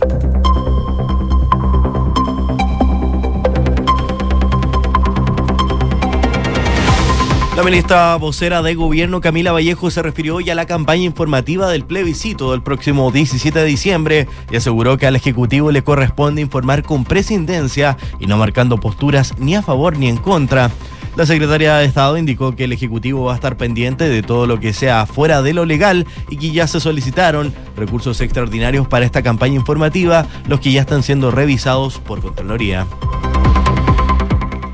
La 7.58 7.64
ministra 7.64 8.16
vocera 8.18 8.62
de 8.62 8.76
gobierno 8.76 9.20
Camila 9.20 9.52
Vallejo 9.52 9.90
se 9.90 10.04
refirió 10.04 10.36
hoy 10.36 10.48
a 10.52 10.54
la 10.54 10.68
campaña 10.68 11.02
informativa 11.02 11.68
del 11.68 11.86
plebiscito 11.86 12.52
del 12.52 12.62
próximo 12.62 13.10
17 13.10 13.58
de 13.58 13.66
diciembre 13.66 14.28
y 14.52 14.58
aseguró 14.58 15.00
que 15.00 15.08
al 15.08 15.16
Ejecutivo 15.16 15.72
le 15.72 15.84
corresponde 15.84 16.40
informar 16.40 16.84
con 16.84 17.04
prescindencia 17.04 17.98
y 18.20 18.28
no 18.28 18.38
marcando 18.38 18.78
posturas 18.78 19.34
ni 19.40 19.56
a 19.56 19.64
favor 19.64 19.98
ni 19.98 20.08
en 20.08 20.18
contra. 20.18 20.70
La 21.16 21.26
secretaria 21.26 21.78
de 21.78 21.86
Estado 21.86 22.16
indicó 22.20 22.56
que 22.56 22.66
el 22.66 22.74
Ejecutivo 22.74 23.24
va 23.24 23.32
a 23.32 23.36
estar 23.38 23.58
pendiente 23.58 24.08
de 24.08 24.22
todo 24.22 24.46
lo 24.46 24.60
que 24.60 24.72
sea 24.72 25.08
fuera 25.08 25.42
de 25.42 25.56
lo 25.56 25.66
legal 25.66 26.06
y 26.30 26.38
que 26.38 26.52
ya 26.52 26.68
se 26.68 26.80
solicitaron 26.80 27.56
recursos 27.76 28.22
extraordinarios 28.22 28.88
para 28.88 29.04
esta 29.04 29.24
campaña 29.24 29.56
informativa, 29.56 30.28
los 30.48 30.60
que 30.60 30.72
ya 30.72 30.82
están 30.82 31.02
siendo 31.02 31.32
revisados 31.32 31.98
por 31.98 32.22
Contraloría. 32.22 32.86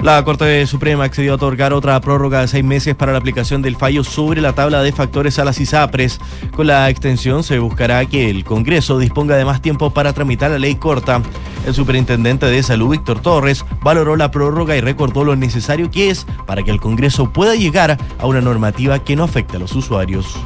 La 0.04 0.22
Corte 0.26 0.68
Suprema 0.68 1.06
accedió 1.06 1.32
a 1.32 1.36
otorgar 1.36 1.72
otra 1.72 1.98
prórroga 2.02 2.42
de 2.42 2.50
seis 2.50 2.62
meses 2.62 2.94
para 2.94 3.14
la 3.14 3.20
aplicación 3.20 3.62
del 3.62 3.78
fallo 3.78 4.04
sobre 4.04 4.42
la 4.42 4.52
tabla 4.52 4.84
de 4.84 4.92
factores 4.92 5.40
a 5.40 5.46
las 5.46 5.62
ISAPRES. 5.62 6.20
Con 6.54 6.68
la 6.68 6.90
extensión 6.90 7.42
se 7.42 7.58
buscará 7.60 8.06
que 8.06 8.30
el 8.30 8.44
Congreso 8.44 9.00
disponga 9.00 9.38
de 9.38 9.46
más 9.46 9.62
tiempo 9.62 9.92
para 9.92 10.12
tramitar 10.12 10.52
la 10.52 10.60
ley 10.60 10.76
corta. 10.76 11.22
El 11.66 11.74
superintendente 11.74 12.48
de 12.48 12.62
salud, 12.64 12.90
Víctor 12.90 13.22
Torres, 13.22 13.64
valoró 13.82 14.18
la 14.18 14.30
prórroga 14.30 14.76
y 14.76 14.82
recordó 14.82 15.24
lo 15.24 15.38
necesario 15.38 15.90
que 15.90 16.10
es 16.10 16.28
para 16.46 16.64
que 16.64 16.72
el 16.72 16.82
Congreso 16.82 17.32
pueda 17.32 17.56
llegar 17.56 17.98
a 18.20 18.26
una 18.28 18.42
normativa 18.42 19.00
que 19.00 19.16
no 19.16 19.24
afecte 19.24 19.56
a 19.56 19.60
los 19.62 19.74
usuarios. 19.74 20.38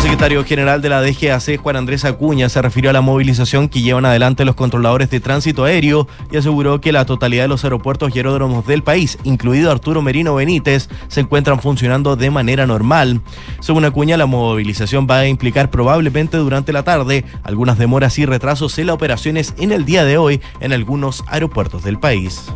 El 0.00 0.04
secretario 0.04 0.44
general 0.44 0.80
de 0.80 0.88
la 0.88 1.02
DGAC, 1.02 1.58
Juan 1.60 1.76
Andrés 1.76 2.06
Acuña, 2.06 2.48
se 2.48 2.62
refirió 2.62 2.88
a 2.88 2.94
la 2.94 3.02
movilización 3.02 3.68
que 3.68 3.82
llevan 3.82 4.06
adelante 4.06 4.46
los 4.46 4.54
controladores 4.54 5.10
de 5.10 5.20
tránsito 5.20 5.64
aéreo 5.64 6.08
y 6.32 6.38
aseguró 6.38 6.80
que 6.80 6.90
la 6.90 7.04
totalidad 7.04 7.44
de 7.44 7.48
los 7.48 7.64
aeropuertos 7.64 8.10
y 8.14 8.18
aeródromos 8.18 8.66
del 8.66 8.82
país, 8.82 9.18
incluido 9.24 9.70
Arturo 9.70 10.00
Merino 10.00 10.34
Benítez, 10.34 10.88
se 11.08 11.20
encuentran 11.20 11.60
funcionando 11.60 12.16
de 12.16 12.30
manera 12.30 12.66
normal. 12.66 13.20
Según 13.60 13.84
Acuña, 13.84 14.16
la 14.16 14.24
movilización 14.24 15.06
va 15.08 15.18
a 15.18 15.28
implicar 15.28 15.70
probablemente 15.70 16.38
durante 16.38 16.72
la 16.72 16.82
tarde 16.82 17.26
algunas 17.44 17.76
demoras 17.78 18.18
y 18.18 18.24
retrasos 18.24 18.78
en 18.78 18.86
las 18.86 18.94
operaciones 18.94 19.52
en 19.58 19.70
el 19.70 19.84
día 19.84 20.04
de 20.06 20.16
hoy 20.16 20.40
en 20.60 20.72
algunos 20.72 21.24
aeropuertos 21.28 21.84
del 21.84 21.98
país. 21.98 22.46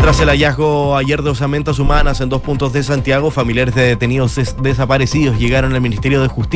Tras 0.00 0.20
el 0.20 0.28
hallazgo 0.28 0.98
ayer 0.98 1.22
de 1.22 1.30
osamentas 1.30 1.78
humanas 1.78 2.20
en 2.20 2.28
dos 2.28 2.42
puntos 2.42 2.74
de 2.74 2.82
Santiago, 2.82 3.30
familiares 3.30 3.74
de 3.74 3.84
detenidos 3.84 4.34
des- 4.34 4.54
desaparecidos 4.60 5.38
llegaron 5.38 5.72
al 5.74 5.80
Ministerio 5.80 6.20
de 6.20 6.28
Justicia 6.28 6.53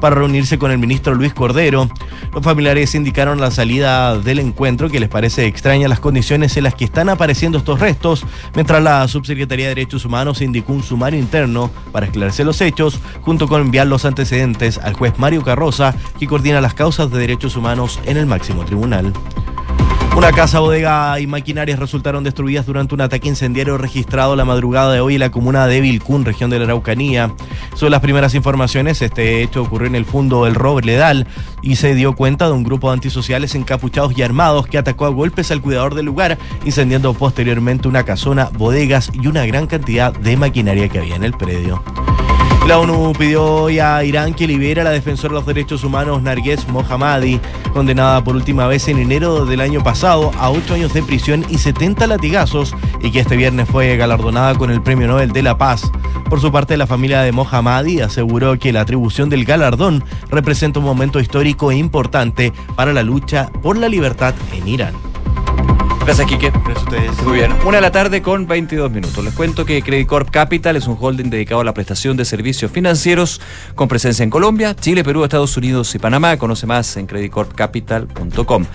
para 0.00 0.16
reunirse 0.16 0.58
con 0.58 0.70
el 0.70 0.78
ministro 0.78 1.14
Luis 1.14 1.34
Cordero. 1.34 1.90
Los 2.32 2.42
familiares 2.42 2.94
indicaron 2.94 3.38
la 3.38 3.50
salida 3.50 4.18
del 4.18 4.38
encuentro 4.38 4.88
que 4.88 4.98
les 4.98 5.10
parece 5.10 5.46
extraña 5.46 5.88
las 5.88 6.00
condiciones 6.00 6.56
en 6.56 6.64
las 6.64 6.74
que 6.74 6.86
están 6.86 7.10
apareciendo 7.10 7.58
estos 7.58 7.78
restos, 7.78 8.24
mientras 8.54 8.82
la 8.82 9.06
Subsecretaría 9.06 9.66
de 9.66 9.74
Derechos 9.74 10.06
Humanos 10.06 10.40
indicó 10.40 10.72
un 10.72 10.82
sumario 10.82 11.20
interno 11.20 11.70
para 11.92 12.06
esclarecer 12.06 12.46
los 12.46 12.60
hechos, 12.62 12.98
junto 13.20 13.46
con 13.46 13.60
enviar 13.60 13.86
los 13.86 14.06
antecedentes 14.06 14.78
al 14.78 14.94
juez 14.94 15.12
Mario 15.18 15.42
Carroza, 15.42 15.94
que 16.18 16.26
coordina 16.26 16.62
las 16.62 16.72
causas 16.72 17.10
de 17.10 17.18
derechos 17.18 17.56
humanos 17.56 18.00
en 18.06 18.16
el 18.16 18.24
máximo 18.24 18.64
tribunal. 18.64 19.12
Una 20.14 20.32
casa, 20.32 20.60
bodega 20.60 21.18
y 21.20 21.26
maquinarias 21.26 21.78
resultaron 21.78 22.24
destruidas 22.24 22.66
durante 22.66 22.94
un 22.94 23.00
ataque 23.00 23.28
incendiario 23.28 23.78
registrado 23.78 24.36
la 24.36 24.44
madrugada 24.44 24.92
de 24.92 25.00
hoy 25.00 25.14
en 25.14 25.20
la 25.20 25.30
comuna 25.30 25.66
de 25.66 25.80
Vilcún, 25.80 26.24
región 26.24 26.50
de 26.50 26.58
la 26.58 26.64
Araucanía. 26.64 27.32
Son 27.74 27.90
las 27.90 28.00
primeras 28.00 28.34
informaciones. 28.34 29.02
Este 29.02 29.42
hecho 29.42 29.62
ocurrió 29.62 29.86
en 29.86 29.94
el 29.94 30.04
fondo 30.04 30.44
del 30.44 30.54
Robledal 30.54 31.26
y 31.62 31.76
se 31.76 31.94
dio 31.94 32.14
cuenta 32.14 32.46
de 32.46 32.52
un 32.52 32.64
grupo 32.64 32.88
de 32.88 32.94
antisociales 32.94 33.54
encapuchados 33.54 34.16
y 34.16 34.22
armados 34.22 34.66
que 34.66 34.78
atacó 34.78 35.06
a 35.06 35.10
golpes 35.10 35.50
al 35.50 35.60
cuidador 35.60 35.94
del 35.94 36.06
lugar, 36.06 36.38
incendiando 36.64 37.12
posteriormente 37.14 37.88
una 37.88 38.04
casona, 38.04 38.50
bodegas 38.52 39.10
y 39.12 39.26
una 39.26 39.44
gran 39.46 39.66
cantidad 39.66 40.12
de 40.12 40.36
maquinaria 40.36 40.88
que 40.88 40.98
había 40.98 41.16
en 41.16 41.24
el 41.24 41.32
predio. 41.32 41.82
La 42.66 42.80
ONU 42.80 43.12
pidió 43.16 43.44
hoy 43.44 43.78
a 43.78 44.02
Irán 44.02 44.34
que 44.34 44.48
libere 44.48 44.80
a 44.80 44.84
la 44.84 44.90
defensora 44.90 45.32
de 45.32 45.34
los 45.36 45.46
derechos 45.46 45.84
humanos 45.84 46.20
Narges 46.20 46.66
Mohammadi, 46.66 47.40
condenada 47.72 48.24
por 48.24 48.34
última 48.34 48.66
vez 48.66 48.88
en 48.88 48.98
enero 48.98 49.46
del 49.46 49.60
año 49.60 49.84
pasado 49.84 50.32
a 50.36 50.50
ocho 50.50 50.74
años 50.74 50.92
de 50.92 51.04
prisión 51.04 51.46
y 51.48 51.58
70 51.58 52.08
latigazos, 52.08 52.74
y 53.00 53.12
que 53.12 53.20
este 53.20 53.36
viernes 53.36 53.68
fue 53.68 53.96
galardonada 53.96 54.56
con 54.56 54.72
el 54.72 54.82
Premio 54.82 55.06
Nobel 55.06 55.30
de 55.30 55.44
la 55.44 55.56
Paz. 55.56 55.92
Por 56.28 56.40
su 56.40 56.50
parte, 56.50 56.76
la 56.76 56.88
familia 56.88 57.22
de 57.22 57.30
Mohammadi 57.30 58.00
aseguró 58.00 58.58
que 58.58 58.72
la 58.72 58.80
atribución 58.80 59.28
del 59.28 59.44
galardón 59.44 60.02
representa 60.28 60.80
un 60.80 60.86
momento 60.86 61.20
histórico 61.20 61.70
e 61.70 61.76
importante 61.76 62.52
para 62.74 62.92
la 62.92 63.04
lucha 63.04 63.48
por 63.62 63.78
la 63.78 63.88
libertad 63.88 64.34
en 64.52 64.66
Irán. 64.66 65.15
Gracias, 66.06 66.28
Quique. 66.28 66.50
Gracias 66.50 66.76
a 66.76 66.82
ustedes. 66.82 67.22
Muy 67.24 67.38
bien. 67.38 67.52
Una 67.64 67.78
de 67.78 67.80
la 67.80 67.90
tarde 67.90 68.22
con 68.22 68.46
22 68.46 68.92
minutos. 68.92 69.24
Les 69.24 69.34
cuento 69.34 69.64
que 69.64 69.82
Credit 69.82 70.06
Corp 70.06 70.30
Capital 70.30 70.76
es 70.76 70.86
un 70.86 70.96
holding 71.00 71.30
dedicado 71.30 71.62
a 71.62 71.64
la 71.64 71.74
prestación 71.74 72.16
de 72.16 72.24
servicios 72.24 72.70
financieros 72.70 73.40
con 73.74 73.88
presencia 73.88 74.22
en 74.22 74.30
Colombia, 74.30 74.76
Chile, 74.76 75.02
Perú, 75.02 75.24
Estados 75.24 75.56
Unidos 75.56 75.92
y 75.96 75.98
Panamá. 75.98 76.36
Conoce 76.36 76.64
más 76.64 76.96
en 76.96 77.08
creditcorpcapital.com. 77.08 78.66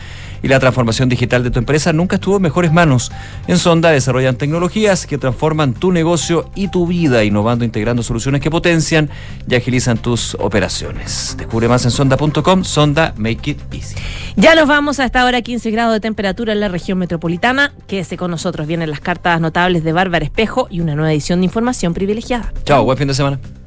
Y 0.44 0.48
la 0.48 0.60
transformación 0.60 1.10
digital 1.10 1.44
de 1.44 1.52
tu 1.52 1.60
empresa 1.60 1.94
nunca 1.94 2.16
estuvo 2.16 2.38
en 2.38 2.42
mejores 2.42 2.72
manos. 2.72 3.12
En 3.48 3.58
Sonda 3.58 3.92
desarrollan 3.92 4.36
tecnologías 4.36 5.06
que 5.06 5.18
transforman 5.18 5.74
tu 5.74 5.92
negocio 5.92 6.50
y 6.56 6.70
tu 6.70 6.88
vida, 6.88 7.24
innovando, 7.24 7.64
e 7.64 7.68
integrando 7.68 8.04
soluciones 8.04 8.42
que 8.42 8.50
potencian 8.50 9.10
y 9.48 9.56
agilizan 9.56 9.98
tus 9.98 10.36
operaciones. 10.36 11.36
Descubre 11.38 11.68
más 11.68 11.86
en 11.86 11.92
sonda.com. 11.92 12.64
Sonda, 12.64 13.14
make 13.18 13.52
it 13.52 13.60
easy. 13.72 13.96
Ya 14.36 14.56
nos 14.56 14.68
vamos 14.68 15.00
a 15.00 15.06
esta 15.06 15.26
hora 15.26 15.42
15 15.42 15.72
grados 15.72 15.94
de 15.94 16.00
temperatura 16.00 16.54
en 16.54 16.60
la 16.60 16.68
región 16.68 16.98
metropolitana. 16.98 17.74
Quédese 17.88 18.18
con 18.18 18.32
nosotros. 18.32 18.68
Vienen 18.68 18.90
las 18.90 19.00
cartas 19.00 19.40
notables 19.42 19.84
de 19.84 19.94
Bárbara 19.94 20.26
Espejo 20.26 20.68
y 20.70 20.80
una 20.80 20.96
nueva 20.96 21.12
edición 21.12 21.40
de 21.40 21.46
información 21.46 21.94
privilegiada. 21.94 22.54
Chao, 22.64 22.84
buen 22.84 22.98
fin 22.98 23.08
de 23.08 23.14
semana. 23.14 23.40